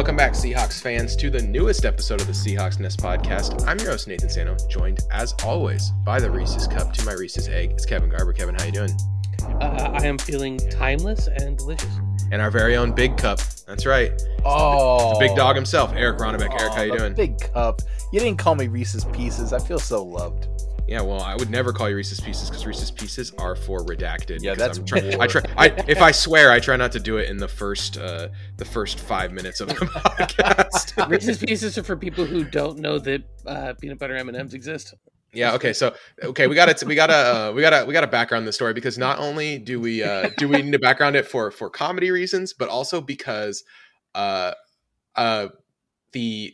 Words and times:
Welcome 0.00 0.16
back, 0.16 0.32
Seahawks 0.32 0.80
fans, 0.80 1.14
to 1.16 1.28
the 1.28 1.42
newest 1.42 1.84
episode 1.84 2.22
of 2.22 2.26
the 2.26 2.32
Seahawks 2.32 2.80
Nest 2.80 3.00
podcast. 3.00 3.66
I'm 3.66 3.78
your 3.80 3.90
host, 3.90 4.08
Nathan 4.08 4.30
Sano, 4.30 4.56
joined 4.66 5.00
as 5.12 5.34
always 5.44 5.90
by 6.06 6.18
the 6.18 6.30
Reese's 6.30 6.66
Cup 6.66 6.94
to 6.94 7.04
my 7.04 7.12
Reese's 7.12 7.48
Egg. 7.48 7.72
It's 7.72 7.84
Kevin 7.84 8.08
Garber. 8.08 8.32
Kevin, 8.32 8.54
how 8.54 8.64
you 8.64 8.72
doing? 8.72 8.90
Uh, 9.60 9.90
I 9.92 10.06
am 10.06 10.16
feeling 10.16 10.56
timeless 10.70 11.26
and 11.26 11.58
delicious. 11.58 11.94
And 12.32 12.40
our 12.40 12.50
very 12.50 12.76
own 12.76 12.92
Big 12.92 13.18
Cup. 13.18 13.40
That's 13.66 13.84
right. 13.84 14.10
Oh, 14.42 15.18
The 15.18 15.26
big 15.26 15.36
dog 15.36 15.54
himself, 15.54 15.92
Eric 15.94 16.16
Ronnebeck. 16.16 16.58
Eric, 16.58 16.72
how 16.72 16.80
you 16.80 16.92
the 16.92 16.98
doing? 16.98 17.12
Big 17.14 17.38
cup. 17.38 17.82
You 18.10 18.20
didn't 18.20 18.38
call 18.38 18.54
me 18.54 18.68
Reese's 18.68 19.04
Pieces. 19.04 19.52
I 19.52 19.58
feel 19.58 19.78
so 19.78 20.02
loved. 20.02 20.48
Yeah, 20.90 21.02
well, 21.02 21.22
I 21.22 21.36
would 21.36 21.50
never 21.50 21.72
call 21.72 21.88
you 21.88 21.94
Reese's 21.94 22.18
Pieces 22.18 22.50
because 22.50 22.66
Reese's 22.66 22.90
Pieces 22.90 23.32
are 23.38 23.54
for 23.54 23.84
redacted. 23.84 24.42
Yeah, 24.42 24.56
that's 24.56 24.76
I'm 24.76 24.84
try- 24.84 25.16
I 25.20 25.26
try. 25.28 25.42
I, 25.56 25.66
if 25.86 26.02
I 26.02 26.10
swear, 26.10 26.50
I 26.50 26.58
try 26.58 26.74
not 26.74 26.90
to 26.90 26.98
do 26.98 27.16
it 27.18 27.30
in 27.30 27.36
the 27.36 27.46
first 27.46 27.96
uh, 27.96 28.26
the 28.56 28.64
first 28.64 28.98
five 28.98 29.30
minutes 29.30 29.60
of 29.60 29.68
the 29.68 29.74
podcast. 29.76 31.08
Reese's 31.08 31.38
Pieces 31.38 31.78
are 31.78 31.84
for 31.84 31.96
people 31.96 32.24
who 32.24 32.42
don't 32.42 32.80
know 32.80 32.98
that 32.98 33.22
uh, 33.46 33.74
peanut 33.80 34.00
butter 34.00 34.16
M 34.16 34.26
and 34.30 34.36
M's 34.36 34.52
exist. 34.52 34.92
Yeah. 35.32 35.54
Okay. 35.54 35.72
So 35.72 35.94
okay, 36.24 36.48
we 36.48 36.56
got 36.56 36.76
to 36.76 36.84
we 36.84 36.96
got 36.96 37.06
to 37.06 37.14
uh, 37.14 37.52
we 37.54 37.62
got 37.62 37.70
to 37.70 37.86
we 37.86 37.92
got 37.92 38.00
to 38.00 38.08
background 38.08 38.48
the 38.48 38.52
story 38.52 38.74
because 38.74 38.98
not 38.98 39.20
only 39.20 39.60
do 39.60 39.78
we 39.78 40.02
uh, 40.02 40.30
do 40.38 40.48
we 40.48 40.60
need 40.60 40.72
to 40.72 40.80
background 40.80 41.14
it 41.14 41.24
for 41.24 41.52
for 41.52 41.70
comedy 41.70 42.10
reasons, 42.10 42.52
but 42.52 42.68
also 42.68 43.00
because 43.00 43.62
uh 44.16 44.54
uh 45.14 45.46
the 46.10 46.52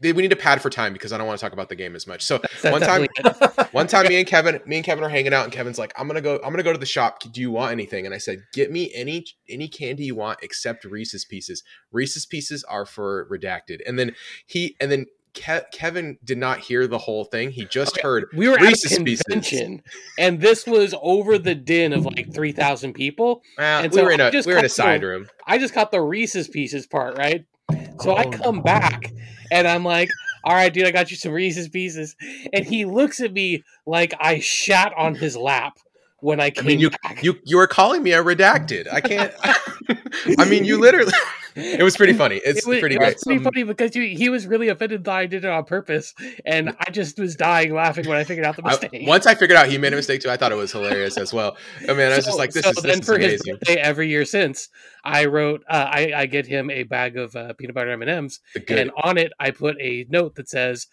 the- 0.00 0.12
we 0.12 0.22
need 0.22 0.30
to 0.30 0.36
pad 0.36 0.60
for 0.62 0.70
time 0.70 0.92
because 0.92 1.12
I 1.12 1.18
don't 1.18 1.26
want 1.26 1.38
to 1.38 1.44
talk 1.44 1.52
about 1.52 1.68
the 1.68 1.74
game 1.76 1.94
as 1.96 2.06
much. 2.06 2.22
So 2.24 2.38
That's 2.62 2.72
one 2.72 2.80
time, 2.80 3.06
one 3.72 3.86
time, 3.86 4.06
me 4.08 4.18
and 4.18 4.26
Kevin, 4.26 4.60
me 4.66 4.76
and 4.76 4.84
Kevin 4.84 5.04
are 5.04 5.08
hanging 5.08 5.32
out, 5.34 5.44
and 5.44 5.52
Kevin's 5.52 5.78
like, 5.78 5.92
"I'm 5.98 6.06
gonna 6.06 6.20
go. 6.20 6.36
I'm 6.44 6.50
gonna 6.52 6.62
go 6.62 6.72
to 6.72 6.78
the 6.78 6.86
shop. 6.86 7.20
Do 7.32 7.40
you 7.40 7.50
want 7.50 7.72
anything?" 7.72 8.06
And 8.06 8.14
I 8.14 8.18
said, 8.18 8.38
"Get 8.52 8.70
me 8.70 8.90
any 8.94 9.24
any 9.48 9.68
candy 9.68 10.04
you 10.04 10.14
want 10.14 10.38
except 10.42 10.84
Reese's 10.84 11.24
Pieces. 11.24 11.62
Reese's 11.92 12.26
Pieces 12.26 12.64
are 12.64 12.86
for 12.86 13.28
redacted." 13.30 13.78
And 13.86 13.98
then 13.98 14.14
he 14.46 14.76
and 14.80 14.90
then 14.90 15.06
Ke- 15.34 15.70
Kevin 15.72 16.18
did 16.24 16.38
not 16.38 16.58
hear 16.60 16.86
the 16.86 16.98
whole 16.98 17.24
thing. 17.24 17.50
He 17.50 17.64
just 17.66 17.92
Okay, 17.98 18.02
heard 18.02 18.24
We 18.34 18.48
were 18.48 18.56
Reese's 18.56 18.92
at 18.92 19.00
a 19.00 19.04
Pieces. 19.04 19.22
convention, 19.24 19.82
and 20.18 20.40
this 20.40 20.66
was 20.66 20.94
over 21.02 21.38
the 21.38 21.54
din 21.54 21.92
of 21.92 22.06
like 22.06 22.32
three 22.32 22.50
thousand 22.52 22.94
people. 22.94 23.42
Well, 23.58 23.82
And 23.84 23.92
we 23.92 23.98
so 23.98 24.04
were 24.04 24.10
in 24.12 24.20
a 24.20 24.30
we 24.30 24.52
were 24.52 24.58
in 24.58 24.64
a 24.64 24.68
side 24.70 25.02
the- 25.02 25.06
room. 25.06 25.28
I 25.46 25.58
just 25.58 25.74
caught 25.74 25.90
the 25.92 26.00
Reese's 26.00 26.48
Pieces 26.48 26.86
part 26.86 27.18
right, 27.18 27.44
so 28.00 28.16
I 28.16 28.24
Oh, 28.24 28.30
come 28.30 28.56
no. 28.56 28.62
back 28.62 29.12
and 29.50 29.66
I'm 29.66 29.84
like, 29.84 30.10
"All 30.44 30.54
right, 30.54 30.72
dude, 30.72 30.86
I 30.86 30.90
got 30.90 31.10
you 31.10 31.16
some 31.16 31.32
Reese's 31.32 31.68
Pieces," 31.68 32.16
and 32.52 32.64
he 32.66 32.84
looks 32.84 33.20
at 33.20 33.32
me 33.32 33.64
like 33.86 34.14
I 34.20 34.38
shat 34.40 34.92
on 34.96 35.14
his 35.14 35.36
lap 35.36 35.78
when 36.20 36.40
I 36.40 36.46
I 36.46 36.50
came 36.50 36.66
mean, 36.66 36.80
you 36.80 36.90
back. 37.02 37.22
you 37.22 37.38
you 37.44 37.56
were 37.56 37.66
calling 37.66 38.02
me 38.02 38.12
a 38.12 38.22
redacted. 38.22 38.92
I 38.92 39.00
can't. 39.00 39.32
I 40.38 40.44
mean, 40.48 40.64
you 40.64 40.78
literally. 40.80 41.12
It 41.60 41.82
was 41.82 41.96
pretty 41.96 42.12
funny. 42.12 42.36
It's 42.44 42.60
it 42.60 42.66
was, 42.68 42.78
pretty 42.78 42.94
it 42.94 42.98
great. 42.98 43.14
was 43.14 43.24
pretty 43.24 43.42
funny 43.42 43.62
because 43.64 43.96
you, 43.96 44.16
he 44.16 44.28
was 44.28 44.46
really 44.46 44.68
offended 44.68 45.02
that 45.04 45.12
I 45.12 45.26
did 45.26 45.44
it 45.44 45.50
on 45.50 45.64
purpose, 45.64 46.14
and 46.46 46.76
I 46.86 46.90
just 46.90 47.18
was 47.18 47.34
dying 47.34 47.74
laughing 47.74 48.06
when 48.06 48.16
I 48.16 48.22
figured 48.22 48.46
out 48.46 48.54
the 48.54 48.62
I- 48.64 48.70
mistake. 48.70 49.08
once 49.08 49.26
I 49.26 49.34
figured 49.34 49.56
out 49.56 49.66
he 49.66 49.76
made 49.76 49.92
a 49.92 49.96
mistake 49.96 50.20
too, 50.20 50.30
I 50.30 50.36
thought 50.36 50.52
it 50.52 50.56
was 50.56 50.70
hilarious 50.70 51.16
as 51.18 51.32
well. 51.32 51.56
I 51.82 51.94
mean, 51.94 52.12
I 52.12 52.16
was 52.16 52.26
just 52.26 52.38
like, 52.38 52.52
"This 52.52 52.62
so 52.62 52.70
is 52.70 52.76
this 52.76 52.84
then 52.84 53.00
is 53.00 53.06
for 53.06 53.18
his 53.18 53.42
birthday 53.42 53.74
every 53.74 54.08
year 54.08 54.24
since 54.24 54.68
I 55.02 55.24
wrote, 55.24 55.64
uh, 55.68 55.88
I, 55.90 56.12
I 56.14 56.26
get 56.26 56.46
him 56.46 56.70
a 56.70 56.84
bag 56.84 57.16
of 57.16 57.34
uh, 57.34 57.54
peanut 57.54 57.74
butter 57.74 57.90
M 57.90 58.02
and 58.02 58.10
M's, 58.10 58.38
and 58.68 58.92
on 59.02 59.18
it 59.18 59.32
I 59.40 59.50
put 59.50 59.76
a 59.80 60.06
note 60.08 60.36
that 60.36 60.48
says, 60.48 60.86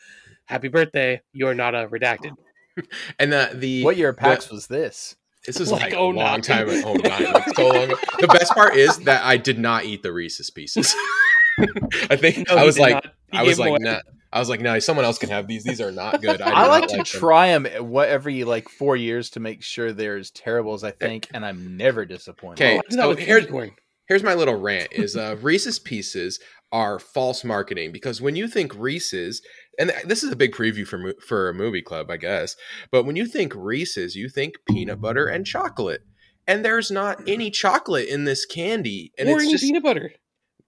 "Happy 0.45 0.67
birthday, 0.67 1.21
you're 1.31 1.53
not 1.53 1.75
a 1.75 1.87
redacted." 1.87 2.31
And 3.19 3.31
the 3.31 3.51
the 3.53 3.83
what 3.83 3.97
year 3.97 4.09
of 4.09 4.17
the- 4.17 4.47
was 4.51 4.67
this? 4.67 5.15
This 5.45 5.59
was 5.59 5.71
Like, 5.71 5.81
like, 5.83 5.93
oh, 5.93 6.05
a 6.05 6.11
long 6.11 6.15
nine. 6.15 6.41
time 6.41 6.67
ago. 6.69 6.81
Oh, 6.85 6.93
nine, 6.95 7.23
like, 7.33 7.55
so 7.55 7.67
long. 7.67 7.89
The 8.19 8.27
best 8.27 8.51
part 8.53 8.75
is 8.75 8.97
that 8.99 9.23
I 9.23 9.37
did 9.37 9.59
not 9.59 9.85
eat 9.85 10.01
the 10.01 10.11
Reese's 10.11 10.49
pieces. 10.49 10.95
I 12.09 12.15
think 12.15 12.47
No, 12.49 12.55
I 12.57 12.63
was 12.63 12.79
like, 12.79 13.05
I 13.31 13.43
was 13.43 13.59
like, 13.59 13.69
away. 13.69 13.77
nah. 13.81 13.99
I 14.33 14.39
was 14.39 14.49
like, 14.49 14.59
no, 14.59 14.79
someone 14.79 15.05
else 15.05 15.17
can 15.19 15.29
have 15.29 15.47
these. 15.47 15.63
These 15.63 15.79
are 15.81 15.91
not 15.91 16.19
good. 16.21 16.41
I, 16.41 16.63
I, 16.63 16.67
like 16.67 16.87
to 16.87 16.97
them. 16.97 17.05
try 17.05 17.47
them 17.57 17.65
what 17.89 18.09
every 18.09 18.43
like 18.43 18.67
four 18.69 18.97
years 18.97 19.29
to 19.31 19.39
make 19.39 19.61
sure 19.63 19.93
they're 19.93 20.17
as 20.17 20.29
terrible 20.31 20.73
as 20.73 20.83
I 20.83 20.89
eh, 20.89 20.93
think, 20.99 21.27
and 21.33 21.45
I'm 21.45 21.77
never 21.77 22.05
disappointed. 22.05 22.61
Okay, 22.63 22.77
Oh, 22.77 22.81
I 22.91 22.93
so 22.93 23.15
here's- 23.15 23.43
candy 23.45 23.51
corn. 23.51 23.71
Here's 24.07 24.23
my 24.23 24.33
little 24.33 24.55
rant: 24.55 24.89
is 24.91 25.15
uh, 25.15 25.37
Reese's 25.41 25.79
Pieces 25.79 26.39
are 26.71 26.99
false 26.99 27.43
marketing 27.43 27.91
because 27.91 28.21
when 28.21 28.35
you 28.35 28.47
think 28.47 28.75
Reese's, 28.75 29.41
and 29.79 29.93
this 30.05 30.23
is 30.23 30.31
a 30.31 30.35
big 30.35 30.53
preview 30.53 30.85
for 30.85 31.13
for 31.25 31.49
a 31.49 31.53
movie 31.53 31.81
club, 31.81 32.09
I 32.09 32.17
guess, 32.17 32.55
but 32.91 33.03
when 33.03 33.15
you 33.15 33.25
think 33.25 33.53
Reese's, 33.55 34.15
you 34.15 34.29
think 34.29 34.55
peanut 34.67 35.01
butter 35.01 35.27
and 35.27 35.45
chocolate, 35.45 36.01
and 36.47 36.63
there's 36.63 36.91
not 36.91 37.27
any 37.27 37.49
chocolate 37.49 38.07
in 38.07 38.25
this 38.25 38.45
candy, 38.45 39.11
and 39.17 39.29
or 39.29 39.37
it's 39.37 39.43
any 39.43 39.51
just 39.53 39.63
peanut 39.63 39.83
butter. 39.83 40.11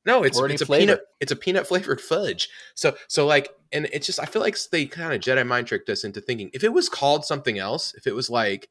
No, 0.06 0.24
it's 0.24 0.40
it's 0.40 0.62
a 0.62 0.66
flavor. 0.66 0.80
peanut 0.80 1.02
it's 1.20 1.32
a 1.34 1.36
peanut 1.36 1.68
flavored 1.68 2.00
fudge. 2.00 2.48
So 2.76 2.96
so 3.10 3.28
like 3.28 3.50
and 3.74 3.90
it's 3.92 4.06
just 4.06 4.22
I 4.22 4.26
feel 4.26 4.42
like 4.42 4.58
they 4.72 4.86
kind 4.86 5.14
of 5.14 5.20
Jedi 5.20 5.46
mind 5.46 5.68
tricked 5.68 5.90
us 5.90 6.06
into 6.06 6.22
thinking 6.22 6.50
if 6.54 6.64
it 6.64 6.72
was 6.72 6.88
called 6.88 7.26
something 7.26 7.60
else, 7.60 7.94
if 7.96 8.08
it 8.08 8.16
was 8.16 8.30
like 8.30 8.70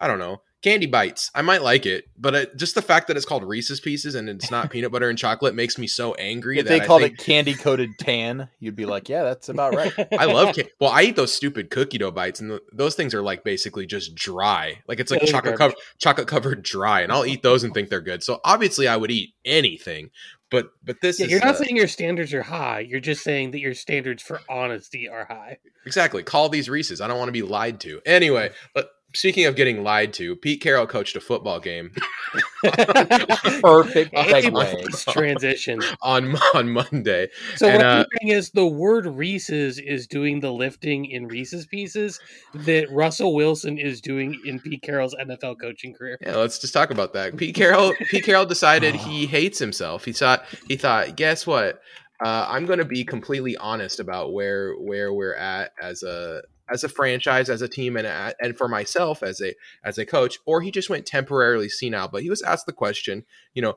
I 0.00 0.06
don't 0.06 0.18
know, 0.18 0.40
candy 0.62 0.86
bites, 0.86 1.30
I 1.34 1.42
might 1.42 1.62
like 1.62 1.86
it, 1.86 2.04
but 2.18 2.34
it, 2.34 2.56
just 2.56 2.74
the 2.74 2.82
fact 2.82 3.06
that 3.08 3.16
it's 3.16 3.26
called 3.26 3.44
Reese's 3.44 3.80
Pieces 3.80 4.14
and 4.14 4.28
it's 4.28 4.50
not 4.50 4.70
peanut 4.70 4.90
butter 4.92 5.08
and 5.08 5.18
chocolate 5.18 5.54
makes 5.54 5.78
me 5.78 5.86
so 5.86 6.14
angry 6.14 6.58
If 6.58 6.64
that 6.64 6.68
they 6.68 6.80
I 6.80 6.86
called 6.86 7.02
think, 7.02 7.14
it 7.14 7.18
candy 7.18 7.54
coated 7.54 7.98
tan, 7.98 8.48
you'd 8.58 8.74
be 8.76 8.86
like, 8.86 9.08
"Yeah, 9.08 9.22
that's 9.22 9.48
about 9.48 9.74
right." 9.74 9.92
I 10.16 10.24
love 10.26 10.54
can- 10.54 10.66
well, 10.80 10.90
I 10.90 11.02
eat 11.02 11.16
those 11.16 11.32
stupid 11.32 11.70
cookie 11.70 11.98
dough 11.98 12.10
bites, 12.10 12.40
and 12.40 12.50
th 12.50 12.62
those 12.72 12.94
things 12.94 13.14
are 13.14 13.22
like 13.22 13.44
basically 13.44 13.86
just 13.86 14.14
dry, 14.14 14.82
like 14.88 14.98
it's 15.00 15.10
like 15.10 15.20
Yeah, 15.20 15.26
those 15.26 15.30
chocolate 15.32 15.56
covered, 15.56 15.76
chocolate 15.98 16.26
covered 16.28 16.62
dry, 16.62 17.02
and 17.02 17.12
I'll 17.12 17.26
eat 17.26 17.42
those 17.42 17.64
and 17.64 17.72
think 17.74 17.88
they're 17.90 18.00
good. 18.00 18.22
So 18.22 18.40
obviously, 18.44 18.88
I 18.88 18.96
would 18.96 19.10
eat 19.10 19.34
anything, 19.44 20.10
but 20.50 20.70
but 20.84 21.00
this 21.00 21.20
Yeah, 21.20 21.26
is 21.26 21.32
you're 21.32 21.40
not 21.40 21.56
uh, 21.56 21.58
saying 21.58 21.76
your 21.76 21.88
standards 21.88 22.32
are 22.34 22.42
high. 22.42 22.80
You're 22.80 23.00
just 23.00 23.22
saying 23.24 23.50
that 23.52 23.60
your 23.60 23.74
standards 23.74 24.22
for 24.22 24.40
honesty 24.48 25.08
are 25.08 25.26
high. 25.26 25.58
Exactly. 25.86 26.22
Call 26.22 26.48
these 26.48 26.68
Reese's. 26.68 27.00
I 27.00 27.08
don't 27.08 27.18
want 27.18 27.28
to 27.28 27.32
be 27.32 27.42
lied 27.42 27.80
to. 27.80 28.00
Anyway, 28.04 28.50
but 28.74 28.90
speaking 29.14 29.46
of 29.46 29.56
getting 29.56 29.82
lied 29.82 30.12
to, 30.14 30.36
Pete 30.36 30.60
Carroll 30.60 30.86
coached 30.86 31.16
a 31.16 31.20
football 31.20 31.60
game 31.60 31.90
Perfect 32.64 34.12
A 34.14 34.24
segue. 34.24 34.50
plus 34.50 35.04
transition. 35.04 35.80
on 36.02 36.36
on 36.54 36.70
Monday. 36.70 37.28
So 37.56 37.66
And, 37.68 37.76
what 37.78 37.86
uh, 37.86 37.90
I'm 37.90 38.06
hearing 38.20 38.36
is 38.38 38.50
the 38.50 38.66
word 38.66 39.06
Reese's 39.06 39.78
is 39.78 40.06
doing 40.06 40.40
the 40.40 40.52
lifting 40.52 41.06
in 41.06 41.26
Reese's 41.26 41.66
pieces 41.66 42.20
that 42.54 42.90
Russell 42.90 43.34
Wilson 43.34 43.78
is 43.78 44.00
doing 44.00 44.38
in 44.44 44.60
Pete 44.60 44.82
Carroll's 44.82 45.14
NFL 45.14 45.56
coaching 45.60 45.94
career. 45.94 46.18
Yeah, 46.20 46.36
let's 46.36 46.58
just 46.58 46.74
talk 46.74 46.90
about 46.90 47.12
that. 47.14 47.36
Pete 47.36 47.54
Carroll 47.54 47.94
Pete 48.10 48.24
Carroll 48.24 48.46
decided 48.46 48.94
he 48.94 49.26
hates 49.38 49.58
himself. 49.58 50.04
He 50.04 50.12
thought 50.12 50.44
he 50.66 50.76
thought, 50.76 51.16
guess 51.16 51.46
what? 51.46 51.80
Uh, 52.22 52.46
I'm 52.48 52.66
going 52.66 52.80
to 52.80 52.84
be 52.84 53.04
completely 53.04 53.56
honest 53.56 54.00
about 54.00 54.32
where 54.32 54.74
where 54.74 55.12
we're 55.12 55.36
at 55.36 55.72
as 55.80 56.02
a 56.02 56.42
as 56.70 56.84
a 56.84 56.88
franchise, 56.88 57.48
as 57.50 57.62
a 57.62 57.68
team, 57.68 57.96
and 57.96 58.06
at, 58.06 58.36
and 58.40 58.56
for 58.56 58.68
myself 58.68 59.22
as 59.22 59.40
a 59.40 59.54
as 59.84 59.98
a 59.98 60.06
coach. 60.06 60.38
Or 60.46 60.60
he 60.60 60.70
just 60.70 60.90
went 60.90 61.06
temporarily 61.06 61.68
senile. 61.68 62.08
But 62.08 62.22
he 62.22 62.30
was 62.30 62.42
asked 62.42 62.66
the 62.66 62.72
question, 62.72 63.24
you 63.54 63.62
know, 63.62 63.74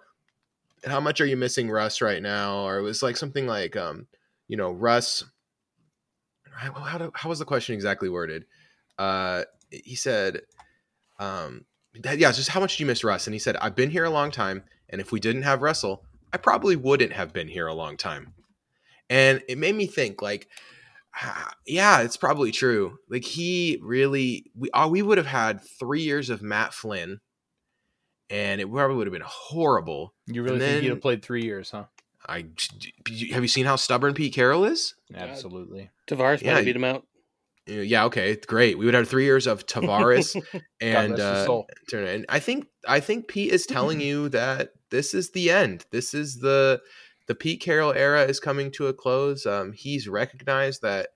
how 0.85 0.99
much 0.99 1.21
are 1.21 1.25
you 1.25 1.37
missing 1.37 1.69
Russ 1.69 2.01
right 2.01 2.21
now? 2.21 2.65
Or 2.65 2.77
it 2.77 2.83
was 2.83 3.03
like 3.03 3.17
something 3.17 3.47
like, 3.47 3.75
um, 3.75 4.07
you 4.47 4.57
know, 4.57 4.71
Russ. 4.71 5.23
How, 6.53 6.73
how, 6.73 6.97
do- 6.97 7.11
how 7.15 7.29
was 7.29 7.39
the 7.39 7.45
question 7.45 7.75
exactly 7.75 8.09
worded? 8.09 8.45
Uh, 8.97 9.43
he 9.69 9.95
said, 9.95 10.41
um, 11.17 11.65
yeah, 11.93 12.31
just 12.31 12.49
how 12.49 12.59
much 12.59 12.77
do 12.77 12.83
you 12.83 12.87
miss 12.87 13.03
Russ? 13.03 13.25
And 13.25 13.33
he 13.33 13.39
said, 13.39 13.55
I've 13.57 13.75
been 13.75 13.89
here 13.89 14.03
a 14.03 14.09
long 14.09 14.31
time, 14.31 14.63
and 14.89 14.99
if 14.99 15.11
we 15.11 15.19
didn't 15.19 15.43
have 15.43 15.61
Russell, 15.61 16.03
I 16.33 16.37
probably 16.37 16.75
wouldn't 16.75 17.13
have 17.13 17.33
been 17.33 17.47
here 17.47 17.67
a 17.67 17.73
long 17.73 17.97
time. 17.97 18.33
And 19.09 19.41
it 19.47 19.57
made 19.57 19.75
me 19.75 19.87
think, 19.87 20.21
like, 20.21 20.47
yeah, 21.65 22.01
it's 22.01 22.17
probably 22.17 22.51
true. 22.51 22.97
Like 23.09 23.23
he 23.25 23.79
really, 23.81 24.45
we 24.55 24.69
uh, 24.71 24.87
we 24.87 25.01
would 25.01 25.17
have 25.17 25.27
had 25.27 25.61
three 25.79 26.01
years 26.01 26.29
of 26.29 26.41
Matt 26.41 26.73
Flynn, 26.73 27.19
and 28.29 28.61
it 28.61 28.71
probably 28.71 28.95
would 28.95 29.07
have 29.07 29.13
been 29.13 29.23
horrible. 29.25 30.13
You 30.27 30.43
really 30.43 30.55
And 30.55 30.63
think 30.63 30.83
you'd 30.83 30.91
have 30.91 31.01
played 31.01 31.23
three 31.23 31.43
years, 31.43 31.71
huh? 31.71 31.85
I 32.27 32.45
have 33.31 33.41
you 33.41 33.47
seen 33.47 33.65
how 33.65 33.75
stubborn 33.75 34.13
Pete 34.13 34.33
Carroll 34.33 34.65
is? 34.65 34.93
Absolutely. 35.13 35.89
Tarvaris 36.07 36.41
Yeah, 36.41 36.55
might 36.55 36.65
beat 36.65 36.75
him 36.75 36.83
out. 36.83 37.05
Uh, 37.69 37.73
Yeah, 37.73 38.05
okay, 38.05 38.35
great. 38.47 38.77
We 38.77 38.85
would 38.85 38.93
have 38.93 39.09
three 39.09 39.25
years 39.25 39.47
of 39.47 39.65
Tarvaris 39.67 40.35
and 40.79 41.13
rest 41.13 41.21
his 41.23 41.47
uh, 41.47 41.63
And 41.93 42.25
I 42.29 42.39
think 42.39 42.67
I 42.87 42.99
think 42.99 43.27
Pete 43.27 43.51
is 43.51 43.65
telling 43.65 43.99
you 44.09 44.29
that 44.29 44.71
this 44.89 45.13
is 45.13 45.31
the 45.31 45.51
end. 45.51 45.85
This 45.91 46.13
is 46.13 46.39
the 46.39 46.81
the 47.27 47.35
Pete 47.35 47.61
Carroll 47.61 47.93
era 47.93 48.23
is 48.23 48.39
coming 48.39 48.71
to 48.71 48.87
a 48.87 48.93
close. 48.93 49.45
Um, 49.45 49.73
he's 49.73 50.07
recognized 50.07 50.81
that 50.81 51.09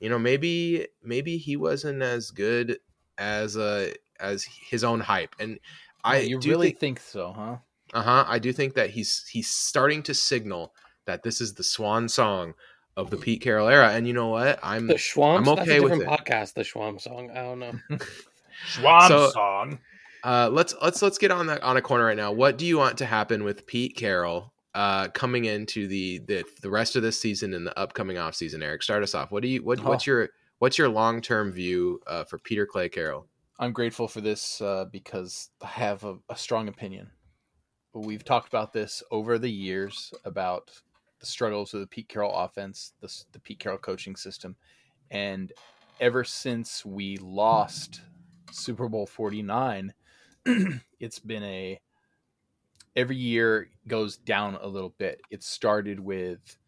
you 0.00 0.08
know 0.08 0.18
maybe 0.18 0.86
maybe 1.02 1.38
he 1.38 1.56
wasn't 1.56 2.02
as 2.02 2.30
good 2.30 2.78
as 3.16 3.56
uh 3.56 3.92
as 4.20 4.44
his 4.44 4.84
own 4.84 5.00
hype. 5.00 5.34
And 5.38 5.58
I 6.04 6.18
Yeah, 6.18 6.22
you 6.28 6.38
do 6.38 6.50
really 6.50 6.68
think, 6.68 6.78
think 6.80 7.00
so, 7.00 7.32
huh? 7.32 7.56
uh 7.94 8.02
huh. 8.02 8.24
I 8.28 8.38
do 8.38 8.52
think 8.52 8.74
that 8.74 8.90
he's 8.90 9.26
he's 9.30 9.48
starting 9.48 10.02
to 10.04 10.14
signal 10.14 10.74
that 11.06 11.22
this 11.22 11.40
is 11.40 11.54
the 11.54 11.64
swan 11.64 12.08
song 12.08 12.54
of 12.96 13.10
the 13.10 13.16
Pete 13.16 13.40
Carroll 13.40 13.68
era. 13.68 13.90
And 13.92 14.06
you 14.06 14.12
know 14.12 14.28
what? 14.28 14.58
I'm 14.62 14.88
The 14.88 14.94
Schwam. 14.94 15.38
I'm 15.38 15.44
That's 15.44 15.60
okay 15.62 15.78
a 15.78 15.82
with 15.82 15.92
different 15.98 16.20
podcast. 16.20 16.54
The 16.54 16.62
Schwam 16.62 17.00
song. 17.00 17.30
I 17.30 17.42
don't 17.42 17.60
know. 17.60 17.72
Schwab 18.66 19.08
So- 19.08 19.30
song. 19.30 19.78
Uh, 20.24 20.48
let's 20.52 20.74
let's 20.82 21.00
let's 21.00 21.16
get 21.16 21.30
on 21.30 21.46
that 21.46 21.62
on 21.62 21.76
a 21.76 21.80
corner 21.80 22.04
right 22.04 22.16
now. 22.16 22.32
What 22.32 22.58
do 22.58 22.66
you 22.66 22.76
want 22.76 22.98
to 22.98 23.06
happen 23.06 23.44
with 23.44 23.66
Pete 23.66 23.94
Carroll 23.96 24.52
uh, 24.78 25.08
coming 25.08 25.46
into 25.46 25.88
the, 25.88 26.18
the 26.28 26.44
the 26.62 26.70
rest 26.70 26.94
of 26.94 27.02
this 27.02 27.20
season 27.20 27.52
and 27.54 27.66
the 27.66 27.76
upcoming 27.78 28.16
off 28.16 28.34
season? 28.34 28.62
Eric, 28.62 28.82
start 28.82 29.02
us 29.02 29.14
off. 29.14 29.32
What 29.32 29.42
do 29.42 29.48
you 29.48 29.62
what, 29.64 29.82
what's 29.84 30.06
Oh. 30.06 30.12
your 30.12 30.28
what's 30.60 30.78
your 30.78 30.88
long 30.88 31.20
term 31.20 31.50
view 31.50 32.00
uh, 32.06 32.24
for 32.24 32.38
Peter 32.38 32.64
Clay 32.66 32.88
Carroll? 32.88 33.26
I'm 33.58 33.72
grateful 33.72 34.06
for 34.06 34.20
this 34.20 34.60
uh, 34.60 34.84
because 34.92 35.50
I 35.60 35.66
have 35.66 36.04
a, 36.04 36.16
a 36.28 36.36
strong 36.36 36.68
opinion. 36.68 37.10
We've 37.92 38.24
talked 38.24 38.46
about 38.48 38.72
this 38.72 39.02
over 39.10 39.36
the 39.38 39.50
years 39.50 40.14
about 40.24 40.70
the 41.18 41.26
struggles 41.26 41.74
of 41.74 41.80
the 41.80 41.86
Pete 41.88 42.08
Carroll 42.08 42.32
offense, 42.32 42.92
the, 43.00 43.12
the 43.32 43.40
Pete 43.40 43.58
Carroll 43.58 43.78
coaching 43.78 44.14
system, 44.14 44.54
and 45.10 45.52
ever 46.00 46.22
since 46.22 46.84
we 46.84 47.16
lost 47.16 48.02
Super 48.52 48.88
Bowl 48.88 49.06
49, 49.06 49.92
it's 51.00 51.18
been 51.18 51.42
a 51.42 51.80
every 52.98 53.16
year 53.16 53.70
goes 53.86 54.16
down 54.16 54.58
a 54.60 54.66
little 54.66 54.92
bit. 54.98 55.20
It 55.30 55.44
started 55.44 56.00
with 56.00 56.58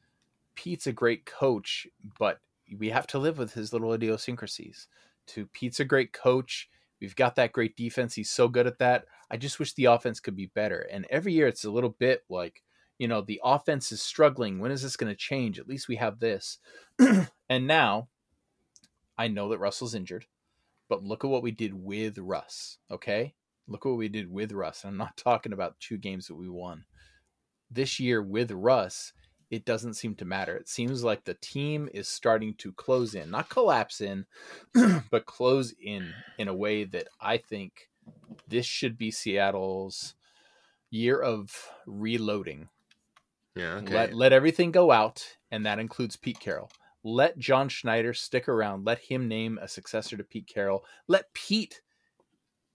Pete's 0.54 0.86
a 0.86 0.92
great 0.92 1.26
coach, 1.26 1.88
but 2.20 2.38
we 2.78 2.90
have 2.90 3.08
to 3.08 3.18
live 3.18 3.36
with 3.36 3.52
his 3.52 3.72
little 3.72 3.92
idiosyncrasies. 3.92 4.86
To 5.28 5.46
Pete's 5.46 5.80
a 5.80 5.84
great 5.84 6.12
coach. 6.12 6.70
We've 7.00 7.16
got 7.16 7.34
that 7.34 7.50
great 7.50 7.76
defense. 7.76 8.14
He's 8.14 8.30
so 8.30 8.46
good 8.46 8.68
at 8.68 8.78
that. 8.78 9.06
I 9.28 9.38
just 9.38 9.58
wish 9.58 9.74
the 9.74 9.86
offense 9.86 10.20
could 10.20 10.36
be 10.36 10.46
better. 10.46 10.86
And 10.92 11.04
every 11.10 11.32
year 11.32 11.48
it's 11.48 11.64
a 11.64 11.70
little 11.70 11.96
bit 11.98 12.22
like, 12.28 12.62
you 12.96 13.08
know, 13.08 13.22
the 13.22 13.40
offense 13.42 13.90
is 13.90 14.00
struggling. 14.00 14.60
When 14.60 14.70
is 14.70 14.82
this 14.82 14.96
going 14.96 15.12
to 15.12 15.16
change? 15.16 15.58
At 15.58 15.66
least 15.66 15.88
we 15.88 15.96
have 15.96 16.20
this. 16.20 16.58
and 17.48 17.66
now 17.66 18.06
I 19.18 19.26
know 19.26 19.48
that 19.48 19.58
Russell's 19.58 19.96
injured, 19.96 20.26
but 20.88 21.02
look 21.02 21.24
at 21.24 21.30
what 21.30 21.42
we 21.42 21.50
did 21.50 21.74
with 21.74 22.18
Russ. 22.18 22.78
Okay. 22.88 23.34
Look 23.70 23.84
what 23.84 23.96
we 23.96 24.08
did 24.08 24.30
with 24.30 24.50
Russ. 24.50 24.84
I'm 24.84 24.96
not 24.96 25.16
talking 25.16 25.52
about 25.52 25.78
two 25.78 25.96
games 25.96 26.26
that 26.26 26.34
we 26.34 26.48
won. 26.48 26.84
This 27.70 28.00
year 28.00 28.20
with 28.20 28.50
Russ, 28.50 29.12
it 29.48 29.64
doesn't 29.64 29.94
seem 29.94 30.16
to 30.16 30.24
matter. 30.24 30.56
It 30.56 30.68
seems 30.68 31.04
like 31.04 31.24
the 31.24 31.34
team 31.34 31.88
is 31.94 32.08
starting 32.08 32.54
to 32.58 32.72
close 32.72 33.14
in, 33.14 33.30
not 33.30 33.48
collapse 33.48 34.00
in, 34.00 34.26
but 35.10 35.24
close 35.26 35.72
in 35.80 36.12
in 36.36 36.48
a 36.48 36.54
way 36.54 36.82
that 36.82 37.06
I 37.20 37.36
think 37.36 37.88
this 38.48 38.66
should 38.66 38.98
be 38.98 39.12
Seattle's 39.12 40.14
year 40.90 41.20
of 41.20 41.70
reloading. 41.86 42.68
Yeah, 43.54 43.74
okay. 43.74 43.94
Let 43.94 44.14
let 44.14 44.32
everything 44.32 44.72
go 44.72 44.90
out, 44.90 45.36
and 45.52 45.64
that 45.64 45.78
includes 45.78 46.16
Pete 46.16 46.40
Carroll. 46.40 46.70
Let 47.04 47.38
John 47.38 47.68
Schneider 47.68 48.14
stick 48.14 48.48
around. 48.48 48.84
Let 48.84 48.98
him 48.98 49.28
name 49.28 49.58
a 49.62 49.68
successor 49.68 50.16
to 50.16 50.24
Pete 50.24 50.48
Carroll. 50.52 50.84
Let 51.06 51.32
Pete 51.34 51.82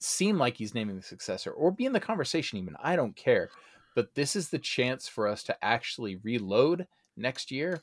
seem 0.05 0.37
like 0.37 0.57
he's 0.57 0.73
naming 0.73 0.95
the 0.95 1.01
successor 1.01 1.51
or 1.51 1.71
be 1.71 1.85
in 1.85 1.93
the 1.93 1.99
conversation 1.99 2.59
even. 2.59 2.75
I 2.81 2.95
don't 2.95 3.15
care. 3.15 3.49
But 3.95 4.13
this 4.13 4.35
is 4.35 4.49
the 4.49 4.59
chance 4.59 5.07
for 5.07 5.27
us 5.27 5.43
to 5.43 5.57
actually 5.63 6.17
reload 6.17 6.87
next 7.15 7.51
year. 7.51 7.81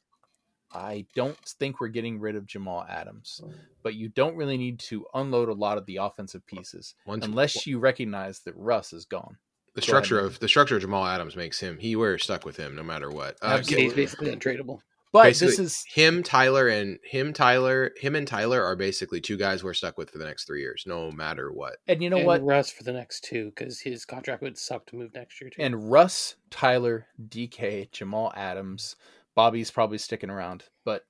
I 0.75 1.07
don't 1.15 1.39
think 1.39 1.81
we're 1.81 1.89
getting 1.89 2.19
rid 2.19 2.35
of 2.35 2.47
Jamal 2.47 2.87
Adams, 2.89 3.43
but 3.83 3.95
you 3.95 4.09
don't 4.09 4.37
really 4.37 4.57
need 4.57 4.79
to 4.81 5.05
unload 5.13 5.49
a 5.49 5.55
lot 5.55 5.77
of 5.77 5.85
the 5.85 5.97
offensive 5.97 6.47
pieces 6.47 6.95
Once, 7.07 7.25
unless 7.25 7.67
you 7.67 7.79
recognize 7.79 8.41
that 8.41 8.57
Russ 8.57 8.95
is 8.95 9.05
gone. 9.05 9.37
the 9.75 9.81
go 9.83 9.87
structure 9.87 10.19
ahead. 10.19 10.31
of 10.31 10.39
the 10.39 10.49
structure 10.49 10.77
of 10.77 10.81
Jamal 10.83 11.05
Adams 11.05 11.37
makes 11.37 11.61
him 11.61 11.77
he 11.79 11.95
we're 11.95 12.17
stuck 12.17 12.47
with 12.47 12.57
him 12.57 12.75
no 12.75 12.83
matter 12.83 13.11
what. 13.11 13.37
Uh, 13.43 13.49
Absolutely. 13.59 13.85
He's 13.85 13.95
basically 13.95 14.35
untradeable. 14.35 14.81
But 15.13 15.25
Basically, 15.25 15.51
this 15.51 15.59
is 15.59 15.85
him, 15.87 16.23
Tyler, 16.23 16.69
and 16.69 16.99
him, 17.05 17.35
Tyler, 17.35 17.93
him 17.99 18.15
and 18.15 18.27
Tyler 18.27 18.65
are 18.65 18.75
basically 18.75 19.21
two 19.21 19.37
guys 19.37 19.63
we're 19.63 19.75
stuck 19.75 19.99
with 19.99 20.11
for 20.11 20.17
the 20.17 20.25
next 20.25 20.47
three 20.47 20.63
years, 20.63 20.85
no 20.87 21.11
matter 21.11 21.53
what. 21.53 21.77
and 21.87 22.03
you 22.03 22.09
know 22.09 22.17
and 22.17 22.27
what? 22.27 22.43
Russ 22.43 22.71
for 22.71 22.83
the 22.83 22.95
next 22.95 23.25
two 23.25 23.53
because 23.55 23.79
his 23.79 24.07
contract 24.07 24.43
would 24.43 24.57
suck 24.57 24.87
to 24.87 24.97
move 24.97 25.13
next 25.15 25.39
year 25.39 25.51
too. 25.51 25.61
And 25.61 25.91
Russ, 25.91 26.37
Tyler, 26.51 27.09
DK, 27.29 27.91
Jamal 27.93 28.33
Adams, 28.35 28.97
Bobby's 29.35 29.71
probably 29.71 29.99
sticking 29.99 30.31
around, 30.31 30.65
but 30.85 31.03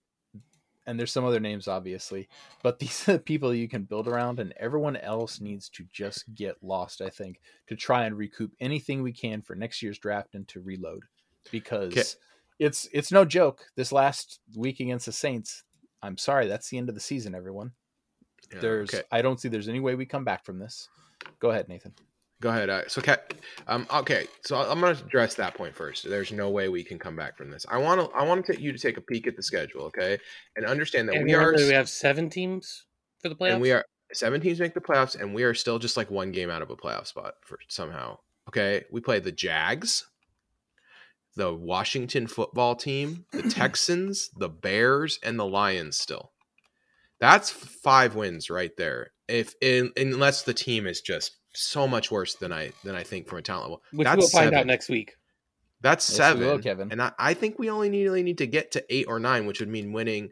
and 0.85 0.99
there's 0.99 1.13
some 1.13 1.25
other 1.25 1.39
names 1.39 1.69
obviously, 1.69 2.29
but 2.65 2.79
these 2.81 3.09
are 3.09 3.13
the 3.13 3.19
people 3.21 3.55
you 3.55 3.69
can 3.69 3.85
build 3.85 4.09
around, 4.09 4.41
and 4.41 4.53
everyone 4.57 4.97
else 4.97 5.41
needs 5.41 5.69
to 5.71 5.85
just 5.93 6.25
get 6.35 6.57
lost. 6.61 7.01
I 7.01 7.09
think 7.09 7.41
to 7.69 7.77
try 7.77 8.07
and 8.07 8.19
recoup 8.19 8.51
anything 8.59 9.01
we 9.05 9.13
can 9.13 9.43
for 9.43 9.55
next 9.55 9.81
year's 9.81 10.01
draft 10.01 10.35
and 10.35 10.49
to 10.49 10.61
reload, 10.61 11.05
because 11.53 11.93
Okay. 11.93 12.03
It's 12.63 12.89
it's 12.93 13.11
no 13.11 13.25
joke. 13.25 13.65
This 13.77 13.93
last 13.93 14.41
week 14.57 14.81
against 14.81 15.07
the 15.07 15.13
Saints, 15.13 15.65
I'm 16.03 16.17
sorry, 16.17 16.47
that's 16.47 16.69
the 16.69 16.79
end 16.79 16.89
of 16.89 16.95
the 16.95 17.01
season. 17.01 17.35
Everyone, 17.35 17.73
Yeah, 18.53 18.61
there's 18.61 18.95
okay. 18.95 19.03
I 19.11 19.23
don't 19.23 19.41
see 19.41 19.49
there's 19.49 19.69
any 19.69 19.81
way 19.81 19.95
we 19.95 20.07
come 20.07 20.25
back 20.25 20.45
from 20.45 20.59
this. 20.59 20.89
Go 21.41 21.51
ahead, 21.51 21.69
Nathan. 21.69 21.93
Go 22.41 22.51
ahead. 22.51 22.71
Uh, 22.71 22.89
so, 22.89 23.01
Kat, 23.01 23.35
um, 23.69 23.87
okay. 23.95 24.27
So 24.45 24.57
I'm 24.57 24.81
going 24.81 24.97
to 24.97 25.05
address 25.05 25.37
that 25.37 25.55
point 25.55 25.77
first. 25.77 26.09
There's 26.09 26.33
no 26.33 26.51
way 26.51 26.69
we 26.69 26.83
can 26.83 26.99
come 26.99 27.15
back 27.15 27.37
from 27.37 27.51
this. 27.51 27.65
I 27.69 27.79
want 27.79 28.01
to. 28.01 28.17
I 28.17 28.25
want 28.25 28.47
to 28.47 28.61
you 28.61 28.73
to 28.73 28.79
take 28.79 28.97
a 28.97 29.01
peek 29.01 29.27
at 29.27 29.37
the 29.37 29.43
schedule, 29.43 29.83
okay, 29.83 30.19
and 30.57 30.67
understand 30.67 31.09
that 31.09 31.17
and 31.17 31.25
we 31.25 31.35
are. 31.35 31.55
we 31.55 31.69
have 31.69 31.89
seven 31.89 32.31
teams 32.31 32.85
for 33.21 33.29
the 33.29 33.35
playoffs. 33.35 33.53
and 33.53 33.61
we 33.61 33.73
are 33.73 33.85
seven 34.13 34.41
teams 34.41 34.61
make 34.61 34.75
the 34.75 34.81
playoffs, 34.81 35.21
and 35.21 35.35
we 35.35 35.43
are 35.43 35.55
still 35.55 35.79
just 35.79 35.97
like 35.97 36.11
one 36.11 36.33
game 36.33 36.51
out 36.51 36.63
of 36.63 36.71
a 36.71 36.77
playoff 36.77 37.07
spot 37.07 37.35
for 37.43 37.59
somehow. 37.69 38.19
Okay, 38.49 38.85
we 38.91 39.01
play 39.01 39.21
the 39.21 39.31
Jags, 39.31 40.05
the 41.37 41.55
Washington 41.55 42.27
football 42.27 42.75
team, 42.75 43.25
the 43.33 43.43
Texans, 43.51 44.31
the 44.37 44.49
Bears, 44.49 45.19
and 45.23 45.39
the 45.39 45.47
Lions. 45.47 45.99
Still, 45.99 46.33
that's 47.21 47.51
five 47.51 48.15
wins 48.15 48.51
right 48.51 48.73
there. 48.77 49.13
If 49.29 49.55
in, 49.61 49.93
unless 49.97 50.43
the 50.43 50.55
team 50.55 50.87
is 50.87 51.01
just 51.01 51.37
so 51.55 51.87
much 51.87 52.11
worse 52.11 52.35
than 52.35 52.53
I 52.53 52.73
than 52.85 52.95
I 52.95 53.03
think 53.03 53.29
from 53.29 53.39
a 53.39 53.43
talent 53.43 53.65
level, 53.65 53.83
which 53.93 54.07
that's 54.07 54.19
we'll 54.19 54.29
find 54.29 54.47
seven. 54.47 54.59
out 54.59 54.67
next 54.67 54.89
week. 54.89 55.17
That's 55.81 56.09
Yes, 56.09 56.17
seven, 56.17 56.47
will, 56.47 56.59
Kevin. 56.61 56.93
and 56.93 57.03
I, 57.03 57.13
I 57.19 57.35
think 57.35 57.59
we 57.59 57.69
only 57.69 57.89
need, 57.89 58.05
really 58.05 58.23
need 58.23 58.39
to 58.39 58.47
get 58.47 58.71
to 58.73 58.85
eight 58.89 59.07
or 59.09 59.19
nine, 59.19 59.47
which 59.47 59.59
would 59.59 59.69
mean 59.69 59.93
winning 59.93 60.31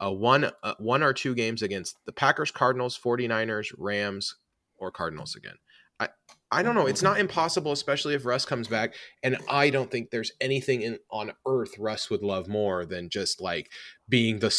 a 0.00 0.12
one 0.12 0.50
uh, 0.62 0.74
one 0.78 1.02
or 1.02 1.12
two 1.14 1.34
games 1.34 1.62
against 1.62 1.96
the 2.04 2.12
Packers, 2.12 2.50
Cardinals, 2.50 2.98
49ers, 3.02 3.72
Rams, 3.78 4.34
or 4.76 4.90
Cardinals 4.90 5.34
again. 5.34 5.54
I 5.98 6.08
I 6.52 6.62
don't 6.62 6.74
know. 6.74 6.86
It's 6.86 7.00
mm-hmm. 7.00 7.12
not 7.12 7.20
impossible, 7.20 7.72
especially 7.72 8.14
if 8.14 8.26
Russ 8.26 8.44
comes 8.44 8.68
back. 8.68 8.94
And 9.22 9.38
I 9.48 9.70
don't 9.70 9.90
think 9.90 10.10
there's 10.10 10.32
anything 10.40 10.82
in 10.82 10.98
on 11.10 11.32
earth 11.46 11.78
Russ 11.78 12.10
would 12.10 12.22
love 12.22 12.46
more 12.46 12.84
than 12.84 13.08
just 13.08 13.40
like 13.40 13.70
being 14.08 14.38
the 14.38 14.54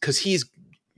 because 0.00 0.18
he's 0.18 0.44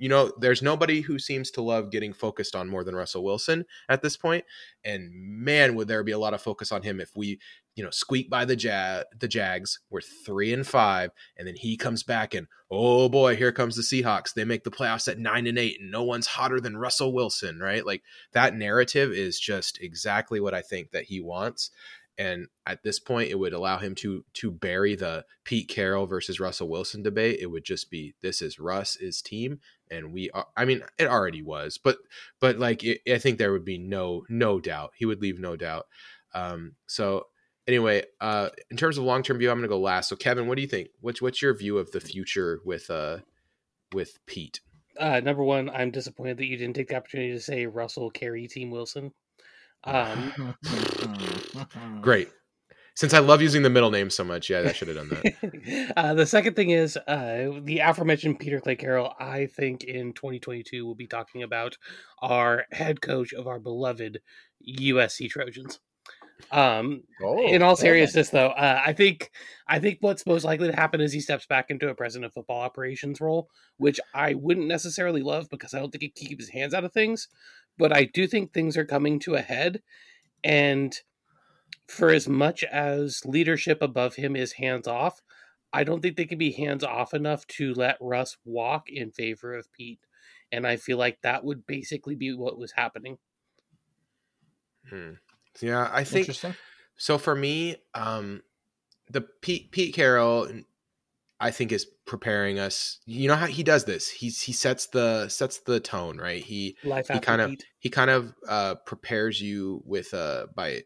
you 0.02 0.08
know 0.08 0.32
there's 0.36 0.62
nobody 0.62 1.00
who 1.00 1.20
seems 1.20 1.52
to 1.52 1.62
love 1.62 1.92
getting 1.92 2.12
focused 2.12 2.56
on 2.56 2.68
more 2.68 2.82
than 2.82 2.96
Russell 2.96 3.22
Wilson 3.22 3.64
at 3.88 4.02
this 4.02 4.16
point. 4.16 4.44
And 4.84 5.12
man, 5.12 5.76
would 5.76 5.86
there 5.86 6.02
be 6.02 6.10
a 6.10 6.18
lot 6.18 6.34
of 6.34 6.42
focus 6.42 6.72
on 6.72 6.82
him 6.82 7.00
if 7.00 7.10
we 7.14 7.38
you 7.76 7.84
know 7.84 7.90
squeak 7.90 8.28
by 8.28 8.44
the 8.44 8.56
ja- 8.56 9.04
the 9.16 9.28
Jags. 9.28 9.78
We're 9.90 10.00
three 10.00 10.52
and 10.52 10.66
five, 10.66 11.12
and 11.36 11.46
then 11.46 11.54
he 11.54 11.76
comes 11.76 12.02
back 12.02 12.34
and 12.34 12.48
oh 12.68 13.08
boy, 13.08 13.36
here 13.36 13.52
comes 13.52 13.76
the 13.76 13.82
Seahawks. 13.82 14.34
They 14.34 14.44
make 14.44 14.64
the 14.64 14.72
playoffs 14.72 15.06
at 15.06 15.20
nine 15.20 15.46
and 15.46 15.56
eight, 15.56 15.80
and 15.80 15.92
no 15.92 16.02
one's 16.02 16.26
hotter 16.26 16.58
than 16.58 16.76
Russell 16.76 17.12
Wilson, 17.12 17.60
right? 17.60 17.86
Like 17.86 18.02
that 18.32 18.56
narrative 18.56 19.12
is 19.12 19.38
just 19.38 19.80
exactly 19.80 20.40
what 20.40 20.52
I 20.52 20.62
think 20.62 20.90
that 20.90 21.04
he 21.04 21.20
wants. 21.20 21.70
And 22.18 22.48
at 22.66 22.82
this 22.82 22.98
point, 22.98 23.30
it 23.30 23.38
would 23.38 23.54
allow 23.54 23.78
him 23.78 23.94
to 23.96 24.24
to 24.34 24.50
bury 24.50 24.94
the 24.94 25.24
Pete 25.44 25.68
Carroll 25.68 26.06
versus 26.06 26.38
Russell 26.38 26.68
Wilson 26.68 27.02
debate. 27.02 27.38
It 27.40 27.46
would 27.46 27.64
just 27.64 27.90
be 27.90 28.14
this 28.20 28.42
is 28.42 28.58
Russ's 28.58 29.22
team, 29.22 29.60
and 29.92 30.12
we 30.12 30.30
are. 30.30 30.46
I 30.56 30.64
mean, 30.64 30.82
it 30.98 31.06
already 31.06 31.42
was, 31.42 31.78
but 31.78 31.98
but 32.40 32.58
like 32.58 32.82
it, 32.82 33.00
I 33.08 33.18
think 33.18 33.38
there 33.38 33.52
would 33.52 33.64
be 33.64 33.78
no 33.78 34.24
no 34.28 34.58
doubt 34.58 34.92
he 34.96 35.06
would 35.06 35.20
leave 35.20 35.38
no 35.38 35.56
doubt. 35.56 35.86
Um, 36.34 36.72
so 36.86 37.26
anyway, 37.66 38.04
uh, 38.20 38.48
in 38.70 38.76
terms 38.76 38.98
of 38.98 39.04
long 39.04 39.22
term 39.22 39.38
view, 39.38 39.50
I'm 39.50 39.58
going 39.58 39.62
to 39.62 39.68
go 39.68 39.80
last. 39.80 40.08
So 40.08 40.16
Kevin, 40.16 40.46
what 40.46 40.56
do 40.56 40.62
you 40.62 40.68
think? 40.68 40.88
What's 41.00 41.22
what's 41.22 41.42
your 41.42 41.54
view 41.54 41.78
of 41.78 41.92
the 41.92 42.00
future 42.00 42.60
with 42.64 42.90
uh 42.90 43.18
with 43.92 44.18
Pete? 44.26 44.60
Uh, 44.98 45.20
number 45.20 45.42
one, 45.42 45.70
I'm 45.70 45.90
disappointed 45.90 46.36
that 46.38 46.46
you 46.46 46.56
didn't 46.56 46.76
take 46.76 46.88
the 46.88 46.96
opportunity 46.96 47.32
to 47.32 47.40
say 47.40 47.66
Russell 47.66 48.10
Carrington 48.10 48.70
Wilson. 48.70 49.12
Um, 49.84 50.54
Great. 52.02 52.28
Since 52.94 53.14
I 53.14 53.20
love 53.20 53.40
using 53.40 53.62
the 53.62 53.70
middle 53.70 53.90
name 53.90 54.10
so 54.10 54.22
much, 54.24 54.50
yeah, 54.50 54.60
I 54.60 54.72
should 54.72 54.88
have 54.88 54.96
done 54.96 55.08
that. 55.08 55.92
uh, 55.96 56.14
the 56.14 56.26
second 56.26 56.56
thing 56.56 56.70
is 56.70 56.96
uh, 56.96 57.50
the 57.62 57.78
aforementioned 57.78 58.38
Peter 58.38 58.60
Clay 58.60 58.76
Carroll. 58.76 59.14
I 59.18 59.46
think 59.46 59.84
in 59.84 60.12
2022 60.12 60.84
we'll 60.84 60.94
be 60.94 61.06
talking 61.06 61.42
about 61.42 61.76
our 62.20 62.64
head 62.70 63.00
coach 63.00 63.32
of 63.32 63.46
our 63.46 63.58
beloved 63.58 64.20
USC 64.78 65.30
Trojans. 65.30 65.80
Um, 66.50 67.04
Oh, 67.22 67.46
in 67.46 67.62
all 67.62 67.76
seriousness, 67.76 68.30
though, 68.30 68.48
uh, 68.48 68.82
I 68.84 68.92
think 68.92 69.30
I 69.68 69.78
think 69.78 69.98
what's 70.00 70.26
most 70.26 70.44
likely 70.44 70.68
to 70.68 70.76
happen 70.76 71.00
is 71.00 71.12
he 71.12 71.20
steps 71.20 71.46
back 71.46 71.66
into 71.70 71.88
a 71.88 71.94
president 71.94 72.26
of 72.26 72.34
football 72.34 72.60
operations 72.60 73.20
role, 73.20 73.48
which 73.76 74.00
I 74.12 74.34
wouldn't 74.34 74.66
necessarily 74.66 75.22
love 75.22 75.48
because 75.50 75.72
I 75.72 75.78
don't 75.78 75.90
think 75.90 76.02
he 76.02 76.08
keeps 76.08 76.44
his 76.44 76.50
hands 76.50 76.74
out 76.74 76.84
of 76.84 76.92
things. 76.92 77.28
But 77.78 77.96
I 77.96 78.04
do 78.04 78.26
think 78.26 78.52
things 78.52 78.76
are 78.76 78.84
coming 78.84 79.18
to 79.20 79.36
a 79.36 79.40
head, 79.40 79.82
and 80.42 80.94
for 81.88 82.10
as 82.10 82.28
much 82.28 82.64
as 82.64 83.24
leadership 83.24 83.82
above 83.82 84.16
him 84.16 84.36
is 84.36 84.52
hands 84.52 84.86
off, 84.88 85.22
I 85.72 85.84
don't 85.84 86.00
think 86.00 86.16
they 86.16 86.24
can 86.24 86.38
be 86.38 86.52
hands 86.52 86.84
off 86.84 87.14
enough 87.14 87.46
to 87.48 87.74
let 87.74 87.96
Russ 88.00 88.36
walk 88.44 88.88
in 88.88 89.10
favor 89.10 89.54
of 89.54 89.72
Pete. 89.72 90.00
And 90.50 90.66
I 90.66 90.76
feel 90.76 90.98
like 90.98 91.22
that 91.22 91.44
would 91.44 91.66
basically 91.66 92.14
be 92.14 92.34
what 92.34 92.58
was 92.58 92.72
happening. 92.72 93.18
Hmm. 94.88 95.12
Yeah, 95.60 95.88
I 95.92 96.04
think 96.04 96.30
So 96.96 97.18
for 97.18 97.34
me, 97.34 97.76
um, 97.94 98.42
the 99.10 99.22
Pete 99.22 99.70
Pete 99.70 99.94
Carroll, 99.94 100.48
I 101.40 101.50
think 101.50 101.72
is 101.72 101.86
preparing 102.06 102.58
us. 102.58 103.00
You 103.06 103.28
know 103.28 103.36
how 103.36 103.46
he 103.46 103.62
does 103.62 103.84
this. 103.84 104.08
He's 104.08 104.40
he 104.42 104.52
sets 104.52 104.86
the 104.86 105.28
sets 105.28 105.58
the 105.58 105.80
tone 105.80 106.18
right. 106.18 106.42
He 106.42 106.76
Life 106.84 107.08
he 107.08 107.18
kind 107.18 107.40
of 107.40 107.50
Pete. 107.50 107.64
he 107.78 107.90
kind 107.90 108.10
of 108.10 108.34
uh 108.48 108.74
prepares 108.86 109.40
you 109.40 109.82
with 109.84 110.12
uh 110.14 110.46
by 110.54 110.82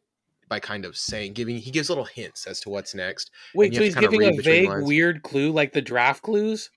by 0.48 0.60
kind 0.60 0.84
of 0.84 0.96
saying 0.96 1.32
giving 1.32 1.56
he 1.58 1.70
gives 1.70 1.88
little 1.88 2.04
hints 2.04 2.46
as 2.46 2.60
to 2.60 2.70
what's 2.70 2.94
next. 2.94 3.30
Wait, 3.54 3.72
you 3.72 3.78
so 3.78 3.84
he's 3.84 3.94
giving 3.94 4.22
a 4.22 4.32
vague, 4.40 4.68
lines. 4.68 4.86
weird 4.86 5.22
clue 5.22 5.50
like 5.52 5.72
the 5.72 5.82
draft 5.82 6.22
clues. 6.22 6.70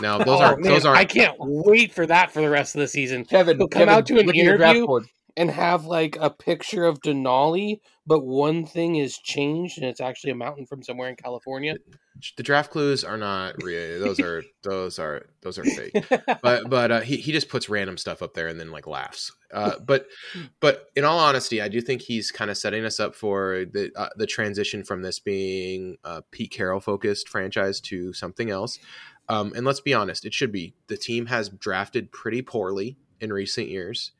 No, 0.00 0.18
those 0.24 0.26
Oh, 0.28 0.42
aren't 0.42 0.62
man, 0.62 0.72
those 0.72 0.84
aren't 0.86 0.98
I 0.98 1.04
can't 1.04 1.36
wait 1.38 1.92
for 1.92 2.06
that 2.06 2.30
for 2.32 2.40
the 2.40 2.50
rest 2.50 2.74
of 2.74 2.80
the 2.80 2.88
season. 2.88 3.24
Kevin, 3.24 3.58
He'll 3.58 3.68
come 3.68 3.80
Kevin, 3.80 3.94
out 3.94 4.06
to 4.06 4.18
an 4.18 4.26
look 4.26 4.36
at 4.36 4.42
your 4.42 4.56
draft 4.56 4.76
interview. 4.76 5.00
And 5.36 5.50
have 5.50 5.84
like 5.84 6.16
a 6.20 6.30
picture 6.30 6.84
of 6.84 7.00
Denali, 7.00 7.80
but 8.06 8.24
one 8.24 8.66
thing 8.66 8.96
is 8.96 9.18
changed 9.18 9.78
and 9.78 9.86
it's 9.86 10.00
actually 10.00 10.30
a 10.30 10.34
mountain 10.34 10.66
from 10.66 10.82
somewhere 10.82 11.08
in 11.08 11.16
California. 11.16 11.76
the 12.36 12.42
draft 12.42 12.70
clues 12.70 13.04
are 13.04 13.16
not 13.16 13.62
real. 13.62 14.00
Those 14.00 14.20
are 14.20 14.42
those 14.62 14.98
are 14.98 15.26
those 15.42 15.58
are 15.58 15.64
fake. 15.64 16.04
but 16.42 16.68
but 16.68 16.90
uh, 16.90 17.00
he 17.00 17.16
he 17.16 17.32
just 17.32 17.48
puts 17.48 17.68
random 17.68 17.96
stuff 17.96 18.22
up 18.22 18.34
there 18.34 18.48
and 18.48 18.58
then 18.60 18.70
like 18.70 18.86
laughs. 18.86 19.32
Uh, 19.52 19.78
but 19.84 20.06
but 20.60 20.86
in 20.96 21.04
all 21.04 21.18
honesty, 21.18 21.60
I 21.60 21.68
do 21.68 21.80
think 21.80 22.02
he's 22.02 22.30
kind 22.30 22.50
of 22.50 22.58
setting 22.58 22.84
us 22.84 23.00
up 23.00 23.14
for 23.14 23.64
the 23.70 23.90
uh, 23.96 24.10
the 24.16 24.26
transition 24.26 24.84
from 24.84 25.02
this 25.02 25.18
being 25.18 25.96
a 26.04 26.22
Pete 26.30 26.50
Carroll 26.50 26.80
focused 26.80 27.28
franchise 27.28 27.80
to 27.82 28.12
something 28.12 28.50
else. 28.50 28.78
Um, 29.28 29.52
and 29.54 29.64
let's 29.64 29.80
be 29.80 29.94
honest, 29.94 30.24
it 30.24 30.34
should 30.34 30.52
be. 30.52 30.74
The 30.88 30.96
team 30.96 31.26
has 31.26 31.48
drafted 31.48 32.12
pretty 32.12 32.42
poorly 32.42 32.98
in 33.20 33.32
recent 33.32 33.68
years. 33.68 34.12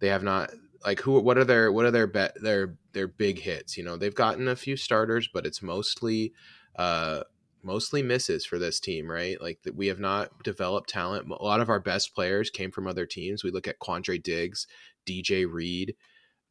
They 0.00 0.08
have 0.08 0.22
not 0.22 0.50
like 0.84 1.00
who 1.00 1.18
what 1.20 1.38
are 1.38 1.44
their 1.44 1.72
what 1.72 1.84
are 1.84 1.90
their 1.90 2.06
bet 2.06 2.40
their 2.40 2.76
their 2.92 3.08
big 3.08 3.40
hits? 3.40 3.76
You 3.76 3.84
know 3.84 3.96
they've 3.96 4.14
gotten 4.14 4.48
a 4.48 4.56
few 4.56 4.76
starters 4.76 5.28
but 5.32 5.46
it's 5.46 5.62
mostly 5.62 6.32
uh 6.76 7.22
mostly 7.62 8.02
misses 8.02 8.46
for 8.46 8.58
this 8.58 8.78
team 8.80 9.10
right? 9.10 9.40
Like 9.40 9.62
that 9.64 9.74
we 9.74 9.88
have 9.88 9.98
not 9.98 10.42
developed 10.42 10.88
talent. 10.88 11.28
A 11.30 11.42
lot 11.42 11.60
of 11.60 11.68
our 11.68 11.80
best 11.80 12.14
players 12.14 12.50
came 12.50 12.70
from 12.70 12.86
other 12.86 13.06
teams. 13.06 13.42
We 13.42 13.50
look 13.50 13.68
at 13.68 13.80
Quandre 13.80 14.22
Diggs 14.22 14.66
DJ 15.06 15.50
Reed 15.50 15.96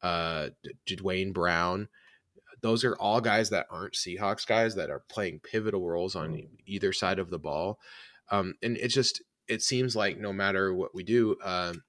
uh 0.02 0.50
Duane 0.86 1.32
Brown. 1.32 1.88
Those 2.60 2.84
are 2.84 2.96
all 2.96 3.20
guys 3.20 3.50
that 3.50 3.66
aren't 3.70 3.94
Seahawks 3.94 4.46
guys 4.46 4.74
that 4.74 4.90
are 4.90 5.04
playing 5.08 5.40
pivotal 5.40 5.88
roles 5.88 6.16
on 6.16 6.42
either 6.66 6.92
side 6.92 7.18
of 7.18 7.30
the 7.30 7.38
ball. 7.38 7.78
Um 8.30 8.54
and 8.62 8.76
it 8.76 8.88
just 8.88 9.22
it 9.46 9.62
seems 9.62 9.96
like 9.96 10.18
no 10.18 10.32
matter 10.34 10.74
what 10.74 10.94
we 10.94 11.02
do 11.02 11.36
um 11.42 11.82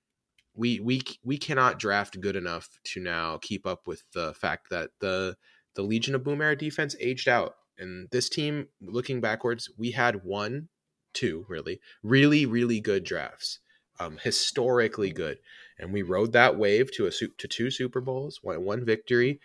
we 0.60 0.80
we 0.82 1.02
we 1.24 1.38
cannot 1.38 1.80
draft 1.80 2.20
good 2.20 2.36
enough 2.36 2.78
to 2.84 3.00
now 3.00 3.38
keep 3.42 3.66
up 3.66 3.88
with 3.88 4.04
the 4.14 4.34
fact 4.34 4.70
that 4.70 4.92
the 5.00 5.38
the 5.76 5.82
Legion 5.82 6.16
of 6.16 6.24
Boom 6.24 6.42
era 6.42 6.56
defense 6.56 6.96
aged 7.00 7.30
out. 7.30 7.56
And 7.78 8.10
this 8.12 8.28
team, 8.28 8.68
looking 8.82 9.22
backwards, 9.22 9.70
we 9.78 9.92
had 9.92 10.26
one, 10.26 10.68
two 11.14 11.46
really, 11.48 11.80
really, 12.04 12.46
really 12.46 12.82
good 12.82 13.06
drafts, 13.06 13.60
um, 14.02 14.18
historically 14.22 15.12
good, 15.12 15.38
and 15.78 15.94
we 15.94 16.02
rode 16.02 16.34
that 16.34 16.58
wave 16.58 16.92
to 16.94 17.08
a 17.08 17.12
to 17.12 17.48
two 17.48 17.72
Super 17.72 18.02
Bowls, 18.02 18.40
one 18.44 18.66
one 18.66 18.84
victory, 18.84 19.40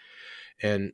and 0.61 0.93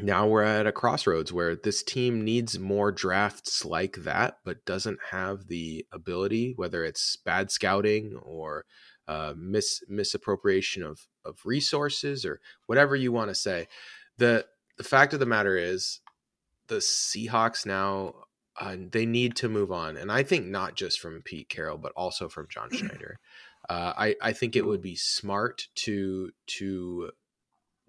now 0.00 0.26
we're 0.26 0.42
at 0.42 0.66
a 0.66 0.72
crossroads 0.72 1.32
where 1.32 1.54
this 1.54 1.84
team 1.84 2.24
needs 2.24 2.58
more 2.58 2.90
drafts 2.90 3.64
like 3.64 3.98
that, 3.98 4.38
but 4.44 4.64
doesn't 4.64 4.98
have 5.12 5.46
the 5.46 5.86
ability, 5.92 6.54
whether 6.56 6.84
it's 6.84 7.14
bad 7.14 7.52
scouting 7.52 8.16
or 8.20 8.64
uh, 9.08 9.34
mis 9.36 9.82
misappropriation 9.88 10.82
of 10.82 11.06
of 11.24 11.38
resources 11.44 12.24
or 12.24 12.40
whatever 12.66 12.96
you 12.96 13.12
want 13.12 13.30
to 13.30 13.34
say. 13.34 13.68
the 14.18 14.46
The 14.76 14.84
fact 14.84 15.12
of 15.12 15.20
the 15.20 15.26
matter 15.26 15.56
is, 15.56 16.00
the 16.68 16.76
Seahawks 16.76 17.66
now 17.66 18.14
uh, 18.60 18.76
they 18.90 19.06
need 19.06 19.36
to 19.36 19.48
move 19.48 19.72
on, 19.72 19.96
and 19.96 20.10
I 20.12 20.22
think 20.22 20.46
not 20.46 20.74
just 20.76 21.00
from 21.00 21.22
Pete 21.22 21.48
Carroll, 21.48 21.78
but 21.78 21.92
also 21.96 22.28
from 22.28 22.48
John 22.48 22.70
Schneider. 22.72 23.18
Uh, 23.68 23.92
I 23.96 24.16
I 24.20 24.32
think 24.32 24.56
it 24.56 24.66
would 24.66 24.82
be 24.82 24.96
smart 24.96 25.68
to 25.76 26.30
to 26.58 27.10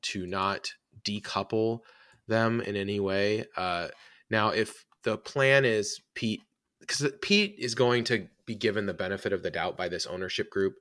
to 0.02 0.26
not 0.26 0.72
decouple 1.04 1.80
them 2.28 2.62
in 2.62 2.76
any 2.76 3.00
way. 3.00 3.46
Uh, 3.56 3.90
now, 4.30 4.50
if 4.50 4.86
the 5.04 5.18
plan 5.18 5.66
is 5.66 6.02
Pete, 6.14 6.42
because 6.88 7.12
Pete 7.22 7.56
is 7.58 7.76
going 7.76 8.04
to 8.06 8.28
be 8.46 8.56
given 8.56 8.86
the 8.86 8.94
benefit 8.94 9.34
of 9.34 9.44
the 9.44 9.52
doubt 9.52 9.76
by 9.78 9.90
this 9.90 10.06
ownership 10.06 10.50
group 10.50 10.76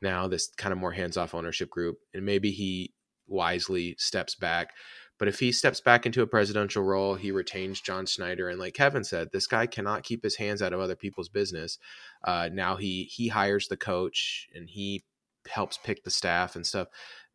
now, 0.00 0.28
this 0.28 0.48
kind 0.56 0.72
of 0.72 0.78
more 0.78 0.92
hands 0.92 1.16
off 1.16 1.34
ownership 1.34 1.70
group, 1.70 1.98
and 2.14 2.24
maybe 2.24 2.50
he 2.50 2.94
wisely 3.26 3.96
steps 3.98 4.34
back. 4.34 4.70
But 5.18 5.26
if 5.26 5.40
he 5.40 5.50
steps 5.50 5.80
back 5.80 6.06
into 6.06 6.22
a 6.22 6.28
presidential 6.28 6.84
role, 6.84 7.16
he 7.16 7.32
retains 7.32 7.80
John 7.80 8.06
Schneider, 8.06 8.48
and 8.48 8.60
like 8.60 8.74
Kevin 8.74 9.02
said, 9.02 9.28
this 9.32 9.48
guy 9.48 9.66
cannot 9.66 10.04
keep 10.04 10.22
his 10.22 10.36
hands 10.36 10.62
out 10.62 10.72
of 10.72 10.80
other 10.80 10.94
people's 10.94 11.28
business. 11.28 11.78
Uh, 12.24 12.48
now 12.52 12.76
he 12.76 13.04
he 13.04 13.28
hires 13.28 13.66
the 13.66 13.76
coach 13.76 14.48
and 14.54 14.68
he 14.70 15.04
helps 15.48 15.78
pick 15.78 16.04
the 16.04 16.10
staff 16.10 16.54
and 16.54 16.64
stuff. 16.64 16.88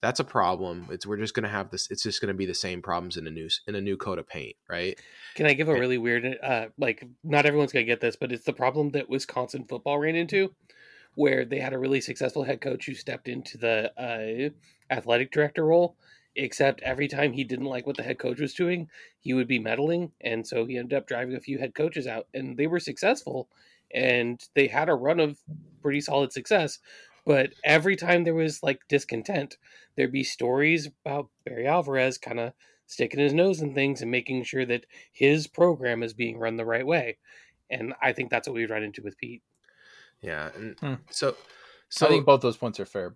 That's 0.03 0.19
a 0.19 0.23
problem. 0.23 0.87
It's 0.91 1.07
we're 1.07 1.17
just 1.17 1.33
gonna 1.33 1.47
have 1.47 1.71
this. 1.71 1.89
It's 1.89 2.03
just 2.03 2.21
gonna 2.21 2.35
be 2.35 2.45
the 2.45 2.53
same 2.53 2.81
problems 2.83 3.17
in 3.17 3.25
a 3.25 3.31
new 3.31 3.49
in 3.67 3.73
a 3.73 3.81
new 3.81 3.97
coat 3.97 4.19
of 4.19 4.27
paint, 4.27 4.55
right? 4.69 4.99
Can 5.35 5.47
I 5.47 5.53
give 5.53 5.67
a 5.69 5.73
really 5.73 5.97
weird, 5.97 6.37
uh, 6.43 6.67
like, 6.77 7.03
not 7.23 7.45
everyone's 7.45 7.73
going 7.73 7.85
to 7.85 7.91
get 7.91 8.01
this, 8.01 8.15
but 8.15 8.31
it's 8.31 8.45
the 8.45 8.53
problem 8.53 8.91
that 8.91 9.09
Wisconsin 9.09 9.65
football 9.65 9.97
ran 9.97 10.15
into, 10.15 10.53
where 11.15 11.43
they 11.43 11.59
had 11.59 11.73
a 11.73 11.79
really 11.79 12.01
successful 12.01 12.43
head 12.43 12.61
coach 12.61 12.85
who 12.85 12.93
stepped 12.93 13.27
into 13.27 13.57
the 13.57 13.91
uh, 13.97 14.93
athletic 14.93 15.31
director 15.31 15.65
role, 15.65 15.95
except 16.35 16.81
every 16.81 17.07
time 17.07 17.33
he 17.33 17.43
didn't 17.43 17.65
like 17.65 17.87
what 17.87 17.97
the 17.97 18.03
head 18.03 18.19
coach 18.19 18.39
was 18.39 18.53
doing, 18.53 18.87
he 19.21 19.33
would 19.33 19.47
be 19.47 19.57
meddling. 19.57 20.11
And 20.21 20.45
so 20.45 20.65
he 20.65 20.77
ended 20.77 20.97
up 20.97 21.07
driving 21.07 21.35
a 21.35 21.39
few 21.39 21.57
head 21.57 21.73
coaches 21.73 22.05
out, 22.05 22.27
and 22.35 22.55
they 22.55 22.67
were 22.67 22.79
successful, 22.79 23.49
and 23.91 24.39
they 24.53 24.67
had 24.67 24.89
a 24.89 24.93
run 24.93 25.19
of 25.19 25.39
pretty 25.81 26.01
solid 26.01 26.31
success. 26.31 26.77
But 27.25 27.53
every 27.63 27.95
time 27.95 28.23
there 28.23 28.33
was 28.35 28.63
like 28.63 28.87
discontent, 28.87 29.57
there'd 29.95 30.11
be 30.11 30.23
stories 30.23 30.87
about 31.05 31.29
Barry 31.45 31.67
Alvarez 31.67 32.17
kind 32.17 32.39
of 32.39 32.53
sticking 32.87 33.19
his 33.19 33.33
nose 33.33 33.61
in 33.61 33.73
things 33.73 34.01
and 34.01 34.11
making 34.11 34.43
sure 34.43 34.65
that 34.65 34.85
his 35.11 35.47
program 35.47 36.03
is 36.03 36.13
being 36.13 36.37
run 36.37 36.57
the 36.57 36.65
right 36.65 36.85
way. 36.85 37.17
And 37.69 37.93
I 38.01 38.13
think 38.13 38.29
that's 38.29 38.47
what 38.47 38.55
we 38.55 38.61
would 38.61 38.69
run 38.69 38.83
into 38.83 39.01
with 39.01 39.17
Pete. 39.17 39.43
Yeah, 40.21 40.51
and 40.55 40.79
Hmm. 40.79 40.95
so 41.09 41.35
So 41.89 42.07
I 42.07 42.09
think 42.09 42.25
both 42.25 42.41
those 42.41 42.57
points 42.57 42.79
are 42.79 42.85
fair. 42.85 43.15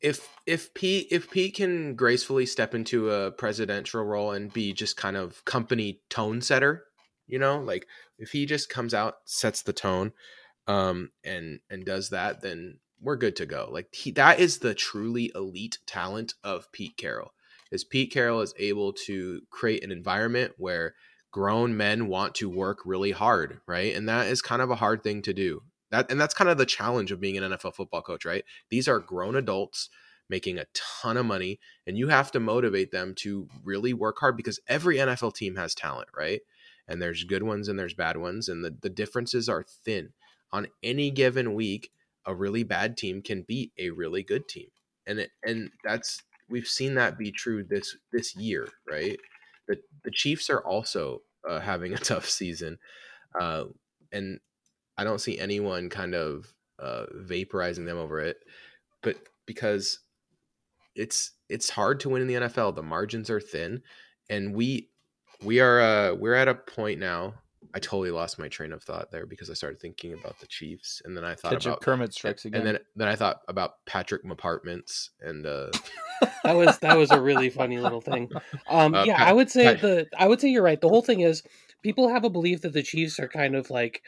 if 0.00 0.28
if 0.46 0.72
Pete 0.74 1.08
if 1.10 1.30
Pete 1.30 1.54
can 1.56 1.94
gracefully 1.96 2.46
step 2.46 2.74
into 2.74 3.10
a 3.10 3.32
presidential 3.32 4.02
role 4.02 4.32
and 4.32 4.52
be 4.52 4.72
just 4.72 4.96
kind 4.96 5.16
of 5.16 5.44
company 5.44 6.00
tone 6.08 6.40
setter, 6.40 6.84
you 7.26 7.38
know, 7.38 7.58
like 7.60 7.86
if 8.18 8.30
he 8.30 8.46
just 8.46 8.68
comes 8.68 8.94
out, 8.94 9.16
sets 9.24 9.62
the 9.62 9.72
tone, 9.72 10.12
um, 10.68 11.10
and 11.24 11.60
and 11.70 11.84
does 11.84 12.10
that, 12.10 12.42
then 12.42 12.78
we're 13.00 13.16
good 13.16 13.36
to 13.36 13.46
go. 13.46 13.68
Like 13.70 13.94
he, 13.94 14.10
that 14.12 14.40
is 14.40 14.58
the 14.58 14.74
truly 14.74 15.30
elite 15.34 15.78
talent 15.86 16.34
of 16.42 16.70
Pete 16.72 16.96
Carroll. 16.96 17.32
Is 17.70 17.84
Pete 17.84 18.12
Carroll 18.12 18.40
is 18.40 18.54
able 18.58 18.92
to 19.06 19.42
create 19.50 19.84
an 19.84 19.92
environment 19.92 20.54
where 20.56 20.94
grown 21.30 21.76
men 21.76 22.08
want 22.08 22.34
to 22.36 22.48
work 22.48 22.78
really 22.84 23.10
hard, 23.10 23.60
right? 23.66 23.94
And 23.94 24.08
that 24.08 24.26
is 24.28 24.40
kind 24.40 24.62
of 24.62 24.70
a 24.70 24.76
hard 24.76 25.02
thing 25.02 25.22
to 25.22 25.34
do. 25.34 25.62
That 25.90 26.10
and 26.10 26.20
that's 26.20 26.34
kind 26.34 26.50
of 26.50 26.58
the 26.58 26.66
challenge 26.66 27.12
of 27.12 27.20
being 27.20 27.36
an 27.36 27.52
NFL 27.52 27.74
football 27.74 28.02
coach, 28.02 28.24
right? 28.24 28.44
These 28.70 28.88
are 28.88 28.98
grown 28.98 29.36
adults 29.36 29.88
making 30.30 30.58
a 30.58 30.66
ton 30.74 31.16
of 31.16 31.24
money 31.24 31.58
and 31.86 31.96
you 31.96 32.08
have 32.08 32.30
to 32.32 32.40
motivate 32.40 32.90
them 32.92 33.14
to 33.16 33.48
really 33.64 33.94
work 33.94 34.18
hard 34.20 34.36
because 34.36 34.60
every 34.68 34.96
NFL 34.96 35.34
team 35.34 35.56
has 35.56 35.74
talent, 35.74 36.08
right? 36.16 36.40
And 36.86 37.00
there's 37.00 37.24
good 37.24 37.42
ones 37.42 37.68
and 37.68 37.78
there's 37.78 37.94
bad 37.94 38.16
ones 38.16 38.48
and 38.48 38.64
the, 38.64 38.74
the 38.80 38.90
differences 38.90 39.48
are 39.48 39.64
thin. 39.84 40.10
On 40.50 40.66
any 40.82 41.10
given 41.10 41.54
week, 41.54 41.90
a 42.28 42.34
really 42.34 42.62
bad 42.62 42.96
team 42.96 43.22
can 43.22 43.42
beat 43.42 43.72
a 43.78 43.90
really 43.90 44.22
good 44.22 44.46
team. 44.48 44.68
And 45.06 45.20
it, 45.20 45.30
and 45.42 45.70
that's 45.82 46.22
we've 46.48 46.68
seen 46.68 46.94
that 46.94 47.18
be 47.18 47.32
true 47.32 47.64
this 47.64 47.96
this 48.12 48.36
year, 48.36 48.68
right? 48.88 49.18
The 49.66 49.78
the 50.04 50.10
Chiefs 50.10 50.50
are 50.50 50.60
also 50.60 51.22
uh, 51.48 51.58
having 51.58 51.94
a 51.94 51.98
tough 51.98 52.28
season. 52.28 52.78
Uh, 53.38 53.64
and 54.12 54.38
I 54.96 55.04
don't 55.04 55.20
see 55.20 55.38
anyone 55.38 55.88
kind 55.88 56.14
of 56.14 56.52
uh, 56.78 57.06
vaporizing 57.16 57.86
them 57.86 57.98
over 57.98 58.20
it, 58.20 58.36
but 59.02 59.16
because 59.46 60.00
it's 60.94 61.32
it's 61.48 61.70
hard 61.70 62.00
to 62.00 62.10
win 62.10 62.22
in 62.22 62.28
the 62.28 62.48
NFL. 62.48 62.74
The 62.74 62.82
margins 62.82 63.30
are 63.30 63.40
thin, 63.40 63.82
and 64.28 64.54
we 64.54 64.90
we 65.42 65.60
are 65.60 65.80
uh, 65.80 66.14
we're 66.14 66.34
at 66.34 66.48
a 66.48 66.54
point 66.54 67.00
now. 67.00 67.34
I 67.74 67.78
totally 67.80 68.10
lost 68.10 68.38
my 68.38 68.48
train 68.48 68.72
of 68.72 68.82
thought 68.82 69.10
there 69.10 69.26
because 69.26 69.50
I 69.50 69.54
started 69.54 69.80
thinking 69.80 70.14
about 70.14 70.38
the 70.40 70.46
Chiefs, 70.46 71.02
and 71.04 71.16
then 71.16 71.24
I 71.24 71.34
thought 71.34 71.52
Ketchup 71.52 71.66
about 71.74 71.80
Kermit 71.82 72.14
strikes 72.14 72.44
again. 72.44 72.60
and 72.60 72.66
then 72.66 72.78
then 72.96 73.08
I 73.08 73.14
thought 73.16 73.40
about 73.48 73.84
Patrick 73.86 74.22
Apartments 74.28 75.10
and 75.20 75.46
uh, 75.46 75.70
That 76.44 76.56
was 76.56 76.78
that 76.78 76.96
was 76.96 77.10
a 77.10 77.20
really 77.20 77.50
funny 77.50 77.78
little 77.78 78.00
thing. 78.00 78.30
Um, 78.68 78.94
Uh, 78.94 79.04
yeah, 79.04 79.18
Pat- 79.18 79.28
I 79.28 79.32
would 79.32 79.50
say 79.50 79.64
Pat- 79.64 79.80
the 79.82 80.06
I 80.18 80.26
would 80.28 80.40
say 80.40 80.48
you're 80.48 80.62
right. 80.62 80.80
The 80.80 80.88
whole 80.88 81.02
thing 81.02 81.20
is 81.20 81.42
people 81.82 82.08
have 82.08 82.24
a 82.24 82.30
belief 82.30 82.62
that 82.62 82.72
the 82.72 82.82
Chiefs 82.82 83.20
are 83.20 83.28
kind 83.28 83.54
of 83.54 83.70
like 83.70 84.02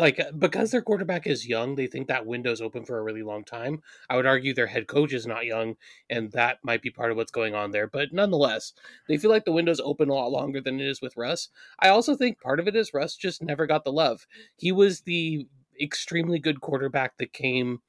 like 0.00 0.20
because 0.38 0.70
their 0.70 0.82
quarterback 0.82 1.26
is 1.26 1.46
young, 1.46 1.74
they 1.74 1.86
think 1.86 2.08
that 2.08 2.26
window's 2.26 2.60
open 2.60 2.84
for 2.84 2.98
a 2.98 3.02
really 3.02 3.22
long 3.22 3.44
time. 3.44 3.82
I 4.08 4.16
would 4.16 4.26
argue 4.26 4.54
their 4.54 4.66
head 4.66 4.86
coach 4.86 5.12
is 5.12 5.26
not 5.26 5.44
young, 5.46 5.76
and 6.08 6.32
that 6.32 6.58
might 6.62 6.82
be 6.82 6.90
part 6.90 7.10
of 7.10 7.16
what's 7.16 7.30
going 7.30 7.54
on 7.54 7.70
there. 7.70 7.86
But 7.86 8.12
nonetheless, 8.12 8.72
they 9.08 9.18
feel 9.18 9.30
like 9.30 9.44
the 9.44 9.52
window's 9.52 9.80
open 9.80 10.08
a 10.08 10.14
lot 10.14 10.32
longer 10.32 10.60
than 10.60 10.80
it 10.80 10.86
is 10.86 11.00
with 11.00 11.16
Russ. 11.16 11.48
I 11.78 11.88
also 11.88 12.16
think 12.16 12.40
part 12.40 12.60
of 12.60 12.66
it 12.66 12.76
is 12.76 12.94
Russ 12.94 13.14
just 13.16 13.42
never 13.42 13.66
got 13.66 13.84
the 13.84 13.92
love. 13.92 14.26
He 14.56 14.72
was 14.72 15.02
the 15.02 15.46
extremely 15.80 16.38
good 16.38 16.60
quarterback 16.60 17.16
that 17.18 17.32
came 17.32 17.80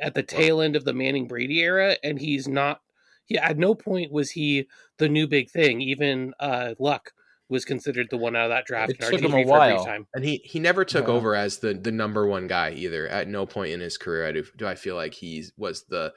at 0.00 0.14
the 0.14 0.22
tail 0.22 0.60
end 0.60 0.76
of 0.76 0.84
the 0.84 0.94
Manning 0.94 1.28
Brady 1.28 1.60
era, 1.60 1.96
and 2.02 2.18
he's 2.18 2.48
not. 2.48 2.80
He 3.24 3.38
at 3.38 3.58
no 3.58 3.74
point 3.74 4.10
was 4.10 4.32
he 4.32 4.66
the 4.98 5.08
new 5.08 5.26
big 5.26 5.50
thing. 5.50 5.80
Even 5.80 6.34
uh, 6.40 6.74
Luck 6.78 7.12
was 7.52 7.64
considered 7.64 8.08
the 8.10 8.16
one 8.16 8.34
out 8.34 8.46
of 8.46 8.50
that 8.50 8.64
draft. 8.66 8.90
It 8.90 8.98
in 8.98 9.04
our 9.04 9.10
took 9.12 9.20
him 9.20 9.34
a 9.34 9.44
while. 9.44 9.84
time. 9.84 10.06
And 10.14 10.24
he 10.24 10.40
he 10.44 10.58
never 10.58 10.84
took 10.84 11.06
Yeah. 11.06 11.14
over 11.14 11.36
as 11.36 11.58
the 11.58 11.74
the 11.74 11.92
number 11.92 12.26
one 12.26 12.46
guy 12.48 12.70
either. 12.72 13.06
At 13.06 13.28
no 13.28 13.46
point 13.46 13.72
in 13.72 13.80
his 13.80 13.96
career 13.96 14.26
I 14.26 14.32
do, 14.32 14.44
do 14.56 14.66
I 14.66 14.74
feel 14.74 14.96
like 14.96 15.14
he 15.14 15.44
was 15.56 15.84
the 15.84 16.12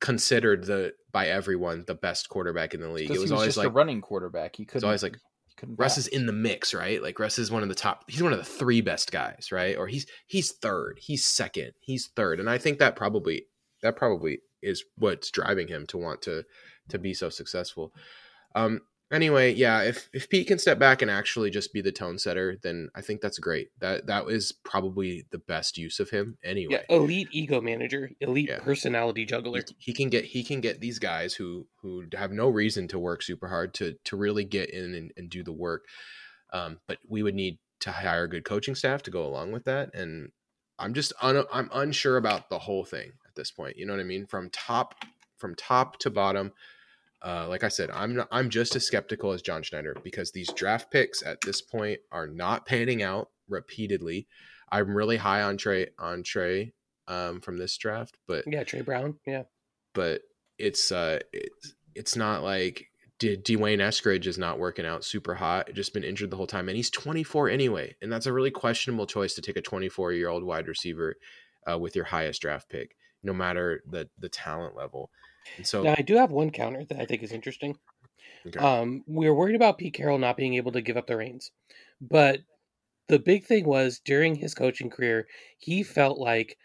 considered 0.00 0.64
the 0.64 0.92
by 1.12 1.28
everyone 1.28 1.84
the 1.86 1.94
best 1.94 2.28
quarterback 2.28 2.74
in 2.74 2.80
the 2.80 2.88
league. 2.88 3.10
It 3.10 3.10
was, 3.10 3.18
he 3.18 3.22
was 3.22 3.32
always 3.32 3.48
just 3.48 3.58
like 3.58 3.66
a 3.68 3.70
running 3.70 4.00
quarterback. 4.00 4.56
He 4.56 4.64
couldn't. 4.64 4.84
always 4.84 5.02
like, 5.02 5.16
he 5.46 5.54
couldn't 5.56 5.76
Russ 5.78 5.98
is 5.98 6.06
in 6.08 6.26
the 6.26 6.32
mix, 6.32 6.72
right? 6.72 7.02
Like 7.02 7.18
Russ 7.18 7.38
is 7.38 7.50
one 7.50 7.62
of 7.62 7.68
the 7.68 7.74
top. 7.74 8.04
He's 8.08 8.22
one 8.22 8.32
of 8.32 8.38
the 8.38 8.44
three 8.44 8.80
best 8.80 9.12
guys, 9.12 9.48
right? 9.52 9.76
Or 9.76 9.86
he's 9.86 10.06
he's 10.26 10.52
third. 10.52 10.98
He's 11.00 11.24
second. 11.24 11.72
He's 11.80 12.08
third. 12.16 12.40
And 12.40 12.48
I 12.48 12.58
think 12.58 12.78
that 12.78 12.96
probably 12.96 13.46
that 13.82 13.96
probably 13.96 14.40
is 14.62 14.84
what's 14.96 15.30
driving 15.30 15.68
him 15.68 15.86
to 15.88 15.98
want 15.98 16.22
to 16.22 16.44
to 16.88 16.98
be 16.98 17.14
so 17.14 17.28
successful. 17.28 17.92
Um. 18.54 18.80
Anyway, 19.12 19.52
yeah. 19.52 19.82
If 19.82 20.08
if 20.12 20.28
Pete 20.28 20.46
can 20.46 20.58
step 20.58 20.78
back 20.78 21.02
and 21.02 21.10
actually 21.10 21.50
just 21.50 21.72
be 21.72 21.80
the 21.80 21.90
tone 21.90 22.16
setter, 22.18 22.56
then 22.62 22.90
I 22.94 23.00
think 23.00 23.20
that's 23.20 23.38
great. 23.40 23.70
That 23.80 24.06
that 24.06 24.28
is 24.28 24.52
probably 24.64 25.26
the 25.30 25.38
best 25.38 25.76
use 25.76 25.98
of 25.98 26.10
him. 26.10 26.38
Anyway, 26.44 26.74
Yeah, 26.88 26.96
elite 26.96 27.28
ego 27.32 27.60
manager, 27.60 28.12
elite 28.20 28.48
Yeah. 28.48 28.60
personality 28.60 29.24
juggler. 29.24 29.62
he, 29.66 29.74
he 29.78 29.92
can 29.92 30.10
get 30.10 30.24
he 30.26 30.44
can 30.44 30.60
get 30.60 30.80
these 30.80 30.98
guys 31.00 31.34
who 31.34 31.66
who 31.82 32.04
have 32.14 32.30
no 32.30 32.48
reason 32.48 32.86
to 32.88 32.98
work 32.98 33.22
super 33.22 33.48
hard 33.48 33.74
to 33.74 33.96
to 34.04 34.16
really 34.16 34.44
get 34.44 34.70
in 34.70 34.94
and, 34.94 35.12
and 35.16 35.28
do 35.28 35.42
the 35.42 35.52
work 35.52 35.84
um, 36.52 36.78
but 36.86 36.98
we 37.08 37.22
would 37.22 37.34
need 37.34 37.58
to 37.80 37.90
hire 37.92 38.26
good 38.28 38.44
coaching 38.44 38.74
staff 38.74 39.02
to 39.02 39.10
go 39.10 39.24
along 39.26 39.52
with 39.52 39.64
that 39.64 39.90
and 39.94 40.30
i'm 40.78 40.92
just 40.94 41.12
un, 41.22 41.44
i'm 41.52 41.70
unsure 41.72 42.16
about 42.16 42.48
the 42.50 42.58
whole 42.58 42.84
thing 42.84 43.12
at 43.26 43.34
this 43.34 43.50
point 43.50 43.76
you 43.76 43.86
know 43.86 43.92
what 43.94 44.00
i 44.00 44.04
mean 44.04 44.26
from 44.26 44.50
top 44.50 44.94
from 45.38 45.54
top 45.54 45.98
to 45.98 46.10
bottom 46.10 46.52
uh, 47.24 47.46
like 47.48 47.64
I 47.64 47.68
said, 47.68 47.90
I'm 47.90 48.14
not, 48.16 48.28
I'm 48.30 48.48
just 48.50 48.76
as 48.76 48.84
skeptical 48.86 49.32
as 49.32 49.42
John 49.42 49.62
Schneider 49.62 49.96
because 50.02 50.32
these 50.32 50.52
draft 50.52 50.90
picks 50.90 51.22
at 51.22 51.38
this 51.42 51.60
point 51.60 52.00
are 52.10 52.26
not 52.26 52.66
panning 52.66 53.02
out 53.02 53.28
repeatedly. 53.48 54.26
I'm 54.72 54.94
really 54.96 55.16
high 55.16 55.42
on 55.42 55.56
Tre 55.56 55.88
on 55.98 56.22
Tre 56.22 56.72
um, 57.08 57.40
from 57.40 57.58
this 57.58 57.76
draft, 57.76 58.16
but 58.26 58.44
Yeah, 58.46 58.64
Tre 58.64 58.82
Brown. 58.82 59.16
Yeah. 59.26 59.42
but 59.94 60.22
it's 60.58 60.92
uh 60.92 61.18
it's 61.32 61.74
it's 61.94 62.16
not 62.16 62.42
like 62.42 62.86
did 63.18 63.44
D'Wayne 63.44 63.80
Eskridge 63.80 64.26
is 64.26 64.38
not 64.38 64.58
working 64.58 64.86
out 64.86 65.04
super 65.04 65.34
hot, 65.34 65.74
just 65.74 65.92
been 65.92 66.04
injured 66.04 66.30
the 66.30 66.36
whole 66.36 66.46
time, 66.46 66.68
and 66.68 66.76
he's 66.76 66.88
24 66.90 67.50
anyway, 67.50 67.94
and 68.00 68.10
that's 68.10 68.26
a 68.26 68.32
really 68.32 68.50
questionable 68.50 69.06
choice 69.06 69.34
to 69.34 69.42
take 69.42 69.58
a 69.58 69.62
24 69.62 70.12
year 70.12 70.28
old 70.28 70.42
wide 70.42 70.68
receiver 70.68 71.16
uh, 71.70 71.78
with 71.78 71.94
your 71.94 72.06
highest 72.06 72.40
draft 72.40 72.70
pick, 72.70 72.96
no 73.22 73.32
matter 73.34 73.82
the 73.86 74.10
the 74.18 74.28
talent 74.28 74.76
level. 74.76 75.10
And 75.56 75.66
so, 75.66 75.82
Now 75.82 75.94
I 75.96 76.02
do 76.02 76.16
have 76.16 76.30
one 76.30 76.50
counter 76.50 76.84
that 76.84 77.00
I 77.00 77.06
think 77.06 77.22
is 77.22 77.32
interesting. 77.32 77.76
okay. 78.46 78.60
Um, 78.60 79.04
we 79.08 79.28
were 79.28 79.34
worried 79.36 79.56
about 79.56 79.78
Pete 79.78 79.94
Carroll 79.94 80.18
not 80.18 80.36
being 80.36 80.54
able 80.54 80.72
to 80.72 80.82
give 80.82 80.96
up 80.98 81.08
the 81.08 81.16
reins, 81.16 81.52
but 82.00 82.42
the 83.08 83.18
big 83.20 83.44
thing 83.46 83.66
was 83.66 84.00
during 84.00 84.36
his 84.36 84.54
coaching 84.54 84.90
career, 84.90 85.28
he 85.58 85.82
felt 85.82 86.18
like 86.18 86.58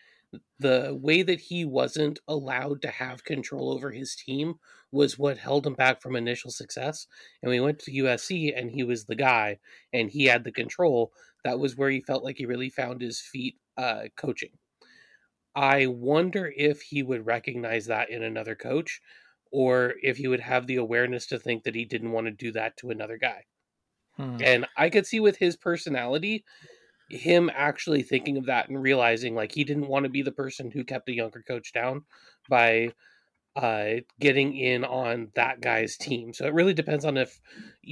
the 0.60 0.98
way 1.02 1.24
that 1.24 1.42
he 1.42 1.66
wasn't 1.66 2.20
allowed 2.28 2.82
to 2.84 2.90
have 2.90 3.26
control 3.26 3.72
over 3.74 3.92
his 3.92 4.16
team 4.16 4.56
was 4.92 5.20
what 5.20 5.38
held 5.38 5.68
him 5.68 5.76
back 5.76 6.02
from 6.02 6.16
initial 6.16 6.52
success. 6.52 7.08
And 7.42 7.52
we 7.52 7.62
went 7.62 7.80
to 7.82 7.92
USC 7.92 8.54
and 8.54 8.72
he 8.72 8.84
was 8.84 9.06
the 9.06 9.16
guy 9.16 9.60
and 9.94 10.10
he 10.12 10.26
had 10.26 10.44
the 10.46 10.52
control. 10.54 11.14
That 11.46 11.60
was 11.60 11.78
where 11.78 11.90
he 11.92 12.02
felt 12.02 12.24
like 12.24 12.38
he 12.38 12.46
really 12.48 12.70
found 12.70 13.02
his 13.02 13.22
feet 13.22 13.58
uh, 13.78 14.06
coaching. 14.18 14.58
I 15.56 15.88
wonder 15.88 16.52
if 16.56 16.82
he 16.82 17.02
would 17.04 17.26
recognize 17.26 17.86
that 17.86 18.10
in 18.10 18.24
another 18.24 18.56
coach 18.56 19.02
or 19.52 19.96
if 20.04 20.18
he 20.18 20.28
would 20.28 20.42
have 20.42 20.68
the 20.68 20.76
awareness 20.76 21.28
to 21.28 21.40
think 21.40 21.64
that 21.64 21.76
he 21.76 21.86
didn't 21.86 22.12
want 22.12 22.28
to 22.28 22.32
do 22.32 22.52
that 22.52 22.76
to 22.78 22.90
another 22.90 23.18
guy. 23.18 23.46
Hmm. 24.18 24.38
And 24.44 24.68
I 24.78 24.90
could 24.90 25.06
see 25.08 25.20
with 25.20 25.38
his 25.38 25.56
personality, 25.56 26.44
him 27.10 27.52
actually 27.54 28.04
thinking 28.04 28.38
of 28.38 28.46
that 28.48 28.70
and 28.70 28.82
realizing 28.82 29.36
like 29.36 29.52
he 29.52 29.64
didn't 29.64 29.88
want 29.88 30.04
to 30.04 30.10
be 30.10 30.22
the 30.22 30.32
person 30.32 30.72
who 30.72 30.84
kept 30.84 31.10
a 31.10 31.14
younger 31.14 31.44
coach 31.48 31.72
down 31.72 32.04
by 32.50 32.90
uh, 33.56 33.96
getting 34.20 34.56
in 34.58 34.84
on 34.84 35.32
that 35.36 35.62
guy's 35.62 35.98
team. 35.98 36.34
So 36.34 36.46
it 36.46 36.54
really 36.54 36.74
depends 36.74 37.06
on 37.06 37.18
if 37.18 37.40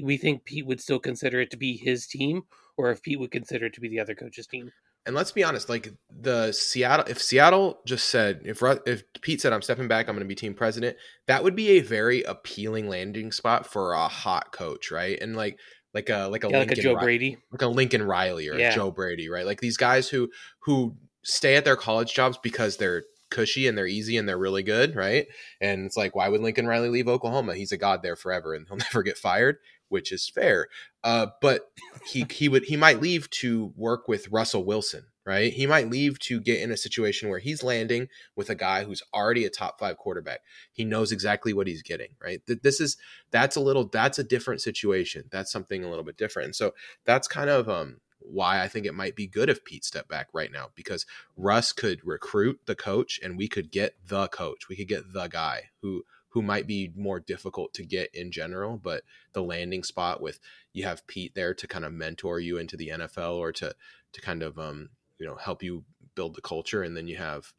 we 0.04 0.18
think 0.18 0.46
Pete 0.46 0.66
would 0.66 0.82
still 0.82 1.00
consider 1.00 1.40
it 1.40 1.52
to 1.52 1.58
be 1.58 1.78
his 1.78 2.08
team 2.08 2.44
or 2.78 2.92
if 2.92 3.02
Pete 3.02 3.20
would 3.20 3.32
consider 3.32 3.68
it 3.68 3.74
to 3.74 3.82
be 3.82 3.90
the 3.90 4.00
other 4.00 4.16
coach's 4.16 4.48
team. 4.48 4.72
And 5.06 5.16
let's 5.16 5.32
be 5.32 5.44
honest, 5.44 5.68
like 5.70 5.94
the 6.10 6.52
Seattle, 6.52 7.06
if 7.08 7.22
Seattle 7.22 7.80
just 7.86 8.10
said, 8.10 8.42
if 8.46 8.62
if 8.86 9.04
Pete 9.22 9.42
said 9.42 9.52
I'm 9.54 9.62
stepping 9.62 9.88
back, 9.88 10.08
I'm 10.08 10.16
going 10.16 10.24
to 10.26 10.28
be 10.28 10.36
team 10.36 10.54
president, 10.54 10.96
that 11.28 11.44
would 11.44 11.56
be 11.56 11.70
a 11.72 11.82
very 11.82 12.24
appealing 12.24 12.88
landing 12.88 13.32
spot 13.32 13.66
for 13.68 13.94
a 13.94 14.08
hot 14.08 14.52
coach, 14.52 14.92
right? 14.92 15.18
And 15.22 15.36
like 15.36 15.60
like 15.94 16.10
a 16.10 16.28
like 16.28 16.44
a 16.44 16.50
Yeah, 16.50 16.60
like 16.60 16.72
a 16.72 16.76
Joe 16.76 16.96
Brady. 16.96 17.38
like 17.52 17.62
a 17.62 17.68
Lincoln 17.68 18.04
Riley 18.04 18.48
or 18.48 18.58
Yeah. 18.58 18.72
a 18.72 18.76
Joe 18.76 18.92
Brady, 18.92 19.30
right? 19.30 19.46
Like 19.46 19.60
these 19.62 19.78
guys 19.78 20.10
who 20.10 20.30
who 20.62 20.96
stay 21.24 21.56
at 21.56 21.66
their 21.66 21.76
college 21.76 22.14
jobs 22.14 22.38
because 22.42 22.78
they're 22.78 23.04
cushy 23.30 23.68
and 23.68 23.78
they're 23.78 23.88
easy 23.88 24.16
and 24.18 24.30
they're 24.30 24.38
really 24.38 24.64
good, 24.64 24.96
right? 24.96 25.28
And 25.60 25.86
it's 25.86 25.98
like, 25.98 26.16
why 26.16 26.30
would 26.30 26.42
Lincoln 26.42 26.68
Riley 26.68 26.90
leave 26.90 27.08
Oklahoma? 27.08 27.56
He's 27.56 27.72
a 27.72 27.78
god 27.78 28.04
there 28.04 28.16
forever 28.16 28.54
and 28.54 28.68
he'll 28.68 28.78
never 28.94 29.04
get 29.04 29.18
fired, 29.18 29.58
which 29.94 30.12
is 30.12 30.28
fair. 30.28 30.68
Uh, 31.04 31.28
but 31.40 31.70
he 32.06 32.26
he 32.32 32.50
would 32.50 32.66
he 32.66 32.76
might 32.76 33.00
leave 33.00 33.30
to 33.30 33.72
work 33.78 34.08
with 34.08 34.28
Russell 34.30 34.66
Wilson, 34.66 35.06
right? 35.24 35.54
He 35.54 35.68
might 35.68 35.90
leave 35.90 36.18
to 36.22 36.42
get 36.42 36.60
in 36.60 36.72
a 36.72 36.78
situation 36.78 37.30
where 37.30 37.38
he's 37.38 37.62
landing 37.64 38.08
with 38.36 38.50
a 38.50 38.56
guy 38.56 38.84
who's 38.84 39.04
already 39.14 39.46
a 39.46 39.52
top 39.52 39.80
five 39.80 39.98
quarterback. 39.98 40.40
He 40.72 40.84
knows 40.84 41.12
exactly 41.12 41.54
what 41.54 41.68
he's 41.68 41.84
getting, 41.84 42.16
right? 42.20 42.42
Th- 42.48 42.60
This 42.64 42.82
is 42.82 42.98
that's 43.30 43.56
a 43.56 43.62
little 43.62 43.88
that's 43.88 44.18
a 44.18 44.24
different 44.24 44.62
situation. 44.62 45.26
That's 45.32 45.52
something 45.52 45.84
a 45.84 45.90
little 45.90 46.04
bit 46.04 46.18
different. 46.18 46.48
And 46.48 46.56
so 46.56 46.74
that's 47.06 47.28
kind 47.28 47.52
of 47.52 47.70
um 47.70 47.98
why 48.26 48.64
I 48.64 48.68
think 48.68 48.86
it 48.86 48.96
might 48.96 49.16
be 49.16 49.28
good 49.28 49.50
if 49.50 49.64
Pete 49.64 49.86
stepped 49.86 50.10
back 50.10 50.30
right 50.34 50.52
now 50.52 50.70
because 50.76 51.06
Russ 51.38 51.72
could 51.72 52.00
recruit 52.04 52.62
the 52.66 52.76
coach 52.76 53.20
and 53.22 53.38
we 53.38 53.48
could 53.48 53.70
get 53.70 53.96
the 54.08 54.28
coach. 54.30 54.70
We 54.70 54.76
could 54.76 54.88
get 54.88 55.14
the 55.14 55.28
guy 55.28 55.70
who 55.82 56.04
who 56.34 56.42
might 56.42 56.66
be 56.66 56.92
more 56.96 57.20
difficult 57.20 57.74
to 57.76 57.84
get 57.86 58.14
in 58.16 58.32
general, 58.32 58.76
but 58.78 59.04
the 59.34 59.44
landing 59.44 59.84
spot 59.84 60.20
with 60.20 60.40
you 60.74 60.84
have 60.84 61.06
Pete 61.06 61.36
there 61.36 61.54
to 61.54 61.68
kind 61.68 61.86
of 61.86 61.94
mentor 61.94 62.40
you 62.40 62.58
into 62.58 62.76
the 62.76 62.90
NFL 62.90 63.38
or 63.38 63.52
to 63.54 63.74
to 64.14 64.22
kind 64.22 64.42
of 64.44 64.58
um 64.58 64.90
you 65.20 65.26
know 65.28 65.36
help 65.36 65.62
you 65.64 65.84
build 66.16 66.36
the 66.36 66.42
culture 66.42 66.84
and 66.84 66.98
then 66.98 67.08
you 67.08 67.18
have 67.18 67.54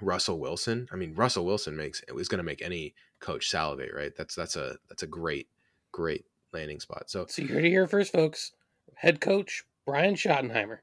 Russell 0.00 0.38
Wilson. 0.38 0.88
I 0.92 0.96
mean 0.96 1.14
Russell 1.14 1.44
Wilson 1.44 1.76
makes 1.76 2.02
it 2.06 2.14
was 2.14 2.28
going 2.28 2.38
to 2.38 2.44
make 2.44 2.62
any 2.62 2.94
coach 3.20 3.48
salivate, 3.50 3.92
right? 3.94 4.12
That's 4.16 4.34
that's 4.34 4.56
a 4.56 4.76
that's 4.88 5.02
a 5.02 5.06
great 5.08 5.48
great 5.92 6.24
landing 6.52 6.80
spot. 6.80 7.10
So 7.10 7.26
So 7.28 7.42
you 7.42 7.48
heard 7.48 7.64
it 7.64 7.70
here 7.70 7.86
first, 7.88 8.12
folks. 8.12 8.52
Head 8.94 9.20
coach 9.20 9.64
Brian 9.84 10.14
Schottenheimer. 10.14 10.78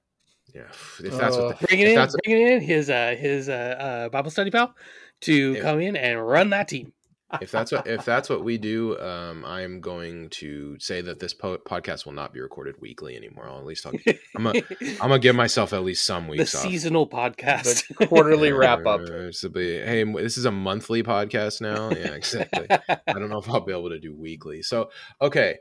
yeah, 0.54 0.64
if 1.04 1.18
that's 1.18 1.38
what 1.38 1.60
the, 1.60 1.68
Bringing 1.68 1.86
If 1.88 1.90
in, 1.92 1.96
that's- 1.96 2.16
bringing 2.26 2.48
in 2.48 2.62
his 2.62 2.90
uh, 2.90 3.16
his 3.18 3.48
uh, 3.50 3.54
uh, 3.80 4.10
Bible 4.10 4.32
study 4.32 4.52
pal 4.52 4.76
to 5.22 5.56
If- 5.58 5.62
come 5.62 5.80
in 5.82 5.96
and 5.96 6.26
run 6.26 6.50
that 6.52 6.68
team. 6.68 6.94
if 7.42 7.52
that's 7.52 7.72
what 7.72 7.86
if 7.88 8.06
that's 8.06 8.30
what 8.30 8.44
we 8.46 8.58
do, 8.58 8.98
um, 9.00 9.44
I'm 9.44 9.82
going 9.82 10.30
to 10.30 10.78
say 10.80 11.02
that 11.02 11.20
this 11.20 11.34
po- 11.34 11.58
podcast 11.58 12.06
will 12.06 12.14
not 12.14 12.32
be 12.32 12.40
recorded 12.40 12.76
weekly 12.80 13.18
anymore. 13.18 13.50
I'll 13.50 13.58
at 13.58 13.66
least 13.66 13.86
I'll, 13.86 13.94
I'm 14.38 14.44
gonna 14.44 14.62
I'm 14.82 14.98
gonna 14.98 15.20
give 15.20 15.36
myself 15.36 15.74
at 15.74 15.84
least 15.84 16.06
some 16.06 16.26
the 16.26 16.32
weeks 16.32 16.54
off. 16.56 16.62
seasonal 16.62 17.10
podcast. 17.10 17.94
The 17.98 18.08
quarterly 18.08 18.54
wrap 18.54 18.86
up. 18.86 19.02
Uh, 19.02 19.32
be- 19.50 19.80
hey, 19.80 20.04
this 20.14 20.38
is 20.38 20.46
a 20.46 20.52
monthly 20.52 21.02
podcast 21.04 21.60
now. 21.62 21.90
Yeah, 21.90 22.14
exactly. 22.14 22.68
I 22.90 23.14
don't 23.14 23.30
know 23.30 23.40
if 23.40 23.50
I'll 23.50 23.60
be 23.62 23.74
able 23.74 23.90
to 23.90 24.00
do 24.00 24.16
weekly. 24.16 24.62
So 24.62 24.92
okay, 25.22 25.58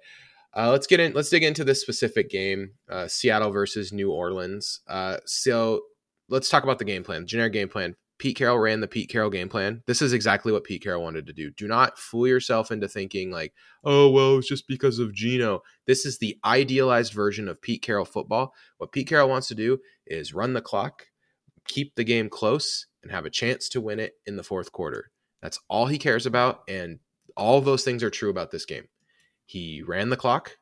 uh, 0.55 0.71
let's 0.71 0.87
get 0.87 1.01
in. 1.01 1.13
Let's 1.15 1.31
dig 1.31 1.43
into 1.43 1.65
this 1.65 1.81
specific 1.81 2.29
game, 2.31 2.73
uh, 2.91 3.09
Seattle 3.09 3.51
versus 3.51 3.93
New 3.93 4.13
Orleans. 4.13 4.81
Uh, 4.87 5.17
so 5.25 5.81
let's 6.29 6.51
talk 6.51 6.63
about 6.63 6.79
the 6.79 6.85
game 6.85 7.03
plan, 7.03 7.27
generic 7.27 7.55
game 7.55 7.69
plan. 7.71 7.97
Pete 8.19 8.37
Carroll 8.37 8.59
ran 8.59 8.81
the 8.81 8.89
Pete 8.89 9.09
Carroll 9.09 9.31
game 9.31 9.49
plan. 9.49 9.83
This 9.87 10.01
is 10.01 10.13
exactly 10.13 10.53
what 10.53 10.65
Pete 10.65 10.83
Carroll 10.83 11.03
wanted 11.03 11.27
to 11.27 11.33
do. 11.33 11.51
Do 11.51 11.67
not 11.67 11.99
fool 11.99 12.29
yourself 12.29 12.71
into 12.71 12.89
thinking 12.89 13.31
like, 13.31 13.53
oh 13.83 14.09
well, 14.09 14.39
it's 14.39 14.49
just 14.49 14.69
because 14.69 14.99
of 14.99 15.13
Geno. 15.13 15.63
This 15.87 16.07
is 16.07 16.19
the 16.19 16.39
idealized 16.45 17.13
version 17.13 17.49
of 17.49 17.61
Pete 17.61 17.83
Carroll 17.83 18.05
football. 18.05 18.55
What 18.79 18.93
Pete 18.93 19.09
Carroll 19.09 19.29
wants 19.29 19.49
to 19.49 19.55
do 19.55 19.79
is 20.07 20.33
run 20.33 20.53
the 20.53 20.61
clock, 20.61 21.09
keep 21.67 21.97
the 21.97 22.05
game 22.05 22.29
close, 22.29 22.87
and 23.03 23.11
have 23.11 23.27
a 23.27 23.31
chance 23.31 23.69
to 23.71 23.81
win 23.81 23.99
it 23.99 24.15
in 24.27 24.37
the 24.37 24.45
fourth 24.45 24.71
quarter. 24.71 25.11
That's 25.43 25.59
all 25.69 25.87
he 25.87 25.99
cares 25.99 26.25
about, 26.25 26.63
and 26.69 27.01
all 27.37 27.61
those 27.61 27.85
things 27.85 28.03
are 28.03 28.11
true 28.11 28.31
about 28.31 28.51
this 28.51 28.65
game. 28.65 28.89
He 29.45 29.83
ran 29.83 30.09
the 30.09 30.17
clock. 30.17 30.57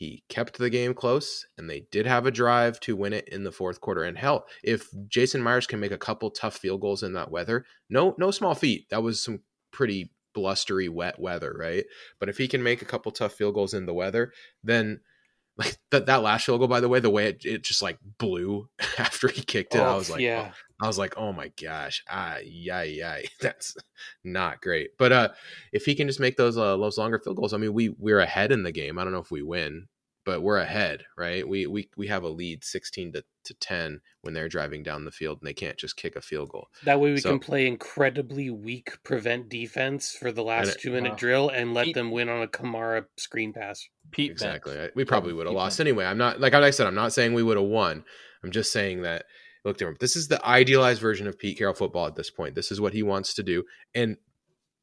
He 0.00 0.22
kept 0.30 0.56
the 0.56 0.70
game 0.70 0.94
close 0.94 1.46
and 1.58 1.68
they 1.68 1.84
did 1.92 2.06
have 2.06 2.24
a 2.24 2.30
drive 2.30 2.80
to 2.80 2.96
win 2.96 3.12
it 3.12 3.28
in 3.28 3.44
the 3.44 3.52
fourth 3.52 3.82
quarter. 3.82 4.02
And 4.02 4.16
hell 4.16 4.46
if 4.64 4.88
jason 5.08 5.42
myers 5.42 5.66
can 5.66 5.78
make 5.78 5.92
a 5.92 5.98
couple 5.98 6.30
tough 6.30 6.56
field 6.56 6.80
goals 6.80 7.02
in 7.02 7.12
that 7.12 7.30
weather 7.30 7.66
no 7.90 8.14
no 8.16 8.30
small 8.30 8.54
feat. 8.54 8.88
That 8.88 9.02
was 9.02 9.22
some 9.22 9.40
pretty 9.72 10.10
blustery 10.34 10.88
wet 10.88 11.18
weather 11.20 11.54
right? 11.54 11.84
But 12.18 12.30
if 12.30 12.38
he 12.38 12.48
can 12.48 12.62
make 12.62 12.80
a 12.80 12.86
couple 12.86 13.12
tough 13.12 13.34
field 13.34 13.54
goals 13.54 13.74
in 13.74 13.84
the 13.84 13.92
weather 13.92 14.32
then 14.64 15.00
like 15.58 15.76
that 15.90 16.06
that 16.06 16.22
last 16.22 16.46
field 16.46 16.60
goal 16.60 16.68
by 16.68 16.80
the 16.80 16.88
way 16.88 17.00
the 17.00 17.10
way 17.10 17.26
it, 17.26 17.44
it 17.44 17.62
just 17.62 17.82
like 17.82 17.98
blew 18.16 18.70
after 18.98 19.28
he 19.28 19.42
kicked 19.42 19.74
it 19.74 19.80
Oh, 19.80 19.84
i 19.84 19.94
was 19.96 20.08
like 20.08 20.20
yeah. 20.22 20.48
Oh. 20.50 20.54
I 20.82 20.86
was 20.86 20.98
like, 20.98 21.14
oh 21.16 21.32
my 21.32 21.50
gosh, 21.62 22.02
ah, 22.10 22.38
yeah, 22.44 22.82
yeah, 22.82 23.18
that's 23.40 23.76
not 24.24 24.60
great. 24.62 24.90
But 24.98 25.12
uh, 25.12 25.28
if 25.72 25.84
he 25.84 25.94
can 25.94 26.06
just 26.06 26.20
make 26.20 26.36
those 26.36 26.56
uh, 26.56 26.76
those 26.76 26.98
longer 26.98 27.18
field 27.18 27.36
goals, 27.36 27.52
I 27.54 27.58
mean, 27.58 27.72
we 27.74 27.90
we're 27.98 28.20
ahead 28.20 28.52
in 28.52 28.62
the 28.62 28.72
game. 28.72 28.98
I 28.98 29.04
don't 29.04 29.12
know 29.12 29.18
if 29.20 29.30
we 29.30 29.42
win, 29.42 29.88
but 30.24 30.42
we're 30.42 30.58
ahead, 30.58 31.04
right? 31.16 31.46
We 31.46 31.66
we 31.66 31.90
we 31.96 32.06
have 32.08 32.22
a 32.22 32.28
lead, 32.28 32.64
sixteen 32.64 33.12
to, 33.12 33.22
to 33.44 33.54
ten, 33.54 34.00
when 34.22 34.34
they're 34.34 34.48
driving 34.48 34.82
down 34.82 35.04
the 35.04 35.10
field, 35.10 35.38
and 35.40 35.48
they 35.48 35.52
can't 35.54 35.76
just 35.78 35.96
kick 35.96 36.16
a 36.16 36.20
field 36.20 36.50
goal. 36.50 36.68
That 36.84 37.00
way 37.00 37.12
we 37.12 37.20
So- 37.20 37.30
can 37.30 37.38
play 37.40 37.66
incredibly 37.66 38.50
weak 38.50 38.92
prevent 39.02 39.48
defense 39.48 40.12
for 40.18 40.32
the 40.32 40.42
last 40.42 40.76
it- 40.76 40.80
two 40.80 40.92
minute 40.92 41.12
wow. 41.12 41.16
drill 41.16 41.48
and 41.50 41.74
let 41.74 41.86
Pete- 41.86 41.94
them 41.94 42.10
win 42.10 42.28
on 42.28 42.42
a 42.42 42.48
Kamara 42.48 43.04
screen 43.16 43.52
pass. 43.52 43.86
Pete 44.12 44.30
exactly. 44.30 44.74
Bent. 44.74 44.90
I- 44.90 44.92
We 44.96 45.04
probably 45.04 45.32
would 45.32 45.46
have 45.46 45.54
lost 45.54 45.78
them. 45.78 45.86
anyway. 45.86 46.04
I'm 46.04 46.18
not 46.18 46.40
like 46.40 46.54
I 46.54 46.70
said. 46.70 46.86
I'm 46.86 46.94
not 46.94 47.12
saying 47.12 47.32
we 47.34 47.42
would 47.42 47.56
have 47.56 47.66
won. 47.66 48.04
I'm 48.42 48.50
just 48.50 48.72
saying 48.72 49.02
that 49.02 49.24
look 49.64 49.78
different. 49.78 50.00
This 50.00 50.16
is 50.16 50.28
the 50.28 50.44
idealized 50.44 51.00
version 51.00 51.26
of 51.26 51.38
Pete 51.38 51.58
Carroll 51.58 51.74
football 51.74 52.06
at 52.06 52.16
this 52.16 52.30
point. 52.30 52.54
This 52.54 52.72
is 52.72 52.80
what 52.80 52.92
he 52.92 53.02
wants 53.02 53.34
to 53.34 53.42
do. 53.42 53.64
And 53.94 54.16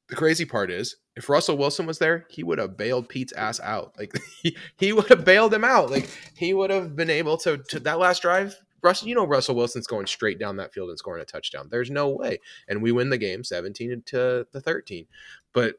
the 0.09 0.15
crazy 0.15 0.45
part 0.45 0.71
is, 0.71 0.95
if 1.15 1.29
Russell 1.29 1.57
Wilson 1.57 1.85
was 1.85 1.99
there, 1.99 2.25
he 2.29 2.43
would 2.43 2.59
have 2.59 2.77
bailed 2.77 3.09
Pete's 3.09 3.33
ass 3.33 3.59
out. 3.59 3.95
Like 3.97 4.17
he, 4.41 4.55
he 4.77 4.93
would 4.93 5.07
have 5.09 5.25
bailed 5.25 5.53
him 5.53 5.63
out. 5.63 5.91
Like 5.91 6.09
he 6.35 6.53
would 6.53 6.69
have 6.69 6.95
been 6.95 7.09
able 7.09 7.37
to 7.37 7.57
to 7.69 7.79
that 7.81 7.99
last 7.99 8.21
drive. 8.21 8.55
Russell, 8.83 9.07
you 9.07 9.15
know 9.15 9.25
Russell 9.25 9.55
Wilson's 9.55 9.87
going 9.87 10.05
straight 10.05 10.39
down 10.39 10.57
that 10.57 10.73
field 10.73 10.89
and 10.89 10.99
scoring 10.99 11.21
a 11.21 11.25
touchdown. 11.25 11.67
There's 11.69 11.89
no 11.89 12.09
way. 12.09 12.39
And 12.67 12.81
we 12.81 12.91
win 12.91 13.09
the 13.09 13.17
game 13.17 13.43
17 13.43 14.03
to 14.07 14.47
the 14.51 14.61
13. 14.61 15.07
But 15.51 15.75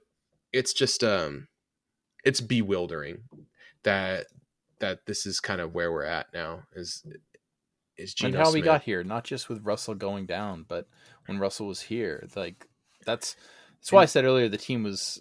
it's 0.52 0.72
just 0.72 1.04
um 1.04 1.46
it's 2.24 2.40
bewildering 2.40 3.20
that 3.84 4.26
that 4.80 5.06
this 5.06 5.26
is 5.26 5.40
kind 5.40 5.60
of 5.60 5.74
where 5.74 5.92
we're 5.92 6.04
at 6.04 6.26
now 6.32 6.62
is 6.74 7.04
is 7.98 8.14
and 8.22 8.32
Geno 8.32 8.44
how 8.44 8.52
we 8.52 8.60
got 8.60 8.82
here, 8.82 9.04
not 9.04 9.24
just 9.24 9.48
with 9.48 9.64
Russell 9.64 9.94
going 9.94 10.26
down, 10.26 10.64
but 10.68 10.88
when 11.26 11.38
Russell 11.38 11.66
was 11.66 11.80
here, 11.82 12.26
like 12.36 12.66
that's 13.04 13.36
that's 13.80 13.92
why 13.92 14.02
I 14.02 14.06
said 14.06 14.24
earlier 14.24 14.48
the 14.48 14.56
team 14.56 14.82
was 14.82 15.20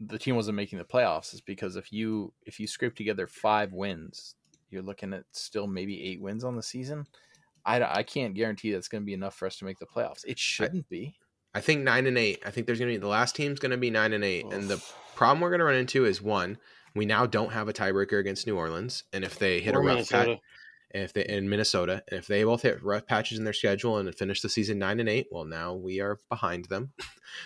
the 0.00 0.18
team 0.18 0.36
wasn't 0.36 0.56
making 0.56 0.78
the 0.78 0.84
playoffs 0.84 1.32
is 1.32 1.40
because 1.40 1.76
if 1.76 1.92
you 1.92 2.32
if 2.44 2.58
you 2.58 2.66
scrape 2.66 2.96
together 2.96 3.26
five 3.26 3.72
wins, 3.72 4.34
you're 4.70 4.82
looking 4.82 5.12
at 5.12 5.24
still 5.32 5.66
maybe 5.66 6.02
eight 6.04 6.20
wins 6.20 6.44
on 6.44 6.56
the 6.56 6.62
season. 6.62 7.06
I, 7.64 7.98
I 7.98 8.02
can't 8.02 8.34
guarantee 8.34 8.72
that's 8.72 8.88
going 8.88 9.02
to 9.02 9.06
be 9.06 9.14
enough 9.14 9.36
for 9.36 9.46
us 9.46 9.56
to 9.58 9.64
make 9.64 9.78
the 9.78 9.86
playoffs. 9.86 10.24
It 10.26 10.36
shouldn't 10.36 10.88
be. 10.88 11.14
I 11.54 11.60
think 11.60 11.82
9 11.82 12.06
and 12.06 12.18
8. 12.18 12.42
I 12.44 12.50
think 12.50 12.66
there's 12.66 12.80
going 12.80 12.90
to 12.90 12.98
be 12.98 13.00
the 13.00 13.06
last 13.06 13.36
team's 13.36 13.60
going 13.60 13.70
to 13.70 13.76
be 13.76 13.90
9 13.90 14.12
and 14.14 14.24
8 14.24 14.46
and 14.46 14.68
the 14.68 14.82
problem 15.14 15.40
we're 15.40 15.50
going 15.50 15.60
to 15.60 15.66
run 15.66 15.74
into 15.74 16.04
is 16.04 16.20
one 16.20 16.58
we 16.94 17.06
now 17.06 17.26
don't 17.26 17.52
have 17.52 17.68
a 17.68 17.72
tiebreaker 17.72 18.18
against 18.18 18.46
New 18.46 18.56
Orleans 18.56 19.04
and 19.12 19.24
if 19.24 19.38
they 19.38 19.60
hit 19.60 19.74
Or 19.74 19.80
a 19.80 19.84
rough 19.84 20.08
patch 20.08 20.26
Minnesota. 20.26 20.40
And 20.94 21.02
if 21.04 21.12
they 21.12 21.24
in 21.24 21.48
Minnesota 21.48 22.02
and 22.08 22.18
if 22.18 22.26
they 22.26 22.44
both 22.44 22.62
hit 22.62 22.82
rough 22.82 23.06
patches 23.06 23.38
in 23.38 23.44
their 23.44 23.52
schedule 23.52 23.98
and 23.98 24.14
finish 24.14 24.40
the 24.42 24.48
season 24.48 24.78
9 24.78 25.00
and 25.00 25.08
8 25.08 25.28
well 25.30 25.44
now 25.44 25.74
we 25.74 26.00
are 26.00 26.18
behind 26.28 26.66
them. 26.66 26.92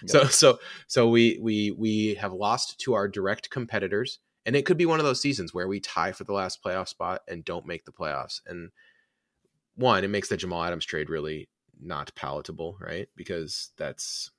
So 0.07 0.25
so 0.25 0.59
so 0.89 1.09
we 1.09 1.39
we 1.41 1.71
we 1.71 2.15
have 2.15 2.33
lost 2.33 2.81
to 2.81 2.95
our 2.95 3.07
direct 3.07 3.51
competitors 3.51 4.19
and 4.45 4.57
it 4.57 4.67
could 4.67 4.77
be 4.77 4.87
one 4.87 4.99
of 4.99 5.07
those 5.07 5.21
seasons 5.21 5.55
where 5.55 5.69
we 5.69 5.79
tie 5.79 6.11
for 6.13 6.25
the 6.25 6.33
last 6.33 6.61
playoff 6.63 6.89
spot 6.89 7.23
and 7.29 7.45
don't 7.45 7.67
make 7.67 7.85
the 7.85 7.93
playoffs. 7.93 8.41
And 8.47 8.71
one 9.77 10.03
it 10.03 10.09
makes 10.09 10.29
the 10.29 10.37
Jamal 10.37 10.65
Adams 10.65 10.85
trade 10.87 11.09
really 11.09 11.49
not 11.81 12.13
palatable 12.17 12.77
right? 12.81 13.09
Because 13.17 13.71
that's 13.77 14.33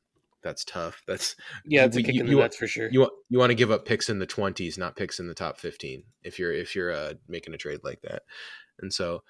that's 0.44 0.66
tough. 0.66 1.02
That's 1.08 1.36
Yeah, 1.66 1.86
it's 1.86 1.96
a 1.96 2.00
we- 2.00 2.04
kick 2.04 2.16
you- 2.16 2.22
in 2.22 2.28
the 2.28 2.32
you- 2.34 2.40
nuts 2.40 2.58
for 2.58 2.68
sure. 2.68 2.90
you 2.92 3.00
want 3.02 3.14
you 3.30 3.40
want 3.40 3.50
to 3.52 3.56
give 3.56 3.72
up 3.72 3.86
picks 3.86 4.10
in 4.10 4.20
the 4.20 4.28
20s 4.28 4.78
not 4.78 4.96
picks 4.98 5.18
in 5.20 5.28
the 5.28 5.34
top 5.34 5.58
15 5.60 6.04
if 6.24 6.40
you're 6.40 6.52
if 6.54 6.76
you're 6.76 6.92
uh, 6.92 7.14
making 7.28 7.54
a 7.54 7.58
trade 7.58 7.80
like 7.84 8.02
that 8.02 8.24
and 8.80 8.94
so 8.94 9.24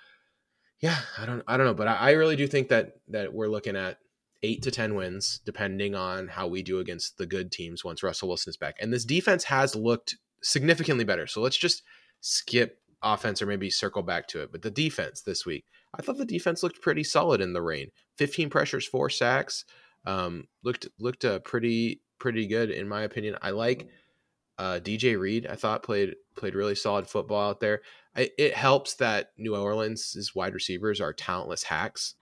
yeah 0.81 0.97
i 1.17 1.25
don't 1.25 1.43
i 1.47 1.57
don't 1.57 1.65
know 1.65 1.73
but 1.73 1.87
I, 1.87 1.95
I 1.95 2.11
really 2.11 2.35
do 2.35 2.47
think 2.47 2.69
that 2.69 2.97
that 3.07 3.33
we're 3.33 3.47
looking 3.47 3.75
at 3.75 3.97
eight 4.43 4.61
to 4.63 4.71
ten 4.71 4.95
wins 4.95 5.39
depending 5.45 5.95
on 5.95 6.27
how 6.27 6.47
we 6.47 6.61
do 6.61 6.79
against 6.79 7.17
the 7.17 7.25
good 7.25 7.51
teams 7.51 7.83
once 7.83 8.03
russell 8.03 8.27
wilson 8.27 8.49
is 8.49 8.57
back. 8.57 8.75
And 8.79 8.93
this 8.93 9.05
defense 9.05 9.45
has 9.45 9.75
looked 9.75 10.15
significantly 10.41 11.03
better. 11.03 11.27
So 11.27 11.41
let's 11.41 11.57
just 11.57 11.83
skip 12.21 12.79
offense 13.01 13.41
or 13.41 13.45
maybe 13.45 13.69
circle 13.69 14.03
back 14.03 14.27
to 14.29 14.41
it. 14.41 14.51
But 14.51 14.61
the 14.61 14.71
defense 14.71 15.21
this 15.21 15.45
week 15.45 15.65
i 15.97 16.01
thought 16.01 16.17
the 16.17 16.25
defense 16.25 16.63
looked 16.63 16.81
pretty 16.81 17.03
solid 17.03 17.41
in 17.41 17.53
the 17.53 17.61
rain. 17.61 17.91
15 18.17 18.49
pressures 18.49 18.85
four 18.85 19.09
sacks 19.09 19.65
um, 20.05 20.47
looked 20.63 20.87
looked 20.99 21.25
uh, 21.25 21.39
pretty 21.39 22.01
pretty 22.19 22.47
good 22.47 22.69
in 22.69 22.87
my 22.87 23.01
opinion. 23.01 23.37
I 23.41 23.51
like 23.51 23.89
uh, 24.57 24.79
DJ 24.81 25.19
Reed. 25.19 25.47
I 25.47 25.55
thought 25.55 25.83
played 25.83 26.15
played 26.35 26.55
really 26.55 26.75
solid 26.75 27.07
football 27.07 27.49
out 27.49 27.59
there. 27.59 27.81
I, 28.15 28.29
it 28.37 28.53
helps 28.53 28.95
that 28.95 29.31
New 29.37 29.55
Orleans' 29.55 30.31
wide 30.35 30.53
receivers 30.53 30.99
are 30.99 31.13
talentless 31.13 31.63
hacks. 31.63 32.15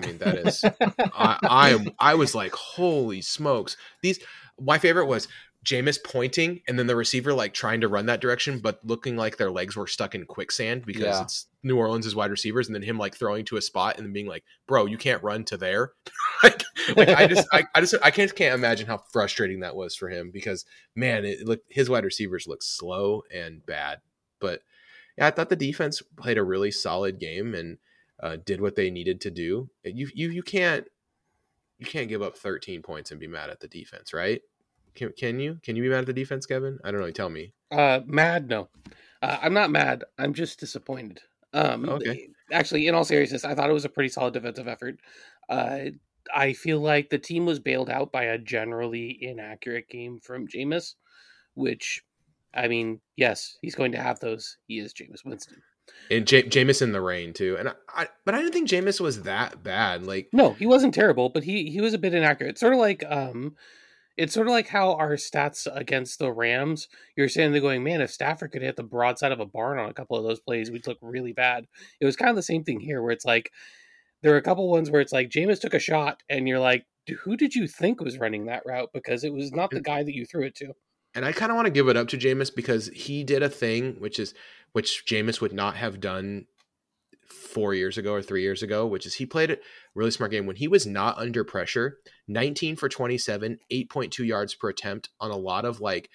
I 0.00 0.06
mean 0.06 0.18
that 0.18 0.36
is 0.36 0.64
I, 1.14 1.38
I 1.42 1.70
am 1.70 1.90
I 1.98 2.14
was 2.14 2.34
like 2.34 2.52
holy 2.52 3.20
smokes 3.20 3.76
these 4.02 4.20
my 4.60 4.78
favorite 4.78 5.06
was 5.06 5.28
Jameis 5.64 5.98
pointing 6.02 6.60
and 6.68 6.78
then 6.78 6.86
the 6.86 6.94
receiver 6.96 7.34
like 7.34 7.52
trying 7.52 7.80
to 7.80 7.88
run 7.88 8.06
that 8.06 8.20
direction 8.20 8.60
but 8.60 8.78
looking 8.84 9.16
like 9.16 9.36
their 9.36 9.50
legs 9.50 9.76
were 9.76 9.88
stuck 9.88 10.14
in 10.14 10.24
quicksand 10.24 10.86
because 10.86 11.02
Yeah. 11.02 11.22
it's 11.22 11.46
New 11.64 11.76
Orleans' 11.76 12.14
wide 12.14 12.30
receivers 12.30 12.68
and 12.68 12.74
then 12.74 12.82
him 12.82 12.96
like 12.96 13.16
throwing 13.16 13.44
to 13.46 13.56
a 13.56 13.62
spot 13.62 13.96
and 13.96 14.06
then 14.06 14.12
being 14.12 14.28
like 14.28 14.44
bro 14.66 14.86
you 14.86 14.96
can't 14.96 15.22
run 15.22 15.44
to 15.44 15.56
there. 15.56 15.92
Like 16.44 16.62
like 16.96 17.08
I 17.08 17.26
just 17.26 17.48
I, 17.52 17.64
I 17.74 17.80
just 17.80 17.96
I 18.00 18.12
can't 18.12 18.32
can't 18.36 18.54
imagine 18.54 18.86
how 18.86 18.98
frustrating 19.12 19.60
that 19.60 19.74
was 19.74 19.96
for 19.96 20.08
him 20.08 20.30
because 20.32 20.64
man 20.94 21.24
it 21.24 21.44
look 21.44 21.60
his 21.68 21.90
wide 21.90 22.04
receivers 22.04 22.46
look 22.46 22.62
slow 22.62 23.24
and 23.34 23.66
bad. 23.66 23.98
But 24.38 24.62
yeah 25.16 25.26
I 25.26 25.32
thought 25.32 25.48
the 25.48 25.56
defense 25.56 26.00
played 26.16 26.38
a 26.38 26.44
really 26.44 26.70
solid 26.70 27.18
game 27.18 27.56
and 27.56 27.78
uh, 28.22 28.36
did 28.36 28.60
what 28.60 28.76
they 28.76 28.88
needed 28.88 29.20
to 29.22 29.32
do. 29.32 29.68
You 29.82 30.08
you 30.14 30.30
you 30.30 30.42
can't 30.44 30.86
you 31.78 31.86
can't 31.86 32.08
give 32.08 32.22
up 32.22 32.36
13 32.38 32.82
points 32.82 33.10
and 33.10 33.18
be 33.18 33.26
mad 33.26 33.50
at 33.50 33.58
the 33.58 33.68
defense 33.68 34.12
right 34.12 34.40
can, 34.98 35.12
can 35.16 35.40
you 35.40 35.58
can 35.62 35.76
you 35.76 35.82
be 35.82 35.88
mad 35.88 36.00
at 36.00 36.06
the 36.06 36.12
defense 36.12 36.44
Kevin 36.46 36.78
I 36.84 36.90
don't 36.90 37.00
know 37.00 37.10
tell 37.10 37.30
me 37.30 37.52
Uh, 37.70 38.00
mad? 38.06 38.48
No, 38.48 38.68
uh, 39.22 39.38
I'm 39.40 39.54
not 39.54 39.70
mad. 39.70 40.04
I'm 40.18 40.34
just 40.34 40.60
disappointed. 40.60 41.20
Um, 41.52 41.88
Okay. 41.88 42.28
Actually, 42.52 42.86
in 42.86 42.94
all 42.94 43.04
seriousness, 43.04 43.44
I 43.44 43.54
thought 43.54 43.68
it 43.68 43.74
was 43.74 43.84
a 43.84 43.90
pretty 43.90 44.08
solid 44.08 44.32
defensive 44.34 44.68
effort. 44.68 44.98
Uh, 45.50 45.90
I 46.34 46.52
feel 46.54 46.80
like 46.80 47.10
the 47.10 47.18
team 47.18 47.44
was 47.46 47.58
bailed 47.58 47.90
out 47.90 48.10
by 48.12 48.24
a 48.24 48.38
generally 48.38 49.18
inaccurate 49.20 49.88
game 49.88 50.18
from 50.22 50.46
Jameis, 50.48 50.94
which, 51.54 52.02
I 52.54 52.68
mean, 52.68 53.00
yes, 53.16 53.56
he's 53.60 53.74
going 53.74 53.92
to 53.92 53.98
have 54.02 54.18
those. 54.20 54.56
He 54.66 54.78
is 54.78 54.94
Jameis 54.94 55.24
Winston. 55.26 55.60
and 56.10 56.26
J- 56.26 56.42
Jameis 56.44 56.80
in 56.82 56.92
the 56.92 57.00
rain 57.00 57.32
too 57.32 57.56
and 57.58 57.68
I, 57.70 57.72
I 57.94 58.08
but 58.26 58.34
I 58.34 58.38
didn't 58.42 58.52
think 58.52 58.68
Jameis 58.68 59.00
was 59.00 59.22
that 59.22 59.62
bad 59.62 60.04
like 60.04 60.28
No, 60.34 60.52
he 60.52 60.66
wasn't 60.66 60.92
terrible, 60.94 61.30
but 61.30 61.44
he 61.44 61.70
he 61.70 61.80
was 61.80 61.94
a 61.94 61.98
bit 61.98 62.12
inaccurate. 62.14 62.58
Sort 62.58 62.74
of 62.74 62.78
like 62.78 63.04
um 63.08 63.56
it's 64.18 64.34
sort 64.34 64.48
of 64.48 64.50
like 64.50 64.66
how 64.66 64.94
our 64.94 65.12
stats 65.12 65.68
against 65.72 66.18
the 66.18 66.32
Rams, 66.32 66.88
you're 67.16 67.28
saying 67.28 67.52
they're 67.52 67.60
going, 67.60 67.84
man, 67.84 68.00
if 68.00 68.10
Stafford 68.10 68.50
could 68.50 68.62
hit 68.62 68.74
the 68.74 68.82
broadside 68.82 69.30
of 69.30 69.38
a 69.38 69.46
barn 69.46 69.78
on 69.78 69.88
a 69.88 69.94
couple 69.94 70.16
of 70.18 70.24
those 70.24 70.40
plays, 70.40 70.72
we'd 70.72 70.88
look 70.88 70.98
really 71.00 71.32
bad. 71.32 71.68
It 72.00 72.04
was 72.04 72.16
kind 72.16 72.28
of 72.28 72.34
the 72.34 72.42
same 72.42 72.64
thing 72.64 72.80
here 72.80 73.00
where 73.00 73.12
it's 73.12 73.24
like 73.24 73.52
there 74.22 74.32
were 74.32 74.38
a 74.38 74.42
couple 74.42 74.68
ones 74.68 74.90
where 74.90 75.00
it's 75.00 75.12
like 75.12 75.30
Jameis 75.30 75.60
took 75.60 75.72
a 75.72 75.78
shot 75.78 76.20
and 76.28 76.48
you're 76.48 76.58
like, 76.58 76.84
who 77.22 77.36
did 77.36 77.54
you 77.54 77.68
think 77.68 78.00
was 78.00 78.18
running 78.18 78.46
that 78.46 78.64
route? 78.66 78.90
Because 78.92 79.22
it 79.22 79.32
was 79.32 79.52
not 79.52 79.70
the 79.70 79.76
mm-hmm. 79.76 79.82
guy 79.84 80.02
that 80.02 80.14
you 80.14 80.26
threw 80.26 80.44
it 80.44 80.56
to. 80.56 80.74
and 81.14 81.24
I 81.24 81.30
kind 81.30 81.52
of 81.52 81.56
want 81.56 81.66
to 81.66 81.72
give 81.72 81.88
it 81.88 81.96
up 81.96 82.08
to 82.08 82.18
Jameis 82.18 82.52
because 82.54 82.88
he 82.88 83.22
did 83.22 83.44
a 83.44 83.48
thing 83.48 83.94
which 84.00 84.18
is 84.18 84.34
which 84.72 85.06
Jameis 85.06 85.40
would 85.40 85.52
not 85.52 85.76
have 85.76 86.00
done 86.00 86.46
four 87.28 87.74
years 87.74 87.98
ago 87.98 88.12
or 88.12 88.22
three 88.22 88.42
years 88.42 88.62
ago, 88.62 88.86
which 88.86 89.06
is 89.06 89.14
he 89.14 89.26
played 89.26 89.50
a 89.50 89.58
really 89.94 90.10
smart 90.10 90.30
game 90.30 90.46
when 90.46 90.56
he 90.56 90.68
was 90.68 90.86
not 90.86 91.18
under 91.18 91.44
pressure. 91.44 91.98
19 92.28 92.76
for 92.76 92.88
27, 92.88 93.58
8.2 93.70 94.26
yards 94.26 94.54
per 94.54 94.70
attempt 94.70 95.10
on 95.20 95.30
a 95.30 95.36
lot 95.36 95.64
of 95.64 95.80
like 95.80 96.10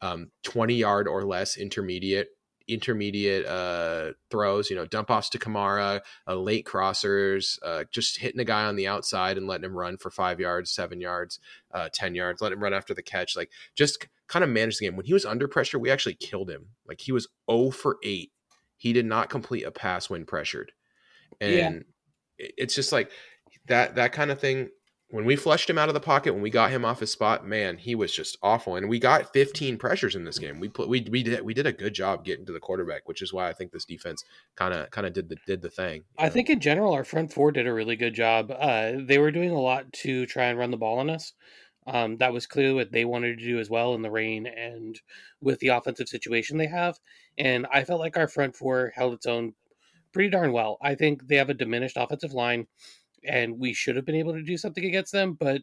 um, 0.00 0.30
20 0.44 0.74
yard 0.74 1.08
or 1.08 1.24
less 1.24 1.56
intermediate 1.56 2.28
intermediate 2.68 3.46
uh 3.46 4.12
throws 4.30 4.68
you 4.68 4.76
know 4.76 4.84
dump 4.84 5.10
offs 5.10 5.30
to 5.30 5.38
kamara 5.38 6.00
uh, 6.28 6.34
late 6.34 6.66
crossers 6.66 7.58
uh 7.64 7.82
just 7.90 8.18
hitting 8.18 8.40
a 8.40 8.44
guy 8.44 8.64
on 8.66 8.76
the 8.76 8.86
outside 8.86 9.38
and 9.38 9.46
letting 9.46 9.64
him 9.64 9.74
run 9.76 9.96
for 9.96 10.10
five 10.10 10.38
yards 10.38 10.70
seven 10.70 11.00
yards 11.00 11.40
uh 11.72 11.88
10 11.94 12.14
yards 12.14 12.42
let 12.42 12.52
him 12.52 12.62
run 12.62 12.74
after 12.74 12.92
the 12.92 13.02
catch 13.02 13.36
like 13.36 13.50
just 13.74 14.06
kind 14.28 14.44
of 14.44 14.50
manage 14.50 14.76
the 14.76 14.84
game 14.84 14.96
when 14.96 15.06
he 15.06 15.14
was 15.14 15.24
under 15.24 15.48
pressure 15.48 15.78
we 15.78 15.90
actually 15.90 16.14
killed 16.14 16.50
him 16.50 16.66
like 16.86 17.00
he 17.00 17.10
was 17.10 17.26
0 17.50 17.70
for 17.70 17.96
8 18.04 18.30
he 18.78 18.92
did 18.94 19.04
not 19.06 19.28
complete 19.28 19.64
a 19.64 19.70
pass 19.70 20.08
when 20.08 20.24
pressured 20.24 20.72
and 21.40 21.84
Yeah. 22.38 22.46
it's 22.58 22.74
just 22.74 22.92
like 22.92 23.10
that 23.66 23.94
that 23.96 24.12
kind 24.12 24.30
of 24.30 24.40
thing 24.40 24.70
when 25.10 25.24
we 25.24 25.36
flushed 25.36 25.70
him 25.70 25.78
out 25.78 25.88
of 25.88 25.94
the 25.94 26.00
pocket, 26.00 26.34
when 26.34 26.42
we 26.42 26.50
got 26.50 26.70
him 26.70 26.84
off 26.84 27.00
his 27.00 27.10
spot, 27.10 27.46
man, 27.46 27.78
he 27.78 27.94
was 27.94 28.14
just 28.14 28.36
awful. 28.42 28.76
And 28.76 28.90
we 28.90 28.98
got 28.98 29.32
15 29.32 29.78
pressures 29.78 30.14
in 30.14 30.24
this 30.24 30.38
game. 30.38 30.60
We 30.60 30.68
put 30.68 30.86
we 30.90 31.00
we 31.10 31.22
did 31.22 31.40
we 31.42 31.54
did 31.54 31.66
a 31.66 31.72
good 31.72 31.94
job 31.94 32.26
getting 32.26 32.44
to 32.44 32.52
the 32.52 32.60
quarterback, 32.60 33.08
which 33.08 33.22
is 33.22 33.32
why 33.32 33.48
I 33.48 33.54
think 33.54 33.72
this 33.72 33.86
defense 33.86 34.22
kind 34.54 34.74
of 34.74 34.90
kind 34.90 35.06
of 35.06 35.14
did 35.14 35.30
the 35.30 35.36
did 35.46 35.62
the 35.62 35.70
thing. 35.70 36.04
I 36.18 36.24
know? 36.24 36.30
think 36.30 36.50
in 36.50 36.60
general 36.60 36.92
our 36.92 37.04
front 37.04 37.32
four 37.32 37.52
did 37.52 37.66
a 37.66 37.72
really 37.72 37.96
good 37.96 38.12
job. 38.14 38.50
Uh, 38.50 38.92
they 39.00 39.16
were 39.16 39.30
doing 39.30 39.50
a 39.50 39.58
lot 39.58 39.90
to 40.04 40.26
try 40.26 40.44
and 40.44 40.58
run 40.58 40.70
the 40.70 40.76
ball 40.76 40.98
on 40.98 41.08
us. 41.08 41.32
Um, 41.88 42.18
that 42.18 42.34
was 42.34 42.46
clearly 42.46 42.74
what 42.74 42.92
they 42.92 43.06
wanted 43.06 43.38
to 43.38 43.44
do 43.44 43.58
as 43.58 43.70
well 43.70 43.94
in 43.94 44.02
the 44.02 44.10
rain 44.10 44.46
and 44.46 45.00
with 45.40 45.58
the 45.60 45.68
offensive 45.68 46.08
situation 46.08 46.58
they 46.58 46.66
have. 46.66 46.98
And 47.38 47.66
I 47.72 47.84
felt 47.84 48.00
like 48.00 48.18
our 48.18 48.28
front 48.28 48.54
four 48.54 48.92
held 48.94 49.14
its 49.14 49.24
own 49.26 49.54
pretty 50.12 50.28
darn 50.28 50.52
well. 50.52 50.76
I 50.82 50.94
think 50.94 51.26
they 51.26 51.36
have 51.36 51.48
a 51.48 51.54
diminished 51.54 51.96
offensive 51.96 52.34
line 52.34 52.66
and 53.24 53.58
we 53.58 53.72
should 53.72 53.96
have 53.96 54.04
been 54.04 54.16
able 54.16 54.34
to 54.34 54.42
do 54.42 54.58
something 54.58 54.84
against 54.84 55.12
them. 55.12 55.32
But 55.32 55.62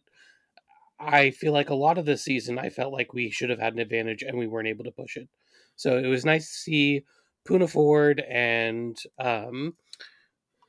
I 0.99 1.29
feel 1.29 1.53
like 1.53 1.69
a 1.69 1.75
lot 1.75 1.99
of 1.99 2.05
this 2.05 2.23
season, 2.23 2.57
I 2.57 2.69
felt 2.69 2.91
like 2.91 3.13
we 3.13 3.29
should 3.29 3.51
have 3.51 3.59
had 3.59 3.73
an 3.73 3.79
advantage 3.79 4.23
and 4.23 4.37
we 4.37 4.47
weren't 4.47 4.67
able 4.67 4.85
to 4.85 4.91
push 4.91 5.17
it. 5.17 5.29
So 5.75 5.97
it 5.97 6.07
was 6.07 6.25
nice 6.25 6.47
to 6.47 6.57
see 6.57 7.03
Poona 7.47 7.69
Ford 7.69 8.23
and 8.27 8.97
um, 9.19 9.75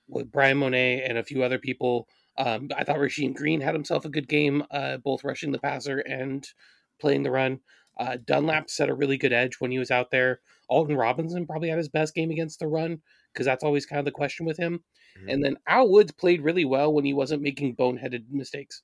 with 0.06 0.30
Bryan 0.30 0.58
Mone 0.58 0.74
and 0.74 1.16
a 1.16 1.24
few 1.24 1.42
other 1.42 1.58
people. 1.58 2.08
Um, 2.38 2.68
I 2.76 2.84
thought 2.84 2.98
Rasheem 2.98 3.34
Green 3.34 3.60
had 3.60 3.74
himself 3.74 4.04
a 4.04 4.10
good 4.10 4.28
game, 4.28 4.62
uh, 4.70 4.98
both 4.98 5.24
rushing 5.24 5.52
the 5.52 5.58
passer 5.58 5.98
and 6.00 6.46
playing 7.00 7.22
the 7.22 7.30
run. 7.30 7.60
Uh, 7.98 8.18
Dunlap 8.24 8.68
set 8.68 8.90
a 8.90 8.94
really 8.94 9.16
good 9.16 9.32
edge 9.32 9.56
when 9.58 9.70
he 9.70 9.78
was 9.78 9.90
out 9.90 10.10
there. 10.10 10.40
Alton 10.68 10.96
Robinson 10.96 11.46
probably 11.46 11.68
had 11.68 11.78
his 11.78 11.88
best 11.88 12.14
game 12.14 12.30
against 12.30 12.58
the 12.58 12.68
run 12.68 13.00
because 13.32 13.46
that's 13.46 13.64
always 13.64 13.86
kind 13.86 13.98
of 13.98 14.04
the 14.04 14.10
question 14.10 14.44
with 14.44 14.58
him. 14.58 14.80
Mm-hmm. 15.18 15.28
And 15.28 15.44
then 15.44 15.56
Al 15.66 15.88
Woods 15.88 16.12
played 16.12 16.42
really 16.42 16.64
well 16.64 16.92
when 16.92 17.04
he 17.04 17.14
wasn't 17.14 17.42
making 17.42 17.76
boneheaded 17.76 18.24
mistakes. 18.30 18.82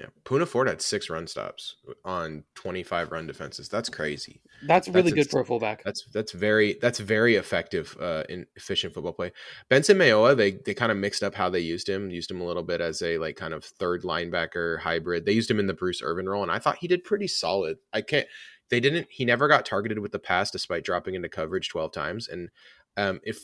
Yeah, 0.00 0.06
Poona 0.24 0.48
Ford 0.48 0.66
had 0.66 0.80
six 0.80 1.10
run 1.10 1.26
stops 1.26 1.76
on 2.06 2.44
twenty-five 2.54 3.12
run 3.12 3.26
defenses. 3.26 3.68
That's 3.68 3.90
crazy. 3.90 4.40
That's 4.66 4.88
really 4.88 5.10
that's 5.10 5.26
good 5.26 5.30
for 5.30 5.40
a 5.40 5.44
fullback. 5.44 5.84
That's 5.84 6.06
that's 6.14 6.32
very 6.32 6.78
that's 6.80 7.00
very 7.00 7.36
effective 7.36 7.94
uh, 8.00 8.24
in 8.30 8.46
efficient 8.56 8.94
football 8.94 9.12
play. 9.12 9.32
Benson 9.68 9.98
Mayowa, 9.98 10.34
they 10.34 10.52
they 10.52 10.72
kind 10.72 10.90
of 10.90 10.96
mixed 10.96 11.22
up 11.22 11.34
how 11.34 11.50
they 11.50 11.60
used 11.60 11.86
him. 11.86 12.10
Used 12.10 12.30
him 12.30 12.40
a 12.40 12.46
little 12.46 12.62
bit 12.62 12.80
as 12.80 13.02
a 13.02 13.18
like 13.18 13.36
kind 13.36 13.52
of 13.52 13.62
third 13.62 14.02
linebacker 14.02 14.78
hybrid. 14.78 15.26
They 15.26 15.32
used 15.32 15.50
him 15.50 15.60
in 15.60 15.66
the 15.66 15.74
Bruce 15.74 16.00
Irvin 16.02 16.26
role, 16.30 16.42
and 16.42 16.50
I 16.50 16.60
thought 16.60 16.78
he 16.78 16.88
did 16.88 17.04
pretty 17.04 17.28
solid. 17.28 17.76
I 17.92 18.00
can't. 18.00 18.26
They 18.70 18.80
didn't. 18.80 19.08
He 19.10 19.26
never 19.26 19.48
got 19.48 19.66
targeted 19.66 19.98
with 19.98 20.12
the 20.12 20.18
pass, 20.18 20.50
despite 20.50 20.82
dropping 20.82 21.14
into 21.14 21.28
coverage 21.28 21.68
twelve 21.68 21.92
times. 21.92 22.26
And 22.26 22.48
um, 22.96 23.20
if 23.22 23.40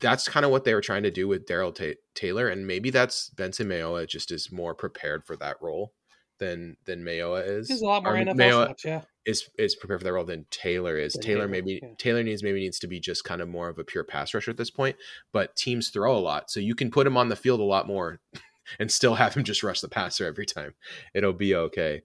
that's 0.00 0.28
kind 0.28 0.44
of 0.44 0.50
what 0.50 0.64
they 0.64 0.74
were 0.74 0.80
trying 0.80 1.02
to 1.04 1.10
do 1.10 1.28
with 1.28 1.46
Darrell 1.46 1.74
Taylor, 2.14 2.48
and 2.48 2.66
maybe 2.66 2.90
that's 2.90 3.30
Benson 3.30 3.68
Mayowa 3.68 4.08
just 4.08 4.30
is 4.30 4.50
more 4.50 4.74
prepared 4.74 5.24
for 5.24 5.36
that 5.36 5.56
role 5.60 5.92
than 6.38 6.76
than 6.84 7.04
Mayowa 7.04 7.46
is. 7.46 7.68
He's 7.68 7.82
a 7.82 7.86
lot 7.86 8.02
more 8.02 8.14
NFL 8.14 8.64
snaps, 8.64 8.84
yeah. 8.84 9.02
Is 9.24 9.48
is 9.58 9.74
prepared 9.74 10.00
for 10.00 10.04
that 10.04 10.12
role 10.12 10.24
than 10.24 10.46
Taylor 10.50 10.98
is. 10.98 11.12
Than 11.12 11.22
Taylor, 11.22 11.36
Taylor 11.40 11.48
maybe 11.48 11.80
yeah. 11.82 11.88
Taylor 11.98 12.22
needs 12.22 12.42
maybe 12.42 12.60
needs 12.60 12.78
to 12.80 12.86
be 12.86 13.00
just 13.00 13.24
kind 13.24 13.40
of 13.40 13.48
more 13.48 13.68
of 13.68 13.78
a 13.78 13.84
pure 13.84 14.04
pass 14.04 14.34
rusher 14.34 14.50
at 14.50 14.56
this 14.56 14.70
point, 14.70 14.96
but 15.32 15.54
teams 15.56 15.90
throw 15.90 16.16
a 16.16 16.18
lot, 16.18 16.50
so 16.50 16.60
you 16.60 16.74
can 16.74 16.90
put 16.90 17.06
him 17.06 17.16
on 17.16 17.28
the 17.28 17.36
field 17.36 17.60
a 17.60 17.64
lot 17.64 17.86
more 17.86 18.20
and 18.78 18.90
still 18.90 19.14
have 19.14 19.34
him 19.34 19.44
just 19.44 19.62
rush 19.62 19.80
the 19.80 19.88
passer 19.88 20.26
every 20.26 20.46
time. 20.46 20.74
It'll 21.14 21.32
be 21.32 21.54
okay 21.54 22.02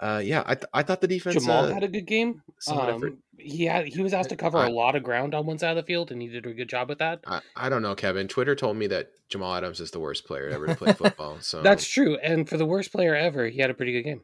uh, 0.00 0.22
yeah, 0.24 0.42
I, 0.46 0.54
th- 0.54 0.66
I 0.72 0.82
thought 0.82 1.00
the 1.00 1.08
defense. 1.08 1.42
Jamal 1.42 1.64
uh, 1.64 1.72
had 1.74 1.82
a 1.82 1.88
good 1.88 2.06
game. 2.06 2.42
Um, 2.68 3.18
he 3.36 3.64
had 3.64 3.86
he 3.86 4.02
was 4.02 4.14
asked 4.14 4.30
to 4.30 4.36
cover 4.36 4.58
I, 4.58 4.66
a 4.66 4.70
lot 4.70 4.94
of 4.94 5.02
ground 5.02 5.34
on 5.34 5.46
one 5.46 5.58
side 5.58 5.70
of 5.70 5.76
the 5.76 5.82
field, 5.82 6.12
and 6.12 6.22
he 6.22 6.28
did 6.28 6.46
a 6.46 6.52
good 6.52 6.68
job 6.68 6.88
with 6.88 6.98
that. 6.98 7.20
I, 7.26 7.40
I 7.56 7.68
don't 7.68 7.82
know, 7.82 7.94
Kevin. 7.94 8.28
Twitter 8.28 8.54
told 8.54 8.76
me 8.76 8.86
that 8.88 9.10
Jamal 9.28 9.54
Adams 9.54 9.80
is 9.80 9.90
the 9.90 9.98
worst 9.98 10.24
player 10.24 10.48
ever 10.48 10.66
to 10.68 10.74
play 10.74 10.92
football. 10.92 11.38
So 11.40 11.62
that's 11.62 11.86
true. 11.86 12.16
And 12.18 12.48
for 12.48 12.56
the 12.56 12.66
worst 12.66 12.92
player 12.92 13.14
ever, 13.14 13.48
he 13.48 13.58
had 13.58 13.70
a 13.70 13.74
pretty 13.74 13.92
good 13.92 14.02
game. 14.02 14.22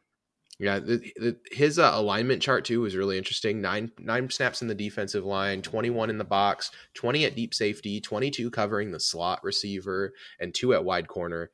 Yeah, 0.59 0.79
the, 0.79 0.97
the, 1.17 1.37
his 1.51 1.77
uh, 1.77 1.91
alignment 1.93 2.41
chart 2.41 2.65
too 2.65 2.81
was 2.81 2.95
really 2.95 3.17
interesting. 3.17 3.61
Nine 3.61 3.91
nine 3.99 4.29
snaps 4.29 4.61
in 4.61 4.67
the 4.67 4.75
defensive 4.75 5.25
line, 5.25 5.61
twenty 5.61 5.89
one 5.89 6.09
in 6.09 6.17
the 6.17 6.23
box, 6.23 6.71
twenty 6.93 7.25
at 7.25 7.35
deep 7.35 7.53
safety, 7.53 7.99
twenty 7.99 8.31
two 8.31 8.49
covering 8.49 8.91
the 8.91 8.99
slot 8.99 9.43
receiver, 9.43 10.13
and 10.39 10.53
two 10.53 10.73
at 10.73 10.85
wide 10.85 11.07
corner. 11.07 11.51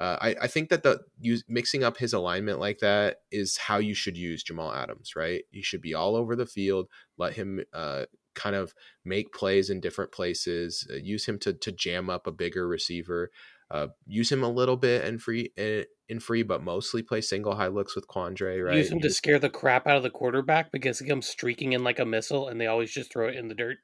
Uh, 0.00 0.16
I, 0.18 0.36
I, 0.42 0.46
think 0.46 0.70
that 0.70 0.82
the 0.82 1.00
use, 1.20 1.44
mixing 1.46 1.84
up 1.84 1.98
his 1.98 2.14
alignment 2.14 2.58
like 2.58 2.78
that 2.78 3.18
is 3.30 3.58
how 3.58 3.76
you 3.76 3.92
should 3.92 4.16
use 4.16 4.42
Jamal 4.42 4.72
Adams, 4.72 5.12
right? 5.14 5.42
He 5.50 5.60
should 5.60 5.82
be 5.82 5.92
all 5.92 6.16
over 6.16 6.34
the 6.34 6.46
field. 6.46 6.88
Let 7.18 7.34
him 7.34 7.60
uh, 7.74 8.06
kind 8.34 8.56
of 8.56 8.72
make 9.04 9.34
plays 9.34 9.68
in 9.68 9.78
different 9.78 10.10
places. 10.10 10.86
Uh, 10.90 10.96
use 10.96 11.26
him 11.26 11.38
to 11.40 11.52
to 11.52 11.70
jam 11.70 12.08
up 12.08 12.26
a 12.26 12.32
bigger 12.32 12.66
receiver. 12.66 13.30
Uh, 13.70 13.88
use 14.06 14.32
him 14.32 14.42
a 14.42 14.48
little 14.48 14.78
bit 14.78 15.04
in 15.04 15.18
free 15.18 15.52
in, 15.58 15.84
in, 16.08 16.18
free, 16.18 16.42
but 16.42 16.62
mostly 16.62 17.02
play 17.02 17.20
single 17.20 17.54
high 17.54 17.68
looks 17.68 17.94
with 17.94 18.08
Quandre. 18.08 18.64
Right? 18.64 18.76
Use 18.76 18.90
him 18.90 19.00
to 19.00 19.10
scare 19.10 19.38
the 19.38 19.50
crap 19.50 19.86
out 19.86 19.98
of 19.98 20.02
the 20.02 20.08
quarterback 20.08 20.72
because 20.72 20.98
he 20.98 21.06
comes 21.06 21.28
streaking 21.28 21.74
in 21.74 21.84
like 21.84 21.98
a 21.98 22.06
missile, 22.06 22.48
and 22.48 22.58
they 22.58 22.66
always 22.66 22.90
just 22.90 23.12
throw 23.12 23.28
it 23.28 23.36
in 23.36 23.48
the 23.48 23.54
dirt. 23.54 23.76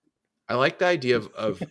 I 0.48 0.54
like 0.54 0.78
the 0.78 0.86
idea 0.86 1.18
of 1.18 1.28
of 1.34 1.62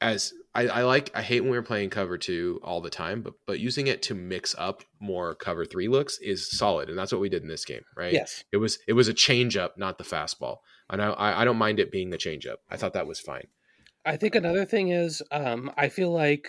as 0.00 0.32
I, 0.54 0.66
I, 0.66 0.82
like 0.82 1.10
I 1.14 1.22
hate 1.22 1.40
when 1.42 1.50
we 1.50 1.56
are 1.56 1.62
playing 1.62 1.90
cover 1.90 2.18
two 2.18 2.60
all 2.64 2.80
the 2.80 2.90
time, 2.90 3.22
but 3.22 3.34
but 3.46 3.60
using 3.60 3.86
it 3.86 4.02
to 4.02 4.14
mix 4.14 4.54
up 4.58 4.82
more 5.00 5.34
cover 5.34 5.64
three 5.64 5.88
looks 5.88 6.18
is 6.18 6.50
solid, 6.50 6.88
and 6.88 6.98
that's 6.98 7.12
what 7.12 7.20
we 7.20 7.28
did 7.28 7.42
in 7.42 7.48
this 7.48 7.64
game, 7.64 7.82
right? 7.96 8.12
Yes, 8.12 8.42
it 8.52 8.56
was 8.56 8.78
it 8.88 8.94
was 8.94 9.08
a 9.08 9.14
change 9.14 9.56
up, 9.56 9.78
not 9.78 9.98
the 9.98 10.04
fastball, 10.04 10.58
and 10.88 11.00
I 11.00 11.14
I 11.16 11.44
don't 11.44 11.56
mind 11.56 11.78
it 11.78 11.92
being 11.92 12.10
the 12.10 12.18
change 12.18 12.46
up. 12.46 12.60
I 12.68 12.76
thought 12.76 12.94
that 12.94 13.06
was 13.06 13.20
fine. 13.20 13.46
I 14.04 14.16
think 14.16 14.34
another 14.34 14.64
thing 14.64 14.88
is 14.88 15.22
um, 15.30 15.70
I 15.76 15.88
feel 15.88 16.10
like 16.10 16.48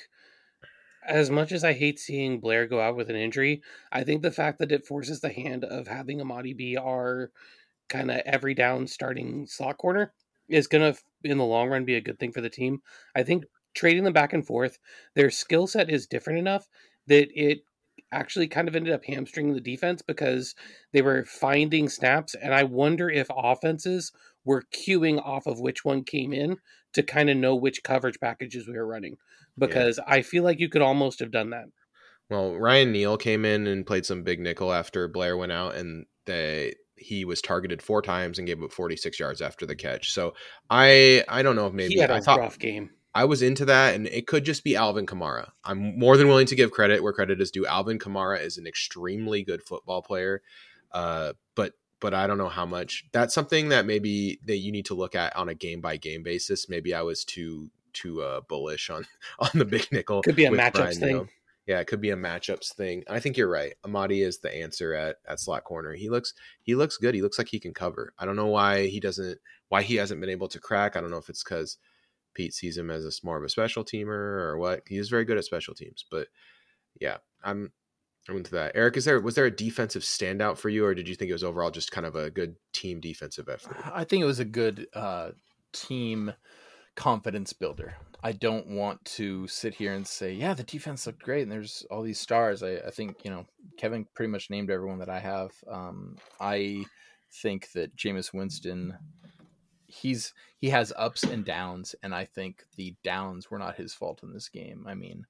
as 1.08 1.30
much 1.30 1.52
as 1.52 1.64
I 1.64 1.74
hate 1.74 2.00
seeing 2.00 2.40
Blair 2.40 2.68
go 2.68 2.80
out 2.80 2.96
with 2.96 3.10
an 3.10 3.16
injury, 3.16 3.62
I 3.92 4.04
think 4.04 4.22
the 4.22 4.32
fact 4.32 4.60
that 4.60 4.72
it 4.72 4.86
forces 4.86 5.20
the 5.20 5.34
hand 5.34 5.64
of 5.64 5.88
having 5.88 6.22
Amadi 6.22 6.54
be 6.54 6.78
our 6.78 7.32
kind 7.90 8.10
of 8.10 8.22
every 8.26 8.54
down 8.54 8.88
starting 8.88 9.46
slot 9.46 9.78
corner 9.78 10.14
is 10.52 10.68
going 10.68 10.94
to 10.94 11.00
in 11.24 11.38
the 11.38 11.46
long 11.46 11.70
run 11.70 11.86
be 11.86 11.96
a 11.96 12.02
good 12.02 12.20
thing 12.20 12.32
for 12.32 12.42
the 12.42 12.50
team. 12.50 12.82
I 13.16 13.24
think 13.24 13.46
trading 13.74 14.04
them 14.04 14.14
back 14.14 14.34
and 14.34 14.46
forth, 14.46 14.78
their 15.16 15.30
skill 15.30 15.68
set 15.68 15.90
is 15.90 16.08
different 16.08 16.40
enough 16.40 16.68
that 17.08 17.30
it 17.34 17.60
actually 18.12 18.48
kind 18.48 18.68
of 18.68 18.76
ended 18.76 18.94
up 18.94 19.06
hamstringing 19.06 19.54
the 19.54 19.62
defense 19.62 20.02
because 20.02 20.56
they 20.92 21.02
were 21.02 21.26
finding 21.26 21.88
snaps. 21.88 22.36
And 22.36 22.54
I 22.54 22.64
wonder 22.64 23.10
if 23.10 23.28
offenses 23.36 24.12
were 24.44 24.66
queuing 24.74 25.24
off 25.26 25.48
of 25.48 25.60
which 25.60 25.86
one 25.86 26.04
came 26.04 26.34
in 26.34 26.58
to 26.94 27.04
kind 27.04 27.30
of 27.30 27.38
know 27.38 27.56
which 27.56 27.84
coverage 27.84 28.20
packages 28.20 28.68
we 28.68 28.74
were 28.74 28.88
running. 28.88 29.18
Because 29.58 29.98
yeah. 29.98 30.14
I 30.14 30.22
feel 30.22 30.44
like 30.44 30.60
you 30.60 30.70
could 30.70 30.82
almost 30.82 31.20
have 31.20 31.32
done 31.32 31.52
that. 31.52 31.66
Well, 32.30 32.56
Ryan 32.56 32.92
Neal 32.94 33.18
came 33.18 33.44
in 33.44 33.68
and 33.68 33.86
played 33.86 34.06
some 34.06 34.24
big 34.24 34.40
nickel 34.40 34.72
after 34.72 35.08
Blair 35.10 35.36
went 35.36 35.52
out, 35.52 35.76
and 35.76 36.06
they 36.26 36.76
he 37.02 37.26
was 37.26 37.42
targeted 37.42 37.82
four 37.82 38.02
times 38.02 38.38
and 38.38 38.48
gave 38.48 38.62
up 38.64 38.72
46 38.72 39.20
yards 39.20 39.42
after 39.42 39.66
the 39.66 39.76
catch. 39.76 40.14
So 40.14 40.34
I 40.70 41.24
I 41.28 41.42
don't 41.44 41.56
know 41.56 41.68
if 41.68 41.74
maybe 41.74 41.96
he 41.96 42.00
had 42.00 42.12
a 42.12 42.16
I 42.16 42.20
thought, 42.22 42.40
rough 42.40 42.60
game. 42.60 42.92
I 43.14 43.26
was 43.26 43.42
into 43.42 43.66
that, 43.66 43.96
and 43.96 44.08
it 44.08 44.26
could 44.26 44.46
just 44.46 44.64
be 44.64 44.76
Alvin 44.76 45.06
Kamara. 45.06 45.50
I'm 45.66 46.00
more 46.00 46.16
than 46.16 46.28
willing 46.28 46.48
to 46.48 46.56
give 46.56 46.72
credit 46.72 47.04
where 47.04 47.12
credit 47.12 47.42
is 47.42 47.52
due. 47.52 47.66
Alvin 47.66 48.00
Kamara 48.00 48.42
is 48.42 48.58
an 48.58 48.66
extremely 48.66 49.44
good 49.44 49.62
football 49.62 50.02
player, 50.02 50.42
uh, 50.92 51.34
but 51.56 51.74
but 52.00 52.14
I 52.14 52.28
don't 52.28 52.38
know 52.38 52.50
how 52.50 52.66
much. 52.66 53.06
That's 53.12 53.34
something 53.34 53.70
that 53.70 53.86
maybe 53.86 54.40
that 54.46 54.58
you 54.58 54.72
need 54.72 54.86
to 54.86 54.94
look 54.94 55.16
at 55.16 55.36
on 55.36 55.50
a 55.50 55.56
game 55.56 55.82
by 55.82 55.98
game 55.98 56.24
basis. 56.24 56.70
Maybe 56.70 56.94
I 56.94 57.02
was 57.02 57.26
too 57.26 57.70
too 57.94 58.22
uh, 58.22 58.42
bullish 58.42 58.90
on 58.90 59.06
on 59.40 59.50
the 59.56 59.66
big 59.66 59.88
nickel. 59.92 60.22
Could 60.22 60.36
be 60.36 60.46
a 60.46 60.52
matchup 60.52 60.98
thing. 60.98 61.28
Yeah, 61.72 61.80
it 61.80 61.88
could 61.88 62.02
be 62.02 62.10
a 62.10 62.18
matchups 62.18 62.74
thing. 62.74 63.06
I 63.10 63.22
think 63.22 63.38
you're 63.38 63.48
right. 63.48 63.76
Amadi 63.86 64.24
is 64.24 64.40
the 64.40 64.54
answer 64.54 64.94
at 64.94 65.16
at 65.26 65.40
slot 65.40 65.64
corner. 65.64 65.94
He 65.94 66.10
looks 66.10 66.34
he 66.64 66.76
looks 66.76 66.98
good. 66.98 67.16
He 67.16 67.22
looks 67.22 67.38
like 67.38 67.48
he 67.48 67.62
can 67.62 67.74
cover. 67.74 68.14
I 68.20 68.26
don't 68.26 68.36
know 68.36 68.48
why 68.48 68.88
he 68.88 69.00
doesn't 69.00 69.40
why 69.70 69.82
he 69.82 69.96
hasn't 69.96 70.20
been 70.20 70.30
able 70.30 70.50
to 70.50 70.60
crack. 70.60 70.98
I 70.98 71.00
don't 71.00 71.12
know 71.12 71.18
if 71.18 71.30
it's 71.30 71.46
because 71.46 71.78
Pete 72.34 72.54
sees 72.54 72.78
him 72.78 72.92
as 72.92 73.06
a 73.06 73.26
more 73.26 73.38
of 73.38 73.44
a 73.46 73.48
special 73.48 73.86
teamer 73.86 74.10
or 74.10 74.58
what. 74.58 74.82
He 74.86 74.98
is 74.98 75.08
very 75.08 75.24
good 75.24 75.38
at 75.38 75.46
special 75.46 75.74
teams, 75.74 76.04
but 76.12 76.28
yeah, 77.00 77.20
I'm 77.42 77.72
I'm 78.28 78.36
into 78.36 78.52
that. 78.52 78.74
Eric, 78.76 78.98
is 78.98 79.06
there 79.06 79.22
was 79.22 79.36
there 79.36 79.46
a 79.46 79.56
defensive 79.56 80.02
standout 80.02 80.58
for 80.58 80.68
you, 80.68 80.84
or 80.84 80.94
did 80.94 81.08
you 81.08 81.16
think 81.16 81.30
it 81.30 81.34
was 81.36 81.44
overall 81.46 81.72
just 81.72 81.92
kind 81.92 82.06
of 82.06 82.18
a 82.18 82.30
good 82.30 82.58
team 82.74 83.00
defensive 83.00 83.48
effort? 83.48 83.78
I 83.94 84.04
think 84.04 84.24
it 84.24 84.28
was 84.28 84.40
a 84.40 84.46
good 84.46 84.88
uh, 84.94 85.30
team 85.72 86.34
confidence 86.96 87.54
builder. 87.54 87.96
I 88.24 88.34
don't 88.34 88.68
want 88.68 89.04
to 89.06 89.48
sit 89.48 89.74
here 89.76 89.94
and 89.94 90.06
say, 90.06 90.34
yeah, 90.34 90.54
the 90.54 90.64
defense 90.64 91.08
looked 91.08 91.24
great 91.24 91.44
and 91.44 91.52
there's 91.52 91.86
all 91.90 92.04
these 92.04 92.20
stars. 92.20 92.62
I, 92.62 92.76
I 92.76 92.92
think, 92.92 93.24
you 93.24 93.32
know, 93.32 93.46
Kevin 93.78 94.06
pretty 94.14 94.32
much 94.32 94.50
named 94.50 94.70
everyone 94.70 95.00
that 95.00 95.10
I 95.10 95.20
have. 95.20 95.52
Um, 95.68 96.18
I 96.40 96.86
think 97.42 97.72
that 97.72 97.96
Jameis 97.96 98.34
Winston 98.34 98.98
he's 99.92 100.34
he 100.58 100.70
has 100.70 100.94
ups 100.96 101.24
and 101.24 101.44
downs, 101.44 101.96
and 102.04 102.14
I 102.16 102.26
think 102.26 102.64
the 102.76 102.96
downs 103.04 103.50
were 103.50 103.60
not 103.60 103.76
his 103.76 103.94
fault 103.94 104.24
in 104.24 104.34
this 104.34 104.50
game. 104.50 104.86
I 104.88 104.94
mean, 104.96 105.26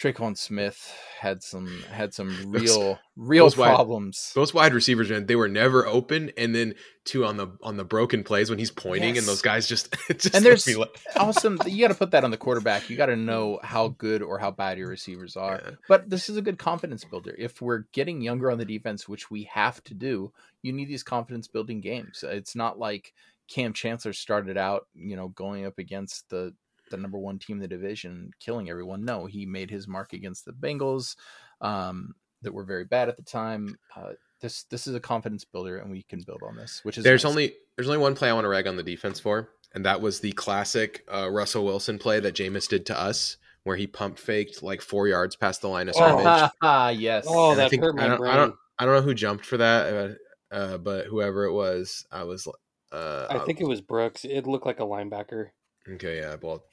Tre'Quan 0.00 0.36
Smith 0.38 0.92
had 1.18 1.42
some 1.42 1.66
had 1.90 2.14
some 2.14 2.36
real 2.52 2.98
real 3.16 3.46
those 3.46 3.56
wide- 3.56 3.74
problems. 3.74 4.30
Those 4.34 4.54
wide 4.54 4.72
receivers, 4.72 5.10
man, 5.10 5.26
they 5.26 5.34
were 5.34 5.48
never 5.48 5.84
open. 5.86 6.30
And 6.36 6.54
then 6.54 6.74
two 7.04 7.24
on 7.24 7.36
the 7.36 7.48
on 7.62 7.76
the 7.76 7.84
broken 7.84 8.22
plays 8.22 8.48
when 8.48 8.58
he's 8.60 8.70
pointing, 8.70 9.16
Yes. 9.16 9.18
and 9.18 9.26
those 9.28 9.42
guys 9.42 9.66
just 9.66 9.94
just 10.10 10.34
And 10.34 10.44
there's- 10.44 10.68
awesome. 11.16 11.58
You 11.66 11.80
got 11.80 11.88
to 11.92 11.98
put 11.98 12.12
that 12.12 12.22
on 12.22 12.30
the 12.30 12.36
quarterback. 12.36 12.88
You 12.88 12.96
got 12.96 13.06
to 13.06 13.16
know 13.16 13.58
how 13.62 13.88
good 13.88 14.22
or 14.22 14.38
how 14.38 14.50
bad 14.52 14.78
your 14.78 14.88
receivers 14.88 15.36
are. 15.36 15.60
Yeah. 15.64 15.70
But 15.88 16.08
this 16.08 16.28
is 16.28 16.36
a 16.36 16.42
good 16.42 16.58
confidence 16.58 17.04
builder. 17.04 17.34
If 17.36 17.60
we're 17.60 17.84
getting 17.92 18.20
younger 18.20 18.50
on 18.50 18.58
the 18.58 18.64
defense, 18.64 19.08
which 19.08 19.30
we 19.30 19.44
have 19.44 19.82
to 19.84 19.94
do, 19.94 20.32
you 20.62 20.72
need 20.72 20.88
these 20.88 21.02
confidence 21.02 21.48
building 21.48 21.80
games. 21.80 22.22
It's 22.26 22.54
not 22.54 22.78
like 22.78 23.12
Kam 23.48 23.72
Chancellor 23.72 24.12
started 24.12 24.56
out, 24.56 24.86
you 24.94 25.16
know, 25.16 25.28
going 25.28 25.66
up 25.66 25.78
against 25.78 26.28
the 26.28 26.54
the 26.90 26.96
number 26.96 27.18
one 27.18 27.38
team 27.38 27.56
in 27.56 27.60
the 27.62 27.68
division, 27.68 28.30
killing 28.40 28.68
everyone. 28.70 29.04
No, 29.04 29.26
he 29.26 29.46
made 29.46 29.70
his 29.70 29.86
mark 29.88 30.12
against 30.12 30.44
the 30.44 30.52
Bengals, 30.52 31.16
um, 31.60 32.14
that 32.42 32.54
were 32.54 32.64
very 32.64 32.84
bad 32.84 33.08
at 33.08 33.16
the 33.16 33.22
time. 33.22 33.76
Uh, 33.96 34.12
this 34.40 34.62
this 34.64 34.86
is 34.86 34.94
a 34.94 35.00
confidence 35.00 35.44
builder, 35.44 35.78
and 35.78 35.90
we 35.90 36.02
can 36.02 36.20
build 36.26 36.42
on 36.42 36.56
this. 36.56 36.80
Which 36.84 36.96
is 36.98 37.04
there's 37.04 37.24
nice. 37.24 37.30
only 37.30 37.54
there's 37.76 37.88
only 37.88 37.98
one 37.98 38.14
play 38.14 38.30
I 38.30 38.32
want 38.32 38.44
to 38.44 38.48
rag 38.48 38.66
on 38.68 38.76
the 38.76 38.82
defense 38.84 39.18
for, 39.18 39.50
and 39.74 39.84
that 39.84 40.00
was 40.00 40.20
the 40.20 40.32
classic 40.32 41.04
uh, 41.12 41.28
Russell 41.30 41.64
Wilson 41.64 41.98
play 41.98 42.20
that 42.20 42.34
Jameis 42.36 42.68
did 42.68 42.86
to 42.86 42.98
us, 42.98 43.36
where 43.64 43.76
he 43.76 43.86
pump 43.88 44.18
faked 44.18 44.62
like 44.62 44.80
four 44.80 45.08
yards 45.08 45.34
past 45.34 45.60
the 45.60 45.68
line 45.68 45.88
of 45.88 45.94
Oh. 45.98 46.06
scrimmage. 46.20 46.50
Ah, 46.62 46.88
yes. 46.90 47.24
Oh, 47.28 47.50
And 47.52 47.60
I 47.60 47.64
that 47.64 47.70
think- 47.70 47.82
hurt 47.82 47.96
my 47.96 48.04
I 48.04 48.08
don't, 48.08 48.18
brain. 48.18 48.30
I 48.32 48.36
don't 48.36 48.54
I 48.78 48.84
don't 48.84 48.94
know 48.94 49.02
who 49.02 49.14
jumped 49.14 49.44
for 49.44 49.56
that, 49.56 50.16
uh, 50.52 50.54
uh, 50.54 50.78
but 50.78 51.06
whoever 51.06 51.44
it 51.44 51.52
was, 51.52 52.06
I 52.12 52.22
was. 52.22 52.46
Uh, 52.92 53.26
I 53.28 53.40
think 53.40 53.60
it 53.60 53.66
was 53.66 53.80
Brooks. 53.80 54.24
It 54.24 54.46
looked 54.46 54.64
like 54.66 54.78
a 54.78 54.84
linebacker. 54.84 55.48
Okay, 55.94 56.18
yeah. 56.18 56.36
Well, 56.40 56.64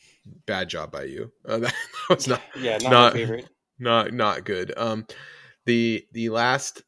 bad 0.46 0.70
job 0.70 0.92
by 0.92 1.04
you. 1.04 1.32
Uh, 1.48 1.60
that, 1.60 1.74
that 2.10 2.16
was 2.16 2.28
not 2.28 2.42
yeah, 2.60 2.78
not, 2.82 2.92
not- 2.92 3.14
my 3.14 3.20
favorite. 3.20 3.50
not 3.80 4.14
not 4.14 4.44
good. 4.46 4.74
Um, 4.78 5.06
the 5.66 6.06
the 6.12 6.30
last 6.30 6.84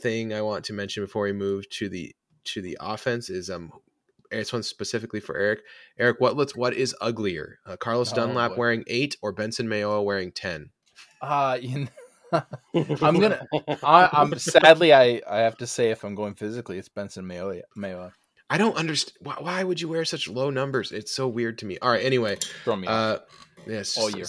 thing 0.00 0.32
I 0.34 0.42
want 0.42 0.64
to 0.66 0.72
mention 0.72 1.02
before 1.04 1.24
we 1.24 1.32
move 1.32 1.68
to 1.70 1.88
the 1.88 2.14
to 2.44 2.60
the 2.62 2.76
offense 2.80 3.30
is 3.30 3.50
um, 3.50 3.70
this 4.30 4.52
one's 4.52 4.66
specifically 4.68 5.20
for 5.20 5.36
Eric. 5.36 5.60
Eric, 5.98 6.20
what 6.20 6.36
looks 6.36 6.54
what 6.56 6.74
is 6.74 6.94
uglier, 7.00 7.58
uh, 7.66 7.76
Carlos 7.76 8.12
Oh, 8.12 8.16
Dunlap 8.16 8.52
boy. 8.52 8.56
wearing 8.56 8.84
eight 8.86 9.16
or 9.22 9.32
Benson 9.32 9.66
Mayowa 9.68 10.04
wearing 10.04 10.32
ten? 10.32 10.70
Uh, 11.20 11.58
you 11.60 11.88
know, 12.32 12.42
I'm 13.02 13.20
gonna- 13.20 13.46
I, 13.82 14.08
I'm 14.12 14.36
sadly 14.38 14.92
I, 14.92 15.20
I 15.28 15.38
have 15.40 15.56
to 15.58 15.66
say 15.66 15.90
if 15.90 16.02
I'm 16.04 16.14
going 16.14 16.34
physically, 16.34 16.78
it's 16.78 16.88
Benson 16.88 17.26
Mayo. 17.26 17.60
Mayo. 17.76 18.12
I 18.52 18.58
don't 18.58 18.76
understand 18.76 19.16
why, 19.20 19.36
why 19.40 19.64
would 19.64 19.80
you 19.80 19.88
wear 19.88 20.04
such 20.04 20.28
low 20.28 20.50
numbers? 20.50 20.92
It's 20.92 21.10
so 21.10 21.26
weird 21.26 21.56
to 21.58 21.66
me. 21.66 21.78
All 21.80 21.90
right, 21.90 22.04
anyway, 22.04 22.36
Throw 22.64 22.76
me. 22.76 22.86
uh, 22.86 23.18
yes, 23.66 23.96
All 23.96 24.10
year. 24.10 24.26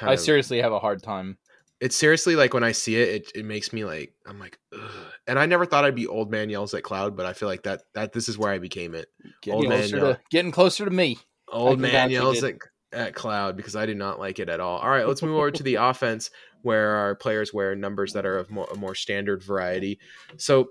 I 0.00 0.12
of- 0.12 0.20
seriously 0.20 0.60
have 0.60 0.72
a 0.72 0.78
hard 0.78 1.02
time. 1.02 1.36
it's 1.80 1.96
seriously 1.96 2.36
like 2.36 2.54
when 2.54 2.62
I 2.62 2.70
see 2.72 2.94
it, 2.94 3.08
it, 3.08 3.32
it 3.34 3.44
makes 3.44 3.72
me 3.72 3.84
like 3.84 4.14
I'm 4.24 4.38
like, 4.38 4.56
Ugh. 4.72 4.80
and 5.26 5.36
I 5.36 5.46
never 5.46 5.66
thought 5.66 5.84
I'd 5.84 5.96
be 5.96 6.06
old 6.06 6.30
man 6.30 6.48
yells 6.48 6.74
at 6.74 6.84
cloud, 6.84 7.16
but 7.16 7.26
I 7.26 7.32
feel 7.32 7.48
like 7.48 7.64
that 7.64 7.82
that 7.94 8.12
this 8.12 8.28
is 8.28 8.38
where 8.38 8.52
I 8.52 8.58
became 8.58 8.94
it. 8.94 9.08
Getting 9.42 9.56
Old 9.62 9.68
man 9.68 9.78
closer 9.80 9.96
yell. 9.96 10.14
to 10.14 10.20
getting 10.30 10.52
closer 10.52 10.84
to 10.84 10.90
me. 10.92 11.18
Old 11.48 11.80
man 11.80 12.10
yells 12.10 12.44
at, 12.44 12.54
at 12.92 13.14
cloud 13.16 13.56
because 13.56 13.74
I 13.74 13.84
do 13.86 13.94
not 13.96 14.20
like 14.20 14.38
it 14.38 14.48
at 14.48 14.60
all. 14.60 14.78
All 14.78 14.88
right, 14.90 15.08
let's 15.08 15.22
move 15.22 15.36
over 15.36 15.50
to 15.50 15.62
the 15.64 15.74
offense 15.90 16.30
where 16.62 16.90
our 16.94 17.14
players 17.16 17.52
wear 17.52 17.74
numbers 17.74 18.12
that 18.12 18.24
are 18.26 18.38
of 18.38 18.50
more, 18.50 18.68
a 18.72 18.76
more 18.76 18.94
standard 18.94 19.42
variety. 19.42 19.98
So 20.36 20.68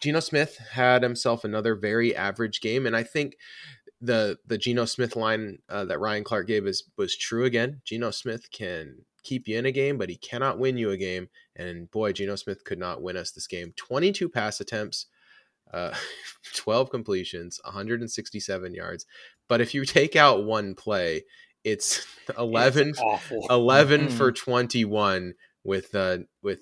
Geno 0.00 0.20
Smith 0.20 0.58
had 0.72 1.02
himself 1.02 1.44
another 1.44 1.74
very 1.74 2.14
average 2.14 2.60
game, 2.60 2.86
and 2.86 2.96
I 2.96 3.02
think 3.02 3.36
the 4.00 4.38
the 4.46 4.58
Geno 4.58 4.84
Smith 4.84 5.16
line 5.16 5.58
uh, 5.68 5.84
that 5.86 5.98
Ryan 6.00 6.24
Clark 6.24 6.46
gave 6.46 6.66
is 6.66 6.84
was 6.96 7.16
true 7.16 7.44
again. 7.44 7.80
Geno 7.84 8.10
Smith 8.10 8.50
can 8.50 9.04
keep 9.22 9.46
you 9.46 9.58
in 9.58 9.66
a 9.66 9.72
game, 9.72 9.98
but 9.98 10.08
he 10.08 10.16
cannot 10.16 10.58
win 10.58 10.78
you 10.78 10.90
a 10.90 10.96
game. 10.96 11.28
And 11.56 11.90
boy, 11.90 12.12
Geno 12.12 12.36
Smith 12.36 12.64
could 12.64 12.78
not 12.78 13.02
win 13.02 13.16
us 13.16 13.30
this 13.30 13.46
game. 13.46 13.72
Twenty 13.76 14.12
two 14.12 14.28
pass 14.28 14.60
attempts, 14.60 15.06
uh, 15.72 15.94
twelve 16.54 16.90
completions, 16.90 17.60
one 17.64 17.74
hundred 17.74 18.00
and 18.00 18.10
sixty 18.10 18.40
seven 18.40 18.74
yards. 18.74 19.06
But 19.48 19.60
if 19.60 19.74
you 19.74 19.84
take 19.84 20.16
out 20.16 20.44
one 20.44 20.74
play, 20.74 21.24
it's 21.64 22.06
eleven 22.38 22.90
It's 22.90 23.00
awful. 23.00 23.46
11 23.50 24.08
Mhm. 24.08 24.12
for 24.12 24.32
21 24.32 25.34
with 25.64 25.94
uh 25.94 26.18
with 26.42 26.60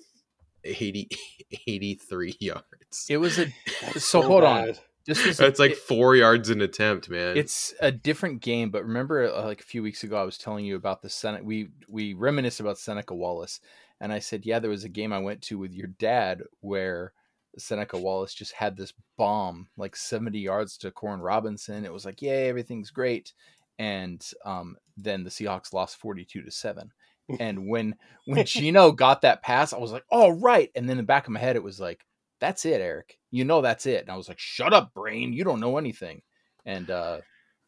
80 0.65 1.07
83 1.67 2.35
yards 2.39 2.65
It 3.09 3.17
was 3.17 3.39
a 3.39 3.47
That's 3.81 4.05
so 4.05 4.21
hold 4.21 4.43
on. 4.43 4.73
This 5.05 5.25
was 5.25 5.37
that's 5.37 5.59
like 5.59 5.71
it- 5.71 5.77
four 5.77 6.15
yards 6.15 6.49
an 6.49 6.61
attempt 6.61 7.09
man 7.09 7.35
It's 7.37 7.73
a 7.79 7.91
different 7.91 8.41
game, 8.41 8.69
but 8.69 8.83
remember, 8.83 9.27
uh, 9.33 9.43
like 9.45 9.61
a 9.61 9.63
few 9.63 9.81
weeks 9.81 10.03
ago, 10.03 10.21
I 10.21 10.23
was 10.23 10.37
telling 10.37 10.65
you 10.65 10.75
about 10.75 11.01
the 11.01 11.09
Senate. 11.09 11.43
We 11.43 11.69
we 11.87 12.13
reminisced 12.13 12.59
about 12.59 12.77
Seneca 12.77 13.15
Wallace, 13.15 13.59
and 13.99 14.13
I 14.13 14.19
said, 14.19 14.45
yeah, 14.45 14.59
there 14.59 14.69
was 14.69 14.83
a 14.83 14.89
game 14.89 15.11
I 15.11 15.19
went 15.19 15.41
to 15.43 15.57
with 15.57 15.73
your 15.73 15.87
dad 15.87 16.43
where 16.61 17.13
Seneca 17.57 17.97
Wallace 17.97 18.33
just 18.33 18.53
had 18.53 18.77
this 18.77 18.93
bomb, 19.17 19.67
like 19.77 19.95
seventy 19.95 20.39
yards 20.39 20.77
to 20.79 20.91
Koren 20.91 21.21
Robinson. 21.21 21.85
It 21.85 21.93
was 21.93 22.05
like, 22.05 22.21
yay, 22.21 22.47
everything's 22.49 22.91
great, 22.91 23.33
and 23.79 24.23
um, 24.45 24.75
then 24.95 25.23
the 25.23 25.31
Seahawks 25.31 25.73
lost 25.73 25.97
forty 25.97 26.25
two 26.25 26.41
to 26.43 26.51
seven. 26.51 26.91
And 27.39 27.67
when 27.67 27.95
when 28.25 28.43
Geno 28.43 28.91
got 28.91 29.21
that 29.21 29.43
pass, 29.43 29.71
I 29.71 29.77
was 29.77 29.91
like, 29.91 30.03
"Oh 30.11 30.29
right!" 30.29 30.71
And 30.75 30.89
then 30.89 30.93
in 30.93 31.03
the 31.03 31.03
back 31.03 31.27
of 31.27 31.31
my 31.33 31.39
head, 31.39 31.55
it 31.55 31.61
was 31.61 31.79
like, 31.79 32.03
"That's 32.39 32.65
it, 32.65 32.81
Eric. 32.81 33.17
You 33.31 33.45
know 33.45 33.61
that's 33.61 33.85
it." 33.85 34.01
And 34.01 34.09
I 34.11 34.17
was 34.17 34.27
like, 34.27 34.39
"Shut 34.39 34.73
up, 34.73 34.93
brain! 34.93 35.33
You 35.33 35.43
don't 35.43 35.59
know 35.59 35.77
anything." 35.77 36.21
And 36.65 36.89
uh, 36.91 37.19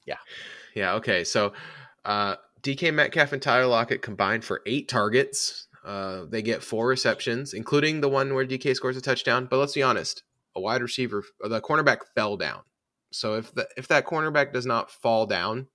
yeah 0.05 0.17
Yeah. 0.75 0.95
okay 0.95 1.23
so 1.23 1.53
uh 2.05 2.35
dk 2.61 2.93
metcalf 2.93 3.31
and 3.33 3.41
tyler 3.41 3.67
lockett 3.67 4.01
combined 4.01 4.43
for 4.43 4.61
eight 4.65 4.87
targets 4.89 5.67
uh 5.85 6.25
they 6.27 6.41
get 6.41 6.63
four 6.63 6.87
receptions 6.87 7.53
including 7.53 8.01
the 8.01 8.09
one 8.09 8.33
where 8.33 8.45
dk 8.45 8.75
scores 8.75 8.97
a 8.97 9.01
touchdown 9.01 9.47
but 9.49 9.57
let's 9.57 9.73
be 9.73 9.83
honest 9.83 10.23
a 10.55 10.59
wide 10.61 10.81
receiver 10.81 11.23
the 11.41 11.61
cornerback 11.61 11.99
fell 12.15 12.35
down 12.35 12.61
so 13.11 13.35
if 13.35 13.53
the 13.53 13.67
if 13.77 13.87
that 13.87 14.05
cornerback 14.05 14.51
does 14.53 14.65
not 14.65 14.89
fall 14.91 15.25
down 15.27 15.67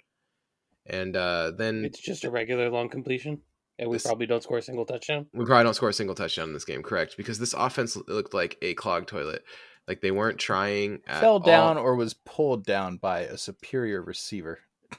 and 0.86 1.16
uh 1.16 1.52
then 1.56 1.84
It's 1.84 2.00
just 2.00 2.24
a 2.24 2.30
regular 2.30 2.68
long 2.70 2.88
completion, 2.88 3.40
and 3.78 3.88
we 3.90 3.96
This- 3.96 4.04
probably 4.04 4.26
don't 4.26 4.42
score 4.42 4.58
a 4.58 4.62
single 4.62 4.84
touchdown. 4.86 5.26
We 5.32 5.44
probably 5.44 5.64
don't 5.64 5.74
score 5.74 5.88
a 5.90 5.92
single 5.92 6.14
touchdown 6.14 6.48
in 6.48 6.54
this 6.54 6.64
game, 6.64 6.82
correct? 6.82 7.16
Because 7.16 7.38
this 7.38 7.52
offense 7.54 7.96
looked 8.08 8.34
like 8.34 8.56
a 8.62 8.74
clogged 8.74 9.08
toilet. 9.08 9.42
Like 9.88 10.00
they 10.00 10.10
weren't 10.10 10.38
trying. 10.38 11.00
At 11.06 11.20
fell 11.20 11.38
down 11.38 11.76
all. 11.78 11.84
or 11.84 11.94
was 11.94 12.14
pulled 12.14 12.64
down 12.64 12.96
by 12.96 13.20
a 13.20 13.38
superior 13.38 14.02
receiver. 14.02 14.58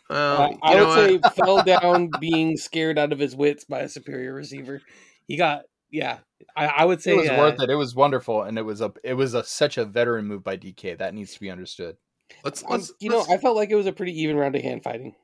Well, 0.10 0.42
Uh, 0.42 0.58
I 0.64 0.82
would 0.82 0.94
say 1.24 1.30
fell 1.44 1.64
down 1.64 2.10
being 2.20 2.56
scared 2.58 2.98
out 2.98 3.12
of 3.12 3.20
his 3.20 3.36
wits 3.36 3.66
by 3.66 3.80
a 3.82 3.90
superior 3.90 4.34
receiver. 4.34 4.82
He 5.28 5.36
got 5.38 5.64
yeah. 5.92 6.20
I, 6.56 6.68
I 6.68 6.86
would 6.86 7.02
say 7.02 7.14
It 7.14 7.18
was 7.18 7.30
uh, 7.30 7.36
worth 7.38 7.62
it. 7.62 7.70
It 7.70 7.76
was 7.76 7.96
wonderful, 7.96 8.44
and 8.44 8.58
it 8.58 8.62
was 8.62 8.80
a 8.82 8.94
it 9.04 9.16
was 9.16 9.34
a 9.34 9.44
such 9.44 9.78
a 9.78 9.86
veteran 9.86 10.26
move 10.26 10.44
by 10.44 10.56
DK 10.56 10.98
that 11.00 11.14
needs 11.14 11.34
to 11.34 11.40
be 11.40 11.50
understood. 11.50 11.98
let's 12.44 12.64
um, 12.64 12.70
let's 12.72 12.94
you 13.00 13.10
know, 13.10 13.20
let's, 13.20 13.32
I 13.32 13.38
felt 13.38 13.56
like 13.58 13.70
it 13.72 13.76
was 13.76 13.88
a 13.88 13.94
pretty 13.94 14.22
even 14.22 14.38
round 14.38 14.56
of 14.56 14.62
hand 14.62 14.84
fighting. 14.84 15.16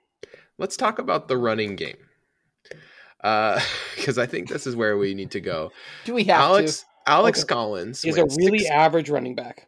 let's 0.58 0.76
talk 0.76 1.00
about 1.00 1.28
the 1.30 1.38
running 1.38 1.76
game. 1.78 1.98
Uh, 3.24 3.60
because 3.96 4.18
I 4.18 4.26
think 4.26 4.50
this 4.50 4.68
is 4.68 4.76
where 4.76 4.98
we 4.98 5.14
need 5.14 5.32
to 5.32 5.40
go. 5.42 5.72
Do 6.06 6.14
we 6.14 6.24
have 6.26 6.42
Alex 6.42 6.86
Alex 7.08 7.40
Okay. 7.44 7.54
Collins 7.54 8.02
He's 8.02 8.18
a 8.18 8.26
really 8.38 8.60
six- 8.60 8.72
average 8.72 9.10
running 9.10 9.36
back. 9.36 9.68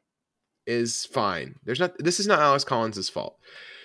is 0.67 1.05
fine. 1.05 1.55
There's 1.63 1.79
not. 1.79 1.93
This 1.99 2.19
is 2.19 2.27
not 2.27 2.39
Alex 2.39 2.63
Collins' 2.63 3.09
fault. 3.09 3.37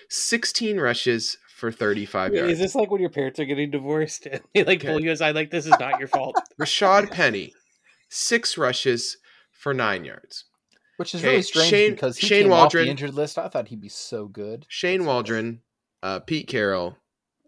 16 0.09 0.79
rushes 0.79 1.37
for 1.55 1.71
35 1.71 2.33
yards. 2.33 2.53
Is 2.53 2.59
this 2.59 2.75
like 2.75 2.91
when 2.91 3.01
your 3.01 3.09
parents 3.09 3.39
are 3.39 3.45
getting 3.45 3.71
divorced 3.71 4.25
and 4.25 4.41
they 4.53 4.63
like 4.63 4.83
pull 4.83 4.99
you 5.01 5.11
aside 5.11 5.35
like 5.35 5.51
this 5.51 5.65
is 5.65 5.73
not 5.79 5.99
your 5.99 6.07
fault? 6.07 6.35
Rashad 6.61 7.11
Penny, 7.11 7.53
six 8.09 8.57
rushes 8.57 9.17
for 9.51 9.73
nine 9.73 10.03
yards. 10.03 10.45
Which 10.97 11.15
is 11.15 11.21
Okay, 11.21 11.29
really 11.31 11.41
strange 11.43 11.69
Shane- 11.69 11.91
because 11.91 12.17
he 12.17 12.27
Shane 12.27 12.43
came 12.43 12.51
off 12.51 12.59
Waldron- 12.59 12.85
the 12.85 12.91
injured 12.91 13.13
list. 13.13 13.37
I 13.37 13.47
thought 13.47 13.69
he'd 13.69 13.81
be 13.81 13.89
so 13.89 14.27
good. 14.27 14.65
Shane 14.69 15.05
Waldron, 15.05 15.61
uh, 16.03 16.19
Pete 16.19 16.47
Carroll, 16.47 16.97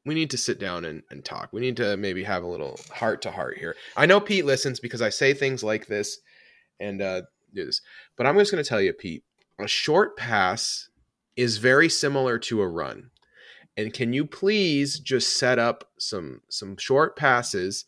we 0.05 0.13
need 0.13 0.29
to 0.31 0.37
sit 0.37 0.59
down 0.59 0.85
and, 0.85 1.03
and 1.09 1.23
talk. 1.23 1.49
We 1.53 1.61
need 1.61 1.77
to 1.77 1.95
maybe 1.97 2.23
have 2.23 2.43
a 2.43 2.47
little 2.47 2.79
heart 2.91 3.21
to 3.23 3.31
heart 3.31 3.57
here. 3.57 3.75
I 3.95 4.05
know 4.05 4.19
Pete 4.19 4.45
listens 4.45 4.79
because 4.79 5.01
I 5.01 5.09
say 5.09 5.33
things 5.33 5.63
like 5.63 5.87
this 5.87 6.19
and 6.79 7.01
uh, 7.01 7.21
do 7.53 7.65
this, 7.65 7.81
but 8.17 8.25
I'm 8.25 8.37
just 8.37 8.51
going 8.51 8.63
to 8.63 8.67
tell 8.67 8.81
you, 8.81 8.93
Pete, 8.93 9.23
a 9.59 9.67
short 9.67 10.17
pass 10.17 10.89
is 11.35 11.57
very 11.57 11.89
similar 11.89 12.37
to 12.39 12.61
a 12.61 12.67
run. 12.67 13.11
And 13.75 13.93
can 13.93 14.13
you 14.13 14.25
please 14.25 14.99
just 14.99 15.37
set 15.37 15.57
up 15.57 15.89
some 15.97 16.41
some 16.49 16.77
short 16.77 17.15
passes 17.15 17.85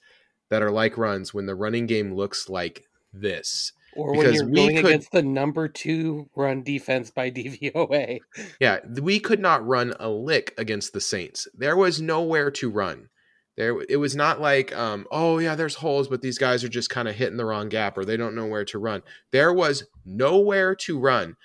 that 0.50 0.64
are 0.64 0.72
like 0.72 0.98
runs 0.98 1.34
when 1.34 1.46
the 1.46 1.54
running 1.54 1.86
game 1.86 2.16
looks 2.16 2.50
like 2.50 2.86
this? 3.14 3.72
Or 3.96 4.12
when 4.12 4.20
Because 4.22 4.36
you're 4.36 4.50
we 4.50 4.56
going 4.56 4.76
could- 4.78 4.86
against 4.86 5.12
the 5.12 5.22
number 5.24 5.68
two 5.68 6.30
run 6.36 6.64
defense 6.64 7.12
by 7.12 7.32
DVOA. 7.32 8.20
Yeah, 8.60 8.80
we 9.02 9.20
could 9.20 9.40
not 9.40 9.66
run 9.66 9.94
a 10.00 10.10
lick 10.10 10.54
against 10.58 10.94
the 10.94 11.02
Saints. 11.02 11.48
There 11.54 11.76
was 11.78 12.02
nowhere 12.02 12.52
to 12.52 12.70
run. 12.70 13.10
There, 13.58 13.82
it 13.88 13.96
was 13.96 14.18
not 14.18 14.42
like, 14.42 14.76
um, 14.76 15.08
oh 15.12 15.38
yeah, 15.40 15.56
there's 15.56 15.76
holes, 15.76 16.10
but 16.10 16.22
these 16.22 16.38
guys 16.38 16.62
are 16.66 16.70
just 16.70 16.90
kind 16.90 17.08
of 17.08 17.16
hitting 17.16 17.38
the 17.38 17.46
wrong 17.46 17.70
gap 17.70 17.98
or 17.98 18.04
they 18.04 18.18
don't 18.18 18.36
know 18.36 18.46
where 18.48 18.66
to 18.66 18.80
run. 18.80 19.02
There 19.32 19.54
was 19.54 19.86
nowhere 20.06 20.76
to 20.76 21.00
run. 21.00 21.38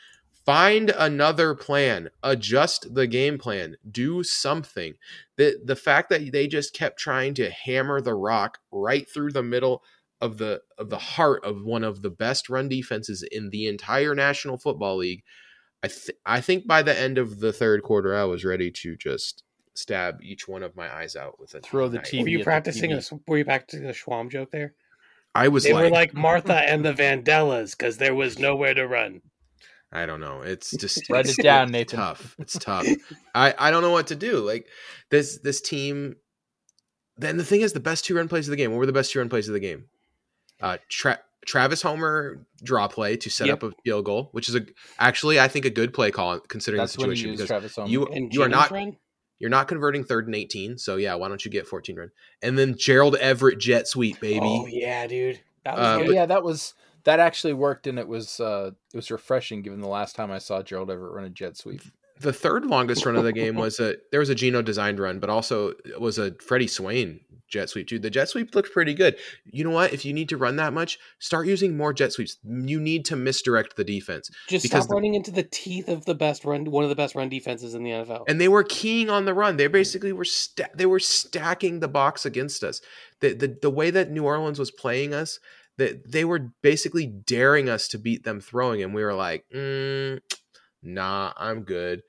find 0.45 0.91
another 0.99 1.55
plan, 1.55 2.11
adjust 2.25 2.95
the 2.95 3.07
game 3.07 3.39
plan, 3.39 3.77
do 3.93 4.25
something. 4.25 4.95
The 5.37 5.61
the 5.65 5.77
fact 5.77 6.09
that 6.11 6.33
they 6.33 6.49
just 6.49 6.75
kept 6.75 6.99
trying 6.99 7.35
to 7.35 7.49
hammer 7.51 8.01
the 8.01 8.15
rock 8.15 8.59
right 8.73 9.09
through 9.09 9.31
the 9.31 9.45
middle 9.45 9.85
of 10.21 10.39
the 10.39 10.61
of 10.79 10.91
the 10.91 10.99
heart 10.99 11.45
of 11.45 11.63
one 11.65 11.85
of 11.85 12.03
the 12.03 12.11
best 12.11 12.49
run 12.49 12.69
defenses 12.69 13.23
in 13.31 13.51
the 13.51 13.67
entire 13.67 14.15
National 14.15 14.59
Football 14.59 14.97
League. 14.99 15.23
I 15.83 15.89
th- 15.89 16.17
I 16.27 16.41
think 16.41 16.67
by 16.67 16.83
the 16.83 16.99
end 16.99 17.17
of 17.19 17.41
the 17.41 17.53
third 17.53 17.83
quarter, 17.83 18.15
I 18.17 18.25
was 18.25 18.45
ready 18.45 18.71
to 18.71 18.97
just 18.97 19.45
stab 19.75 20.21
each 20.23 20.47
one 20.47 20.63
of 20.63 20.77
my 20.77 20.95
eyes 20.95 21.17
out 21.17 21.39
with 21.41 21.55
a 21.55 21.61
Throw 21.61 21.89
the 21.89 21.97
knife. 21.99 22.07
TV 22.11 22.23
Were 22.23 22.29
you 22.29 22.45
practicing 22.45 22.93
a 22.93 23.01
were 23.27 23.39
you 23.39 23.45
practicing 23.45 23.87
a 23.87 23.93
Schwam 23.93 24.31
joke 24.31 24.51
there? 24.51 24.75
I 25.35 25.49
was 25.49 25.65
They 25.65 25.73
like, 25.73 25.85
were 25.85 25.91
like 25.91 26.13
Martha 26.15 26.55
and 26.69 26.85
the 26.85 26.93
Vandellas 26.93 27.71
because 27.77 27.97
there 27.97 28.15
was 28.15 28.39
nowhere 28.39 28.75
to 28.75 28.87
run. 28.87 29.23
I 29.93 30.05
don't 30.07 30.21
know. 30.21 30.43
It's 30.43 30.71
just 30.77 31.09
Write 31.09 31.21
it's- 31.21 31.39
it 31.39 31.43
down, 31.43 31.65
it's 31.69 31.73
Nathan. 31.73 31.99
Tough. 31.99 32.37
It's 32.39 32.53
tough. 32.59 32.87
I 33.35 33.55
I 33.59 33.71
don't 33.71 33.83
know 33.83 33.93
what 33.93 34.09
to 34.09 34.17
do. 34.17 34.39
Like 34.41 34.67
this 35.11 35.39
this 35.43 35.61
team. 35.63 36.17
Then 37.17 37.37
the 37.37 37.45
thing 37.45 37.61
is, 37.61 37.73
the 37.75 37.81
best 37.81 38.05
two 38.07 38.15
run 38.17 38.29
plays 38.29 38.49
of 38.49 38.51
the 38.51 38.57
game. 38.57 38.71
What 38.71 38.79
were 38.79 38.87
the 38.87 38.93
best 38.95 39.13
two 39.13 39.19
run 39.19 39.29
plays 39.29 39.47
of 39.49 39.53
the 39.55 39.61
game? 39.61 39.85
Uh, 40.61 40.79
Tra- 40.89 41.21
Travis 41.47 41.83
Homer 41.83 42.45
draw 42.63 42.87
play 42.89 43.17
to 43.17 43.31
set 43.31 43.47
Yep. 43.49 43.65
up 43.65 43.73
a 43.73 43.75
field 43.85 44.05
goal, 44.05 44.29
which 44.33 44.49
is 44.49 44.55
a 44.55 44.61
actually 44.99 45.41
I 45.41 45.49
think 45.49 45.65
a 45.65 45.71
good 45.71 45.93
play 45.95 46.11
call 46.11 46.39
considering 46.41 46.81
That's 46.81 46.95
the 46.95 47.01
when 47.01 47.11
you 47.11 47.17
situation 47.17 47.39
use 47.39 47.49
because 47.49 47.75
Homer. 47.77 47.89
you 47.89 48.07
And 48.07 48.33
you 48.35 48.43
are 48.43 48.49
not 48.49 48.71
run? 48.71 48.97
you're 49.39 49.51
not 49.51 49.67
converting 49.69 50.05
third 50.05 50.27
and 50.27 50.35
eighteen. 50.35 50.77
So 50.79 50.97
yeah, 50.97 51.15
why 51.15 51.29
don't 51.29 51.45
you 51.45 51.51
get 51.51 51.67
fourteen 51.67 51.97
run 51.97 52.11
and 52.43 52.59
then 52.59 52.77
Gerald 52.79 53.17
Everett 53.17 53.59
jet 53.59 53.89
sweep 53.89 54.21
baby. 54.21 54.41
Oh 54.43 54.67
yeah, 54.67 55.07
dude. 55.07 55.41
That 55.65 55.77
was 55.77 55.87
Uh, 55.87 55.99
but- 56.07 56.15
yeah, 56.15 56.27
that 56.27 56.43
was 56.43 56.75
that 57.05 57.19
actually 57.19 57.55
worked, 57.55 57.87
and 57.87 57.99
it 57.99 58.07
was 58.07 58.39
uh, 58.41 58.73
it 58.93 58.97
was 58.97 59.11
refreshing 59.11 59.63
given 59.63 59.81
the 59.81 59.89
last 59.89 60.15
time 60.15 60.31
I 60.31 60.39
saw 60.39 60.63
Gerald 60.63 60.91
Everett 60.91 61.13
run 61.13 61.25
a 61.25 61.31
jet 61.31 61.57
sweep. 61.57 61.81
the 62.21 62.35
third 62.35 62.67
longest 62.67 63.07
run 63.07 63.17
of 63.17 63.25
the 63.25 63.33
game 63.33 63.55
was 63.55 63.81
a 63.81 63.97
there 64.11 64.21
was 64.21 64.29
a 64.29 64.35
Geno 64.35 64.61
designed 64.61 64.99
run, 65.01 65.19
but 65.21 65.31
also 65.31 65.71
it 65.87 65.99
was 65.99 66.19
a 66.19 66.33
Freddie 66.35 66.67
Swain 66.67 67.21
jet 67.51 67.69
sweep 67.69 67.89
too. 67.89 67.99
The 67.99 68.11
jet 68.11 68.29
sweep 68.29 68.55
looked 68.55 68.73
pretty 68.73 68.95
good. 68.95 69.17
You 69.45 69.65
know 69.65 69.71
what? 69.71 69.93
If 69.93 70.05
you 70.05 70.13
need 70.13 70.29
to 70.31 70.37
run 70.37 70.57
that 70.57 70.73
much, 70.73 70.99
start 71.19 71.47
using 71.47 71.77
more 71.77 71.93
jet 71.93 72.13
sweeps. 72.13 72.39
You 72.45 72.81
need 72.81 73.05
to 73.07 73.17
misdirect 73.17 73.77
the 73.77 73.85
defense. 73.85 74.31
Just 74.49 74.63
because 74.63 74.85
stop 74.85 74.89
the- 74.89 74.95
running 74.95 75.15
into 75.15 75.31
the 75.31 75.43
teeth 75.43 75.89
of 75.89 76.05
the 76.05 76.15
best 76.15 76.45
run, 76.45 76.71
one 76.71 76.85
of 76.85 76.91
the 76.91 76.97
best 76.97 77.15
run 77.15 77.29
defenses 77.29 77.75
in 77.75 77.83
the 77.83 77.91
NFL. 77.91 78.25
And 78.29 78.41
they 78.41 78.49
were 78.49 78.65
keying 78.65 79.11
on 79.11 79.25
the 79.25 79.35
run. 79.35 79.57
They 79.57 79.67
basically 79.67 80.13
were 80.13 80.25
sta- 80.25 80.71
they 80.75 80.87
were 80.87 81.01
stacking 81.01 81.81
the 81.81 81.89
box 81.89 82.25
against 82.25 82.63
us. 82.65 82.81
The 83.21 83.35
the 83.35 83.59
the 83.61 83.71
way 83.71 83.91
that 83.91 84.11
New 84.11 84.25
Orleans 84.25 84.59
was 84.59 84.71
playing 84.71 85.13
us, 85.13 85.39
that 85.77 86.11
they 86.11 86.25
were 86.25 86.53
basically 86.63 87.07
daring 87.07 87.69
us 87.69 87.89
to 87.89 87.99
beat 87.99 88.25
them 88.25 88.41
throwing, 88.41 88.83
and 88.83 88.95
we 88.95 89.03
were 89.03 89.15
like, 89.15 89.45
mm, 89.55 90.21
"Nah, 90.83 91.33
I'm 91.37 91.63
good. 91.63 92.03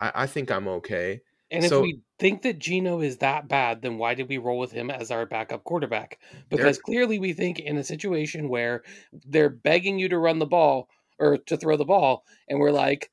I, 0.00 0.12
I 0.14 0.26
think 0.26 0.50
I'm 0.50 0.68
okay." 0.68 1.20
And 1.50 1.64
if 1.64 1.70
So- 1.70 1.82
we 1.82 2.00
think 2.18 2.42
that 2.42 2.58
Geno 2.58 3.00
is 3.00 3.18
that 3.18 3.48
bad, 3.48 3.82
then 3.82 3.96
why 3.96 4.14
did 4.14 4.28
we 4.28 4.38
roll 4.38 4.58
with 4.58 4.72
him 4.72 4.90
as 4.90 5.10
our 5.10 5.24
backup 5.24 5.64
quarterback? 5.64 6.18
Because 6.48 6.78
clearly 6.78 7.18
we 7.18 7.32
think 7.32 7.58
in 7.58 7.76
a 7.76 7.84
situation 7.84 8.48
where 8.48 8.82
they're 9.12 9.48
begging 9.48 9.98
you 9.98 10.08
to 10.08 10.18
run 10.18 10.38
the 10.38 10.46
ball 10.46 10.88
or 11.18 11.38
to 11.38 11.56
throw 11.56 11.76
the 11.76 11.84
ball, 11.84 12.24
and 12.48 12.60
we're 12.60 12.70
like, 12.70 13.10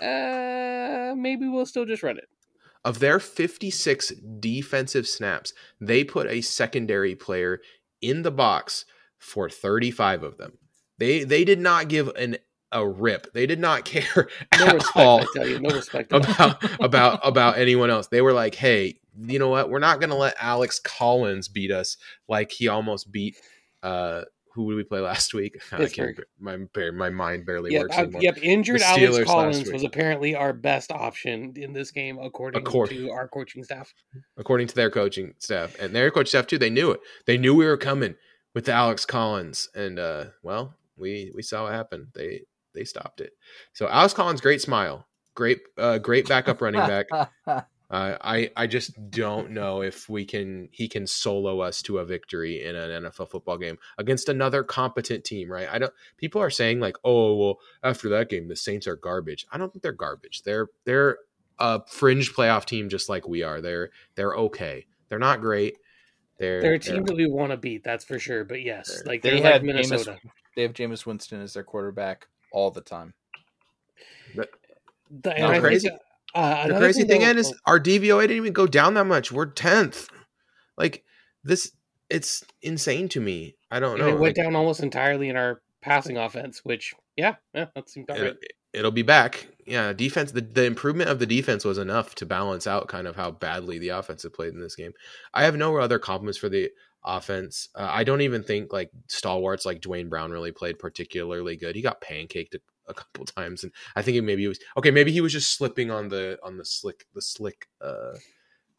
uh, 0.00 1.14
maybe 1.16 1.48
we'll 1.48 1.66
still 1.66 1.86
just 1.86 2.02
run 2.02 2.18
it. 2.18 2.28
Of 2.84 2.98
their 2.98 3.20
56 3.20 4.12
defensive 4.40 5.06
snaps, 5.06 5.52
they 5.80 6.02
put 6.02 6.26
a 6.28 6.40
secondary 6.40 7.14
player 7.14 7.60
in 8.00 8.22
the 8.22 8.32
box 8.32 8.84
for 9.18 9.48
35 9.48 10.24
of 10.24 10.36
them. 10.36 10.58
They 10.98 11.24
they 11.24 11.44
did 11.44 11.60
not 11.60 11.88
give 11.88 12.08
an 12.08 12.36
a 12.72 12.86
rip. 12.86 13.32
They 13.32 13.46
did 13.46 13.60
not 13.60 13.84
care 13.86 14.28
No 14.58 14.66
at 14.66 14.74
respect, 14.74 14.96
all 14.96 15.20
I 15.20 15.26
tell 15.34 15.46
you, 15.48 15.60
no 15.60 15.74
respect. 15.74 16.12
about 16.12 16.62
about 16.80 17.20
about 17.22 17.58
anyone 17.58 17.90
else. 17.90 18.08
They 18.08 18.20
were 18.22 18.32
like, 18.32 18.54
"Hey, 18.54 18.98
you 19.26 19.38
know 19.38 19.48
what? 19.48 19.70
We're 19.70 19.78
not 19.78 20.00
going 20.00 20.10
to 20.10 20.16
let 20.16 20.34
Alex 20.40 20.78
Collins 20.78 21.48
beat 21.48 21.70
us 21.70 21.96
like 22.28 22.50
he 22.52 22.68
almost 22.68 23.12
beat 23.12 23.36
uh 23.82 24.22
who 24.54 24.68
did 24.70 24.76
we 24.76 24.84
play 24.84 25.00
last 25.00 25.32
week? 25.32 25.58
I 25.72 25.86
can't, 25.86 26.18
my 26.38 26.58
my 26.92 27.08
mind 27.08 27.46
barely 27.46 27.72
Yep, 27.72 27.80
works 27.82 27.96
anymore. 27.96 28.20
yep, 28.22 28.38
injured 28.42 28.82
Alex 28.82 29.24
Collins 29.24 29.72
was 29.72 29.82
apparently 29.82 30.34
our 30.34 30.52
best 30.52 30.92
option 30.92 31.54
in 31.56 31.72
this 31.72 31.90
game, 31.90 32.18
according 32.18 32.60
Accord- 32.60 32.90
to 32.90 33.10
our 33.10 33.28
coaching 33.28 33.64
staff. 33.64 33.94
according 34.36 34.66
to 34.66 34.74
their 34.74 34.90
coaching 34.90 35.32
staff 35.38 35.74
and 35.80 35.94
their 35.94 36.10
coach 36.10 36.28
staff 36.28 36.46
too. 36.46 36.58
They 36.58 36.68
knew 36.68 36.90
it. 36.90 37.00
They 37.26 37.38
knew 37.38 37.54
we 37.54 37.64
were 37.64 37.78
coming 37.78 38.14
with 38.54 38.68
Alex 38.68 39.06
Collins, 39.06 39.70
and 39.74 39.98
uh, 39.98 40.24
well, 40.42 40.74
we 40.98 41.32
we 41.34 41.40
saw 41.42 41.62
what 41.64 41.72
happened. 41.72 42.08
They 42.14 42.42
they 42.74 42.84
stopped 42.84 43.20
it. 43.20 43.32
So 43.72 43.88
Alex 43.88 44.14
Collins, 44.14 44.40
great 44.40 44.60
smile, 44.60 45.06
great 45.34 45.60
uh, 45.78 45.98
great 45.98 46.28
backup 46.28 46.60
running 46.60 46.80
back. 46.80 47.06
Uh, 47.92 48.16
I 48.22 48.50
I 48.56 48.66
just 48.66 49.10
don't 49.10 49.50
know 49.50 49.82
if 49.82 50.08
we 50.08 50.24
can 50.24 50.70
he 50.72 50.88
can 50.88 51.06
solo 51.06 51.60
us 51.60 51.82
to 51.82 51.98
a 51.98 52.06
victory 52.06 52.64
in 52.64 52.74
an 52.74 53.04
NFL 53.04 53.28
football 53.28 53.58
game 53.58 53.76
against 53.98 54.30
another 54.30 54.64
competent 54.64 55.24
team, 55.24 55.52
right? 55.52 55.68
I 55.70 55.78
don't. 55.78 55.92
People 56.16 56.40
are 56.40 56.48
saying 56.48 56.80
like, 56.80 56.96
oh 57.04 57.36
well, 57.36 57.58
after 57.82 58.08
that 58.08 58.30
game, 58.30 58.48
the 58.48 58.56
Saints 58.56 58.86
are 58.86 58.96
garbage. 58.96 59.46
I 59.52 59.58
don't 59.58 59.70
think 59.70 59.82
they're 59.82 59.92
garbage. 59.92 60.42
They're 60.42 60.68
they're 60.86 61.18
a 61.58 61.82
fringe 61.86 62.32
playoff 62.32 62.64
team 62.64 62.88
just 62.88 63.10
like 63.10 63.28
we 63.28 63.42
are. 63.42 63.60
They're 63.60 63.90
they're 64.14 64.36
okay. 64.36 64.86
They're 65.10 65.18
not 65.18 65.42
great. 65.42 65.76
They're 66.38 66.62
They're 66.62 66.74
a 66.74 66.78
team 66.78 67.04
that 67.04 67.14
we 67.14 67.26
want 67.26 67.50
to 67.50 67.58
beat, 67.58 67.84
that's 67.84 68.06
for 68.06 68.18
sure. 68.18 68.42
But 68.42 68.62
yes, 68.62 69.02
like 69.04 69.20
they 69.20 69.30
they're 69.30 69.40
like 69.40 69.52
have 69.52 69.62
Minnesota. 69.62 70.12
Jameis, 70.12 70.30
they 70.56 70.62
have 70.62 70.72
Jameis 70.72 71.04
Winston 71.04 71.42
as 71.42 71.52
their 71.52 71.62
quarterback 71.62 72.26
all 72.52 72.70
the 72.70 72.80
time. 72.80 73.14
The, 74.34 75.36
and 75.36 75.52
No, 75.52 75.60
crazy- 75.60 75.90
uh, 76.34 76.68
the 76.68 76.78
crazy 76.78 77.04
thing 77.04 77.20
though- 77.20 77.30
in 77.30 77.38
is 77.38 77.54
our 77.66 77.78
DVOA 77.78 78.22
didn't 78.22 78.36
even 78.38 78.52
go 78.52 78.66
down 78.66 78.94
that 78.94 79.04
much. 79.04 79.30
We're 79.30 79.46
tenth. 79.46 80.08
Like 80.78 81.04
this, 81.44 81.72
it's 82.08 82.42
insane 82.62 83.08
to 83.10 83.20
me. 83.20 83.56
I 83.70 83.78
don't 83.80 83.92
and 83.94 84.00
know. 84.00 84.08
it 84.08 84.12
went 84.12 84.36
Like, 84.36 84.44
down 84.44 84.56
almost 84.56 84.82
entirely 84.82 85.28
in 85.28 85.36
our 85.36 85.60
passing 85.82 86.16
offense, 86.16 86.60
which 86.64 86.94
yeah, 87.16 87.34
yeah, 87.54 87.66
that 87.74 87.90
seems 87.90 88.04
about 88.04 88.18
right. 88.20 88.28
it, 88.28 88.38
it'll 88.72 88.90
be 88.90 89.02
back. 89.02 89.48
Yeah, 89.66 89.92
defense. 89.92 90.32
The, 90.32 90.40
the 90.40 90.64
improvement 90.64 91.10
of 91.10 91.18
the 91.18 91.26
defense 91.26 91.64
was 91.64 91.78
enough 91.78 92.14
to 92.16 92.26
balance 92.26 92.66
out 92.66 92.88
kind 92.88 93.06
of 93.06 93.16
how 93.16 93.30
badly 93.30 93.78
the 93.78 93.90
offense 93.90 94.22
had 94.22 94.32
played 94.32 94.54
in 94.54 94.60
this 94.60 94.74
game. 94.76 94.92
I 95.34 95.44
have 95.44 95.56
no 95.56 95.76
other 95.76 95.98
compliments 95.98 96.38
for 96.38 96.48
the 96.48 96.70
offense. 97.04 97.68
Uh, 97.74 97.88
I 97.90 98.04
don't 98.04 98.20
even 98.20 98.42
think 98.42 98.72
like 98.72 98.90
stalwarts 99.08 99.64
like 99.66 99.80
Duane 99.80 100.08
Brown 100.08 100.30
really 100.30 100.52
played 100.52 100.78
particularly 100.78 101.56
good. 101.56 101.74
He 101.76 101.82
got 101.82 102.00
pancaked 102.00 102.54
a, 102.54 102.58
a 102.88 102.94
couple 102.94 103.24
times, 103.36 103.62
and 103.64 103.72
I 103.96 104.02
think 104.02 104.22
maybe 104.24 104.42
he 104.42 104.48
was 104.48 104.60
okay. 104.76 104.90
Maybe 104.90 105.12
he 105.12 105.20
was 105.20 105.32
just 105.32 105.56
slipping 105.56 105.90
on 105.90 106.08
the 106.08 106.38
on 106.42 106.56
the 106.58 106.64
slick 106.64 107.06
the 107.14 107.22
slick 107.22 107.68
uh, 107.80 108.14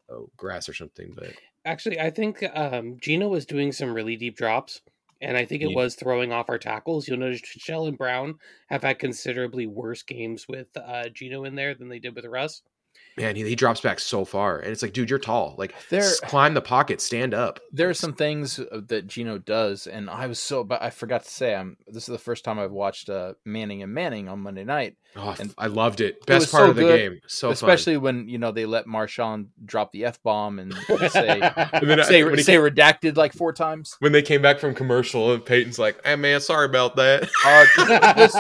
oh, 0.10 0.30
grass 0.38 0.68
or 0.70 0.74
something. 0.74 1.14
But 1.16 1.34
Actually, 1.66 2.00
I 2.00 2.10
think 2.10 2.44
um, 2.56 2.98
Geno 3.02 3.30
was 3.30 3.46
doing 3.46 3.72
some 3.72 3.94
really 3.94 4.18
deep 4.18 4.36
drops, 4.36 4.82
and 5.22 5.38
I 5.38 5.46
think 5.46 5.62
it 5.64 5.70
Yeah. 5.70 5.76
was 5.78 5.96
throwing 5.96 6.34
off 6.34 6.50
our 6.50 6.58
tackles. 6.58 7.08
You'll 7.08 7.20
notice 7.20 7.40
Shell 7.44 7.88
and 7.88 7.98
Brown 7.98 8.36
have 8.68 8.84
had 8.84 9.00
considerably 9.00 9.66
worse 9.66 10.04
games 10.04 10.46
with 10.48 10.68
uh, 10.76 11.08
Geno 11.14 11.46
in 11.46 11.56
there 11.56 11.74
than 11.74 11.88
they 11.88 12.00
did 12.00 12.16
with 12.16 12.26
Russ. 12.26 12.62
Man, 13.18 13.36
he, 13.36 13.44
he 13.44 13.56
drops 13.56 13.80
back 13.82 14.00
so 14.00 14.26
far, 14.26 14.60
and 14.60 14.72
it's 14.72 14.82
like, 14.82 14.94
dude, 14.94 15.10
you're 15.10 15.20
tall. 15.20 15.56
Like, 15.58 15.76
There- 15.90 16.12
climb 16.24 16.54
the 16.56 16.62
pocket, 16.62 17.00
stand 17.02 17.34
up. 17.34 17.60
There 17.72 17.90
are 17.90 17.94
some 17.94 18.14
things 18.14 18.60
uh, 18.60 18.82
that 18.88 19.08
Geno 19.08 19.38
does, 19.38 19.86
and 19.88 20.10
I 20.10 20.26
was 20.28 20.40
so, 20.40 20.64
but 20.64 20.82
I 20.82 20.90
forgot 20.90 21.24
to 21.24 21.30
say, 21.30 21.54
I'm. 21.56 21.78
This 21.88 22.04
is 22.04 22.14
the 22.14 22.18
first 22.18 22.44
time 22.44 22.58
I've 22.60 22.72
watched 22.72 23.10
uh, 23.10 23.34
Manning 23.46 23.84
and 23.84 23.94
Manning 23.94 24.28
on 24.30 24.40
Monday 24.40 24.64
night, 24.64 24.96
Oh, 25.16 25.36
and 25.40 25.54
I 25.58 25.68
loved 25.68 26.02
it. 26.02 26.26
Best 26.26 26.52
part 26.52 26.66
so 26.66 26.70
of 26.72 26.76
the 26.76 26.82
good, 26.82 26.98
game. 26.98 27.22
So 27.28 27.52
especially 27.52 27.98
when 27.98 28.28
you 28.28 28.38
know 28.38 28.52
they 28.52 28.66
let 28.66 28.86
Marshawn 28.86 29.48
drop 29.64 29.92
the 29.92 30.06
f 30.06 30.22
bomb 30.24 30.60
and 30.60 30.74
say. 31.10 31.40
And 31.40 31.90
then 31.90 32.00
I- 32.00 32.04
say, 32.04 32.24
when, 32.24 32.38
say 32.40 32.54
came, 32.54 32.62
redacted 32.62 33.16
like 33.16 33.34
four 33.34 33.54
times. 33.54 33.96
when 34.00 34.12
they 34.12 34.22
came 34.22 34.42
back 34.42 34.60
from 34.60 34.74
commercial, 34.74 35.34
and 35.34 35.46
Peyton's 35.46 35.78
like, 35.78 36.04
"Hey 36.06 36.16
man, 36.16 36.42
sorry 36.42 36.66
about 36.66 36.96
that." 36.96 37.30
Uh, 37.46 38.16
just- 38.18 38.38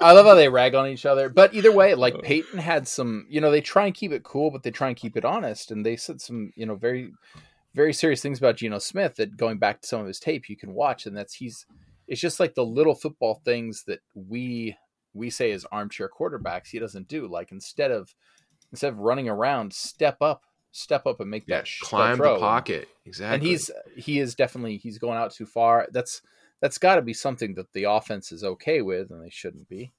I 0.00 0.12
love 0.12 0.26
how 0.26 0.34
they 0.34 0.48
rag 0.48 0.74
on 0.74 0.86
each 0.86 1.04
other. 1.06 1.28
But 1.28 1.54
either 1.54 1.72
way, 1.72 1.94
like 1.94 2.14
Uh. 2.14 2.20
Peyton 2.22 2.58
had 2.58 2.86
some, 2.86 3.26
you 3.28 3.40
know, 3.40 3.50
they 3.50 3.60
try 3.60 3.84
and 3.86 3.94
keep 3.94 4.12
it 4.12 4.22
cool, 4.22 4.50
but 4.50 4.62
they 4.62 4.70
try 4.70 4.88
and 4.88 4.96
keep 4.96 5.16
it 5.16 5.24
honest. 5.24 5.70
And 5.72 5.84
they 5.84 5.96
said 5.96 6.20
some, 6.20 6.52
you 6.54 6.66
know, 6.66 6.76
very, 6.76 7.10
very 7.74 7.92
serious 7.92 8.22
things 8.22 8.38
about 8.38 8.56
Geno 8.56 8.78
Smith 8.78 9.16
that 9.16 9.36
going 9.36 9.58
back 9.58 9.80
to 9.80 9.88
some 9.88 10.00
of 10.00 10.06
his 10.06 10.20
tape 10.20 10.48
you 10.48 10.56
can 10.56 10.72
watch. 10.72 11.06
And 11.06 11.16
that's 11.16 11.34
he's, 11.34 11.66
it's 12.06 12.20
just 12.20 12.38
like 12.38 12.54
the 12.54 12.64
little 12.64 12.94
football 12.94 13.42
things 13.44 13.82
that 13.88 13.98
we, 14.14 14.76
we 15.18 15.28
say 15.30 15.50
as 15.52 15.66
armchair 15.70 16.08
quarterbacks, 16.08 16.68
he 16.68 16.78
doesn't 16.78 17.08
do. 17.08 17.26
Like 17.26 17.52
instead 17.52 17.90
of, 17.90 18.14
instead 18.72 18.92
of 18.92 18.98
running 19.00 19.28
around, 19.28 19.72
step 19.74 20.18
up, 20.22 20.44
step 20.72 21.06
up 21.06 21.20
and 21.20 21.30
make 21.30 21.44
Yeah, 21.46 21.58
that, 21.58 21.64
that 21.64 21.86
climb 21.86 22.16
throw. 22.16 22.34
the 22.34 22.40
pocket. 22.40 22.88
Exactly. 23.04 23.34
And 23.34 23.42
he's, 23.42 23.70
he 23.96 24.18
is 24.20 24.34
definitely, 24.34 24.76
he's 24.78 24.98
going 24.98 25.18
out 25.18 25.32
too 25.34 25.46
far. 25.46 25.88
That's, 25.92 26.22
that's 26.60 26.78
got 26.78 26.96
to 26.96 27.02
be 27.02 27.12
something 27.14 27.54
that 27.54 27.72
the 27.72 27.84
offense 27.84 28.32
is 28.32 28.42
okay 28.44 28.80
with, 28.82 29.10
and 29.10 29.22
they 29.22 29.30
shouldn't 29.30 29.68
be. 29.68 29.92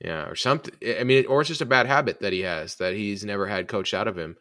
yeah, 0.00 0.24
or 0.28 0.34
something. 0.34 0.74
I 0.98 1.04
mean, 1.04 1.26
or 1.26 1.40
it's 1.40 1.48
just 1.48 1.60
a 1.60 1.66
bad 1.66 1.86
habit 1.86 2.20
that 2.20 2.32
he 2.32 2.40
has 2.40 2.74
that 2.76 2.94
he's 2.94 3.24
never 3.24 3.46
had 3.46 3.68
coached 3.68 3.94
out 3.94 4.08
of 4.08 4.18
him. 4.18 4.36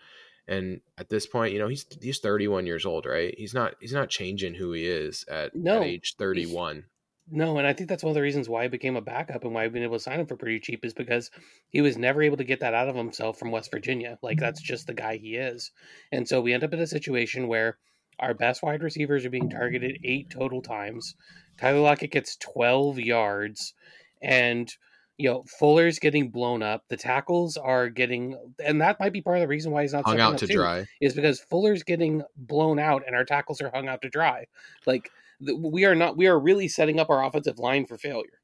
And 0.47 0.81
at 0.97 1.09
this 1.09 1.27
point, 1.27 1.53
you 1.53 1.59
know, 1.59 1.67
he's 1.67 1.85
he's 2.01 2.17
31 2.17 2.65
years 2.65 2.85
old, 2.87 3.05
right? 3.05 3.35
He's 3.37 3.53
not 3.53 3.75
he's 3.79 3.93
not 3.93 4.09
changing 4.09 4.55
who 4.55 4.71
he 4.73 4.87
is 4.87 5.23
at, 5.29 5.55
No. 5.55 5.77
at 5.77 5.83
age 5.83 6.15
31. 6.17 6.85
No, 7.29 7.57
and 7.57 7.67
I 7.67 7.73
think 7.73 7.87
that's 7.87 8.03
one 8.03 8.11
of 8.11 8.15
the 8.15 8.21
reasons 8.21 8.49
why 8.49 8.63
he 8.63 8.69
became 8.69 8.95
a 8.95 9.01
backup 9.01 9.43
and 9.43 9.53
why 9.53 9.63
I've 9.63 9.73
been 9.73 9.83
able 9.83 9.97
to 9.97 10.03
sign 10.03 10.19
him 10.19 10.25
for 10.25 10.35
pretty 10.35 10.59
cheap 10.59 10.83
is 10.83 10.93
because 10.93 11.29
he 11.69 11.81
was 11.81 11.97
never 11.97 12.21
able 12.21 12.37
to 12.37 12.43
get 12.43 12.59
that 12.61 12.73
out 12.73 12.89
of 12.89 12.95
himself 12.95 13.37
from 13.37 13.51
West 13.51 13.71
Virginia. 13.71 14.17
Like 14.21 14.37
mm-hmm. 14.37 14.45
that's 14.45 14.61
just 14.61 14.87
the 14.87 14.93
guy 14.93 15.17
he 15.17 15.35
is. 15.35 15.71
And 16.11 16.27
so 16.27 16.41
we 16.41 16.53
end 16.53 16.63
up 16.63 16.73
in 16.73 16.79
a 16.79 16.87
situation 16.87 17.47
where 17.47 17.77
our 18.19 18.33
best 18.33 18.63
wide 18.63 18.83
receivers 18.83 19.25
are 19.25 19.29
being 19.29 19.49
targeted 19.49 19.99
eight 20.03 20.29
total 20.29 20.61
times. 20.61 21.15
Tyler 21.57 21.79
Lockett 21.79 22.11
gets 22.11 22.37
12 22.37 22.99
yards 22.99 23.73
and 24.21 24.71
you 25.17 25.29
know, 25.29 25.43
Fuller's 25.59 25.99
getting 25.99 26.31
blown 26.31 26.63
up. 26.63 26.83
The 26.89 26.97
tackles 26.97 27.55
are 27.55 27.89
getting, 27.89 28.35
and 28.65 28.81
that 28.81 28.99
might 28.99 29.13
be 29.13 29.21
part 29.21 29.37
of 29.37 29.41
the 29.41 29.47
reason 29.47 29.71
why 29.71 29.83
he's 29.83 29.93
not 29.93 30.03
Hung 30.03 30.19
out 30.19 30.39
to 30.39 30.47
too, 30.47 30.55
dry. 30.55 30.87
is 30.99 31.13
because 31.13 31.39
Fuller's 31.39 31.83
getting 31.83 32.23
blown 32.35 32.79
out 32.79 33.03
and 33.05 33.15
our 33.15 33.23
tackles 33.23 33.61
are 33.61 33.69
hung 33.69 33.87
out 33.87 34.01
to 34.01 34.09
dry. 34.09 34.45
Like 34.87 35.11
we 35.41 35.85
are 35.85 35.95
not, 35.95 36.17
we 36.17 36.27
are 36.27 36.39
really 36.39 36.67
setting 36.67 36.99
up 36.99 37.09
our 37.09 37.23
offensive 37.23 37.59
line 37.59 37.85
for 37.85 37.97
failure. 37.97 38.41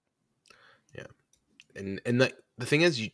Yeah, 0.96 1.08
and 1.76 2.02
and 2.06 2.22
the, 2.22 2.34
the 2.58 2.66
thing 2.66 2.82
is 2.82 3.00
you, 3.00 3.10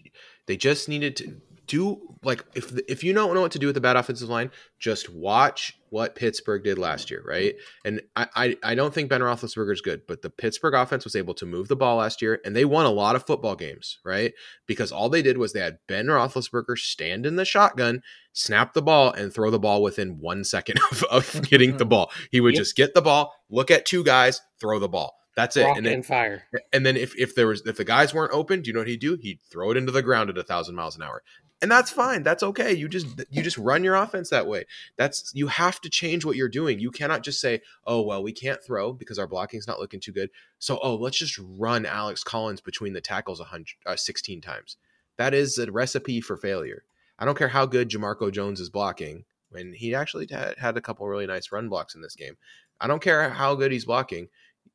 they 0.45 0.57
just 0.57 0.88
needed 0.88 1.15
to 1.17 1.36
do 1.68 1.99
like 2.24 2.43
if 2.55 2.78
if 2.89 3.03
you 3.03 3.14
don't 3.14 3.34
know 3.34 3.41
what 3.41 3.51
to 3.53 3.59
do 3.59 3.68
with 3.68 3.76
the 3.76 3.82
bad 3.82 3.95
offensive 3.95 4.28
line 4.30 4.51
just 4.80 5.09
watch 5.09 5.80
what 5.89 6.16
Pittsburgh 6.16 6.64
did 6.64 6.78
last 6.78 7.09
year 7.09 7.24
right 7.26 7.55
and 7.86 8.01
I 8.16 8.28
I, 8.36 8.57
I 8.64 8.76
don't 8.76 8.93
think 8.93 9.09
Ben 9.09 9.22
Roethlisberger 9.22 9.72
is 9.72 9.82
good 9.82 10.01
but 10.07 10.22
the 10.22 10.30
Pittsburgh 10.30 10.74
offense 10.74 11.05
was 11.05 11.16
able 11.16 11.34
to 11.36 11.45
move 11.45 11.70
the 11.70 11.76
ball 11.76 11.97
last 11.97 12.22
year 12.22 12.41
and 12.43 12.55
they 12.55 12.66
won 12.66 12.86
a 12.86 12.89
lot 12.91 13.16
of 13.16 13.26
football 13.26 13.55
games 13.55 13.99
right 14.03 14.34
because 14.68 14.91
all 14.91 15.07
they 15.09 15.22
did 15.22 15.38
was 15.38 15.53
they 15.53 15.61
had 15.61 15.78
Ben 15.88 16.07
Roethlisberger 16.07 16.78
stand 16.78 17.26
in 17.26 17.38
the 17.38 17.45
shotgun 17.45 18.01
snap 18.34 18.74
the 18.74 18.82
ball 18.82 19.11
and 19.14 19.34
throw 19.34 19.49
the 19.49 19.59
ball 19.59 19.82
within 19.82 20.20
one 20.20 20.43
second 20.43 20.80
of, 20.91 21.03
of 21.03 21.41
getting 21.49 21.78
the 21.78 21.86
ball 21.86 22.11
he 22.32 22.41
would 22.41 22.55
Yep. 22.55 22.59
just 22.61 22.76
get 22.76 22.93
the 22.93 23.01
ball 23.01 23.34
look 23.49 23.72
at 23.72 23.86
two 23.86 24.03
guys 24.03 24.41
throw 24.59 24.80
the 24.80 24.89
ball 24.89 25.16
that's 25.36 25.57
it 25.57 25.64
Rock 25.64 25.78
and 25.78 25.88
and, 25.88 25.95
then 25.95 26.03
fire. 26.03 26.43
and 26.72 26.86
then 26.86 26.95
if, 26.95 27.18
if 27.18 27.34
there 27.34 27.47
was 27.47 27.66
if 27.66 27.76
the 27.78 27.84
guys 27.84 28.14
weren't 28.14 28.34
open, 28.34 28.61
do 28.61 28.68
you 28.68 28.74
know 28.76 28.82
what 28.82 28.88
he'd 28.88 28.99
do? 28.99 29.18
He'd 29.20 29.39
throw 29.51 29.72
it 29.72 29.78
into 29.78 29.91
the 29.91 30.03
ground 30.03 30.30
at 30.30 30.38
a 30.38 30.43
thousand 30.43 30.76
miles 30.76 30.95
an 30.95 31.01
hour. 31.01 31.24
And 31.64 31.72
that's 31.72 31.91
fine. 31.91 32.24
That's 32.24 32.43
okay. 32.43 32.74
You 32.74 32.89
just 32.89 33.07
you 33.32 33.41
just 33.41 33.57
run 33.57 33.86
your 33.86 33.95
offense 33.95 34.30
that 34.32 34.47
way. 34.47 34.66
That's 34.97 35.32
you 35.34 35.47
have 35.47 35.80
to 35.80 35.89
change 35.89 36.26
what 36.26 36.36
you're 36.36 36.49
doing. 36.49 36.78
You 36.78 36.91
cannot 36.91 37.24
just 37.24 37.39
say, 37.39 37.61
"Oh 37.88 38.01
well, 38.01 38.22
we 38.22 38.34
can't 38.34 38.61
throw 38.61 38.91
because 38.91 39.18
our 39.18 39.28
blocking's 39.28 39.66
not 39.66 39.80
looking 39.80 40.01
too 40.01 40.11
good." 40.11 40.30
So, 40.59 40.78
oh, 40.84 40.95
let's 40.95 41.18
just 41.18 41.39
run 41.41 41.86
Alex 41.86 42.22
Collins 42.22 42.59
between 42.59 42.91
the 42.91 42.99
tackles 42.99 43.39
a 43.39 43.45
hundred, 43.45 43.76
uh, 43.86 43.95
sixteen 43.95 44.41
times. 44.41 44.76
That 45.16 45.34
is 45.34 45.57
a 45.57 45.72
recipe 45.72 46.20
for 46.20 46.36
failure. 46.36 46.84
I 47.18 47.24
don't 47.24 47.38
care 47.38 47.47
how 47.47 47.66
good 47.66 47.89
Jamarco 47.89 48.30
Jones 48.30 48.59
is 48.59 48.70
blocking. 48.70 49.24
When 49.49 49.72
he 49.72 49.95
actually 49.95 50.28
had, 50.30 50.57
had 50.57 50.76
a 50.76 50.82
couple 50.82 51.07
really 51.07 51.28
nice 51.28 51.49
run 51.49 51.70
blocks 51.70 51.95
in 51.95 52.01
this 52.01 52.18
game, 52.18 52.36
I 52.82 52.88
don't 52.88 53.01
care 53.01 53.30
how 53.30 53.55
good 53.55 53.72
he's 53.72 53.86
blocking. 53.86 54.28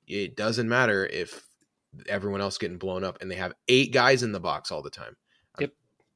It 0.07 0.37
doesn't 0.37 0.71
matter 0.71 1.05
if 1.05 1.45
everyone 2.09 2.41
else 2.41 2.57
getting 2.57 2.79
blown 2.79 3.05
up 3.05 3.19
and 3.21 3.31
they 3.31 3.37
have 3.37 3.53
eight 3.69 3.93
guys 3.93 4.23
in 4.23 4.33
the 4.33 4.41
box 4.41 4.73
all 4.73 4.81
the 4.81 4.89
time. 4.89 5.17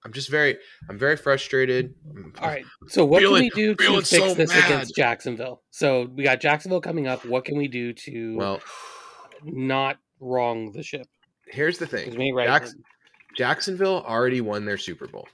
I'm- 0.05 0.13
just 0.13 0.29
very, 0.31 0.59
I'm 0.89 0.99
very 0.99 1.17
frustrated. 1.17 1.95
All 2.39 2.49
right. 2.49 2.65
So 2.89 3.05
what 3.05 3.21
Feeling- 3.21 3.51
can 3.51 3.61
we 3.61 3.65
do 3.67 3.75
to 3.75 3.97
fix 3.97 4.09
so 4.11 4.35
this 4.35 4.51
mad. 4.51 4.65
against 4.67 4.97
Jacksonville? 4.97 5.63
So 5.71 6.05
we 6.15 6.25
got 6.25 6.41
Jacksonville 6.41 6.81
coming 6.81 7.07
up. 7.07 7.25
What 7.25 7.45
can 7.45 7.57
we 7.57 7.69
do 7.69 7.93
to 7.93 8.37
Well, 8.37 8.61
not 9.45 9.99
wrong 10.21 10.73
the 10.73 10.83
ship? 10.83 11.07
here's 11.47 11.79
the 11.79 11.87
thing. 11.87 12.35
right. 12.35 12.47
Jacks- 12.47 12.75
Jacksonville 13.37 14.03
already 14.07 14.41
won 14.41 14.65
their 14.65 14.79
Super 14.79 15.07
Bowl. 15.07 15.29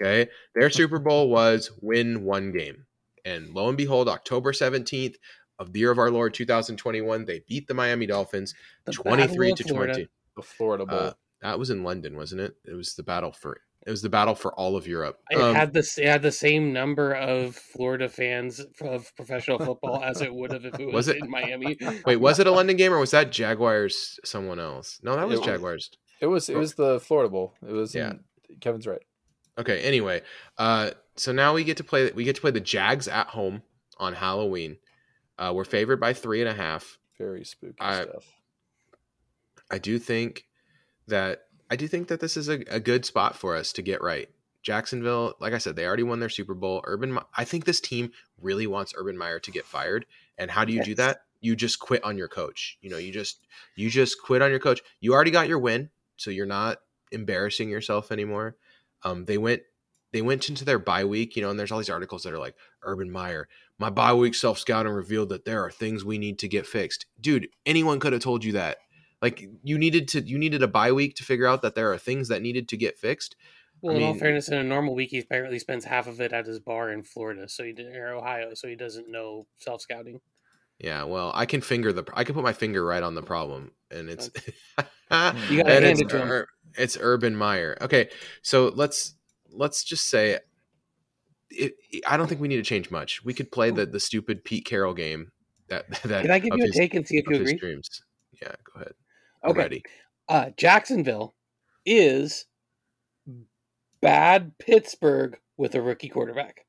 Okay. 0.00 0.30
Their 0.54 0.70
Super 0.70 0.98
Bowl 0.98 1.28
was 1.30 1.70
win 1.80 2.24
one 2.24 2.52
game. 2.52 2.86
And 3.24 3.54
lo 3.54 3.68
and 3.68 3.76
behold, 3.76 4.08
October 4.08 4.52
17th 4.52 5.16
of 5.58 5.72
the 5.72 5.80
year 5.80 5.90
of 5.90 5.98
our 5.98 6.10
Lord 6.10 6.34
2021, 6.34 7.24
they 7.24 7.42
beat 7.48 7.66
the 7.68 7.74
Miami 7.74 8.06
Dolphins 8.06 8.54
the 8.84 8.92
23 8.92 9.54
to 9.54 9.64
Florida. 9.64 9.92
20. 9.94 10.08
The 10.36 10.42
Florida 10.42 10.86
Bowl. 10.86 10.98
Uh, 10.98 11.12
that 11.42 11.58
was 11.58 11.70
in 11.70 11.84
London, 11.84 12.16
wasn't 12.16 12.40
it? 12.40 12.56
It 12.64 12.74
was 12.74 12.94
the 12.94 13.02
battle 13.02 13.32
for 13.32 13.60
it 13.86 13.90
was 13.90 14.00
the 14.02 14.08
battle 14.08 14.34
for 14.34 14.52
all 14.54 14.76
of 14.76 14.86
Europe. 14.86 15.20
It 15.30 15.38
Um, 15.40 15.54
had 15.54 15.72
the 15.72 15.80
it 15.98 16.06
had 16.06 16.22
the 16.22 16.32
same 16.32 16.72
number 16.72 17.12
of 17.14 17.54
Florida 17.56 18.08
fans 18.08 18.60
of 18.80 19.14
professional 19.16 19.58
football 19.58 20.02
as 20.02 20.20
it 20.22 20.32
would 20.34 20.52
have 20.52 20.64
if 20.64 20.78
it 20.80 20.86
was, 20.86 20.94
Was 20.94 21.08
it- 21.08 21.16
in 21.18 21.30
Miami. 21.30 21.76
Wait, 22.06 22.16
was 22.16 22.38
it 22.38 22.46
a 22.46 22.50
London 22.50 22.76
game 22.76 22.92
or 22.92 22.98
was 22.98 23.10
that 23.12 23.30
Jaguars 23.30 24.18
someone 24.24 24.58
else? 24.58 25.00
No, 25.02 25.16
that 25.16 25.26
was 25.26 25.36
It 25.36 25.40
was- 25.40 25.46
Jaguars. 25.46 25.90
it 26.20 26.26
was 26.26 26.48
it 26.48 26.56
was 26.56 26.74
the 26.74 27.00
Florida 27.00 27.28
Bowl. 27.30 27.54
It 27.66 27.72
was 27.72 27.94
Yeah. 27.94 28.10
in, 28.12 28.24
Kevin's 28.60 28.86
right. 28.86 29.02
Okay, 29.58 29.80
anyway, 29.82 30.22
uh 30.58 30.90
so 31.16 31.30
now 31.32 31.54
we 31.54 31.62
get 31.64 31.76
to 31.76 31.84
play 31.84 32.10
we 32.12 32.24
get 32.24 32.34
to 32.36 32.40
play 32.40 32.50
the 32.50 32.60
Jags 32.60 33.06
at 33.08 33.28
home 33.28 33.62
on 33.98 34.14
Halloween. 34.14 34.78
Uh 35.38 35.52
we're 35.54 35.64
favored 35.64 36.00
by 36.00 36.12
three 36.12 36.40
and 36.40 36.48
a 36.48 36.54
half. 36.54 36.98
Very 37.18 37.44
spooky 37.44 37.76
I- 37.80 38.02
stuff. 38.04 38.24
I 39.70 39.78
do 39.78 39.98
think 39.98 40.46
that 41.06 41.42
I 41.70 41.76
do 41.76 41.88
think 41.88 42.08
that 42.08 42.20
this 42.20 42.36
is 42.36 42.48
a, 42.48 42.60
a 42.68 42.80
good 42.80 43.04
spot 43.04 43.36
for 43.36 43.56
us 43.56 43.72
to 43.72 43.82
get 43.82 44.02
right. 44.02 44.28
Jacksonville, 44.62 45.34
like 45.40 45.52
I 45.52 45.58
said, 45.58 45.76
they 45.76 45.86
already 45.86 46.02
won 46.02 46.20
their 46.20 46.28
Super 46.28 46.54
Bowl. 46.54 46.82
Urban, 46.84 47.18
I 47.36 47.44
think 47.44 47.64
this 47.64 47.80
team 47.80 48.12
really 48.40 48.66
wants 48.66 48.94
Urban 48.96 49.16
Meyer 49.16 49.38
to 49.40 49.50
get 49.50 49.66
fired. 49.66 50.06
And 50.38 50.50
how 50.50 50.64
do 50.64 50.72
you 50.72 50.82
do 50.82 50.94
that? 50.94 51.22
You 51.40 51.54
just 51.54 51.78
quit 51.78 52.02
on 52.02 52.16
your 52.16 52.28
coach. 52.28 52.78
You 52.80 52.88
know, 52.88 52.96
you 52.96 53.12
just 53.12 53.40
you 53.76 53.90
just 53.90 54.22
quit 54.22 54.40
on 54.40 54.50
your 54.50 54.58
coach. 54.58 54.80
You 55.00 55.12
already 55.12 55.30
got 55.30 55.48
your 55.48 55.58
win, 55.58 55.90
so 56.16 56.30
you're 56.30 56.46
not 56.46 56.78
embarrassing 57.12 57.68
yourself 57.68 58.10
anymore. 58.10 58.56
Um, 59.02 59.26
they 59.26 59.36
went 59.36 59.62
they 60.12 60.22
went 60.22 60.48
into 60.48 60.64
their 60.64 60.78
bye 60.78 61.04
week, 61.04 61.36
you 61.36 61.42
know, 61.42 61.50
and 61.50 61.58
there's 61.58 61.70
all 61.70 61.78
these 61.78 61.90
articles 61.90 62.22
that 62.22 62.32
are 62.32 62.38
like 62.38 62.54
Urban 62.82 63.10
Meyer, 63.10 63.48
my 63.78 63.90
bye 63.90 64.14
week 64.14 64.34
self 64.34 64.58
scouting 64.58 64.92
revealed 64.92 65.30
that 65.30 65.44
there 65.44 65.64
are 65.64 65.70
things 65.70 66.04
we 66.04 66.18
need 66.18 66.38
to 66.38 66.48
get 66.48 66.66
fixed. 66.66 67.06
Dude, 67.20 67.48
anyone 67.66 67.98
could 67.98 68.12
have 68.12 68.22
told 68.22 68.44
you 68.44 68.52
that. 68.52 68.78
Like 69.24 69.48
you 69.62 69.78
needed 69.78 70.08
to 70.08 70.20
you 70.20 70.36
needed 70.36 70.62
a 70.62 70.68
bye 70.68 70.92
week 70.92 71.14
to 71.16 71.24
figure 71.24 71.46
out 71.46 71.62
that 71.62 71.74
there 71.74 71.90
are 71.90 71.96
things 71.96 72.28
that 72.28 72.42
needed 72.42 72.68
to 72.68 72.76
get 72.76 72.98
fixed. 72.98 73.36
Well, 73.80 73.94
I 73.94 73.96
in 73.96 74.02
all 74.02 74.12
fairness, 74.12 74.48
in 74.48 74.58
a 74.58 74.62
normal 74.62 74.94
week, 74.94 75.12
he 75.12 75.18
apparently 75.18 75.58
spends 75.58 75.86
half 75.86 76.06
of 76.06 76.20
it 76.20 76.34
at 76.34 76.44
his 76.44 76.60
bar 76.60 76.90
in 76.90 77.04
Florida, 77.04 77.48
so 77.48 77.64
he 77.64 77.72
did, 77.72 77.96
or 77.96 78.16
Ohio, 78.16 78.52
so 78.52 78.68
he 78.68 78.76
doesn't 78.76 79.10
know 79.10 79.46
self 79.56 79.80
scouting. 79.80 80.20
Yeah, 80.78 81.04
well, 81.04 81.32
I 81.34 81.46
can 81.46 81.62
finger 81.62 81.90
the 81.90 82.04
I 82.12 82.24
can 82.24 82.34
put 82.34 82.44
my 82.44 82.52
finger 82.52 82.84
right 82.84 83.02
on 83.02 83.14
the 83.14 83.22
problem, 83.22 83.70
and 83.90 84.10
it's 84.10 84.28
and 85.10 85.38
hand 85.38 85.84
it's, 85.84 86.02
it. 86.02 86.12
Ur- 86.12 86.48
it's 86.76 86.98
Urban 87.00 87.34
Meyer. 87.34 87.78
Okay, 87.80 88.10
so 88.42 88.72
let's 88.74 89.14
let's 89.50 89.84
just 89.84 90.04
say 90.10 90.38
it, 91.48 91.74
I 92.06 92.18
don't 92.18 92.26
think 92.26 92.42
we 92.42 92.48
need 92.48 92.56
to 92.56 92.62
change 92.62 92.90
much. 92.90 93.24
We 93.24 93.32
could 93.32 93.50
play 93.50 93.70
the 93.70 93.86
the 93.86 94.00
stupid 94.00 94.44
Pete 94.44 94.66
Carroll 94.66 94.92
game 94.92 95.30
that 95.68 95.88
that 96.02 96.20
Can 96.20 96.30
I 96.30 96.40
give 96.40 96.52
you 96.54 96.64
a 96.64 96.66
his- 96.66 96.76
take 96.76 96.92
and 96.92 97.08
see 97.08 97.16
if 97.16 97.24
you 97.26 97.36
agree? 97.36 97.56
dreams. 97.56 98.02
Yeah, 98.42 98.52
go 98.64 98.80
ahead. 98.80 98.92
Okay. 99.44 99.58
ready. 99.58 99.82
Uh, 100.28 100.50
Jacksonville 100.56 101.34
is 101.84 102.46
bad 104.00 104.52
Pittsburgh 104.58 105.38
with 105.56 105.74
a 105.74 105.82
rookie 105.82 106.08
quarterback. 106.08 106.66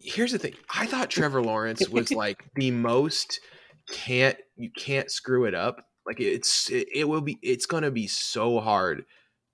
Here's 0.00 0.32
the 0.32 0.38
thing. 0.38 0.54
I 0.74 0.86
thought 0.86 1.10
Trevor 1.10 1.42
Lawrence 1.42 1.88
was 1.88 2.10
like 2.12 2.44
the 2.56 2.70
most 2.70 3.40
can't 3.90 4.36
you 4.56 4.70
can't 4.76 5.10
screw 5.10 5.44
it 5.44 5.54
up. 5.54 5.84
Like 6.06 6.20
it's 6.20 6.70
it, 6.70 6.88
it 6.94 7.08
will 7.08 7.20
be 7.20 7.38
it's 7.42 7.66
gonna 7.66 7.90
be 7.90 8.06
so 8.06 8.60
hard 8.60 9.04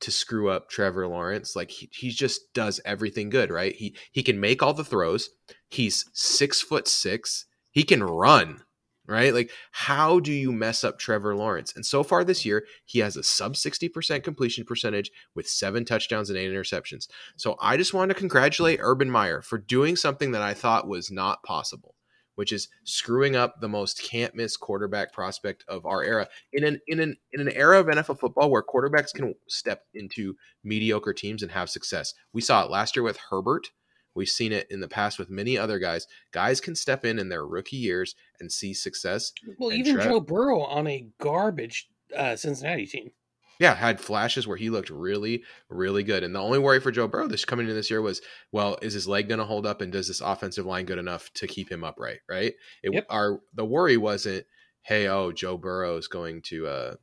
to 0.00 0.10
screw 0.10 0.48
up 0.48 0.70
Trevor 0.70 1.06
Lawrence. 1.06 1.56
Like 1.56 1.70
he, 1.70 1.90
he 1.92 2.10
just 2.10 2.52
does 2.54 2.80
everything 2.84 3.30
good, 3.30 3.50
right? 3.50 3.74
He 3.74 3.96
he 4.12 4.22
can 4.22 4.40
make 4.40 4.62
all 4.62 4.74
the 4.74 4.84
throws. 4.84 5.30
He's 5.68 6.04
six 6.12 6.62
foot 6.62 6.88
six. 6.88 7.46
He 7.70 7.82
can 7.82 8.02
run, 8.02 8.62
right? 9.08 9.32
Like 9.32 9.50
how 9.72 10.20
do 10.20 10.32
you 10.32 10.52
mess 10.52 10.84
up 10.84 10.98
Trevor 10.98 11.34
Lawrence? 11.34 11.74
And 11.74 11.84
so 11.84 12.02
far 12.02 12.22
this 12.22 12.44
year, 12.44 12.66
he 12.84 12.98
has 13.00 13.16
a 13.16 13.22
sub 13.22 13.56
sixty 13.56 13.88
percent 13.88 14.22
completion 14.22 14.64
percentage 14.64 15.10
with 15.34 15.48
seven 15.48 15.84
touchdowns 15.84 16.28
and 16.28 16.38
eight 16.38 16.52
interceptions. 16.52 17.08
So 17.36 17.56
I 17.60 17.76
just 17.76 17.94
want 17.94 18.10
to 18.10 18.14
congratulate 18.14 18.80
Urban 18.82 19.10
Meyer 19.10 19.40
for 19.42 19.58
doing 19.58 19.96
something 19.96 20.32
that 20.32 20.42
I 20.42 20.54
thought 20.54 20.86
was 20.86 21.10
not 21.10 21.42
possible, 21.42 21.94
which 22.34 22.52
is 22.52 22.68
screwing 22.84 23.34
up 23.34 23.60
the 23.60 23.68
most 23.68 24.02
can't 24.02 24.34
miss 24.34 24.56
quarterback 24.56 25.12
prospect 25.12 25.64
of 25.66 25.86
our 25.86 26.02
era 26.04 26.28
in 26.52 26.62
an 26.62 26.80
in 26.86 27.00
an 27.00 27.16
in 27.32 27.40
an 27.40 27.52
era 27.54 27.80
of 27.80 27.86
NFL 27.86 28.20
football 28.20 28.50
where 28.50 28.62
quarterbacks 28.62 29.14
can 29.14 29.34
step 29.48 29.84
into 29.94 30.36
mediocre 30.62 31.14
teams 31.14 31.42
and 31.42 31.52
have 31.52 31.70
success. 31.70 32.12
We 32.34 32.42
saw 32.42 32.64
it 32.64 32.70
last 32.70 32.94
year 32.94 33.02
with 33.02 33.18
Herbert. 33.30 33.68
We've 34.14 34.28
seen 34.28 34.52
it 34.52 34.66
in 34.70 34.80
the 34.80 34.88
past 34.88 35.18
with 35.18 35.30
many 35.30 35.56
other 35.56 35.78
guys. 35.78 36.06
Guys 36.32 36.60
can 36.60 36.74
step 36.74 37.04
in 37.04 37.18
in 37.18 37.28
their 37.28 37.46
rookie 37.46 37.76
years 37.76 38.14
and 38.40 38.50
see 38.50 38.74
success. 38.74 39.32
Well, 39.58 39.72
even 39.72 39.94
Trev- 39.94 40.08
Joe 40.08 40.20
Burrow 40.20 40.62
on 40.62 40.86
a 40.86 41.06
garbage 41.20 41.88
uh, 42.16 42.36
Cincinnati 42.36 42.86
team. 42.86 43.12
Yeah, 43.60 43.74
had 43.74 44.00
flashes 44.00 44.46
where 44.46 44.56
he 44.56 44.70
looked 44.70 44.88
really, 44.88 45.42
really 45.68 46.04
good. 46.04 46.22
And 46.22 46.32
the 46.32 46.40
only 46.40 46.60
worry 46.60 46.78
for 46.78 46.92
Joe 46.92 47.08
Burrow 47.08 47.26
this 47.26 47.44
coming 47.44 47.68
in 47.68 47.74
this 47.74 47.90
year 47.90 48.00
was, 48.00 48.20
well, 48.52 48.78
is 48.82 48.94
his 48.94 49.08
leg 49.08 49.28
going 49.28 49.40
to 49.40 49.44
hold 49.44 49.66
up, 49.66 49.80
and 49.80 49.92
does 49.92 50.06
this 50.06 50.20
offensive 50.20 50.64
line 50.64 50.84
good 50.84 50.98
enough 50.98 51.32
to 51.34 51.48
keep 51.48 51.70
him 51.70 51.82
upright? 51.82 52.20
Right. 52.28 52.54
It, 52.82 52.94
Yep. 52.94 53.06
Our 53.10 53.40
the 53.54 53.64
worry 53.64 53.96
wasn't, 53.96 54.46
hey, 54.82 55.08
oh, 55.08 55.32
Joe 55.32 55.56
Burrow 55.56 55.96
is 55.96 56.06
going 56.06 56.42
to 56.42 56.66
uh 56.68 56.94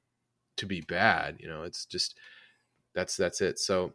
to 0.58 0.66
be 0.66 0.80
bad. 0.82 1.38
You 1.40 1.50
know, 1.50 1.64
it's 1.64 1.86
just 1.86 2.18
that's 2.94 3.18
that's 3.18 3.42
it. 3.42 3.60
So 3.60 3.94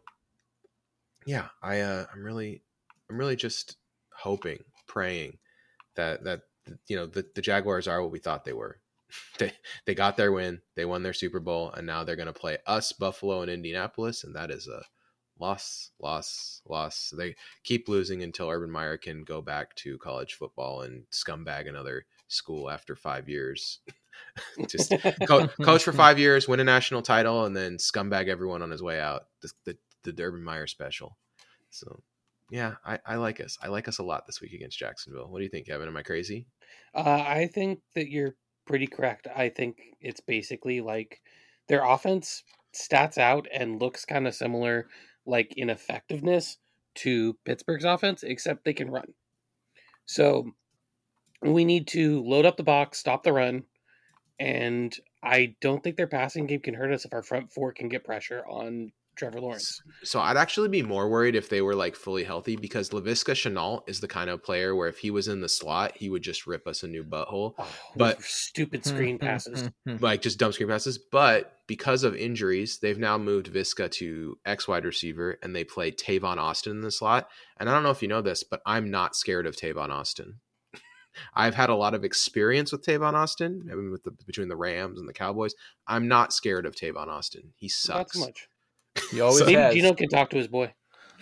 yeah, 1.25 1.47
I 1.63 1.79
uh, 1.79 2.05
I'm 2.13 2.23
really 2.23 2.61
I'm 3.11 3.17
really 3.17 3.35
just 3.35 3.75
hoping, 4.15 4.63
praying 4.87 5.37
that 5.95 6.23
that 6.23 6.41
you 6.87 6.95
know 6.95 7.05
the, 7.05 7.25
the 7.35 7.41
Jaguars 7.41 7.87
are 7.87 8.01
what 8.01 8.11
we 8.11 8.19
thought 8.19 8.45
they 8.45 8.53
were. 8.53 8.79
they 9.37 9.51
they 9.85 9.93
got 9.93 10.15
their 10.15 10.31
win. 10.31 10.61
They 10.75 10.85
won 10.85 11.03
their 11.03 11.13
Super 11.13 11.41
Bowl, 11.41 11.71
and 11.71 11.85
now 11.85 12.03
they're 12.03 12.15
going 12.15 12.27
to 12.27 12.33
play 12.33 12.57
us, 12.65 12.93
Buffalo, 12.93 13.41
and 13.41 13.51
Indianapolis, 13.51 14.23
and 14.23 14.35
that 14.35 14.49
is 14.49 14.67
a 14.67 14.83
loss, 15.39 15.91
loss, 15.99 16.61
loss. 16.65 17.13
They 17.17 17.35
keep 17.63 17.89
losing 17.89 18.23
until 18.23 18.49
Urban 18.49 18.71
Meyer 18.71 18.97
can 18.97 19.23
go 19.23 19.41
back 19.41 19.75
to 19.77 19.97
college 19.97 20.35
football 20.35 20.81
and 20.81 21.03
scumbag 21.11 21.67
another 21.67 22.05
school 22.29 22.69
after 22.69 22.95
five 22.95 23.27
years. 23.27 23.79
Just 24.69 24.93
co- 25.27 25.47
coach 25.61 25.83
for 25.83 25.91
five 25.91 26.17
years, 26.17 26.47
win 26.47 26.61
a 26.61 26.63
national 26.63 27.01
title, 27.01 27.43
and 27.43 27.57
then 27.57 27.75
scumbag 27.75 28.29
everyone 28.29 28.61
on 28.61 28.71
his 28.71 28.81
way 28.81 29.01
out. 29.01 29.23
The 29.41 29.51
the, 30.03 30.11
the 30.13 30.23
Urban 30.23 30.43
Meyer 30.43 30.67
special. 30.67 31.17
So 31.71 32.01
yeah, 32.51 32.75
I, 32.85 32.99
I 33.05 33.15
like 33.15 33.39
us. 33.39 33.57
I 33.63 33.69
like 33.69 33.87
us 33.87 33.99
a 33.99 34.03
lot 34.03 34.25
this 34.27 34.41
week 34.41 34.51
against 34.51 34.77
Jacksonville. 34.77 35.29
What 35.29 35.39
do 35.39 35.45
you 35.45 35.49
think, 35.49 35.67
Kevin? 35.67 35.87
Am 35.87 35.95
I 35.95 36.03
crazy? 36.03 36.47
Uh, 36.93 37.23
I 37.25 37.47
think 37.47 37.79
that 37.95 38.09
you're 38.09 38.35
pretty 38.67 38.87
correct. 38.87 39.25
I 39.33 39.47
think 39.47 39.77
it's 40.01 40.19
basically 40.19 40.81
like 40.81 41.21
their 41.69 41.85
offense 41.85 42.43
stats 42.75 43.17
out 43.17 43.47
and 43.53 43.81
looks 43.81 44.03
kind 44.03 44.27
of 44.27 44.35
similar, 44.35 44.87
like 45.25 45.53
in 45.55 45.69
effectiveness 45.69 46.57
to 46.95 47.37
Pittsburgh's 47.45 47.85
offense, 47.85 48.21
except 48.21 48.65
they 48.65 48.73
can 48.73 48.91
run. 48.91 49.13
So 50.05 50.51
we 51.41 51.63
need 51.63 51.87
to 51.87 52.21
load 52.21 52.45
up 52.45 52.57
the 52.57 52.63
box, 52.63 52.97
stop 52.97 53.23
the 53.23 53.31
run, 53.31 53.63
and 54.41 54.93
I 55.23 55.55
don't 55.61 55.81
think 55.81 55.95
their 55.95 56.05
passing 56.05 56.47
game 56.47 56.59
can 56.59 56.73
hurt 56.73 56.91
us 56.91 57.05
if 57.05 57.13
our 57.13 57.23
front 57.23 57.53
four 57.53 57.71
can 57.71 57.87
get 57.87 58.03
pressure 58.03 58.43
on 58.45 58.91
Trevor 59.21 59.39
Lawrence. 59.39 59.79
So 60.03 60.19
I'd 60.19 60.35
actually 60.35 60.69
be 60.69 60.81
more 60.81 61.07
worried 61.07 61.35
if 61.35 61.47
they 61.47 61.61
were 61.61 61.75
like 61.75 61.95
fully 61.95 62.23
healthy 62.23 62.55
because 62.55 62.89
Laviska 62.89 63.33
Shenault 63.33 63.87
is 63.87 63.99
the 63.99 64.07
kind 64.07 64.31
of 64.31 64.43
player 64.43 64.75
where 64.75 64.87
if 64.87 64.97
he 64.97 65.11
was 65.11 65.27
in 65.27 65.41
the 65.41 65.47
slot, 65.47 65.95
he 65.95 66.09
would 66.09 66.23
just 66.23 66.47
rip 66.47 66.65
us 66.67 66.81
a 66.81 66.87
new 66.87 67.03
butthole. 67.03 67.53
Oh, 67.59 67.67
But- 67.95 68.19
stupid 68.23 68.83
screen 68.83 69.17
hmm, 69.17 69.23
hmm, 69.23 69.29
passes. 69.29 69.69
Hmm, 69.87 69.97
like 69.99 70.23
just 70.23 70.39
dumb 70.39 70.51
screen 70.51 70.69
passes. 70.69 70.97
But 70.97 71.53
because 71.67 72.03
of 72.03 72.15
injuries, 72.15 72.79
they've 72.81 72.97
now 72.97 73.19
moved 73.19 73.53
Visca 73.53 73.91
to 73.91 74.39
X 74.43 74.67
wide 74.67 74.85
receiver 74.85 75.37
and 75.43 75.55
they 75.55 75.63
play 75.63 75.91
Tavon 75.91 76.37
Austin 76.37 76.71
in 76.77 76.81
the 76.81 76.89
slot. 76.89 77.29
And 77.59 77.69
I 77.69 77.73
don't 77.73 77.83
know 77.83 77.91
if 77.91 78.01
you 78.01 78.07
know 78.07 78.23
this, 78.23 78.43
but 78.43 78.61
I'm 78.65 78.89
not 78.89 79.15
scared 79.15 79.45
of 79.45 79.55
Tavon 79.55 79.89
Austin. 79.89 80.39
I've 81.35 81.53
had 81.53 81.69
a 81.69 81.75
lot 81.75 81.93
of 81.93 82.03
experience 82.03 82.71
with 82.71 82.83
Tavon 82.83 83.13
Austin, 83.13 83.67
I 83.71 83.75
mean, 83.75 83.91
with 83.91 84.01
the 84.03 84.11
between 84.25 84.49
the 84.49 84.55
Rams 84.57 84.99
and 84.99 85.07
the 85.07 85.13
Cowboys. 85.13 85.53
I'm 85.85 86.07
not 86.07 86.33
scared 86.33 86.65
of 86.65 86.75
Tavon 86.75 87.07
Austin. 87.07 87.53
He 87.55 87.67
Not 87.67 87.71
sucks. 87.71 88.13
so 88.13 88.21
much. 88.21 88.47
He 89.11 89.21
always 89.21 89.41
Maybe 89.41 89.53
has. 89.53 89.73
Geno 89.73 89.93
can 89.93 90.09
talk 90.09 90.29
to 90.31 90.37
his 90.37 90.47
boy. 90.47 90.73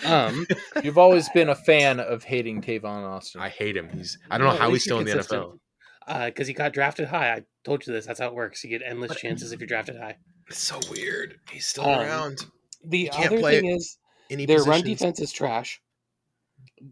Um, 0.05 0.45
You've 0.83 0.97
always 0.97 1.27
been 1.29 1.49
a 1.49 1.55
fan 1.55 1.99
of 1.99 2.23
hating 2.23 2.61
Tavon 2.61 3.03
Austin. 3.07 3.41
I 3.41 3.49
hate 3.49 3.75
him. 3.75 3.89
He's 3.89 4.17
I 4.31 4.37
don't 4.37 4.47
know 4.47 4.53
Well, 4.53 4.61
how 4.61 4.71
he's 4.71 4.83
still 4.83 4.97
you're 4.97 5.01
in 5.01 5.05
the 5.07 5.11
consistent. 5.13 5.59
NFL. 6.07 6.25
because 6.27 6.47
he 6.47 6.53
got 6.53 6.73
drafted 6.73 7.07
high. 7.07 7.33
I 7.33 7.43
told 7.63 7.85
you 7.85 7.93
this. 7.93 8.05
That's 8.05 8.19
how 8.19 8.27
it 8.27 8.33
works. 8.35 8.63
You 8.63 8.69
get 8.69 8.81
endless 8.85 9.15
chances 9.19 9.51
if 9.51 9.59
you're 9.59 9.67
drafted 9.67 9.97
high. 9.97 10.17
It's 10.47 10.59
so 10.63 10.79
weird. 10.89 11.39
He's 11.51 11.67
still 11.67 11.85
Um, 11.85 11.99
around. 11.99 12.45
The 12.83 13.09
can't 13.11 13.33
other 13.33 13.41
thing 13.41 13.65
is 13.69 13.97
Any 14.29 14.45
their 14.45 14.63
run 14.63 14.81
defense 14.83 15.19
is 15.19 15.31
trash, 15.31 15.81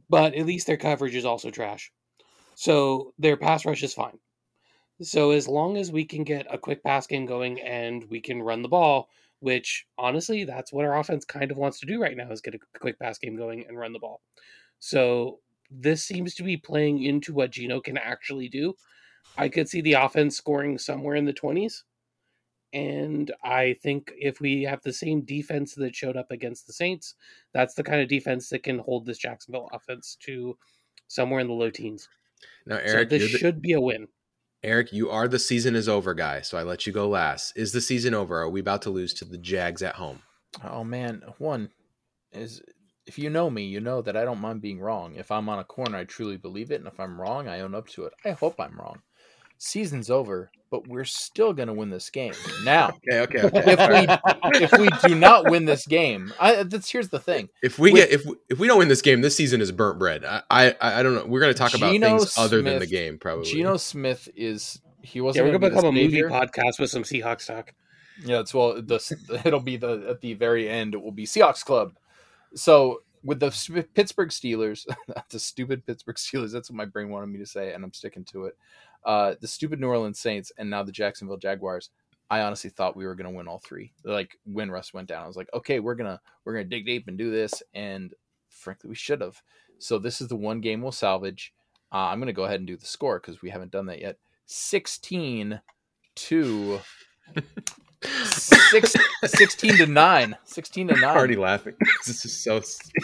but 0.09 0.36
at 0.36 0.45
least 0.45 0.67
their 0.67 0.78
coverage 0.78 1.15
is 1.15 1.25
also 1.25 1.49
trash. 1.49 1.91
So 2.55 3.13
their 3.17 3.38
pass 3.38 3.65
rush 3.65 3.84
is 3.84 3.93
fine. 3.93 4.17
So 5.01 5.32
as 5.32 5.47
long 5.47 5.78
as 5.78 5.91
we 5.91 6.05
can 6.05 6.23
get 6.23 6.47
a 6.49 6.57
quick 6.57 6.84
pass 6.84 7.07
game 7.07 7.25
going 7.25 7.61
and 7.61 8.03
we 8.09 8.19
can 8.19 8.41
run 8.41 8.63
the 8.63 8.67
ball, 8.67 9.09
which 9.39 9.85
honestly, 9.97 10.43
that's 10.43 10.73
what 10.73 10.85
our 10.85 10.97
offense 10.97 11.25
kind 11.25 11.51
of 11.51 11.57
wants 11.57 11.79
to 11.79 11.85
do 11.85 12.01
right 12.01 12.17
now 12.17 12.31
is 12.31 12.41
get 12.41 12.55
a 12.55 12.59
quick 12.79 12.99
pass 12.99 13.17
game 13.17 13.35
going 13.35 13.65
and 13.67 13.77
run 13.77 13.93
the 13.93 13.99
ball. 13.99 14.21
So 14.79 15.39
this 15.69 16.03
seems 16.03 16.33
to 16.35 16.43
be 16.43 16.57
playing 16.57 17.03
into 17.03 17.33
what 17.33 17.51
Geno 17.51 17.79
can 17.81 17.97
actually 17.97 18.49
do. 18.49 18.75
I 19.38 19.49
could 19.49 19.69
see 19.69 19.81
the 19.81 19.93
offense 19.93 20.35
scoring 20.38 20.77
somewhere 20.77 21.15
in 21.15 21.25
the 21.25 21.33
20s. 21.33 21.83
And 22.73 23.31
I 23.43 23.77
think 23.81 24.11
if 24.17 24.41
we 24.41 24.63
have 24.63 24.81
the 24.83 24.91
same 24.93 25.21
defense 25.21 25.73
that 25.75 25.95
showed 25.95 26.17
up 26.17 26.31
against 26.31 26.67
the 26.67 26.73
Saints, 26.73 27.15
that's 27.53 27.73
the 27.73 27.83
kind 27.83 28.01
of 28.01 28.09
defense 28.09 28.49
that 28.49 28.63
can 28.63 28.79
hold 28.79 29.05
this 29.05 29.17
Jacksonville 29.17 29.69
offense 29.71 30.17
to 30.21 30.57
somewhere 31.07 31.39
in 31.39 31.47
the 31.47 31.53
low 31.53 31.69
teens. 31.69 32.09
Now, 32.65 32.77
So 32.85 32.93
Eric, 32.97 33.09
this 33.09 33.31
the- 33.31 33.38
should 33.38 33.61
be 33.61 33.73
a 33.73 33.81
win. 33.81 34.07
Eric, 34.64 34.91
you 34.91 35.10
are 35.10 35.28
the 35.28 35.39
season 35.39 35.76
is 35.76 35.88
over 35.88 36.14
guy, 36.14 36.41
so 36.41 36.58
I 36.58 36.64
let 36.64 36.88
you 36.88 36.93
go 36.93 37.08
last. 37.08 37.53
Is 37.55 37.74
the 37.74 37.82
season 37.82 38.14
over? 38.14 38.41
Are 38.41 38.49
we 38.49 38.60
about 38.60 38.82
to 38.84 38.89
lose 38.89 39.14
to 39.16 39.26
the 39.26 39.38
Jags 39.38 39.84
at 39.84 39.95
home? 39.95 40.24
Oh 40.64 40.84
man, 40.84 41.22
one 41.38 41.70
is 42.32 42.62
if 43.05 43.20
you 43.20 43.30
know 43.30 43.49
me, 43.49 43.64
you 43.64 43.80
know 43.80 44.01
that 44.01 44.18
I 44.18 44.26
don't 44.26 44.41
mind 44.41 44.62
being 44.62 44.80
wrong. 44.80 45.16
If 45.16 45.32
I'm 45.32 45.47
on 45.47 45.60
a 45.60 45.64
corner, 45.64 45.97
I 45.97 46.03
truly 46.03 46.38
believe 46.38 46.72
it, 46.72 46.80
and 46.80 46.88
if 46.88 46.99
I'm 46.99 47.20
wrong, 47.20 47.47
I 47.47 47.62
own 47.62 47.76
up 47.76 47.88
to 47.89 48.05
it. 48.05 48.14
I 48.26 48.32
hope 48.32 48.60
I'm 48.60 48.78
wrong. 48.78 49.01
Season's 49.58 50.10
over, 50.10 50.51
but 50.70 50.88
we're 50.88 51.03
still 51.05 51.53
gonna 51.53 51.74
win 51.74 51.89
this 51.89 52.10
game. 52.10 52.34
Now, 52.64 52.89
Okay, 53.10 53.20
okay, 53.22 53.41
okay. 53.43 53.64
if 53.66 54.51
we 54.51 54.64
if 54.66 54.72
we 54.80 54.89
do 55.10 55.16
not 55.16 55.49
win 55.49 55.66
this 55.66 55.86
game, 55.86 56.34
I 56.39 56.64
that's 56.64 56.89
here's 56.89 57.10
the 57.10 57.20
thing. 57.20 57.49
if 57.64 57.80
we 57.80 57.91
with- 57.91 58.03
get 58.10 58.12
if 58.12 58.26
we- 58.26 58.36
if 58.49 58.60
we 58.60 58.68
don't 58.68 58.78
win 58.80 58.88
this 58.88 59.01
game, 59.01 59.22
this 59.22 59.36
season 59.36 59.62
is 59.62 59.72
burnt 59.72 59.99
bread. 59.99 60.26
I 60.26 60.41
I, 60.49 60.76
I 60.82 61.03
don't 61.03 61.16
know. 61.16 61.26
We're 61.26 61.39
going 61.39 61.53
to 61.53 61.58
talk 61.58 61.74
about 61.74 61.91
Geno 61.91 62.18
things 62.20 62.38
other 62.38 62.62
than 62.62 62.80
the 62.80 62.88
game, 62.88 63.18
probably. 63.18 63.45
Geno 63.45 63.78
Smith 63.78 64.28
is 64.36 64.80
he 65.01 65.22
wasn't 65.22 65.45
we're 65.45 65.51
gonna 65.58 65.70
gonna 65.70 65.70
be 65.70 65.76
the 65.76 65.82
become 65.82 65.89
a 65.89 65.91
movie 65.91 66.12
savior. 66.22 66.30
podcast 66.30 66.80
with 66.80 66.89
some 66.89 67.03
Seahawks 67.03 67.45
talk. 67.47 67.74
Yeah, 68.26 68.39
it's 68.39 68.53
well, 68.53 68.82
the 68.82 69.41
it'll 69.45 69.60
be 69.60 69.78
the 69.78 70.08
at 70.10 70.22
the 70.22 70.34
very 70.34 70.68
end. 70.70 70.93
It 70.95 71.01
will 71.01 71.12
be 71.12 71.26
Seahawks 71.26 71.64
Club. 71.64 71.93
So 72.55 73.01
with 73.24 73.39
the 73.39 73.51
Pittsburgh 73.93 74.30
Steelers, 74.30 74.86
the 75.30 75.39
stupid 75.39 75.86
Pittsburgh 75.86 76.16
Steelers. 76.18 76.51
That's 76.51 76.70
what 76.70 76.78
my 76.78 76.86
brain 76.86 77.10
wanted 77.10 77.28
me 77.28 77.39
to 77.39 77.45
say, 77.45 77.74
and 77.74 77.84
I'm 77.84 77.93
sticking 77.93 78.24
to 78.26 78.45
it. 78.45 78.58
Uh, 79.08 79.34
the 79.41 79.47
stupid 79.47 79.80
New 79.80 79.88
Orleans 79.88 80.20
Saints, 80.20 80.51
and 80.58 80.70
now 80.70 80.84
the 80.84 80.91
Jacksonville 80.91 81.38
Jaguars. 81.38 81.89
I 82.30 82.41
honestly 82.41 82.70
thought 82.70 82.97
we 82.97 83.05
were 83.05 83.16
going 83.16 83.32
to 83.32 83.36
win 83.36 83.47
all 83.47 83.60
three. 83.60 83.93
Like 84.03 84.38
when 84.43 84.70
Russ 84.70 84.93
went 84.93 85.08
down, 85.08 85.24
I 85.24 85.28
was 85.28 85.38
like, 85.38 85.47
okay, 85.53 85.80
we're 85.80 85.95
gonna 85.95 86.20
we're 86.43 86.53
gonna 86.53 86.66
dig 86.66 86.86
deep 86.86 87.08
and 87.08 87.18
do 87.18 87.32
this, 87.32 87.64
and 87.74 88.14
frankly, 88.49 88.89
we 88.89 88.95
should 88.95 89.22
have. 89.22 89.41
So 89.80 89.97
this 89.97 90.20
is 90.22 90.28
the 90.28 90.36
one 90.36 90.60
game 90.60 90.82
we'll 90.82 90.91
salvage. 90.91 91.53
Uh, 91.91 92.08
I'm 92.10 92.20
going 92.20 92.28
to 92.28 92.34
go 92.34 92.43
ahead 92.43 92.60
and 92.60 92.68
do 92.68 92.76
the 92.76 92.86
score 92.86 93.20
because 93.20 93.41
we 93.41 93.49
haven't 93.49 93.72
done 93.72 93.86
that 93.86 94.01
yet. 94.01 94.18
16 94.47 95.62
to 96.16 96.80
six, 98.03 98.93
16 99.24 99.78
to 99.78 99.86
9 99.86 100.38
16 100.43 100.88
to 100.89 100.93
9 100.99 101.03
I'm 101.03 101.18
already 101.18 101.36
laughing. 101.36 101.76
this 102.05 102.26
is 102.26 102.36
so 102.36 102.62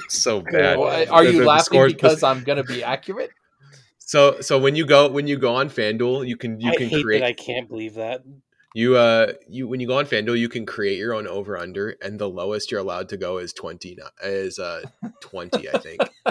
so 0.09 0.41
bad. 0.41 0.77
Are 0.77 1.23
The- 1.23 1.31
you 1.31 1.45
laughing 1.45 1.85
because 1.87 2.23
i'm 2.23 2.43
going 2.43 2.57
to 2.57 2.63
be 2.63 2.83
accurate 2.83 3.31
so 4.05 4.41
so 4.41 4.59
when 4.59 4.75
you 4.75 4.85
go 4.85 5.09
when 5.09 5.27
you 5.27 5.37
go 5.37 5.55
on 5.55 5.69
FanDuel, 5.69 6.27
you 6.27 6.37
can 6.37 6.59
you 6.59 6.71
I 6.71 6.75
can 6.75 6.89
hate 6.89 7.03
create 7.03 7.19
that 7.19 7.25
I 7.25 7.33
can't 7.33 7.67
believe 7.67 7.95
that. 7.95 8.23
you 8.73 8.97
uh 8.97 9.33
you 9.47 9.67
when 9.67 9.79
you 9.79 9.87
go 9.87 9.97
on 9.97 10.05
FanDuel, 10.05 10.37
you 10.37 10.49
can 10.49 10.65
create 10.65 10.97
your 10.97 11.13
own 11.13 11.27
over 11.27 11.57
under, 11.57 11.95
and 12.01 12.19
the 12.19 12.29
lowest 12.29 12.71
you're 12.71 12.79
allowed 12.79 13.09
to 13.09 13.17
go 13.17 13.37
is 13.37 13.53
twenty 13.53 13.97
is 14.23 14.59
uh 14.59 14.83
twenty, 15.21 15.69
I 15.69 15.77
think. 15.79 16.01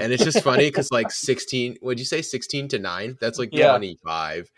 and 0.00 0.12
it's 0.12 0.24
just 0.24 0.42
funny 0.42 0.68
because 0.68 0.90
like 0.90 1.10
16 1.10 1.76
would 1.82 1.98
you 1.98 2.04
say 2.04 2.20
16 2.22 2.68
to 2.68 2.78
9 2.78 3.16
that's 3.20 3.38
like 3.38 3.50
Yeah. 3.52 3.70
25 3.70 4.50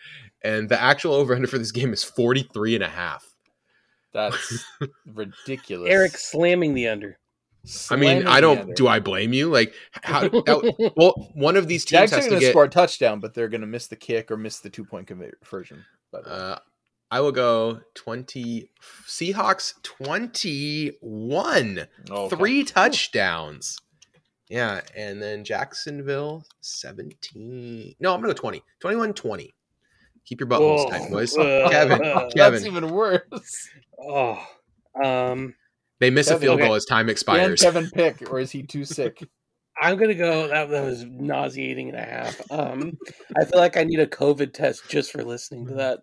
and 0.43 0.69
the 0.69 0.81
actual 0.81 1.15
over 1.15 1.35
under 1.35 1.47
for 1.47 1.59
this 1.59 1.73
game 1.73 1.93
is 1.93 2.03
43 2.03 2.77
and 2.77 2.85
a 2.85 2.89
half 2.89 3.25
that's 4.13 4.65
ridiculous 5.07 5.91
Eric 5.91 6.17
slamming 6.17 6.75
the 6.75 6.89
under. 6.89 7.19
I 7.91 7.97
mean 7.97 8.27
i 8.27 8.41
don't 8.41 8.59
under. 8.61 8.75
do 8.75 8.89
i 8.89 9.01
blame 9.01 9.33
you? 9.33 9.51
Like 9.51 9.75
how 10.03 10.21
that, 10.29 10.93
well 10.97 11.31
one 11.35 11.57
of 11.57 11.69
these 11.69 11.85
teams 11.85 12.11
Jags 12.11 12.13
are 12.13 12.17
has 12.17 12.25
to 12.25 12.31
going 12.31 12.41
to 12.41 12.47
get 12.47 12.53
score 12.53 12.65
a 12.65 12.69
touchdown 12.69 13.21
but 13.21 13.35
they're 13.35 13.49
going 13.49 13.61
to 13.63 13.67
miss 13.67 13.87
the 13.89 13.97
kick 13.97 14.31
or 14.31 14.37
miss 14.37 14.61
the 14.61 14.71
two 14.71 14.85
point 14.85 15.07
conversion 15.07 15.85
by 16.13 16.23
the 16.23 16.29
way. 16.31 16.37
uh 16.37 16.57
i 17.11 17.21
will 17.21 17.33
go 17.33 17.81
20 17.95 18.71
seahawks 19.07 19.75
21 19.83 21.87
Oh, 22.11 22.25
okay. 22.27 22.37
three 22.37 22.65
touchdowns. 22.65 23.79
Yeah 24.49 24.81
and 24.97 25.21
then 25.23 25.45
jacksonville 25.45 26.45
17 26.63 27.95
no 28.01 28.15
i'm 28.15 28.21
gonna 28.21 28.33
go 28.33 28.39
20 28.39 28.63
21 28.81 29.13
20 29.15 29.55
keep 30.25 30.41
your 30.41 30.49
buttholes 30.49 30.85
Whoa. 30.85 30.91
tight 30.91 31.11
boys. 31.11 31.35
Kevin 31.35 31.99
kevin. 32.01 32.31
that's 32.35 32.65
even 32.67 32.91
worse. 32.91 33.69
Oh, 34.01 34.39
um, 35.03 35.55
They 36.01 36.11
miss 36.11 36.31
a 36.31 36.39
field 36.39 36.59
okay. 36.59 36.67
goal 36.67 36.75
as 36.75 36.85
time 36.85 37.07
can 37.07 37.11
expires. 37.11 37.61
kevin 37.61 37.91
pick 37.91 38.31
or 38.31 38.39
is 38.39 38.51
he 38.51 38.63
too 38.63 38.85
sick 38.87 39.23
I'm 39.81 39.97
gonna 39.97 40.15
go. 40.15 40.49
That, 40.49 40.71
that 40.71 40.85
was 40.85 41.05
nauseating 41.05 41.91
and 41.91 41.99
a 41.99 42.03
half. 42.03 42.41
Um, 42.51 42.99
I 43.39 43.45
feel 43.45 43.61
like 43.61 43.77
I 43.77 43.85
need 43.85 44.01
a 44.01 44.07
COVID 44.07 44.53
test 44.53 44.89
just 44.89 45.13
for 45.13 45.23
listening 45.23 45.67
to 45.67 45.75
that. 45.75 46.01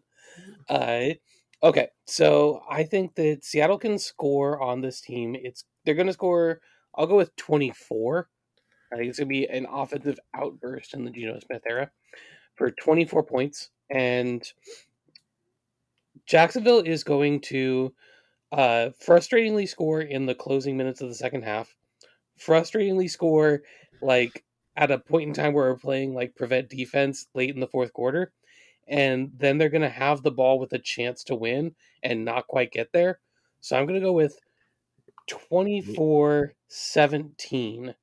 Uh, 0.70 1.16
okay, 1.66 1.90
so 2.06 2.62
I 2.70 2.84
think 2.84 3.16
that 3.16 3.44
Seattle 3.44 3.78
can 3.78 4.00
score 4.00 4.62
on 4.62 4.82
this 4.82 5.02
team. 5.02 5.36
It's 5.38 5.66
they're 5.84 5.96
gonna 5.96 6.14
score. 6.14 6.62
I'll 6.96 7.08
go 7.08 7.18
with 7.18 7.36
24. 7.36 8.30
I 8.94 8.96
think 8.96 9.10
it's 9.10 9.20
gonna 9.20 9.28
be 9.28 9.48
an 9.48 9.68
offensive 9.70 10.20
outburst 10.34 10.94
in 10.94 11.04
the 11.04 11.12
Geno 11.12 11.40
Smith 11.40 11.64
era 11.68 11.92
for 12.56 12.72
24 12.72 13.24
points, 13.24 13.72
and 13.90 14.42
Jacksonville 16.26 16.80
is 16.80 17.04
going 17.04 17.42
to 17.42 17.94
uh, 18.52 18.90
frustratingly 19.06 19.68
score 19.68 20.02
in 20.02 20.26
the 20.26 20.36
closing 20.36 20.78
minutes 20.78 21.02
of 21.02 21.10
the 21.10 21.16
second 21.16 21.44
half. 21.44 21.76
Frustratingly 22.40 23.10
score 23.10 23.64
like 24.02 24.44
at 24.76 24.92
a 24.92 25.00
point 25.00 25.28
in 25.30 25.34
time 25.34 25.54
where 25.54 25.70
we're 25.72 25.78
playing 25.78 26.14
like 26.14 26.36
prevent 26.36 26.70
defense 26.70 27.28
late 27.34 27.54
in 27.54 27.60
the 27.62 27.68
fourth 27.68 27.94
quarter, 27.94 28.32
and 28.88 29.32
then 29.38 29.58
they're 29.58 29.70
going 29.70 29.82
to 29.82 29.90
have 29.90 30.22
the 30.22 30.32
ball 30.32 30.60
with 30.60 30.74
a 30.74 30.80
chance 30.80 31.24
to 31.26 31.36
win 31.36 31.74
and 32.04 32.26
not 32.26 32.48
quite 32.48 32.72
get 32.72 32.92
there. 32.92 33.20
So 33.62 33.78
I'm 33.78 33.86
going 33.86 34.00
to 34.00 34.06
go 34.06 34.14
with 34.14 34.38
24 35.28 36.54
17 36.68 37.96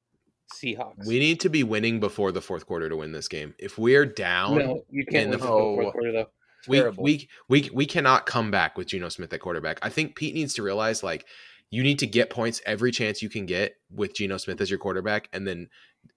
Seahawks. 0.54 1.06
We 1.06 1.18
need 1.18 1.40
to 1.40 1.48
be 1.48 1.62
winning 1.62 2.00
before 2.00 2.32
the 2.32 2.42
fourth 2.42 2.66
quarter 2.66 2.88
to 2.88 2.96
win 2.96 3.12
this 3.12 3.28
game. 3.28 3.54
If 3.58 3.78
we're 3.78 4.04
down, 4.06 4.58
no, 4.58 4.84
you 4.90 5.04
can't 5.06 5.24
in 5.24 5.30
win 5.30 5.38
the- 5.40 5.46
the 5.46 5.52
fourth 5.52 5.92
quarter 5.92 6.12
though. 6.12 6.30
We, 6.68 6.78
Terrible. 6.78 7.02
we 7.02 7.28
we 7.48 7.70
we 7.72 7.86
cannot 7.86 8.26
come 8.26 8.50
back 8.50 8.76
with 8.76 8.88
Geno 8.88 9.08
Smith 9.08 9.32
at 9.32 9.40
quarterback. 9.40 9.78
I 9.82 9.88
think 9.88 10.16
Pete 10.16 10.34
needs 10.34 10.54
to 10.54 10.62
realize 10.62 11.02
like 11.02 11.26
you 11.70 11.82
need 11.82 11.98
to 12.00 12.06
get 12.06 12.30
points 12.30 12.60
every 12.66 12.92
chance 12.92 13.22
you 13.22 13.30
can 13.30 13.46
get 13.46 13.76
with 13.90 14.14
Geno 14.14 14.36
Smith 14.36 14.60
as 14.60 14.70
your 14.70 14.78
quarterback, 14.78 15.28
and 15.32 15.46
then 15.46 15.68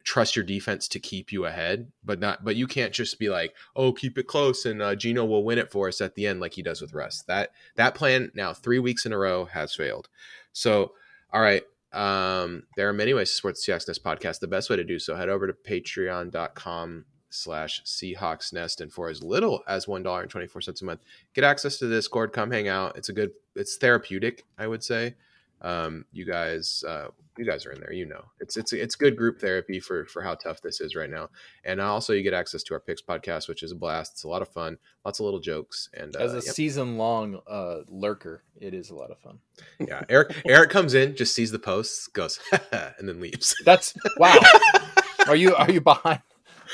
trust 0.03 0.35
your 0.35 0.43
defense 0.43 0.87
to 0.89 0.99
keep 0.99 1.31
you 1.31 1.45
ahead. 1.45 1.91
But 2.03 2.19
not, 2.19 2.43
but 2.43 2.55
you 2.55 2.67
can't 2.67 2.93
just 2.93 3.17
be 3.19 3.29
like, 3.29 3.53
oh, 3.75 3.93
keep 3.93 4.17
it 4.17 4.27
close, 4.27 4.65
and 4.65 4.81
uh, 4.81 4.95
Geno 4.95 5.25
will 5.25 5.43
win 5.43 5.57
it 5.57 5.71
for 5.71 5.87
us 5.87 6.01
at 6.01 6.15
the 6.15 6.27
end, 6.27 6.39
like 6.41 6.53
he 6.53 6.61
does 6.61 6.81
with 6.81 6.93
Russ. 6.93 7.23
That 7.27 7.51
that 7.75 7.95
plan 7.95 8.31
now 8.35 8.53
three 8.53 8.79
weeks 8.79 9.05
in 9.05 9.13
a 9.13 9.17
row 9.17 9.45
has 9.45 9.73
failed. 9.73 10.09
So, 10.51 10.91
all 11.31 11.41
right. 11.41 11.63
Um, 11.93 12.63
there 12.75 12.89
are 12.89 12.93
many 12.93 13.13
ways 13.13 13.29
to 13.29 13.35
support 13.35 13.55
the 13.55 13.71
Seahawks 13.71 13.87
Nest 13.87 14.03
podcast. 14.03 14.39
The 14.41 14.47
best 14.47 14.69
way 14.69 14.75
to 14.75 14.83
do 14.83 14.99
so, 14.99 15.15
head 15.15 15.29
over 15.29 15.47
to 15.47 15.53
patreon.com 15.53 17.05
slash 17.36 17.83
Seahawks 17.83 18.53
Nest. 18.53 18.81
And 18.81 18.91
for 18.91 19.09
as 19.09 19.23
little 19.23 19.63
as 19.67 19.86
$1.24 19.86 20.81
a 20.81 20.86
month, 20.86 21.01
get 21.33 21.43
access 21.43 21.77
to 21.77 21.88
the 21.88 21.95
Discord. 21.95 22.33
Come 22.33 22.51
hang 22.51 22.67
out. 22.67 22.97
It's 22.97 23.09
a 23.09 23.13
good, 23.13 23.31
it's 23.55 23.77
therapeutic, 23.77 24.45
I 24.57 24.67
would 24.67 24.83
say. 24.83 25.15
Um, 25.61 26.05
you 26.11 26.25
guys, 26.25 26.83
uh, 26.88 27.07
you 27.38 27.45
guys 27.45 27.65
are 27.65 27.71
in 27.71 27.79
there, 27.79 27.91
you 27.91 28.05
know, 28.05 28.23
it's, 28.39 28.55
it's, 28.55 28.71
it's 28.71 28.95
good 28.95 29.17
group 29.17 29.39
therapy 29.39 29.79
for, 29.79 30.05
for 30.05 30.21
how 30.21 30.36
tough 30.36 30.61
this 30.61 30.79
is 30.79 30.95
right 30.95 31.09
now. 31.09 31.29
And 31.63 31.81
also 31.81 32.13
you 32.13 32.21
get 32.23 32.33
access 32.33 32.61
to 32.63 32.73
our 32.75 32.79
picks 32.79 33.01
podcast, 33.01 33.47
which 33.47 33.63
is 33.63 33.71
a 33.71 33.75
blast. 33.75 34.13
It's 34.13 34.23
a 34.23 34.27
lot 34.27 34.41
of 34.41 34.49
fun, 34.49 34.77
lots 35.05 35.19
of 35.19 35.25
little 35.25 35.39
jokes. 35.39 35.89
And, 35.93 36.15
uh, 36.15 36.19
As 36.19 36.33
a 36.33 36.36
yep. 36.36 36.43
season 36.43 36.97
long 36.97 37.39
uh, 37.47 37.79
lurker, 37.88 38.43
it 38.59 38.73
is 38.73 38.89
a 38.89 38.95
lot 38.95 39.11
of 39.11 39.17
fun. 39.19 39.39
yeah, 39.79 40.03
Eric, 40.07 40.36
Eric 40.45 40.69
comes 40.69 40.93
in, 40.93 41.15
just 41.15 41.33
sees 41.33 41.51
the 41.51 41.59
posts, 41.59 42.07
goes, 42.07 42.39
and 42.71 43.09
then 43.09 43.19
leaves. 43.19 43.55
That's 43.65 43.95
wow. 44.17 44.38
are 45.27 45.36
you 45.36 45.55
are 45.55 45.71
you 45.71 45.81
behind? 45.81 46.21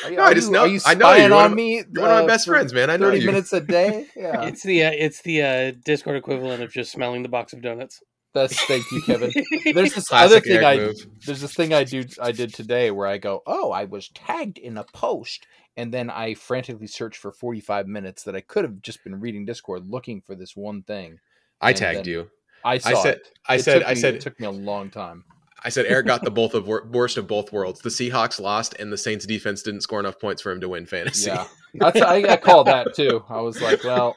Are 0.05 0.11
you, 0.11 0.17
No, 0.17 0.23
I 0.23 0.33
just 0.33 0.47
you, 0.47 0.53
know- 0.53 0.61
Are 0.61 0.67
you 0.67 0.79
I 0.85 0.93
know 0.95 1.13
you're 1.13 1.29
one 1.31 1.45
On 1.51 1.55
me, 1.55 1.75
you're 1.75 1.83
one 2.01 2.11
of 2.11 2.17
my 2.17 2.23
uh, 2.23 2.27
best 2.27 2.45
for 2.45 2.51
friends, 2.53 2.73
man. 2.73 2.89
I 2.89 2.97
know 2.97 3.07
Thirty 3.09 3.21
you. 3.21 3.25
minutes 3.27 3.53
a 3.53 3.61
day. 3.61 4.07
Yeah, 4.15 4.43
It's 4.43 4.63
the 4.63 4.83
uh, 4.85 4.91
it's 4.93 5.21
the 5.21 5.41
uh, 5.43 5.71
Discord 5.83 6.17
equivalent 6.17 6.61
of 6.63 6.71
just 6.71 6.91
smelling 6.91 7.23
the 7.23 7.29
box 7.29 7.53
of 7.53 7.61
donuts. 7.61 8.01
that's 8.33 8.59
thank 8.65 8.89
you, 8.91 9.01
Kevin. 9.01 9.31
There's 9.73 9.93
this 9.93 10.07
Classic 10.07 10.31
other 10.37 10.39
thing 10.39 10.63
I 10.63 10.77
move. 10.77 10.95
there's 11.25 11.41
this 11.41 11.53
thing 11.53 11.73
I 11.73 11.83
do 11.83 12.03
I 12.21 12.31
did 12.31 12.53
today 12.53 12.89
where 12.91 13.07
I 13.07 13.17
go, 13.17 13.41
oh, 13.45 13.71
I 13.71 13.83
was 13.85 14.07
tagged 14.09 14.57
in 14.57 14.77
a 14.77 14.85
post, 14.93 15.45
and 15.75 15.93
then 15.93 16.09
I 16.09 16.33
frantically 16.35 16.87
search 16.87 17.17
for 17.17 17.31
45 17.33 17.87
minutes 17.87 18.23
that 18.23 18.35
I 18.35 18.41
could 18.41 18.63
have 18.63 18.81
just 18.81 19.03
been 19.03 19.19
reading 19.19 19.45
Discord 19.45 19.85
looking 19.89 20.21
for 20.21 20.35
this 20.35 20.55
one 20.55 20.83
thing. 20.83 21.19
I 21.59 21.73
tagged 21.73 22.07
you. 22.07 22.29
I 22.63 22.77
saw 22.77 22.89
I 22.89 22.93
said, 23.03 23.15
it. 23.15 23.27
I 23.47 23.55
It 23.55 23.63
said, 23.63 23.79
took 23.79 23.87
I 23.87 23.93
said, 23.95 24.15
it 24.15 24.21
took 24.21 24.39
me 24.39 24.45
a 24.47 24.51
long 24.51 24.89
time. 24.91 25.25
I 25.63 25.69
said, 25.69 25.85
Eric 25.85 26.07
got 26.07 26.23
the 26.23 26.31
both 26.31 26.53
of 26.55 26.67
worst 26.67 27.17
of 27.17 27.27
both 27.27 27.53
worlds. 27.53 27.81
The 27.81 27.89
Seahawks 27.89 28.39
lost, 28.39 28.75
and 28.79 28.91
the 28.91 28.97
Saints 28.97 29.25
defense 29.25 29.61
didn't 29.61 29.81
score 29.81 29.99
enough 29.99 30.19
points 30.19 30.41
for 30.41 30.51
him 30.51 30.59
to 30.61 30.69
win 30.69 30.87
fantasy. 30.87 31.29
Yeah, 31.29 31.45
That's, 31.75 32.01
I 32.01 32.21
got 32.21 32.41
called 32.41 32.67
that 32.67 32.95
too. 32.95 33.23
I 33.29 33.41
was 33.41 33.61
like, 33.61 33.83
well, 33.83 34.15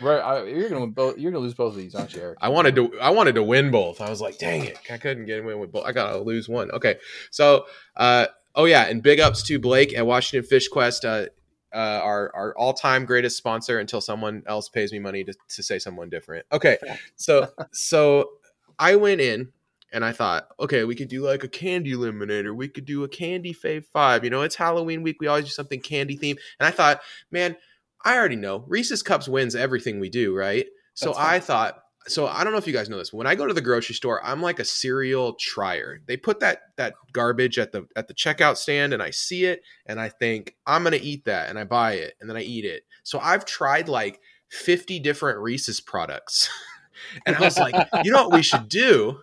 right, 0.00 0.20
I, 0.20 0.44
you're 0.44 0.68
gonna 0.68 0.86
both. 0.86 1.18
You're 1.18 1.32
gonna 1.32 1.42
lose 1.42 1.54
both 1.54 1.72
of 1.72 1.78
these, 1.78 1.94
aren't 1.94 2.14
you, 2.14 2.22
Eric? 2.22 2.38
I 2.40 2.48
wanted 2.48 2.76
to 2.76 3.00
I 3.00 3.10
wanted 3.10 3.34
to 3.36 3.42
win 3.42 3.70
both. 3.70 4.00
I 4.00 4.10
was 4.10 4.20
like, 4.20 4.38
dang 4.38 4.64
it, 4.64 4.78
I 4.90 4.98
couldn't 4.98 5.26
get 5.26 5.40
a 5.40 5.42
win 5.42 5.58
with 5.58 5.72
both. 5.72 5.84
I 5.84 5.92
gotta 5.92 6.18
lose 6.18 6.48
one. 6.48 6.70
Okay, 6.70 6.96
so 7.30 7.64
uh, 7.96 8.26
oh 8.54 8.66
yeah, 8.66 8.84
and 8.84 9.02
big 9.02 9.18
ups 9.18 9.42
to 9.44 9.58
Blake 9.58 9.96
at 9.96 10.06
Washington 10.06 10.48
Fish 10.48 10.68
Quest, 10.68 11.04
uh, 11.04 11.26
uh, 11.74 12.00
our 12.02 12.30
our 12.34 12.54
all 12.56 12.74
time 12.74 13.04
greatest 13.04 13.36
sponsor 13.36 13.78
until 13.78 14.00
someone 14.00 14.42
else 14.46 14.68
pays 14.68 14.92
me 14.92 14.98
money 14.98 15.24
to, 15.24 15.34
to 15.48 15.62
say 15.62 15.78
someone 15.78 16.08
different. 16.08 16.46
Okay, 16.52 16.76
so 17.16 17.48
so 17.72 18.30
I 18.78 18.96
went 18.96 19.20
in 19.20 19.52
and 19.92 20.04
I 20.04 20.12
thought, 20.12 20.48
okay, 20.58 20.84
we 20.84 20.94
could 20.94 21.08
do 21.08 21.22
like 21.22 21.44
a 21.44 21.48
candy 21.48 21.92
eliminator. 21.92 22.54
We 22.54 22.68
could 22.68 22.84
do 22.84 23.04
a 23.04 23.08
candy 23.08 23.54
fave 23.54 23.84
five. 23.92 24.24
You 24.24 24.30
know, 24.30 24.42
it's 24.42 24.56
Halloween 24.56 25.02
week. 25.02 25.18
We 25.20 25.26
always 25.26 25.44
do 25.44 25.50
something 25.50 25.80
candy 25.80 26.16
themed. 26.16 26.38
And 26.58 26.66
I 26.66 26.70
thought, 26.70 27.00
man, 27.30 27.56
I 28.04 28.16
already 28.16 28.36
know 28.36 28.64
Reese's 28.66 29.02
Cups 29.02 29.28
wins 29.28 29.54
everything 29.54 30.00
we 30.00 30.08
do, 30.08 30.34
right? 30.34 30.66
So. 30.94 31.14
I 31.16 31.40
thought, 31.40 31.82
so 32.06 32.26
I 32.26 32.42
don't 32.42 32.52
know 32.52 32.58
if 32.58 32.66
you 32.66 32.72
guys 32.72 32.88
know 32.88 32.98
this. 32.98 33.12
When 33.12 33.26
I 33.26 33.34
go 33.34 33.46
to 33.46 33.54
the 33.54 33.60
grocery 33.60 33.94
store, 33.94 34.24
I'm 34.24 34.42
like 34.42 34.58
a 34.58 34.64
cereal 34.64 35.34
trier. 35.34 36.00
They 36.06 36.16
put 36.16 36.40
that 36.40 36.62
that 36.76 36.94
garbage 37.12 37.58
at 37.58 37.72
the 37.72 37.86
at 37.96 38.08
the 38.08 38.14
checkout 38.14 38.56
stand, 38.56 38.92
and 38.92 39.02
I 39.02 39.10
see 39.10 39.44
it, 39.44 39.62
and 39.86 40.00
I 40.00 40.08
think 40.08 40.56
I'm 40.66 40.82
gonna 40.82 40.98
eat 41.00 41.24
that, 41.26 41.48
and 41.48 41.58
I 41.58 41.64
buy 41.64 41.94
it, 41.94 42.14
and 42.20 42.28
then 42.28 42.36
I 42.36 42.42
eat 42.42 42.64
it. 42.64 42.84
So 43.04 43.18
I've 43.20 43.44
tried 43.44 43.88
like 43.88 44.20
50 44.50 44.98
different 44.98 45.38
Reese's 45.38 45.80
products, 45.80 46.50
and 47.26 47.36
I 47.36 47.40
was 47.40 47.58
like, 47.58 47.74
you 48.04 48.10
know 48.10 48.28
what 48.28 48.36
we 48.36 48.42
should 48.42 48.68
do? 48.68 49.20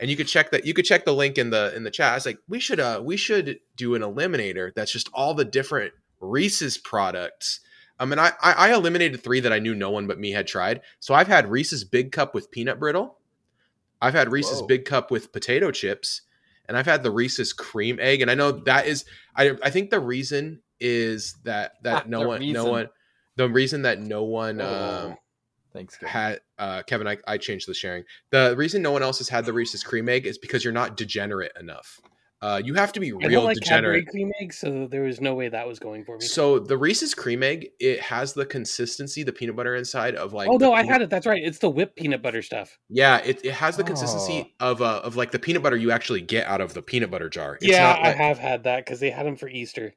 And 0.00 0.10
you 0.10 0.16
could 0.16 0.28
check 0.28 0.50
that. 0.50 0.66
You 0.66 0.74
could 0.74 0.84
check 0.84 1.04
the 1.04 1.14
link 1.14 1.38
in 1.38 1.50
the 1.50 1.74
in 1.76 1.84
the 1.84 1.90
chat. 1.90 2.12
I 2.12 2.14
was 2.14 2.26
like, 2.26 2.38
we 2.48 2.58
should 2.60 2.80
uh 2.80 3.00
we 3.04 3.16
should 3.16 3.60
do 3.76 3.94
an 3.94 4.02
eliminator 4.02 4.74
that's 4.74 4.92
just 4.92 5.08
all 5.12 5.34
the 5.34 5.44
different 5.44 5.92
Reese's 6.20 6.78
products. 6.78 7.60
I 7.98 8.04
mean, 8.04 8.18
I, 8.18 8.32
I 8.42 8.52
I 8.52 8.74
eliminated 8.74 9.22
three 9.22 9.40
that 9.40 9.52
I 9.52 9.58
knew 9.58 9.74
no 9.74 9.90
one 9.90 10.06
but 10.06 10.18
me 10.18 10.32
had 10.32 10.46
tried. 10.46 10.80
So 11.00 11.14
I've 11.14 11.28
had 11.28 11.50
Reese's 11.50 11.84
Big 11.84 12.12
Cup 12.12 12.34
with 12.34 12.50
peanut 12.50 12.78
brittle. 12.78 13.18
I've 14.00 14.14
had 14.14 14.32
Reese's 14.32 14.60
Whoa. 14.60 14.66
Big 14.66 14.84
Cup 14.84 15.10
with 15.10 15.32
potato 15.32 15.70
chips, 15.70 16.22
and 16.66 16.76
I've 16.76 16.86
had 16.86 17.04
the 17.04 17.10
Reese's 17.12 17.52
cream 17.52 17.98
egg. 18.00 18.20
And 18.22 18.30
I 18.30 18.34
know 18.34 18.50
that 18.52 18.86
is 18.86 19.04
I 19.36 19.56
I 19.62 19.70
think 19.70 19.90
the 19.90 20.00
reason 20.00 20.62
is 20.80 21.36
that 21.44 21.74
that 21.82 22.08
no 22.08 22.22
The 22.22 22.28
one 22.28 22.52
no 22.52 22.64
one 22.64 22.88
the 23.36 23.48
reason 23.48 23.82
that 23.82 24.00
no 24.00 24.24
one 24.24 24.60
um. 24.60 25.16
Thanks, 25.72 25.96
Kevin. 25.96 26.10
had 26.12 26.40
uh 26.58 26.82
Kevin 26.82 27.06
I, 27.08 27.18
I 27.26 27.38
changed 27.38 27.68
the 27.68 27.74
sharing. 27.74 28.04
The 28.30 28.54
reason 28.56 28.82
no 28.82 28.92
one 28.92 29.02
else 29.02 29.18
has 29.18 29.28
had 29.28 29.44
the 29.46 29.52
Reese's 29.52 29.82
cream 29.82 30.08
egg 30.08 30.26
is 30.26 30.38
because 30.38 30.64
you're 30.64 30.72
not 30.72 30.96
degenerate 30.96 31.52
enough. 31.58 32.00
Uh 32.40 32.60
you 32.64 32.74
have 32.74 32.92
to 32.92 33.00
be 33.00 33.12
I 33.12 33.16
don't 33.22 33.30
real 33.30 33.44
like 33.44 33.60
Cadbury 33.60 34.00
degenerate. 34.00 34.08
cream 34.08 34.30
egg, 34.40 34.52
so 34.52 34.86
there 34.86 35.02
was 35.02 35.20
no 35.20 35.34
way 35.34 35.48
that 35.48 35.66
was 35.66 35.78
going 35.78 36.04
for 36.04 36.18
me. 36.18 36.26
So 36.26 36.58
the 36.58 36.76
Reese's 36.76 37.14
cream 37.14 37.42
egg, 37.42 37.68
it 37.78 38.00
has 38.00 38.32
the 38.34 38.44
consistency, 38.44 39.22
the 39.22 39.32
peanut 39.32 39.56
butter 39.56 39.76
inside 39.76 40.14
of 40.14 40.32
like 40.32 40.48
oh 40.50 40.58
the 40.58 40.66
no, 40.66 40.72
I 40.72 40.82
had 40.82 41.02
it. 41.02 41.10
That's 41.10 41.26
right. 41.26 41.42
It's 41.42 41.58
the 41.58 41.70
whipped 41.70 41.96
peanut 41.96 42.20
butter 42.22 42.42
stuff. 42.42 42.78
Yeah, 42.88 43.18
it, 43.18 43.44
it 43.44 43.54
has 43.54 43.76
the 43.76 43.84
consistency 43.84 44.54
of 44.60 44.82
uh 44.82 45.00
of 45.04 45.16
like 45.16 45.30
the 45.30 45.38
peanut 45.38 45.62
butter 45.62 45.76
you 45.76 45.90
actually 45.90 46.20
get 46.20 46.46
out 46.46 46.60
of 46.60 46.74
the 46.74 46.82
peanut 46.82 47.10
butter 47.10 47.28
jar. 47.28 47.56
It's 47.60 47.68
yeah, 47.68 47.80
not 47.80 48.00
I 48.04 48.10
have 48.10 48.38
had 48.38 48.64
that 48.64 48.84
because 48.84 49.00
they 49.00 49.10
had 49.10 49.24
them 49.24 49.36
for 49.36 49.48
Easter. 49.48 49.94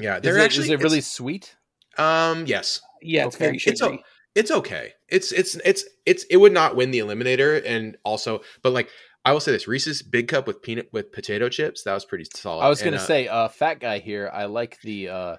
yeah, 0.00 0.18
they're 0.18 0.38
it, 0.38 0.42
actually 0.42 0.64
is 0.64 0.70
it 0.70 0.80
really 0.82 1.00
sweet? 1.00 1.56
um 1.98 2.46
yes. 2.46 2.80
Yeah, 3.02 3.26
it's 3.26 3.36
Okay. 3.36 3.46
very 3.46 3.58
It's 3.58 3.80
sugary. 3.80 4.02
It's 4.36 4.50
okay. 4.50 4.92
It's 5.08 5.32
it's 5.32 5.56
it's 5.64 5.84
it's 6.04 6.24
it 6.30 6.36
would 6.36 6.52
not 6.52 6.76
win 6.76 6.90
the 6.92 7.00
eliminator, 7.00 7.60
and 7.66 7.96
also, 8.04 8.42
but 8.62 8.72
like 8.72 8.88
I 9.24 9.32
will 9.32 9.40
say 9.40 9.50
this: 9.52 9.66
Reese's 9.66 10.02
Big 10.02 10.28
Cup 10.28 10.46
with 10.46 10.62
peanut 10.62 10.88
with 10.92 11.10
potato 11.10 11.48
chips 11.48 11.82
that 11.82 11.94
was 11.94 12.04
pretty 12.04 12.26
solid. 12.34 12.62
I 12.62 12.68
was 12.68 12.82
gonna 12.82 12.96
uh, 12.98 13.00
say, 13.00 13.26
uh, 13.28 13.48
fat 13.48 13.80
guy 13.80 13.98
here. 13.98 14.30
I 14.32 14.44
like 14.44 14.80
the 14.82 15.08
uh, 15.08 15.36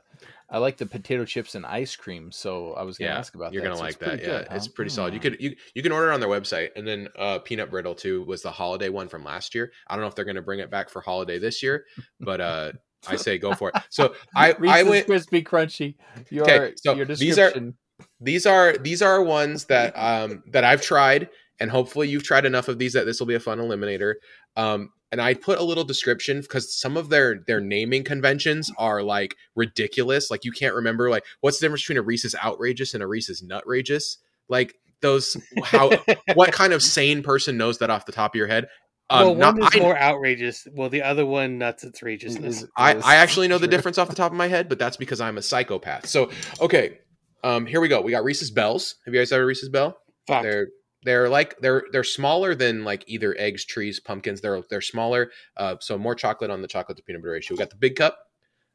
I 0.50 0.58
like 0.58 0.78
the 0.78 0.86
potato 0.86 1.24
chips 1.26 1.56
and 1.56 1.66
ice 1.66 1.96
cream. 1.96 2.32
So 2.32 2.74
I 2.74 2.84
was 2.84 2.98
gonna 2.98 3.12
yeah, 3.12 3.18
ask 3.18 3.36
about 3.36 3.46
that. 3.52 3.54
you're 3.54 3.64
gonna 3.64 3.78
So 3.78 3.84
like 3.84 4.00
that. 4.00 4.20
Yeah, 4.20 4.26
good, 4.26 4.48
it's 4.52 4.66
huh? 4.68 4.72
pretty 4.76 4.90
solid. 4.92 5.14
You 5.14 5.20
could 5.20 5.38
you 5.40 5.56
you 5.76 5.84
can 5.84 5.92
order 5.92 6.10
it 6.12 6.14
on 6.14 6.20
their 6.20 6.30
website, 6.30 6.70
and 6.76 6.88
then 6.88 7.08
uh, 7.18 7.40
peanut 7.40 7.70
brittle 7.70 7.96
too 7.96 8.24
was 8.24 8.42
the 8.42 8.52
holiday 8.52 8.90
one 8.90 9.08
from 9.08 9.24
last 9.24 9.56
year. 9.56 9.72
I 9.88 9.96
don't 9.96 10.02
know 10.02 10.08
if 10.08 10.16
they're 10.16 10.26
gonna 10.26 10.42
bring 10.42 10.60
it 10.60 10.72
back 10.72 10.90
for 10.90 11.02
holiday 11.02 11.40
this 11.40 11.62
year, 11.64 11.86
but 12.20 12.42
uh, 12.42 12.72
I 13.08 13.16
say 13.16 13.38
go 13.38 13.54
for 13.54 13.70
it. 13.74 13.76
So 13.90 14.16
I 14.36 14.54
I 14.54 14.56
Reese's 14.58 14.90
went. 14.90 15.06
crispy 15.06 15.44
crunchy. 15.44 15.96
Your 16.30 16.44
Okay, 16.44 16.74
so 16.78 16.94
your 16.96 17.06
these 17.06 17.38
are- 17.38 17.46
description. 17.46 17.78
These 18.20 18.46
are 18.46 18.78
these 18.78 19.02
are 19.02 19.22
ones 19.22 19.66
that 19.66 19.94
um 19.96 20.44
that 20.48 20.64
I've 20.64 20.82
tried 20.82 21.30
and 21.60 21.72
hopefully 21.72 22.08
you've 22.08 22.24
tried 22.24 22.46
enough 22.46 22.68
of 22.68 22.80
these 22.80 22.94
that 22.94 23.06
this 23.06 23.20
will 23.20 23.28
be 23.28 23.36
a 23.36 23.40
fun 23.40 23.60
eliminator. 23.60 24.16
Um 24.56 24.92
and 25.12 25.22
I 25.22 25.34
put 25.34 25.60
a 25.60 25.64
little 25.64 25.84
description 25.84 26.42
because 26.42 26.76
some 26.76 26.98
of 26.98 27.10
their 27.10 27.44
their 27.48 27.62
naming 27.62 28.04
conventions 28.04 28.72
are 28.78 29.02
like 29.02 29.36
ridiculous. 29.56 30.30
Like 30.30 30.44
you 30.44 30.52
can't 30.52 30.76
remember 30.76 31.10
like 31.10 31.24
what's 31.42 31.60
the 31.60 31.66
difference 31.66 31.84
between 31.84 31.98
a 31.98 32.02
Reese's 32.02 32.36
outrageous 32.44 32.94
and 32.94 33.02
a 33.02 33.08
Reese's 33.08 33.42
nutrageous? 33.42 34.18
Like 34.50 34.76
those 35.02 35.38
how 35.64 35.92
what 36.34 36.52
kind 36.52 36.74
of 36.74 36.84
sane 36.84 37.24
person 37.24 37.58
knows 37.58 37.78
that 37.80 37.90
off 37.90 38.06
the 38.06 38.12
top 38.12 38.34
of 38.34 38.38
your 38.38 38.48
head? 38.48 38.68
Um, 39.10 39.26
well, 39.26 39.36
not, 39.36 39.58
one 39.58 39.64
is 39.64 39.76
I, 39.76 39.80
more 39.80 39.98
outrageous. 39.98 40.68
Well, 40.74 40.90
the 40.90 41.02
other 41.02 41.26
one 41.26 41.58
nuts 41.58 41.86
its 41.86 42.00
outrageousness. 42.00 42.66
I, 42.76 42.96
I 42.96 43.16
actually 43.16 43.48
know 43.48 43.58
the 43.58 43.68
difference 43.70 43.98
off 43.98 44.10
the 44.10 44.16
top 44.16 44.34
of 44.34 44.38
my 44.38 44.48
head, 44.48 44.68
but 44.68 44.80
that's 44.80 44.98
because 44.98 45.22
I'm 45.22 45.38
a 45.38 45.42
psychopath. 45.42 46.08
So 46.08 46.30
okay, 46.60 47.00
um, 47.44 47.66
here 47.66 47.82
we 47.82 47.88
go. 47.88 48.02
We 48.02 48.12
got 48.12 48.24
Reese's 48.24 48.52
Bells. 48.52 48.96
Have 49.06 49.14
you 49.14 49.20
guys 49.20 49.32
ever 49.32 49.46
Reese's 49.46 49.70
Bell? 49.70 49.98
Fuck. 50.28 50.44
They're 50.44 50.68
they're 51.04 51.30
like 51.30 51.58
they're 51.60 51.84
they're 51.92 52.04
smaller 52.04 52.56
than 52.56 52.84
like 52.84 53.04
either 53.08 53.36
eggs, 53.38 53.66
trees, 53.66 54.00
pumpkins. 54.00 54.42
They're 54.42 54.62
they're 54.70 54.82
smaller, 54.82 55.32
uh, 55.56 55.76
so 55.80 55.98
more 55.98 56.16
chocolate 56.16 56.52
on 56.52 56.62
the 56.62 56.68
chocolate 56.68 56.98
to 56.98 57.04
peanut 57.04 57.22
butter 57.22 57.34
ratio. 57.34 57.56
We 57.56 57.60
got 57.60 57.70
the 57.70 57.76
big 57.78 57.96
cup. 57.96 58.18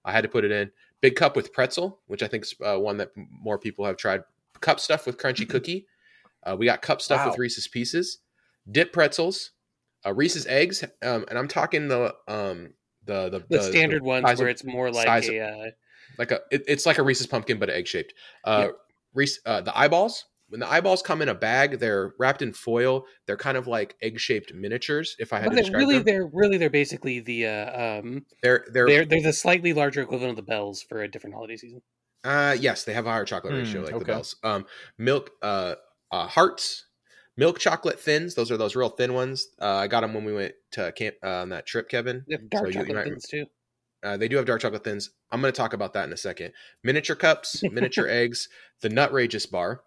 I 0.05 0.13
had 0.13 0.23
to 0.23 0.29
put 0.29 0.45
it 0.45 0.51
in 0.51 0.71
big 1.01 1.17
cup 1.17 1.37
with 1.37 1.53
pretzel, 1.53 2.01
which 2.07 2.23
I 2.23 2.29
think 2.29 2.45
is 2.45 2.55
uh, 2.65 2.79
one 2.79 2.97
that 2.99 3.11
more 3.17 3.59
people 3.59 3.85
have 3.85 3.97
tried. 3.97 4.23
Cup 4.61 4.81
stuff 4.81 5.07
with 5.07 5.19
crunchy 5.19 5.49
cookie. 5.49 5.87
Uh, 6.45 6.57
we 6.57 6.67
got 6.67 6.81
cup 6.83 7.03
stuff 7.03 7.21
Wow. 7.21 7.31
with 7.31 7.39
Reese's 7.39 7.69
Pieces, 7.69 8.19
dip 8.71 8.93
pretzels, 8.93 9.51
uh, 10.07 10.15
Reese's 10.15 10.47
eggs, 10.47 10.85
um, 11.03 11.25
and 11.29 11.39
I'm 11.39 11.49
talking 11.49 11.89
the 11.89 12.15
um 12.29 12.75
the 13.05 13.29
the, 13.29 13.45
the 13.49 13.63
standard 13.63 14.03
ones 14.03 14.39
where 14.39 14.49
it's 14.49 14.65
more 14.65 14.91
like 14.91 15.25
a 15.29 15.41
uh, 15.41 15.71
like 16.19 16.31
a 16.31 16.41
it, 16.51 16.63
it's 16.67 16.87
like 16.87 16.99
a 16.99 17.03
Reese's 17.03 17.27
pumpkin 17.27 17.59
but 17.59 17.71
egg 17.71 17.87
shaped. 17.87 18.15
Uh, 18.45 18.69
Reese, 19.15 19.41
uh, 19.47 19.61
the 19.61 19.77
eyeballs 19.79 20.25
when 20.49 20.61
the 20.61 20.71
eyeballs 20.71 21.01
come 21.01 21.23
in 21.23 21.31
a 21.31 21.35
bag, 21.35 21.79
they're 21.79 22.13
wrapped 22.19 22.43
in 22.43 22.53
foil. 22.53 23.07
They're 23.27 23.39
kind 23.39 23.57
of 23.57 23.67
like 23.67 23.97
egg 24.03 24.21
shaped 24.21 24.53
miniatures. 24.53 25.17
If 25.19 25.33
I 25.33 25.39
had 25.39 25.47
But 25.49 25.57
to 25.57 25.63
describe 25.63 25.79
really, 25.81 25.95
them, 25.97 26.05
they're 26.05 26.27
really, 26.27 26.59
they're 26.59 26.69
basically 26.69 27.21
the 27.21 27.47
uh, 27.47 27.99
um, 28.01 28.27
they're 28.43 28.65
they're, 28.73 28.87
they're 28.87 29.05
they're 29.07 29.23
the 29.23 29.33
slightly 29.33 29.73
larger 29.73 30.03
equivalent 30.03 30.31
of 30.31 30.37
the 30.37 30.43
bells 30.51 30.83
for 30.83 31.01
a 31.03 31.09
different 31.09 31.35
holiday 31.37 31.57
season. 31.57 31.81
uh 32.25 32.55
yes, 32.61 32.85
they 32.85 32.93
have 32.93 33.07
a 33.07 33.11
higher 33.11 33.25
chocolate 33.25 33.55
ratio 33.55 33.81
Hmm, 33.81 33.87
like 33.87 33.99
the 33.99 34.05
bells. 34.05 34.37
Um, 34.45 34.67
milk 34.99 35.31
uh, 35.41 35.77
uh 36.11 36.27
hearts, 36.27 36.85
milk 37.39 37.59
chocolate 37.59 37.99
thins. 37.99 38.35
Those 38.35 38.51
are 38.51 38.59
those 38.59 38.77
real 38.77 38.91
thin 38.91 39.15
ones. 39.15 39.49
Uh, 39.61 39.77
I 39.77 39.87
got 39.89 40.03
them 40.03 40.13
when 40.13 40.25
we 40.27 40.35
went 40.35 40.53
to 40.73 40.93
camp 40.93 41.15
uh, 41.25 41.29
on 41.43 41.49
that 41.49 41.65
trip, 41.67 41.89
Kevin. 41.89 42.25
They 42.29 42.35
have 42.35 42.51
dark 42.51 42.65
So 42.65 42.69
you- 42.69 42.75
you 42.75 42.81
chocolate 42.81 42.97
might- 42.97 43.05
thins 43.11 43.27
too. 43.27 43.47
Uh, 44.03 44.17
they 44.17 44.29
do 44.29 44.37
have 44.37 44.47
dark 44.47 44.61
chocolate 44.61 44.85
thins. 44.85 45.11
I'm 45.31 45.41
going 45.41 45.53
to 45.53 45.57
talk 45.57 45.73
about 45.73 45.93
that 45.95 46.07
in 46.07 46.13
a 46.13 46.17
second. 46.17 46.53
Miniature 46.83 47.17
cups, 47.17 47.63
miniature 47.63 48.09
eggs, 48.09 48.49
the 48.81 48.89
Nutrageous 48.89 49.49
bar. 49.51 49.83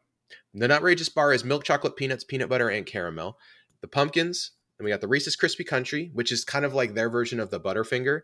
The 0.53 0.67
Nutrageous 0.67 1.13
bar 1.13 1.33
is 1.33 1.43
milk 1.43 1.63
chocolate, 1.63 1.95
peanuts, 1.97 2.23
peanut 2.23 2.47
butter, 2.49 2.69
and 2.69 2.85
caramel. 2.85 3.37
The 3.81 3.87
pumpkins, 3.89 4.51
and 4.79 4.85
we 4.85 4.91
got 4.91 5.01
the 5.01 5.07
Reese's 5.07 5.35
Crispy 5.35 5.63
Crunchy, 5.65 6.11
which 6.13 6.31
is 6.31 6.45
kind 6.45 6.63
of 6.65 6.73
like 6.73 6.93
their 6.93 7.09
version 7.09 7.39
of 7.39 7.51
the 7.51 7.59
Butterfinger. 7.59 8.21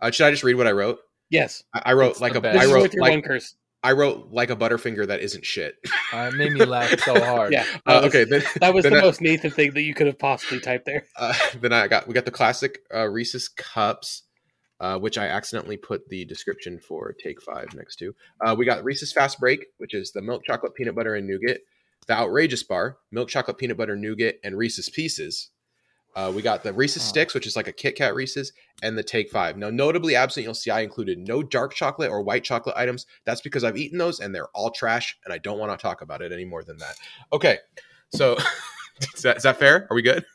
Uh, 0.00 0.10
should 0.10 0.26
I 0.26 0.30
just 0.30 0.42
read 0.44 0.54
what 0.54 0.66
I 0.66 0.72
wrote? 0.72 0.98
Yes, 1.30 1.62
I, 1.74 1.82
I 1.86 1.92
wrote 1.92 2.20
like 2.20 2.32
the 2.32 2.38
a 2.38 2.42
best. 2.42 2.54
this 2.54 2.62
I 2.62 2.66
is 2.66 2.72
wrote 2.72 2.82
with 2.82 2.94
your 2.94 3.02
one 3.02 3.10
like 3.12 3.24
curse. 3.24 3.54
I 3.82 3.92
wrote 3.92 4.28
like 4.30 4.48
a 4.50 4.56
Butterfinger 4.56 5.06
that 5.08 5.20
isn't 5.20 5.44
shit. 5.44 5.74
Uh, 6.12 6.30
it 6.32 6.36
made 6.36 6.52
me 6.52 6.64
laugh 6.64 6.98
so 7.00 7.14
hard. 7.24 7.52
Yeah, 7.52 7.64
Uh, 7.86 8.00
was, 8.02 8.06
okay, 8.14 8.24
then 8.24 8.42
that 8.60 8.72
was 8.72 8.84
the 8.84 8.96
I- 8.96 9.00
most 9.02 9.20
Nathan 9.20 9.50
thing 9.50 9.72
that 9.74 9.82
you 9.82 9.92
could 9.94 10.06
have 10.06 10.18
possibly 10.18 10.58
typed 10.60 10.86
there. 10.86 11.04
uh, 11.18 11.34
then 11.60 11.72
I 11.74 11.86
got 11.88 12.08
we 12.08 12.14
got 12.14 12.24
the 12.24 12.30
classic 12.30 12.78
uh, 12.94 13.06
Reese's 13.08 13.48
cups, 13.48 14.22
uh, 14.84 14.98
which 14.98 15.16
I 15.16 15.28
accidentally 15.28 15.78
put 15.78 16.10
the 16.10 16.26
description 16.26 16.78
for 16.78 17.14
Take 17.14 17.40
Five 17.40 17.72
next 17.74 17.96
to. 18.00 18.14
Uh, 18.44 18.54
we 18.56 18.66
got 18.66 18.84
Reese's 18.84 19.14
Fast 19.14 19.40
Break, 19.40 19.64
which 19.78 19.94
is 19.94 20.12
the 20.12 20.20
milk 20.20 20.44
chocolate 20.44 20.74
peanut 20.74 20.94
butter 20.94 21.14
and 21.14 21.26
nougat. 21.26 21.60
The 22.06 22.12
Outrageous 22.12 22.62
Bar, 22.64 22.98
milk 23.10 23.30
chocolate 23.30 23.56
peanut 23.56 23.78
butter 23.78 23.96
nougat 23.96 24.40
and 24.44 24.58
Reese's 24.58 24.90
Pieces. 24.90 25.48
Uh, 26.14 26.30
we 26.36 26.42
got 26.42 26.62
the 26.62 26.74
Reese's 26.74 27.02
Oh. 27.02 27.06
Sticks, 27.06 27.32
which 27.32 27.46
is 27.46 27.56
like 27.56 27.66
a 27.66 27.72
Kit 27.72 27.96
Kat 27.96 28.14
Reese's, 28.14 28.52
and 28.82 28.98
the 28.98 29.02
Take 29.02 29.30
Five. 29.30 29.56
Now, 29.56 29.70
notably 29.70 30.16
absent, 30.16 30.44
you'll 30.44 30.52
see 30.52 30.70
I 30.70 30.82
included 30.82 31.16
no 31.18 31.42
dark 31.42 31.72
chocolate 31.72 32.10
or 32.10 32.20
white 32.20 32.44
chocolate 32.44 32.76
items. 32.76 33.06
That's 33.24 33.40
because 33.40 33.64
I've 33.64 33.78
eaten 33.78 33.96
those 33.96 34.20
and 34.20 34.34
they're 34.34 34.48
all 34.48 34.70
trash, 34.70 35.16
and 35.24 35.32
I 35.32 35.38
don't 35.38 35.58
want 35.58 35.72
to 35.72 35.82
talk 35.82 36.02
about 36.02 36.20
it 36.20 36.30
any 36.30 36.44
more 36.44 36.62
than 36.62 36.76
that. 36.76 36.96
Okay, 37.32 37.56
so 38.14 38.36
is, 39.16 39.22
that, 39.22 39.38
is 39.38 39.44
that 39.44 39.58
fair? 39.58 39.86
Are 39.88 39.94
we 39.94 40.02
good? 40.02 40.26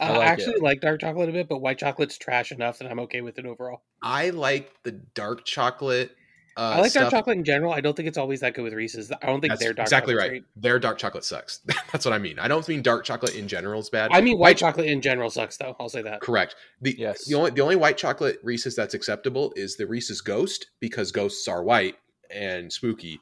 Uh, 0.00 0.04
I 0.04 0.16
I, 0.18 0.24
actually 0.26 0.54
it. 0.54 0.62
like 0.62 0.80
dark 0.80 1.00
chocolate 1.00 1.28
a 1.28 1.32
bit, 1.32 1.48
but 1.48 1.60
white 1.60 1.78
chocolate's 1.78 2.18
trash 2.18 2.52
enough 2.52 2.78
that 2.78 2.90
I'm 2.90 3.00
okay 3.00 3.20
with 3.22 3.38
it 3.38 3.46
overall. 3.46 3.82
I 4.02 4.30
like 4.30 4.70
the 4.82 4.92
dark 4.92 5.44
chocolate. 5.44 6.14
Uh, 6.58 6.74
I 6.76 6.80
like 6.80 6.92
dark 6.92 7.10
chocolate 7.10 7.36
in 7.36 7.44
general. 7.44 7.72
I 7.72 7.82
don't 7.82 7.94
think 7.94 8.08
it's 8.08 8.16
always 8.16 8.40
that 8.40 8.54
good 8.54 8.62
with 8.62 8.72
Reese's. 8.72 9.12
I 9.12 9.26
don't 9.26 9.42
think 9.42 9.50
That's 9.50 9.62
their 9.62 9.74
dark 9.74 9.90
chocolate 9.90 10.14
exactly 10.14 10.14
right. 10.14 10.30
great. 10.30 10.44
Their 10.56 10.78
dark 10.78 10.96
chocolate 10.96 11.24
sucks. 11.24 11.58
That's 11.92 12.04
what 12.06 12.14
I 12.14 12.18
mean. 12.18 12.38
I 12.38 12.48
don't 12.48 12.66
mean 12.66 12.80
dark 12.80 13.04
chocolate 13.04 13.34
in 13.34 13.46
general 13.46 13.78
is 13.80 13.90
bad. 13.90 14.10
I 14.12 14.22
mean, 14.22 14.38
white 14.38 14.56
chocolate 14.56 14.86
in 14.86 15.02
general 15.02 15.28
sucks, 15.28 15.58
though. 15.58 15.76
I'll 15.78 15.90
say 15.90 16.00
that. 16.02 16.20
Correct. 16.22 16.54
The 16.80 16.94
Yes. 16.98 17.26
the 17.26 17.34
only 17.34 17.50
the 17.50 17.60
only 17.60 17.76
white 17.76 17.98
chocolate 17.98 18.38
Reese's 18.42 18.74
that's 18.74 18.94
acceptable 18.94 19.52
is 19.54 19.76
the 19.76 19.86
Reese's 19.86 20.22
Ghost 20.22 20.68
because 20.80 21.12
ghosts 21.12 21.46
are 21.46 21.62
white 21.62 21.96
and 22.30 22.72
spooky. 22.72 23.20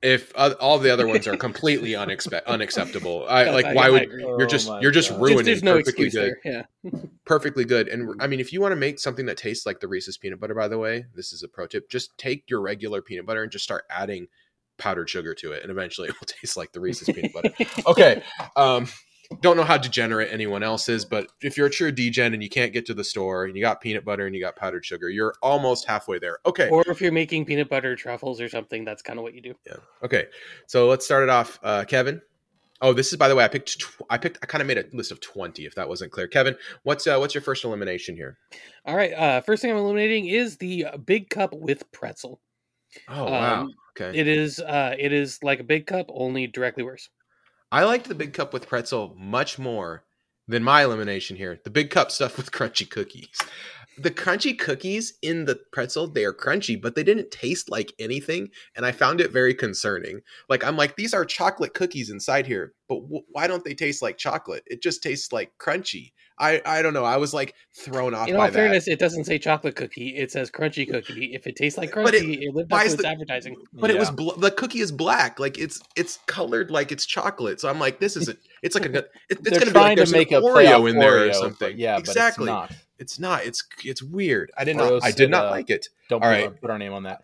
If 0.00 0.32
uh, 0.36 0.54
all 0.60 0.78
the 0.78 0.90
other 0.92 1.08
ones 1.08 1.26
are 1.26 1.36
completely 1.36 1.90
unexpe- 1.92 2.46
unacceptable, 2.46 3.26
I 3.28 3.44
Yes, 3.44 3.54
like 3.54 3.64
I- 3.66 3.74
why 3.74 3.86
I 3.86 3.90
would 3.90 4.10
you're 4.12 4.42
Oh 4.42 4.46
just 4.46 4.68
my 4.68 4.80
you're 4.80 4.92
just 4.92 5.10
God. 5.10 5.20
ruining 5.20 5.44
there's 5.44 5.62
no 5.62 5.74
perfectly 5.78 6.06
excuse 6.06 6.14
good 6.14 6.34
there. 6.44 6.68
Yeah. 6.84 6.90
perfectly 7.26 7.64
good. 7.64 7.88
And 7.88 8.20
I 8.22 8.26
mean, 8.28 8.38
if 8.38 8.52
you 8.52 8.60
want 8.60 8.72
to 8.72 8.76
make 8.76 9.00
something 9.00 9.26
that 9.26 9.36
tastes 9.36 9.66
like 9.66 9.80
the 9.80 9.88
Reese's 9.88 10.16
peanut 10.16 10.38
butter, 10.38 10.54
by 10.54 10.68
the 10.68 10.78
way, 10.78 11.06
this 11.14 11.32
is 11.32 11.42
a 11.42 11.48
pro 11.48 11.66
tip. 11.66 11.90
Just 11.90 12.16
take 12.16 12.44
your 12.48 12.60
regular 12.60 13.02
peanut 13.02 13.26
butter 13.26 13.42
and 13.42 13.50
just 13.50 13.64
start 13.64 13.84
adding 13.90 14.28
powdered 14.78 15.10
sugar 15.10 15.34
to 15.34 15.50
it, 15.50 15.62
and 15.62 15.72
eventually 15.72 16.08
it 16.08 16.14
will 16.20 16.26
taste 16.40 16.56
like 16.56 16.70
the 16.72 16.78
Reese's 16.80 17.08
peanut 17.12 17.32
butter. 17.32 17.50
Okay. 17.86 18.22
Um, 18.54 18.86
don't 19.40 19.56
know 19.56 19.64
how 19.64 19.76
degenerate 19.76 20.32
anyone 20.32 20.62
else 20.62 20.88
is, 20.88 21.04
but 21.04 21.28
if 21.42 21.56
you're 21.56 21.66
a 21.66 21.70
true 21.70 21.92
degen 21.92 22.32
and 22.32 22.42
you 22.42 22.48
can't 22.48 22.72
get 22.72 22.86
to 22.86 22.94
the 22.94 23.04
store 23.04 23.44
and 23.44 23.54
you 23.54 23.62
got 23.62 23.80
peanut 23.80 24.04
butter 24.04 24.26
and 24.26 24.34
you 24.34 24.40
got 24.40 24.56
powdered 24.56 24.84
sugar, 24.84 25.10
you're 25.10 25.34
almost 25.42 25.86
halfway 25.86 26.18
there. 26.18 26.38
Okay. 26.46 26.68
Or 26.70 26.82
if 26.88 27.00
you're 27.00 27.12
making 27.12 27.44
peanut 27.44 27.68
butter 27.68 27.94
truffles 27.94 28.40
or 28.40 28.48
something, 28.48 28.84
that's 28.84 29.02
kind 29.02 29.18
of 29.18 29.22
what 29.22 29.34
you 29.34 29.42
do. 29.42 29.54
Yeah. 29.66 29.76
Okay. 30.02 30.26
So 30.66 30.88
let's 30.88 31.04
start 31.04 31.24
it 31.24 31.28
off, 31.28 31.58
uh, 31.62 31.84
Kevin. 31.84 32.22
Oh, 32.80 32.92
this 32.92 33.08
is 33.12 33.18
by 33.18 33.26
the 33.26 33.34
way. 33.34 33.44
I 33.44 33.48
picked. 33.48 33.80
Tw- 33.80 34.02
I 34.08 34.18
picked. 34.18 34.38
I 34.40 34.46
kind 34.46 34.62
of 34.62 34.68
made 34.68 34.78
a 34.78 34.84
list 34.92 35.10
of 35.10 35.20
twenty. 35.20 35.66
If 35.66 35.74
that 35.74 35.88
wasn't 35.88 36.12
clear, 36.12 36.28
Kevin, 36.28 36.54
what's 36.84 37.08
uh, 37.08 37.16
what's 37.18 37.34
your 37.34 37.42
first 37.42 37.64
elimination 37.64 38.14
here? 38.14 38.38
All 38.86 38.94
right. 38.94 39.12
Uh, 39.12 39.40
first 39.40 39.62
thing 39.62 39.72
I'm 39.72 39.76
eliminating 39.78 40.26
is 40.26 40.58
the 40.58 40.86
big 41.04 41.28
cup 41.28 41.52
with 41.52 41.90
pretzel. 41.90 42.40
Oh 43.08 43.24
wow. 43.24 43.62
Um, 43.62 43.74
Okay. 44.00 44.16
It 44.16 44.28
is. 44.28 44.60
Uh, 44.60 44.94
it 44.96 45.12
is 45.12 45.42
like 45.42 45.58
a 45.60 45.64
big 45.64 45.86
cup, 45.86 46.06
only 46.10 46.46
directly 46.46 46.84
worse. 46.84 47.10
I 47.70 47.84
liked 47.84 48.08
the 48.08 48.14
big 48.14 48.32
cup 48.32 48.54
with 48.54 48.66
pretzel 48.66 49.14
much 49.18 49.58
more 49.58 50.04
than 50.46 50.64
my 50.64 50.82
elimination 50.82 51.36
here. 51.36 51.60
The 51.62 51.70
big 51.70 51.90
cup 51.90 52.10
stuff 52.10 52.38
with 52.38 52.50
crunchy 52.50 52.88
cookies. 52.88 53.28
The 53.98 54.10
crunchy 54.10 54.58
cookies 54.58 55.14
in 55.20 55.44
the 55.44 55.60
pretzel, 55.72 56.06
they 56.06 56.24
are 56.24 56.32
crunchy, 56.32 56.80
but 56.80 56.94
they 56.94 57.02
didn't 57.02 57.30
taste 57.30 57.70
like 57.70 57.92
anything. 57.98 58.48
And 58.74 58.86
I 58.86 58.92
found 58.92 59.20
it 59.20 59.32
very 59.32 59.54
concerning. 59.54 60.20
Like, 60.48 60.64
I'm 60.64 60.76
like, 60.76 60.96
these 60.96 61.12
are 61.12 61.26
chocolate 61.26 61.74
cookies 61.74 62.08
inside 62.08 62.46
here, 62.46 62.72
but 62.88 63.00
w- 63.02 63.22
why 63.30 63.46
don't 63.46 63.64
they 63.64 63.74
taste 63.74 64.02
like 64.02 64.16
chocolate? 64.18 64.62
It 64.66 64.82
just 64.82 65.02
tastes 65.02 65.32
like 65.32 65.52
crunchy. 65.58 66.12
I, 66.40 66.62
I 66.64 66.82
don't 66.82 66.94
know. 66.94 67.04
I 67.04 67.16
was 67.16 67.34
like 67.34 67.54
thrown 67.74 68.14
off 68.14 68.28
In 68.28 68.34
by 68.36 68.40
all 68.42 68.46
that. 68.46 68.54
fairness, 68.54 68.86
it 68.86 69.00
doesn't 69.00 69.24
say 69.24 69.38
chocolate 69.40 69.74
cookie. 69.74 70.14
It 70.16 70.30
says 70.30 70.52
crunchy 70.52 70.88
cookie. 70.88 71.34
If 71.34 71.48
it 71.48 71.56
tastes 71.56 71.76
like 71.76 71.90
crunchy, 71.90 72.04
But 72.04 72.14
it- 72.14 72.24
it, 72.42 72.54
lived 72.54 72.72
up 72.72 72.78
to 72.80 72.86
its 72.86 72.94
the- 72.94 73.08
advertising. 73.08 73.56
but 73.72 73.90
it 73.90 73.98
was 73.98 74.08
Yeah. 74.10 74.14
bl- 74.14 74.38
the 74.38 74.52
cookie 74.52 74.78
is 74.78 74.92
black 74.92 75.40
like 75.40 75.58
it's 75.58 75.80
it's 75.96 76.20
colored 76.26 76.70
like 76.70 76.92
it's 76.92 77.04
chocolate 77.06 77.60
so 77.60 77.68
i'm 77.68 77.78
like 77.80 77.98
this 77.98 78.16
is 78.16 78.28
a 78.28 78.36
it's 78.62 78.74
like 78.76 78.86
a 78.86 78.98
it, 78.98 79.10
it's 79.28 79.40
They're 79.42 79.52
gonna 79.58 79.66
be 79.66 79.70
trying 79.72 79.84
like 79.88 79.96
there's 79.96 80.12
to 80.12 80.16
make 80.16 80.30
an 80.30 80.38
a 80.38 80.40
play 80.40 80.66
oreo 80.66 80.88
in 80.90 80.98
there 80.98 81.12
Oreo, 81.12 81.24
or 81.24 81.28
but 81.28 81.34
something 81.36 81.78
yeah, 81.78 81.98
exactly 81.98 82.46
but 82.46 82.70
it's 82.70 82.70
not. 82.70 82.84
it's 82.98 83.18
not 83.18 83.44
it's 83.46 83.64
it's 83.84 84.02
weird 84.02 84.50
i 84.56 84.62
did 84.64 84.76
Oreo 84.76 84.90
not 84.92 85.04
i 85.04 85.10
did 85.10 85.30
not 85.30 85.46
uh, 85.46 85.50
like 85.50 85.70
it 85.70 85.88
Don't 86.08 86.22
All 86.22 86.30
put, 86.32 86.42
our, 86.44 86.50
put 86.50 86.70
our 86.70 86.78
name 86.78 86.92
on 86.92 87.02
that. 87.04 87.22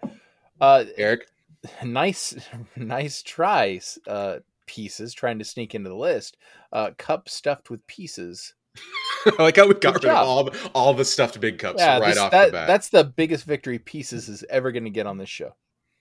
Uh, 0.61 0.85
eric 0.97 1.27
nice, 1.85 2.35
nice 2.77 3.23
tries. 3.23 3.99
Uh, 4.07 4.39
pieces 4.67 5.13
trying 5.15 5.39
to 5.39 5.45
sneak 5.45 5.75
into 5.75 5.89
the 5.91 5.97
list. 5.97 6.37
Uh, 6.73 6.91
cup 6.99 7.29
stuffed 7.29 7.71
with 7.71 7.87
pieces. 7.87 8.55
I 9.39 9.43
like 9.43 9.57
how 9.57 9.69
we 9.69 9.75
got 9.75 9.95
Good 9.95 10.05
rid 10.05 10.13
of 10.13 10.27
all 10.27 10.45
the, 10.45 10.71
all 10.75 10.95
the 10.95 11.05
stuffed 11.05 11.41
big 11.41 11.59
cups 11.59 11.81
yeah, 11.81 11.99
right 11.99 12.09
this- 12.09 12.19
off 12.19 12.31
that, 12.33 12.47
the 12.47 12.53
bat 12.53 12.67
that's 12.67 12.89
the 12.89 13.05
biggest 13.05 13.45
victory 13.45 13.79
pieces 13.79 14.29
is 14.29 14.45
ever 14.51 14.73
going 14.73 14.85
to 14.85 14.91
get 14.91 15.07
on 15.07 15.17
this 15.17 15.29
show. 15.29 15.55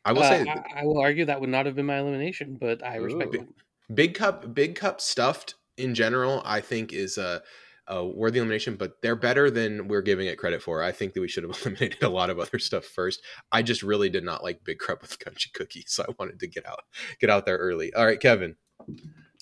i 0.06 0.12
will 0.12 0.24
Uh, 0.24 0.30
say 0.30 0.46
I, 0.50 0.82
I 0.82 0.86
will 0.86 1.00
argue 1.00 1.26
that 1.26 1.40
would 1.40 1.50
not 1.52 1.66
have 1.68 1.76
been 1.76 1.86
my 1.86 2.00
elimination, 2.00 2.58
but 2.60 2.84
I 2.84 2.96
respect 2.96 3.36
Ooh. 3.36 3.42
it. 3.42 3.96
big 3.96 4.16
cup 4.16 4.54
big 4.56 4.74
cup 4.76 5.00
stuffed 5.02 5.54
in 5.78 5.94
general 5.96 6.42
i 6.46 6.60
think 6.62 6.94
is 6.94 7.18
a, 7.18 7.42
a 7.88 8.06
worthy 8.06 8.40
elimination 8.40 8.76
but 8.76 9.02
they're 9.02 9.16
better 9.16 9.50
than 9.50 9.88
we're 9.88 10.02
giving 10.02 10.28
it 10.28 10.38
credit 10.38 10.62
for 10.62 10.82
i 10.82 10.92
think 10.92 11.14
that 11.14 11.22
we 11.22 11.28
should 11.28 11.44
have 11.44 11.58
eliminated 11.62 12.02
a 12.04 12.10
lot 12.10 12.30
of 12.30 12.40
other 12.40 12.60
stuff 12.60 12.86
first 12.86 13.22
i 13.52 13.62
just 13.62 13.84
really 13.84 14.10
did 14.10 14.24
not 14.24 14.44
like 14.44 14.64
big 14.64 14.80
cup 14.80 15.02
with 15.02 15.20
crunchy 15.20 15.52
cookies 15.54 15.86
so 15.88 16.04
i 16.08 16.14
wanted 16.20 16.40
to 16.40 16.48
get 16.48 16.68
out 16.68 16.82
get 17.20 17.30
out 17.30 17.46
there 17.46 17.58
early 17.58 17.94
all 17.94 18.06
right 18.06 18.20
kevin 18.20 18.56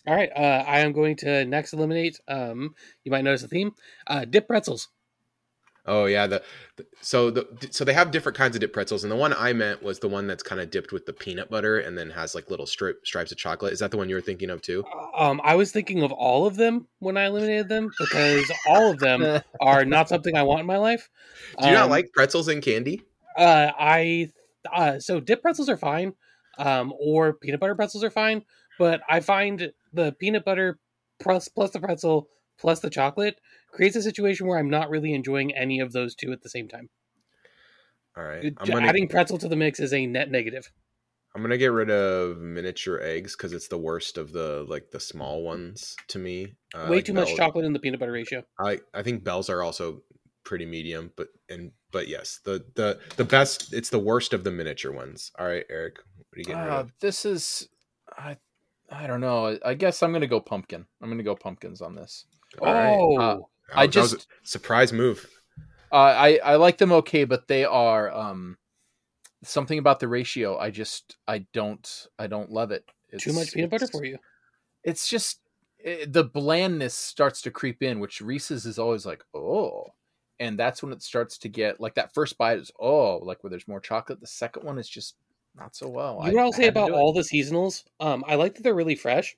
All 0.07 0.15
right, 0.15 0.31
uh, 0.35 0.63
I 0.67 0.79
am 0.79 0.93
going 0.93 1.15
to 1.17 1.45
next 1.45 1.73
eliminate. 1.73 2.19
Um, 2.27 2.73
you 3.03 3.11
might 3.11 3.23
notice 3.23 3.43
a 3.43 3.47
theme: 3.47 3.73
uh, 4.07 4.25
dip 4.25 4.47
pretzels. 4.47 4.89
Oh 5.85 6.05
yeah 6.05 6.27
the, 6.27 6.41
the 6.77 6.85
so 7.01 7.31
the 7.31 7.47
so 7.71 7.83
they 7.83 7.93
have 7.93 8.11
different 8.11 8.37
kinds 8.37 8.55
of 8.55 8.59
dip 8.61 8.71
pretzels 8.71 9.03
and 9.03 9.11
the 9.11 9.15
one 9.15 9.33
i 9.33 9.51
meant 9.51 9.81
was 9.81 9.99
the 9.99 10.07
one 10.07 10.27
that's 10.27 10.43
kind 10.43 10.61
of 10.61 10.69
dipped 10.69 10.91
with 10.91 11.05
the 11.05 11.13
peanut 11.13 11.49
butter 11.49 11.79
and 11.79 11.97
then 11.97 12.09
has 12.09 12.35
like 12.35 12.49
little 12.49 12.65
strip 12.65 13.05
stripes 13.05 13.31
of 13.31 13.37
chocolate. 13.37 13.73
Is 13.73 13.79
that 13.79 13.91
the 13.91 13.97
one 13.97 14.09
you 14.09 14.15
were 14.15 14.21
thinking 14.21 14.49
of 14.49 14.61
too? 14.61 14.83
Um, 15.15 15.41
I 15.43 15.55
was 15.55 15.71
thinking 15.71 16.03
of 16.03 16.11
all 16.11 16.45
of 16.45 16.55
them 16.55 16.87
when 16.99 17.17
I 17.17 17.25
eliminated 17.25 17.69
them 17.69 17.89
because 17.99 18.51
all 18.67 18.91
of 18.91 18.99
them 18.99 19.41
are 19.61 19.85
not 19.85 20.09
something 20.09 20.35
I 20.35 20.43
want 20.43 20.61
in 20.61 20.65
my 20.65 20.77
life. 20.77 21.09
do 21.59 21.67
you 21.67 21.73
not 21.73 21.85
Um, 21.85 21.89
like 21.89 22.11
pretzels 22.13 22.47
and 22.47 22.61
candy? 22.61 23.03
Uh, 23.37 23.71
I 23.77 24.31
uh, 24.71 24.99
so 24.99 25.19
dip 25.19 25.41
pretzels 25.41 25.69
are 25.69 25.77
fine, 25.77 26.13
um, 26.57 26.93
or 26.99 27.33
peanut 27.33 27.59
butter 27.59 27.75
pretzels 27.75 28.03
are 28.03 28.09
fine, 28.11 28.43
but 28.77 29.01
I 29.09 29.19
find 29.19 29.71
the 29.93 30.11
peanut 30.19 30.45
butter 30.45 30.79
plus 31.19 31.47
plus 31.47 31.71
the 31.71 31.79
pretzel 31.79 32.27
plus 32.59 32.79
the 32.79 32.89
chocolate 32.89 33.39
creates 33.71 33.95
a 33.95 34.01
situation 34.01 34.47
where 34.47 34.57
I'm 34.57 34.69
not 34.69 34.89
really 34.89 35.13
enjoying 35.13 35.55
any 35.55 35.79
of 35.79 35.91
those 35.93 36.15
two 36.15 36.31
at 36.31 36.41
the 36.41 36.49
same 36.49 36.67
time. 36.67 36.89
all 38.17 38.23
right 38.23 38.41
J- 38.43 38.53
i'm 38.59 38.67
gonna 38.67 38.87
Adding 38.87 39.07
pretzel 39.07 39.37
to 39.39 39.47
the 39.47 39.55
mix 39.55 39.79
is 39.79 39.93
a 39.93 40.05
net 40.05 40.29
negative. 40.29 40.71
I'm 41.33 41.41
gonna 41.41 41.57
get 41.57 41.71
rid 41.71 41.89
of 41.89 42.39
miniature 42.39 42.99
eggs 43.01 43.35
because 43.37 43.53
it's 43.53 43.69
the 43.69 43.77
worst 43.77 44.17
of 44.17 44.33
the 44.33 44.65
like 44.67 44.91
the 44.91 44.99
small 44.99 45.43
ones 45.43 45.95
to 46.09 46.19
me. 46.19 46.55
Uh, 46.75 46.87
Way 46.89 46.97
like 46.97 47.05
too 47.05 47.13
much 47.13 47.35
chocolate 47.35 47.63
in 47.63 47.71
the 47.71 47.79
peanut 47.79 47.99
butter 48.01 48.11
ratio. 48.11 48.43
I 48.59 48.79
I 48.93 49.01
think 49.01 49.23
bells 49.23 49.49
are 49.49 49.61
also 49.63 50.01
pretty 50.43 50.65
medium, 50.65 51.11
but 51.15 51.29
and 51.47 51.71
but 51.91 52.09
yes, 52.09 52.41
the 52.43 52.65
the 52.75 52.99
the 53.15 53.23
best. 53.23 53.73
It's 53.73 53.89
the 53.89 53.99
worst 53.99 54.33
of 54.33 54.43
the 54.43 54.51
miniature 54.51 54.91
ones. 54.91 55.31
All 55.39 55.47
right, 55.47 55.63
Eric, 55.69 55.99
what 56.17 56.35
are 56.35 56.39
you 56.39 56.43
getting 56.45 56.63
rid 56.63 56.73
Uh, 56.73 56.79
of? 56.79 56.91
this 56.99 57.23
is, 57.25 57.69
I, 58.17 58.35
I 58.89 59.07
don't 59.07 59.21
know. 59.21 59.47
I, 59.47 59.59
I 59.69 59.73
guess 59.73 60.01
I'm 60.03 60.11
going 60.11 60.21
to 60.21 60.27
go 60.27 60.39
pumpkin. 60.41 60.85
I'm 61.01 61.07
going 61.09 61.17
to 61.17 61.23
go 61.23 61.35
pumpkins 61.35 61.81
on 61.81 61.95
this. 61.95 62.25
All 62.61 62.73
right. 62.73 62.97
oh, 62.97 63.17
uh, 63.17 63.35
That 63.35 63.43
I 63.73 63.85
was- 63.85 63.95
that 63.95 64.01
was 64.01 64.13
a 64.13 64.15
just- 64.17 64.27
surprise 64.43 64.93
move. 64.93 65.29
Uh, 65.91 65.95
I 65.95 66.39
I 66.43 66.55
like 66.55 66.77
them 66.77 66.91
okay, 66.93 67.25
but 67.25 67.47
they 67.49 67.65
are 67.65 68.09
um, 68.11 68.57
something 69.43 69.77
about 69.77 69.99
the 69.99 70.07
ratio. 70.07 70.57
I 70.57 70.71
just 70.71 71.17
I 71.27 71.39
don't 71.53 72.07
I 72.17 72.27
don't 72.27 72.49
love 72.49 72.71
it. 72.71 72.85
It's, 73.09 73.23
Too 73.25 73.33
much 73.33 73.51
peanut 73.53 73.71
butter 73.71 73.87
for 73.87 74.05
you. 74.05 74.17
It's 74.85 75.07
just 75.09 75.41
eh, 75.83 76.05
the 76.07 76.23
blandness 76.23 76.93
starts 76.93 77.41
to 77.41 77.51
creep 77.51 77.83
in, 77.83 77.99
which 77.99 78.21
Reese's 78.21 78.65
is 78.65 78.79
always 78.79 79.05
like 79.05 79.21
oh, 79.33 79.87
and 80.39 80.57
that's 80.57 80.81
when 80.81 80.93
it 80.93 81.03
starts 81.03 81.37
to 81.39 81.49
get 81.49 81.81
like 81.81 81.95
that 81.95 82.13
first 82.13 82.37
bite 82.37 82.59
is 82.59 82.71
oh 82.79 83.17
like 83.17 83.43
where 83.43 83.49
there's 83.51 83.67
more 83.67 83.81
chocolate. 83.81 84.21
The 84.21 84.27
second 84.27 84.63
one 84.63 84.77
is 84.79 84.87
just 84.87 85.15
not 85.57 85.75
so 85.75 85.89
well. 85.89 86.21
You 86.23 86.31
know 86.31 86.37
what 86.37 86.43
I'll 86.45 86.51
say 86.53 86.67
about 86.67 86.87
do 86.87 86.93
it. 86.93 86.97
all 86.97 87.11
the 87.11 87.19
seasonals? 87.21 87.83
Um, 87.99 88.23
I 88.27 88.35
like 88.35 88.55
that 88.55 88.63
they're 88.63 88.73
really 88.73 88.95
fresh, 88.95 89.35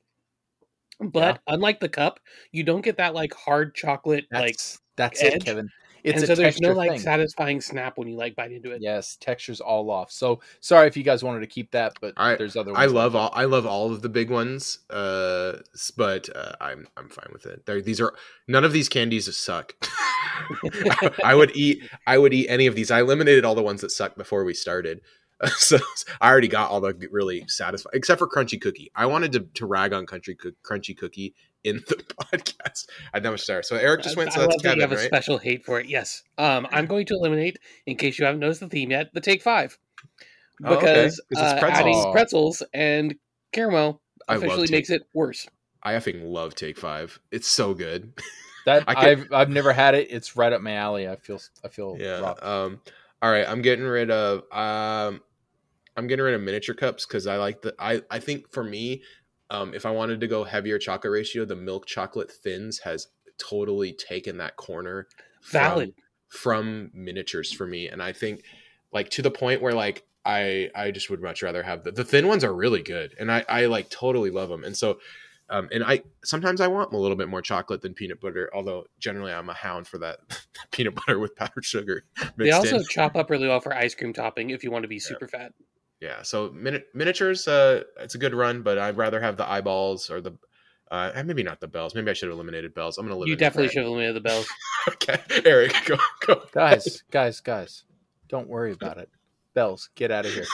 but 0.99 1.41
unlike 1.47 1.79
the 1.79 1.89
cup, 1.89 2.19
you 2.51 2.63
don't 2.63 2.81
get 2.83 2.97
that 2.97 3.13
like 3.13 3.33
hard 3.33 3.75
chocolate 3.75 4.25
like, 4.31 4.53
That's 4.53 4.79
that's 4.95 5.23
edge, 5.23 5.33
it, 5.35 5.45
Kevin. 5.45 5.69
It's 6.03 6.15
and 6.15 6.23
a 6.23 6.27
so 6.27 6.35
there's 6.35 6.59
no 6.59 6.73
like 6.73 6.91
thing. 6.91 6.99
satisfying 6.99 7.61
snap 7.61 7.97
when 7.97 8.09
you 8.09 8.17
like 8.17 8.35
bite 8.35 8.51
into 8.51 8.71
it. 8.71 8.81
Yes, 8.81 9.15
texture's 9.21 9.61
all 9.61 9.89
off. 9.89 10.11
So 10.11 10.41
sorry 10.59 10.87
if 10.87 10.97
you 10.97 11.03
guys 11.03 11.23
wanted 11.23 11.39
to 11.39 11.47
keep 11.47 11.71
that, 11.71 11.93
but 12.01 12.13
I- 12.17 12.35
there's 12.35 12.57
other. 12.57 12.73
I 12.75 12.87
love 12.87 13.15
all 13.15 13.31
I 13.33 13.45
love 13.45 13.65
all 13.65 13.91
of 13.93 14.01
the 14.01 14.09
big 14.09 14.29
ones, 14.29 14.79
uh, 14.89 15.59
but 15.95 16.29
uh, 16.35 16.53
I'm 16.59 16.87
I'm 16.97 17.07
fine 17.07 17.29
with 17.31 17.45
it. 17.45 17.65
They're, 17.65 17.81
these 17.81 18.01
are 18.01 18.13
none 18.49 18.65
of 18.65 18.73
these 18.73 18.89
candies 18.89 19.33
suck. 19.35 19.73
I 21.23 21.33
would 21.35 21.55
eat 21.55 21.83
I 22.05 22.17
would 22.17 22.33
eat 22.33 22.49
any 22.49 22.67
of 22.67 22.75
these. 22.75 22.91
I 22.91 22.99
eliminated 22.99 23.45
all 23.45 23.55
the 23.55 23.63
ones 23.63 23.79
that 23.81 23.91
suck 23.91 24.17
before 24.17 24.43
we 24.43 24.53
started, 24.53 24.99
so 25.57 25.77
I 26.21 26.29
already 26.31 26.47
got 26.47 26.69
all 26.71 26.81
the 26.81 26.93
really 27.11 27.43
satisfying, 27.47 27.91
except 27.95 28.19
for 28.19 28.27
Crunchy 28.27 28.59
Cookie. 28.61 28.91
I 28.95 29.05
wanted 29.05 29.31
to, 29.33 29.39
to 29.55 29.65
rag 29.65 29.93
on 29.93 30.05
Country 30.05 30.35
Coo- 30.35 30.53
Crunchy 30.63 30.97
Cookie 30.97 31.33
in 31.63 31.77
the 31.87 31.95
podcast. 32.21 32.87
I'd 33.13 33.23
never 33.23 33.37
start. 33.37 33.65
So 33.65 33.75
Eric 33.75 34.03
just 34.03 34.17
went. 34.17 34.31
I 34.31 34.33
So 34.33 34.39
that's 34.41 34.53
love 34.55 34.61
that 34.63 34.75
you 34.75 34.81
Kevin, 34.81 34.97
have 34.97 35.05
a 35.05 35.05
special 35.07 35.37
hate 35.37 35.65
for 35.65 35.79
it. 35.79 35.87
Yes. 35.87 36.23
Um, 36.37 36.67
I'm 36.71 36.85
going 36.85 37.05
to 37.07 37.13
eliminate, 37.15 37.57
in 37.85 37.95
case 37.97 38.19
you 38.19 38.25
haven't 38.25 38.39
noticed 38.41 38.59
the 38.61 38.69
theme 38.69 38.91
yet, 38.91 39.13
the 39.13 39.21
take 39.21 39.41
five. 39.41 39.77
Oh, 40.63 40.75
okay. 40.75 40.85
Because 40.85 41.15
'Cause 41.17 41.21
it's 41.31 41.39
uh, 41.41 41.59
pretzels. 41.59 41.79
adding 41.79 42.11
pretzels 42.11 42.63
and 42.73 43.15
caramel 43.51 44.01
I 44.27 44.33
love 44.35 44.43
officially 44.43 44.67
take- 44.67 44.71
makes 44.77 44.89
it 44.89 45.03
worse. 45.13 45.47
I 45.81 45.93
effing 45.93 46.21
love 46.23 46.55
Take 46.55 46.77
Five. 46.77 47.19
It's 47.31 47.47
so 47.47 47.73
good. 47.73 48.13
that. 48.65 48.85
I 48.87 48.93
could- 48.93 49.03
I've 49.03 49.33
I've 49.33 49.49
never 49.49 49.73
had 49.73 49.95
it. 49.95 50.07
It's 50.11 50.37
right 50.37 50.53
up 50.53 50.61
my 50.61 50.75
alley. 50.75 51.09
I 51.09 51.17
feel 51.17 51.41
I 51.63 51.67
feel 51.67 51.97
yeah 51.99 52.19
robbed. 52.21 52.41
um 52.43 52.79
all 53.21 53.31
right 53.31 53.47
i'm 53.47 53.61
getting 53.61 53.85
rid 53.85 54.11
of 54.11 54.43
um 54.51 55.21
i'm 55.95 56.07
getting 56.07 56.23
rid 56.23 56.33
of 56.33 56.41
miniature 56.41 56.75
cups 56.75 57.05
because 57.05 57.27
i 57.27 57.37
like 57.37 57.61
the 57.61 57.73
i 57.79 58.01
i 58.09 58.19
think 58.19 58.51
for 58.51 58.63
me 58.63 59.01
um 59.49 59.73
if 59.73 59.85
i 59.85 59.91
wanted 59.91 60.19
to 60.19 60.27
go 60.27 60.43
heavier 60.43 60.77
chocolate 60.79 61.11
ratio 61.11 61.45
the 61.45 61.55
milk 61.55 61.85
chocolate 61.85 62.31
thins 62.31 62.79
has 62.79 63.07
totally 63.37 63.93
taken 63.93 64.37
that 64.37 64.55
corner 64.55 65.07
from- 65.41 65.61
Valid. 65.61 65.93
from, 66.27 66.91
miniatures 66.93 67.51
for 67.51 67.67
me 67.67 67.87
and 67.87 68.01
i 68.01 68.11
think 68.11 68.43
like 68.91 69.09
to 69.09 69.21
the 69.21 69.31
point 69.31 69.61
where 69.61 69.73
like 69.73 70.05
i 70.25 70.69
i 70.75 70.91
just 70.91 71.09
would 71.09 71.21
much 71.21 71.43
rather 71.43 71.63
have 71.63 71.83
the, 71.83 71.91
the 71.91 72.03
thin 72.03 72.27
ones 72.27 72.43
are 72.43 72.53
really 72.53 72.81
good 72.81 73.15
and 73.19 73.31
i 73.31 73.43
i 73.49 73.65
like 73.65 73.89
totally 73.89 74.29
love 74.29 74.49
them 74.49 74.63
and 74.63 74.75
so 74.75 74.99
um, 75.49 75.69
and 75.71 75.83
I 75.83 76.01
sometimes 76.23 76.61
I 76.61 76.67
want 76.67 76.93
a 76.93 76.97
little 76.97 77.17
bit 77.17 77.27
more 77.27 77.41
chocolate 77.41 77.81
than 77.81 77.93
peanut 77.93 78.21
butter, 78.21 78.49
although 78.53 78.85
generally 78.99 79.33
I'm 79.33 79.49
a 79.49 79.53
hound 79.53 79.87
for 79.87 79.97
that 79.99 80.19
peanut 80.71 80.95
butter 80.95 81.19
with 81.19 81.35
powdered 81.35 81.65
sugar. 81.65 82.05
They 82.37 82.51
also 82.51 82.77
in. 82.77 82.83
chop 82.85 83.15
up 83.15 83.29
really 83.29 83.47
well 83.47 83.59
for 83.59 83.73
ice 83.73 83.93
cream 83.93 84.13
topping 84.13 84.51
if 84.51 84.63
you 84.63 84.71
want 84.71 84.83
to 84.83 84.87
be 84.87 84.99
super 84.99 85.27
fat. 85.27 85.53
Yeah. 86.03 86.21
So 86.21 86.51
mini- 86.53 86.83
miniatures, 86.93 87.47
uh, 87.47 87.83
it's 87.99 88.15
a 88.15 88.17
good 88.17 88.33
run, 88.35 88.61
but 88.61 88.77
I'd 88.77 88.97
rather 88.97 89.21
have 89.21 89.37
the 89.37 89.49
eyeballs 89.49 90.09
or 90.09 90.19
the 90.19 90.37
uh, 90.91 91.11
and 91.15 91.27
maybe 91.27 91.41
not 91.41 91.59
the 91.61 91.67
bells. 91.67 91.95
Maybe 91.95 92.11
I 92.11 92.13
should 92.13 92.27
have 92.27 92.35
eliminated 92.35 92.75
bells. 92.75 92.97
I'm 92.97 93.05
gonna 93.05 93.15
eliminate. 93.15 93.29
You 93.31 93.35
definitely 93.37 93.67
that. 93.67 93.73
should 93.73 93.79
have 93.83 93.87
eliminated 93.87 94.15
the 94.17 94.21
bells. 94.21 94.47
Okay, 94.89 95.17
Eric, 95.45 95.73
go 95.85 95.95
go. 96.27 96.43
guys, 96.51 97.03
guys, 97.09 97.39
guys, 97.39 97.85
don't 98.27 98.49
worry 98.49 98.73
about 98.73 98.97
it. 98.97 99.09
Bells, 99.53 99.89
get 99.95 100.11
out 100.11 100.25
of 100.25 100.33
here. 100.33 100.45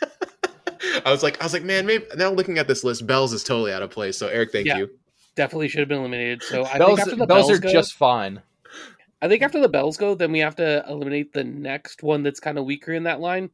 I 1.04 1.10
was 1.10 1.24
like, 1.24 1.40
I 1.40 1.44
was 1.44 1.52
like, 1.52 1.64
man, 1.64 1.86
maybe 1.86 2.04
now 2.14 2.30
looking 2.30 2.58
at 2.58 2.68
this 2.68 2.84
list, 2.84 3.04
bells 3.04 3.32
is 3.32 3.42
totally 3.42 3.72
out 3.72 3.82
of 3.82 3.90
place. 3.90 4.16
So 4.16 4.28
Eric, 4.28 4.52
thank 4.52 4.66
Yeah. 4.68 4.76
you. 4.78 4.90
Definitely 5.34 5.66
should 5.68 5.80
have 5.80 5.88
been 5.88 5.98
eliminated. 5.98 6.44
So 6.44 6.64
I 6.64 6.78
bells, 6.78 6.90
think 6.90 7.00
after 7.00 7.16
the 7.16 7.26
bells 7.26 7.48
bells, 7.48 7.58
are 7.58 7.62
go, 7.62 7.72
just 7.72 7.94
fine. 7.94 8.42
I 9.20 9.26
think 9.26 9.42
after 9.42 9.60
the 9.60 9.68
bells 9.68 9.96
go, 9.96 10.14
then 10.14 10.30
we 10.30 10.38
have 10.38 10.54
to 10.56 10.84
eliminate 10.88 11.32
the 11.32 11.42
next 11.42 12.04
one 12.04 12.22
that's 12.22 12.38
kind 12.38 12.58
of 12.58 12.64
weaker 12.64 12.92
in 12.92 13.02
that 13.04 13.18
line, 13.20 13.50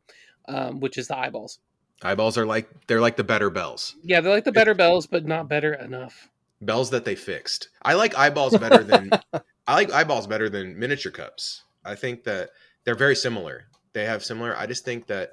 um, 0.50 0.80
which 0.80 0.98
is 0.98 1.08
the 1.08 1.16
eyeballs. 1.16 1.58
Eyeballs 2.02 2.38
are 2.38 2.46
like 2.46 2.68
they're 2.86 3.00
like 3.00 3.16
the 3.16 3.24
better 3.24 3.50
bells. 3.50 3.94
Yeah, 4.02 4.20
they're 4.20 4.32
like 4.32 4.44
the 4.44 4.52
better 4.52 4.74
bells, 4.74 5.06
but 5.06 5.26
not 5.26 5.48
better 5.48 5.74
enough. 5.74 6.28
bells 6.62 6.90
that 6.90 7.04
they 7.04 7.14
fixed. 7.14 7.68
I 7.82 7.94
like 7.94 8.16
eyeballs 8.16 8.56
better 8.58 8.82
than 8.84 9.10
I 9.66 9.74
like 9.74 9.92
eyeballs 9.92 10.26
better 10.26 10.48
than 10.48 10.78
miniature 10.78 11.12
cups. 11.12 11.64
I 11.84 11.94
think 11.94 12.24
that 12.24 12.50
they're 12.84 12.94
very 12.94 13.16
similar. 13.16 13.64
They 13.92 14.04
have 14.04 14.24
similar. 14.24 14.56
I 14.56 14.66
just 14.66 14.84
think 14.84 15.06
that 15.08 15.32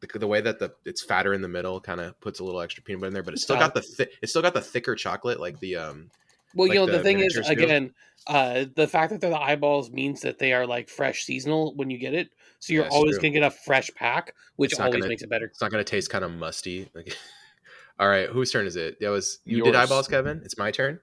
the, 0.00 0.18
the 0.18 0.26
way 0.26 0.40
that 0.40 0.58
the 0.58 0.72
it's 0.84 1.04
fatter 1.04 1.32
in 1.34 1.42
the 1.42 1.48
middle 1.48 1.80
kind 1.80 2.00
of 2.00 2.18
puts 2.20 2.40
a 2.40 2.44
little 2.44 2.60
extra 2.60 2.82
peanut 2.82 3.00
butter 3.00 3.08
in 3.08 3.14
there, 3.14 3.22
but 3.22 3.34
it's 3.34 3.42
still 3.42 3.56
got 3.56 3.74
the 3.74 3.82
thi- 3.82 4.08
it's 4.22 4.32
still 4.32 4.42
got 4.42 4.54
the 4.54 4.60
thicker 4.60 4.94
chocolate 4.94 5.40
like 5.40 5.58
the 5.60 5.76
um 5.76 6.10
Well, 6.54 6.68
Like 6.68 6.74
you 6.74 6.80
know, 6.80 6.86
the 6.86 6.98
the 6.98 7.02
thing 7.02 7.20
is, 7.20 7.36
again, 7.36 7.92
uh, 8.26 8.64
the 8.74 8.86
fact 8.88 9.12
that 9.12 9.20
they're 9.20 9.30
the 9.30 9.40
eyeballs 9.40 9.90
means 9.90 10.22
that 10.22 10.38
they 10.38 10.52
are 10.52 10.66
like 10.66 10.88
fresh 10.88 11.24
seasonal 11.24 11.74
when 11.76 11.90
you 11.90 11.98
get 11.98 12.14
it. 12.14 12.30
So 12.66 12.72
you're 12.72 12.84
Yeah, 12.84 12.90
always 12.90 13.12
true. 13.14 13.22
going 13.22 13.34
to 13.34 13.40
get 13.40 13.46
a 13.46 13.50
fresh 13.50 13.90
pack, 13.94 14.34
which 14.56 14.74
always 14.80 14.94
gonna- 14.94 15.06
makes 15.08 15.22
it 15.22 15.30
better. 15.30 15.44
it's 15.46 15.60
not 15.60 15.70
going 15.70 15.84
to 15.84 15.88
taste 15.88 16.10
kind 16.10 16.24
of 16.24 16.32
musty. 16.32 16.88
Like, 16.94 17.16
all 18.00 18.08
right, 18.08 18.28
whose 18.28 18.50
turn 18.50 18.66
is 18.66 18.74
it? 18.74 18.98
That 19.00 19.10
was 19.10 19.38
you 19.44 19.62
did 19.62 19.76
eyeballs, 19.76 20.08
Kevin. 20.08 20.40
It's 20.44 20.58
my 20.58 20.72
turn. 20.72 20.98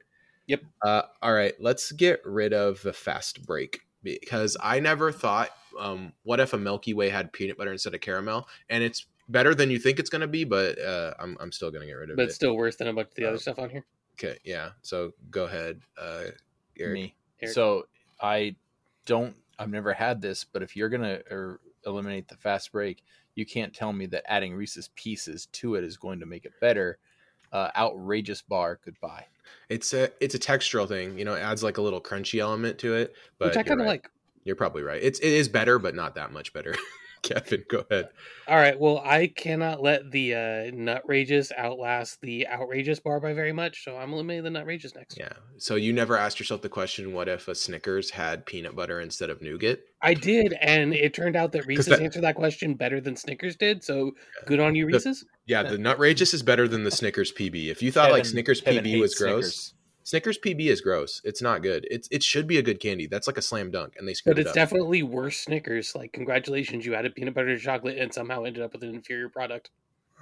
Yep. 0.47 0.61
Uh, 0.81 1.03
all 1.21 1.31
right, 1.33 1.53
let's 1.61 1.93
get 1.93 2.19
rid 2.25 2.51
of 2.53 2.81
the 2.81 2.91
fast 2.91 3.45
break 3.45 3.79
because 4.03 4.57
I 4.61 4.81
never 4.81 5.09
thought, 5.13 5.51
um, 5.79 6.11
what 6.23 6.41
if 6.41 6.51
a 6.51 6.57
Milky 6.57 6.93
Way 6.93 7.07
had 7.07 7.31
peanut 7.31 7.57
butter 7.57 7.71
instead 7.71 7.93
of 7.95 8.01
caramel? 8.01 8.49
And 8.69 8.83
it's 8.83 9.05
better 9.29 9.55
than 9.55 9.71
you 9.71 9.79
think 9.79 9.99
it's 9.99 10.09
going 10.09 10.19
to 10.19 10.27
be, 10.27 10.43
but 10.43 10.77
uh, 10.81 11.13
I'm 11.17 11.37
I'm 11.39 11.53
still 11.53 11.71
going 11.71 11.79
to 11.81 11.87
get 11.87 11.93
rid 11.93 12.09
of 12.09 12.15
it. 12.15 12.17
But 12.17 12.23
it. 12.23 12.25
it's 12.25 12.35
still 12.35 12.57
worse 12.57 12.75
than 12.75 12.89
a 12.89 12.93
bunch 12.93 13.07
of 13.07 13.15
the 13.15 13.23
Oh. 13.23 13.29
other 13.29 13.37
stuff 13.37 13.57
on 13.57 13.69
here. 13.69 13.85
okay, 14.19 14.37
yeah. 14.43 14.71
So 14.81 15.13
go 15.31 15.45
ahead, 15.45 15.79
uh, 15.97 16.25
Eric. 16.77 16.93
Me. 16.93 17.15
Eric. 17.41 17.55
So 17.55 17.87
I 18.21 18.57
don't. 19.05 19.33
I've 19.63 19.71
never 19.71 19.93
had 19.93 20.21
this, 20.21 20.43
but 20.43 20.61
if 20.61 20.75
you're 20.75 20.89
gonna 20.89 21.19
er, 21.31 21.59
eliminate 21.85 22.27
the 22.27 22.37
fast 22.37 22.71
break, 22.71 23.03
you 23.35 23.45
can't 23.45 23.73
tell 23.73 23.93
me 23.93 24.05
that 24.07 24.23
adding 24.31 24.53
Reese's 24.53 24.89
Pieces 24.95 25.47
to 25.47 25.75
it 25.75 25.83
is 25.83 25.97
going 25.97 26.19
to 26.19 26.25
make 26.25 26.45
it 26.45 26.53
better. 26.59 26.97
Uh, 27.51 27.69
outrageous 27.75 28.41
bar, 28.41 28.79
goodbye. 28.83 29.25
It's 29.69 29.93
a 29.93 30.09
it's 30.19 30.35
a 30.35 30.39
textural 30.39 30.87
thing. 30.87 31.17
You 31.17 31.25
know, 31.25 31.35
it 31.35 31.41
adds 31.41 31.63
like 31.63 31.77
a 31.77 31.81
little 31.81 32.01
crunchy 32.01 32.39
element 32.39 32.79
to 32.79 32.95
it. 32.95 33.15
But 33.37 33.49
which 33.49 33.57
I 33.57 33.63
kind 33.63 33.79
of 33.79 33.85
right. 33.85 33.93
like. 33.93 34.09
You're 34.43 34.55
probably 34.55 34.83
right. 34.83 35.01
It's 35.01 35.19
it 35.19 35.31
is 35.31 35.47
better, 35.47 35.79
but 35.79 35.95
not 35.95 36.15
that 36.15 36.33
much 36.33 36.51
better. 36.51 36.75
Kevin, 37.29 37.63
go 37.69 37.85
ahead. 37.89 38.09
All 38.47 38.57
right. 38.57 38.77
Well, 38.77 39.01
I 39.03 39.27
cannot 39.27 39.81
let 39.81 40.11
the 40.11 40.35
uh, 40.35 40.37
Nutrageous 40.71 41.51
outlast 41.57 42.19
the 42.21 42.47
outrageous 42.47 42.99
bar 42.99 43.19
by 43.21 43.33
very 43.33 43.53
much, 43.53 43.83
so 43.85 43.97
I'm 43.97 44.11
eliminating 44.11 44.51
the 44.51 44.59
Nutrageous 44.59 44.93
next. 44.95 45.17
Yeah. 45.17 45.31
So 45.57 45.75
you 45.75 45.93
never 45.93 46.17
asked 46.17 46.39
yourself 46.39 46.61
the 46.61 46.69
question, 46.69 47.13
what 47.13 47.29
if 47.29 47.47
a 47.47 47.55
Snickers 47.55 48.09
had 48.09 48.45
peanut 48.45 48.75
butter 48.75 48.99
instead 48.99 49.29
of 49.29 49.41
nougat? 49.41 49.79
I 50.01 50.13
did, 50.13 50.53
and 50.61 50.93
it 50.93 51.13
turned 51.13 51.37
out 51.37 51.53
that 51.53 51.65
Reese's 51.65 51.85
that- 51.87 52.01
answered 52.01 52.23
that 52.23 52.35
question 52.35 52.73
better 52.75 52.99
than 52.99 53.15
Snickers 53.15 53.55
did. 53.55 53.83
So 53.83 54.11
good 54.45 54.59
on 54.59 54.75
you, 54.75 54.85
The- 54.87 54.93
Reese's. 54.93 55.25
Yeah, 55.45 55.63
the 55.63 55.77
Nutrageous 55.77 56.33
is 56.33 56.43
better 56.43 56.67
than 56.67 56.83
the 56.83 56.91
Snickers 56.91 57.31
PB. 57.31 57.69
If 57.69 57.81
you 57.81 57.91
thought 57.91 58.11
like 58.11 58.23
Kevin- 58.23 58.31
Snickers 58.31 58.61
Kevin 58.61 58.83
PB 58.83 58.99
was 58.99 59.15
gross, 59.15 59.43
Snickers. 59.45 59.73
Snickers 60.03 60.37
PB 60.37 60.67
is 60.67 60.81
gross. 60.81 61.21
It's 61.23 61.41
not 61.41 61.63
good. 61.63 61.87
It's 61.89 62.07
it 62.11 62.21
should 62.21 62.47
be 62.47 62.57
a 62.57 62.61
good 62.61 62.79
candy. 62.79 63.07
That's 63.07 63.27
like 63.27 63.37
a 63.37 63.41
slam 63.41 63.71
dunk, 63.71 63.95
and 63.97 64.07
they 64.07 64.13
screwed 64.13 64.33
up. 64.33 64.35
But 64.37 64.41
it's 64.41 64.49
up. 64.49 64.55
definitely 64.55 65.03
worse 65.03 65.39
Snickers. 65.39 65.95
Like, 65.95 66.13
congratulations, 66.13 66.85
you 66.85 66.95
added 66.95 67.15
peanut 67.15 67.33
butter 67.33 67.55
to 67.55 67.59
chocolate 67.59 67.97
and 67.97 68.13
somehow 68.13 68.43
ended 68.43 68.63
up 68.63 68.73
with 68.73 68.83
an 68.83 68.93
inferior 68.93 69.29
product. 69.29 69.69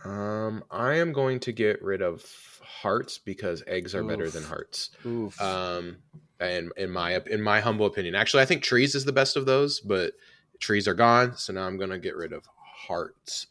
um, 0.05 0.63
I 0.71 0.95
am 0.95 1.11
going 1.11 1.39
to 1.41 1.51
get 1.51 1.81
rid 1.81 2.01
of 2.01 2.23
hearts 2.63 3.17
because 3.17 3.63
eggs 3.67 3.93
are 3.93 4.03
better 4.03 4.29
than 4.29 4.43
hearts. 4.43 4.91
Oof. 5.05 5.39
Um, 5.41 5.97
and 6.39 6.71
in 6.77 6.89
my 6.89 7.21
in 7.29 7.41
my 7.41 7.59
humble 7.59 7.85
opinion, 7.85 8.15
actually, 8.15 8.43
I 8.43 8.45
think 8.45 8.63
trees 8.63 8.95
is 8.95 9.05
the 9.05 9.11
best 9.11 9.35
of 9.35 9.45
those, 9.45 9.79
but 9.79 10.13
trees 10.59 10.87
are 10.87 10.93
gone, 10.93 11.35
so 11.37 11.53
now 11.53 11.65
I'm 11.65 11.77
gonna 11.77 11.99
get 11.99 12.15
rid 12.15 12.33
of 12.33 12.47
hearts. 12.55 13.47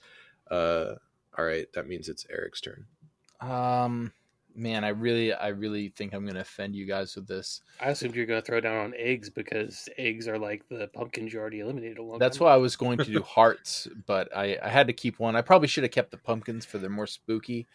Uh, 0.50 0.94
all 1.38 1.44
right, 1.44 1.72
that 1.74 1.88
means 1.88 2.08
it's 2.08 2.26
Eric's 2.30 2.60
turn. 2.60 2.86
Um, 3.40 4.12
man, 4.60 4.84
I 4.84 4.88
really, 4.88 5.32
I 5.32 5.48
really 5.48 5.88
think 5.88 6.12
I'm 6.12 6.26
gonna 6.26 6.40
offend 6.40 6.76
you 6.76 6.86
guys 6.86 7.16
with 7.16 7.26
this. 7.26 7.62
I 7.80 7.88
assumed 7.88 8.14
you 8.14 8.22
were 8.22 8.26
going 8.26 8.40
to 8.40 8.46
throw 8.46 8.60
down 8.60 8.76
on 8.76 8.94
eggs 8.96 9.30
because 9.30 9.88
eggs 9.96 10.28
are 10.28 10.38
like 10.38 10.68
the 10.68 10.88
pumpkins 10.88 11.32
you 11.32 11.40
already 11.40 11.60
eliminated 11.60 11.98
a 11.98 12.02
long 12.02 12.18
That's 12.18 12.36
time 12.36 12.44
why 12.46 12.52
I 12.54 12.58
was 12.58 12.76
going 12.76 12.98
to 12.98 13.04
do 13.04 13.22
hearts, 13.26 13.88
but 14.06 14.34
I, 14.36 14.58
I 14.62 14.68
had 14.68 14.86
to 14.88 14.92
keep 14.92 15.18
one. 15.18 15.34
I 15.34 15.40
probably 15.40 15.68
should 15.68 15.84
have 15.84 15.92
kept 15.92 16.10
the 16.10 16.18
pumpkins 16.18 16.66
for 16.66 16.76
the 16.78 16.90
more 16.90 17.06
spooky. 17.06 17.66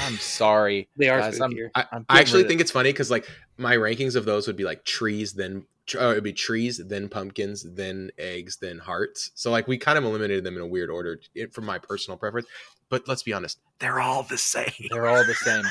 I'm 0.00 0.16
sorry. 0.18 0.88
They 0.96 1.10
are 1.10 1.20
guys, 1.20 1.40
I'm- 1.40 1.52
I, 1.74 1.84
I'm 1.92 2.06
I 2.08 2.20
actually 2.20 2.38
rid 2.38 2.46
of- 2.46 2.48
think 2.48 2.60
it's 2.62 2.70
funny 2.70 2.90
because 2.90 3.10
like 3.10 3.28
my 3.58 3.76
rankings 3.76 4.16
of 4.16 4.24
those 4.24 4.46
would 4.46 4.56
be 4.56 4.64
like 4.64 4.84
trees, 4.84 5.34
then 5.34 5.66
tr- 5.86 5.98
oh, 6.00 6.10
it'd 6.12 6.24
be 6.24 6.32
trees, 6.32 6.78
then 6.78 7.08
pumpkins, 7.10 7.62
then 7.74 8.10
eggs, 8.16 8.56
then 8.56 8.78
hearts. 8.78 9.32
So 9.34 9.50
like 9.50 9.68
we 9.68 9.76
kind 9.76 9.98
of 9.98 10.04
eliminated 10.04 10.44
them 10.44 10.56
in 10.56 10.62
a 10.62 10.66
weird 10.66 10.88
order 10.88 11.20
it, 11.34 11.52
from 11.52 11.66
my 11.66 11.78
personal 11.78 12.16
preference. 12.16 12.46
But 12.92 13.08
let's 13.08 13.22
be 13.22 13.32
honest, 13.32 13.58
they're 13.78 14.00
all 14.00 14.22
the 14.22 14.36
same. 14.36 14.70
They're 14.90 15.06
all 15.06 15.24
the 15.24 15.34
same. 15.34 15.64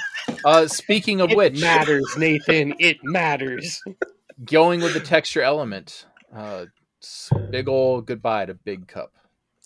Uh, 0.44 0.66
speaking 0.66 1.22
of 1.22 1.30
it 1.30 1.38
which, 1.38 1.62
matters, 1.62 2.18
Nathan. 2.18 2.74
It 2.80 2.98
matters. 3.04 3.80
going 4.44 4.82
with 4.82 4.96
the 4.96 5.00
texture 5.00 5.44
element, 5.44 6.08
uh, 6.36 6.66
big 7.52 7.70
old 7.70 8.08
goodbye 8.08 8.46
to 8.48 8.56
Big 8.56 8.88
Cup. 8.88 9.14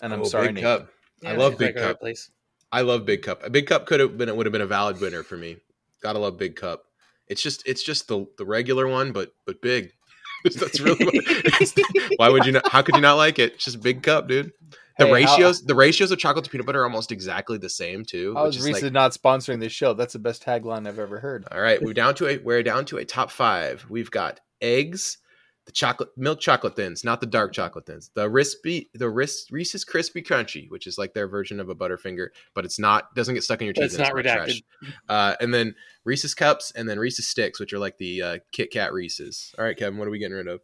And 0.02 0.14
I'm 0.14 0.20
Oh, 0.20 0.26
sorry, 0.26 0.48
Big 0.48 0.56
Nathan. 0.56 0.80
Cup. 0.80 0.90
I 1.26 1.32
love 1.38 1.58
Big 1.58 1.78
like 1.78 1.86
Cup. 1.86 2.00
Place. 2.02 2.30
I 2.74 2.82
love 2.82 3.06
Big 3.06 3.22
Cup. 3.22 3.42
A 3.46 3.50
Big 3.50 3.68
Cup 3.68 3.86
could 3.86 4.02
have 4.02 4.18
been 4.18 4.28
it 4.28 4.36
would 4.36 4.46
have 4.46 4.52
been 4.54 4.60
a 4.60 4.68
valid 4.68 5.00
winner 5.00 5.24
for 5.24 5.38
me. 5.38 5.56
Gotta 6.04 6.20
love 6.20 6.38
Big 6.38 6.58
Cup. 6.58 6.84
It's 7.30 7.42
just 7.42 7.66
it's 7.66 7.84
just 7.84 8.10
the 8.10 8.28
the 8.38 8.46
regular 8.46 8.86
one, 8.86 9.14
but 9.14 9.34
but 9.46 9.62
big. 9.62 9.94
That's 10.44 10.82
really 10.82 11.06
what, 11.06 11.74
why 12.18 12.28
would 12.28 12.46
you 12.46 12.52
not? 12.52 12.68
How 12.68 12.82
could 12.82 12.96
you 12.96 13.02
not 13.02 13.16
like 13.16 13.40
it? 13.40 13.54
It's 13.54 13.64
just 13.64 13.82
Big 13.82 14.04
Cup, 14.04 14.28
dude. 14.28 14.52
The 14.98 15.06
Hey, 15.06 15.24
how- 15.24 15.34
ratios 15.36 15.62
the 15.64 15.76
ratios 15.76 16.12
of 16.12 16.20
chocolate 16.20 16.46
to 16.46 16.52
peanut 16.52 16.66
butter 16.66 16.82
are 16.82 16.86
almost 16.86 17.12
exactly 17.12 17.58
the 17.58 17.70
same 17.70 18.06
too. 18.06 18.34
How 18.36 18.46
which 18.46 18.56
is 18.56 18.62
is 18.62 18.68
Reese's 18.68 18.84
like, 18.84 18.94
not 18.94 19.12
sponsoring 19.12 19.60
this 19.60 19.74
show? 19.74 19.94
That's 19.94 20.14
the 20.14 20.20
best 20.20 20.44
tagline 20.44 20.88
I've 20.88 21.00
ever 21.00 21.20
heard. 21.20 21.46
all 21.52 21.60
right, 21.62 21.82
we're 21.82 21.94
down 21.94 22.16
to 22.16 22.28
a 22.28 22.38
we're 22.38 22.64
down 22.64 22.86
to 22.86 22.98
a 22.98 23.06
top 23.06 23.30
five. 23.32 23.86
We've 23.90 24.10
got 24.10 24.40
eggs, 24.62 25.18
the 25.66 25.74
chocolate 25.74 26.10
milk 26.16 26.40
chocolate 26.40 26.76
thins, 26.78 27.04
not 27.04 27.20
the 27.20 27.28
dark 27.28 27.52
chocolate 27.52 27.86
thins. 27.86 28.10
The 28.14 28.30
Rispy, 28.30 28.88
the 28.94 29.10
Ris, 29.10 29.48
Reese's 29.52 29.84
crispy 29.84 30.22
crunchy, 30.22 30.70
which 30.70 30.88
is 30.88 30.98
like 30.98 31.14
their 31.14 31.28
version 31.28 31.60
of 31.60 31.68
a 31.68 31.76
Butterfinger, 31.76 32.28
but 32.54 32.64
it's 32.64 32.80
not 32.80 33.14
doesn't 33.16 33.34
get 33.34 33.44
stuck 33.44 33.60
in 33.60 33.66
your 33.66 33.74
teeth. 33.74 33.84
it's 33.86 33.98
not 33.98 34.14
redacted. 34.14 34.24
trash. 34.24 34.62
Uh, 35.10 35.36
and 35.42 35.54
then 35.54 35.76
Reese's 36.06 36.34
cups, 36.34 36.72
and 36.74 36.88
then 36.88 37.00
Reese's 37.00 37.28
sticks, 37.28 37.60
which 37.60 37.74
are 37.74 37.80
like 37.80 37.98
the 37.98 38.22
uh, 38.22 38.38
Kit 38.54 38.72
Kat 38.72 38.94
Reese's. 38.94 39.54
All 39.60 39.66
right, 39.66 39.76
Kevin, 39.76 39.98
what 40.00 40.08
are 40.08 40.12
we 40.12 40.20
getting 40.20 40.38
rid 40.38 40.48
of? 40.48 40.62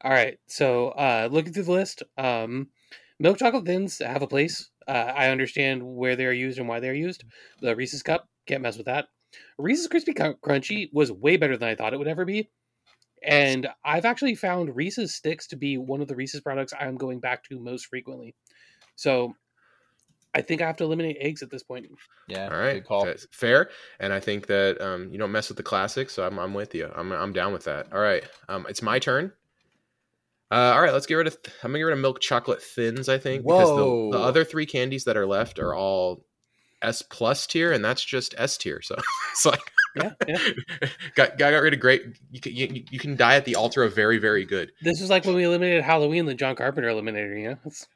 All 0.00 0.10
right. 0.12 0.38
So 0.46 0.90
uh, 0.90 1.28
looking 1.30 1.52
through 1.52 1.64
the 1.64 1.72
list, 1.72 2.02
um, 2.16 2.68
milk 3.18 3.38
chocolate 3.38 3.66
thins 3.66 3.98
have 3.98 4.22
a 4.22 4.26
place. 4.26 4.70
Uh, 4.86 5.12
I 5.14 5.28
understand 5.28 5.82
where 5.82 6.16
they 6.16 6.26
are 6.26 6.32
used 6.32 6.58
and 6.58 6.68
why 6.68 6.80
they 6.80 6.88
are 6.88 6.94
used. 6.94 7.24
The 7.60 7.76
Reese's 7.76 8.02
cup 8.02 8.28
can't 8.46 8.62
mess 8.62 8.76
with 8.76 8.86
that. 8.86 9.06
Reese's 9.58 9.88
crispy 9.88 10.14
crunchy 10.14 10.88
was 10.92 11.12
way 11.12 11.36
better 11.36 11.56
than 11.56 11.68
I 11.68 11.74
thought 11.74 11.92
it 11.92 11.98
would 11.98 12.08
ever 12.08 12.24
be. 12.24 12.50
And 13.22 13.68
I've 13.84 14.04
actually 14.04 14.34
found 14.34 14.74
Reese's 14.74 15.14
sticks 15.14 15.48
to 15.48 15.56
be 15.56 15.76
one 15.76 16.00
of 16.00 16.08
the 16.08 16.14
Reese's 16.14 16.40
products 16.40 16.72
I'm 16.78 16.96
going 16.96 17.20
back 17.20 17.44
to 17.44 17.58
most 17.58 17.86
frequently. 17.86 18.34
So 18.96 19.34
I 20.34 20.42
think 20.42 20.62
I 20.62 20.66
have 20.66 20.76
to 20.76 20.84
eliminate 20.84 21.16
eggs 21.20 21.42
at 21.42 21.50
this 21.50 21.62
point. 21.62 21.86
Yeah, 22.28 22.48
All 22.48 22.58
right, 22.58 22.84
call. 22.84 23.12
Fair. 23.32 23.70
And 23.98 24.12
I 24.12 24.20
think 24.20 24.46
that 24.46 24.80
um, 24.80 25.10
you 25.10 25.18
don't 25.18 25.32
mess 25.32 25.48
with 25.48 25.56
the 25.56 25.62
classics, 25.62 26.14
so 26.14 26.26
I'm, 26.26 26.38
I'm 26.38 26.54
with 26.54 26.74
you. 26.74 26.90
I'm, 26.94 27.12
I'm 27.12 27.32
down 27.32 27.52
with 27.52 27.64
that. 27.64 27.92
All 27.92 28.00
right, 28.00 28.24
um, 28.48 28.66
it's 28.68 28.82
my 28.82 28.98
turn. 28.98 29.32
Uh, 30.50 30.72
all 30.74 30.80
right, 30.80 30.92
let's 30.92 31.06
get 31.06 31.14
rid 31.16 31.26
of. 31.26 31.36
I'm 31.62 31.70
gonna 31.70 31.78
get 31.78 31.84
rid 31.84 31.92
of 31.92 31.98
milk 31.98 32.20
chocolate 32.20 32.62
thins. 32.62 33.08
I 33.08 33.18
think 33.18 33.44
because 33.44 33.68
the, 33.68 34.18
the 34.18 34.22
other 34.22 34.44
three 34.44 34.66
candies 34.66 35.04
that 35.04 35.16
are 35.16 35.26
left 35.26 35.58
are 35.58 35.74
all 35.74 36.24
S 36.80 37.02
plus 37.02 37.46
tier, 37.46 37.72
and 37.72 37.84
that's 37.84 38.02
just 38.04 38.34
S 38.38 38.56
tier. 38.56 38.80
So 38.80 38.96
it's 39.32 39.44
like 39.44 39.60
Yeah, 39.96 40.12
yeah. 40.26 40.38
got 41.14 41.36
got, 41.38 41.50
got 41.50 41.62
rid 41.62 41.74
of 41.74 41.80
great. 41.80 42.02
You 42.30 42.40
can 42.40 42.54
you, 42.54 42.84
you 42.90 42.98
can 42.98 43.14
die 43.16 43.34
at 43.34 43.44
the 43.44 43.56
altar 43.56 43.82
of 43.82 43.94
very 43.94 44.18
very 44.18 44.44
good. 44.46 44.72
This 44.80 45.00
is 45.02 45.10
like 45.10 45.24
when 45.24 45.34
we 45.34 45.44
eliminated 45.44 45.82
Halloween, 45.84 46.24
the 46.24 46.34
John 46.34 46.56
Carpenter 46.56 46.88
eliminator. 46.88 47.38
You 47.38 47.48
know, 47.50 47.56
it's, 47.66 47.86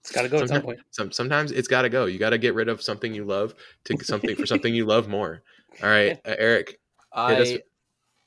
it's 0.00 0.10
got 0.10 0.22
to 0.22 0.28
go 0.28 0.38
at 0.38 0.40
some 0.40 0.48
Sometimes- 0.48 0.64
point. 0.64 0.80
Some 0.90 1.12
sometimes 1.12 1.52
it's 1.52 1.68
got 1.68 1.82
to 1.82 1.88
go. 1.88 2.06
You 2.06 2.18
got 2.18 2.30
to 2.30 2.38
get 2.38 2.54
rid 2.54 2.68
of 2.68 2.82
something 2.82 3.14
you 3.14 3.24
love 3.24 3.54
to 3.84 3.96
something 4.02 4.34
for 4.34 4.46
something 4.46 4.74
you 4.74 4.86
love 4.86 5.06
more. 5.08 5.42
All 5.82 5.88
right, 5.88 6.18
uh, 6.24 6.34
Eric. 6.36 6.80
Hit 7.14 7.40
us- 7.40 7.52
I 7.52 7.60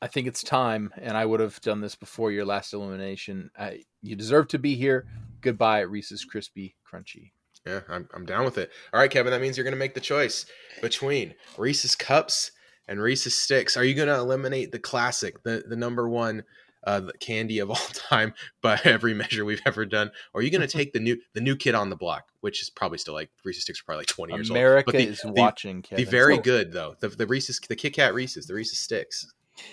I 0.02 0.08
think 0.08 0.28
it's 0.28 0.44
time, 0.44 0.92
and 0.98 1.16
I 1.18 1.26
would 1.26 1.40
have 1.40 1.60
done 1.62 1.82
this 1.82 1.96
before 1.96 2.32
your 2.32 2.46
last 2.46 2.74
elimination. 2.74 3.50
I, 3.58 3.84
you 4.02 4.16
deserve 4.16 4.48
to 4.50 4.60
be 4.60 4.76
here. 4.76 5.08
Goodbye, 5.42 5.82
Reese's 5.82 6.26
Crispy 6.26 6.76
Crunchy. 6.86 7.32
Yeah, 7.66 7.82
I'm, 7.90 8.08
I'm 8.14 8.26
down 8.26 8.46
with 8.46 8.58
it. 8.58 8.70
All 8.94 9.00
right, 9.00 9.10
Kevin, 9.10 9.32
that 9.32 9.42
means 9.42 9.58
you're 9.58 9.64
going 9.64 9.74
to 9.74 9.80
make 9.80 9.96
the 9.96 10.00
choice 10.00 10.46
between 10.82 11.34
Reese's 11.58 11.96
Cups 11.96 12.52
and 12.88 13.02
Reese's 13.02 13.36
Sticks. 13.36 13.76
Are 13.76 13.84
you 13.84 13.96
going 13.96 14.08
to 14.08 14.16
eliminate 14.16 14.72
the 14.72 14.80
classic, 14.80 15.42
the, 15.44 15.64
the 15.68 15.76
number 15.76 16.08
one 16.08 16.44
uh, 16.86 17.02
candy 17.20 17.58
of 17.60 17.70
all 17.72 17.76
time 17.94 18.34
by 18.62 18.80
every 18.84 19.16
measure 19.16 19.46
we've 19.46 19.62
ever 19.66 19.86
done? 19.86 20.12
Or 20.34 20.42
are 20.42 20.44
you 20.44 20.52
going 20.52 20.62
to 20.62 20.68
take 20.68 20.94
the 20.94 21.00
new 21.00 21.18
the 21.34 21.42
new 21.42 21.56
kid 21.56 21.74
on 21.74 21.90
the 21.90 21.96
block, 21.96 22.26
which 22.42 22.62
is 22.62 22.70
probably 22.70 23.00
still 23.00 23.16
like 23.16 23.32
Reese's 23.44 23.64
Sticks 23.64 23.82
are 23.82 23.86
probably 23.86 24.02
like 24.02 24.08
20 24.08 24.34
years 24.36 24.50
America 24.52 24.90
old. 24.90 24.94
But 24.94 24.98
the, 24.98 25.08
is 25.08 25.22
the, 25.22 25.32
watching. 25.32 25.82
Kevin. 25.82 26.06
the 26.06 26.12
very 26.12 26.36
So- 26.36 26.42
good 26.42 26.72
though, 26.72 26.96
the, 27.00 27.08
the 27.08 27.26
Reese's, 27.26 27.60
the 27.68 27.76
Kit 27.76 27.94
Kat 27.94 28.14
Reese's, 28.14 28.46
the 28.46 28.54
Reese's 28.54 28.80
Sticks. 28.80 29.26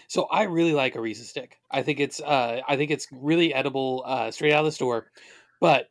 So 0.08 0.24
I 0.24 0.44
really 0.44 0.72
like 0.72 0.94
a 0.94 1.00
Reese's 1.00 1.28
stick. 1.28 1.58
I 1.70 1.82
think 1.82 2.00
it's 2.00 2.20
uh 2.20 2.60
I 2.66 2.76
think 2.76 2.90
it's 2.90 3.06
really 3.12 3.52
edible 3.54 4.02
uh 4.06 4.30
straight 4.30 4.52
out 4.52 4.60
of 4.60 4.66
the 4.66 4.72
store. 4.72 5.10
But 5.60 5.90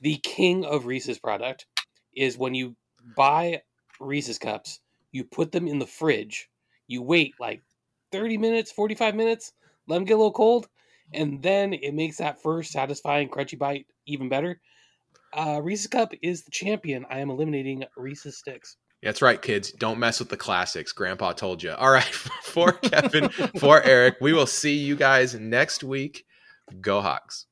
the 0.00 0.16
king 0.16 0.64
of 0.64 0.86
Reese's 0.86 1.18
product 1.18 1.66
is 2.14 2.38
when 2.38 2.54
you 2.54 2.76
buy 3.16 3.62
Reese's 4.00 4.38
cups, 4.38 4.80
you 5.12 5.24
put 5.24 5.52
them 5.52 5.68
in 5.68 5.78
the 5.78 5.86
fridge, 5.86 6.48
you 6.86 7.02
wait 7.02 7.34
like 7.40 7.62
30 8.12 8.38
minutes, 8.38 8.72
45 8.72 9.14
minutes, 9.14 9.52
let 9.86 9.96
them 9.96 10.04
get 10.04 10.14
a 10.14 10.16
little 10.16 10.32
cold, 10.32 10.68
and 11.12 11.42
then 11.42 11.72
it 11.72 11.94
makes 11.94 12.18
that 12.18 12.42
first 12.42 12.72
satisfying 12.72 13.28
crunchy 13.28 13.58
bite 13.58 13.86
even 14.06 14.28
better. 14.28 14.60
Uh, 15.32 15.60
Reese's 15.62 15.86
cup 15.86 16.12
is 16.22 16.44
the 16.44 16.50
champion. 16.50 17.04
I 17.10 17.20
am 17.20 17.30
eliminating 17.30 17.84
Reese's 17.96 18.38
sticks. 18.38 18.76
That's 19.02 19.22
right, 19.22 19.40
kids. 19.40 19.72
Don't 19.72 19.98
mess 19.98 20.18
with 20.18 20.30
the 20.30 20.36
classics. 20.36 20.92
Grandpa 20.92 21.32
told 21.32 21.62
you. 21.62 21.72
All 21.72 21.90
right, 21.90 22.04
for 22.42 22.72
Kevin, 22.72 23.28
for 23.58 23.82
Eric, 23.82 24.16
we 24.20 24.32
will 24.32 24.46
see 24.46 24.74
you 24.74 24.96
guys 24.96 25.34
next 25.34 25.84
week. 25.84 26.24
Go 26.80 27.00
Hawks. 27.00 27.46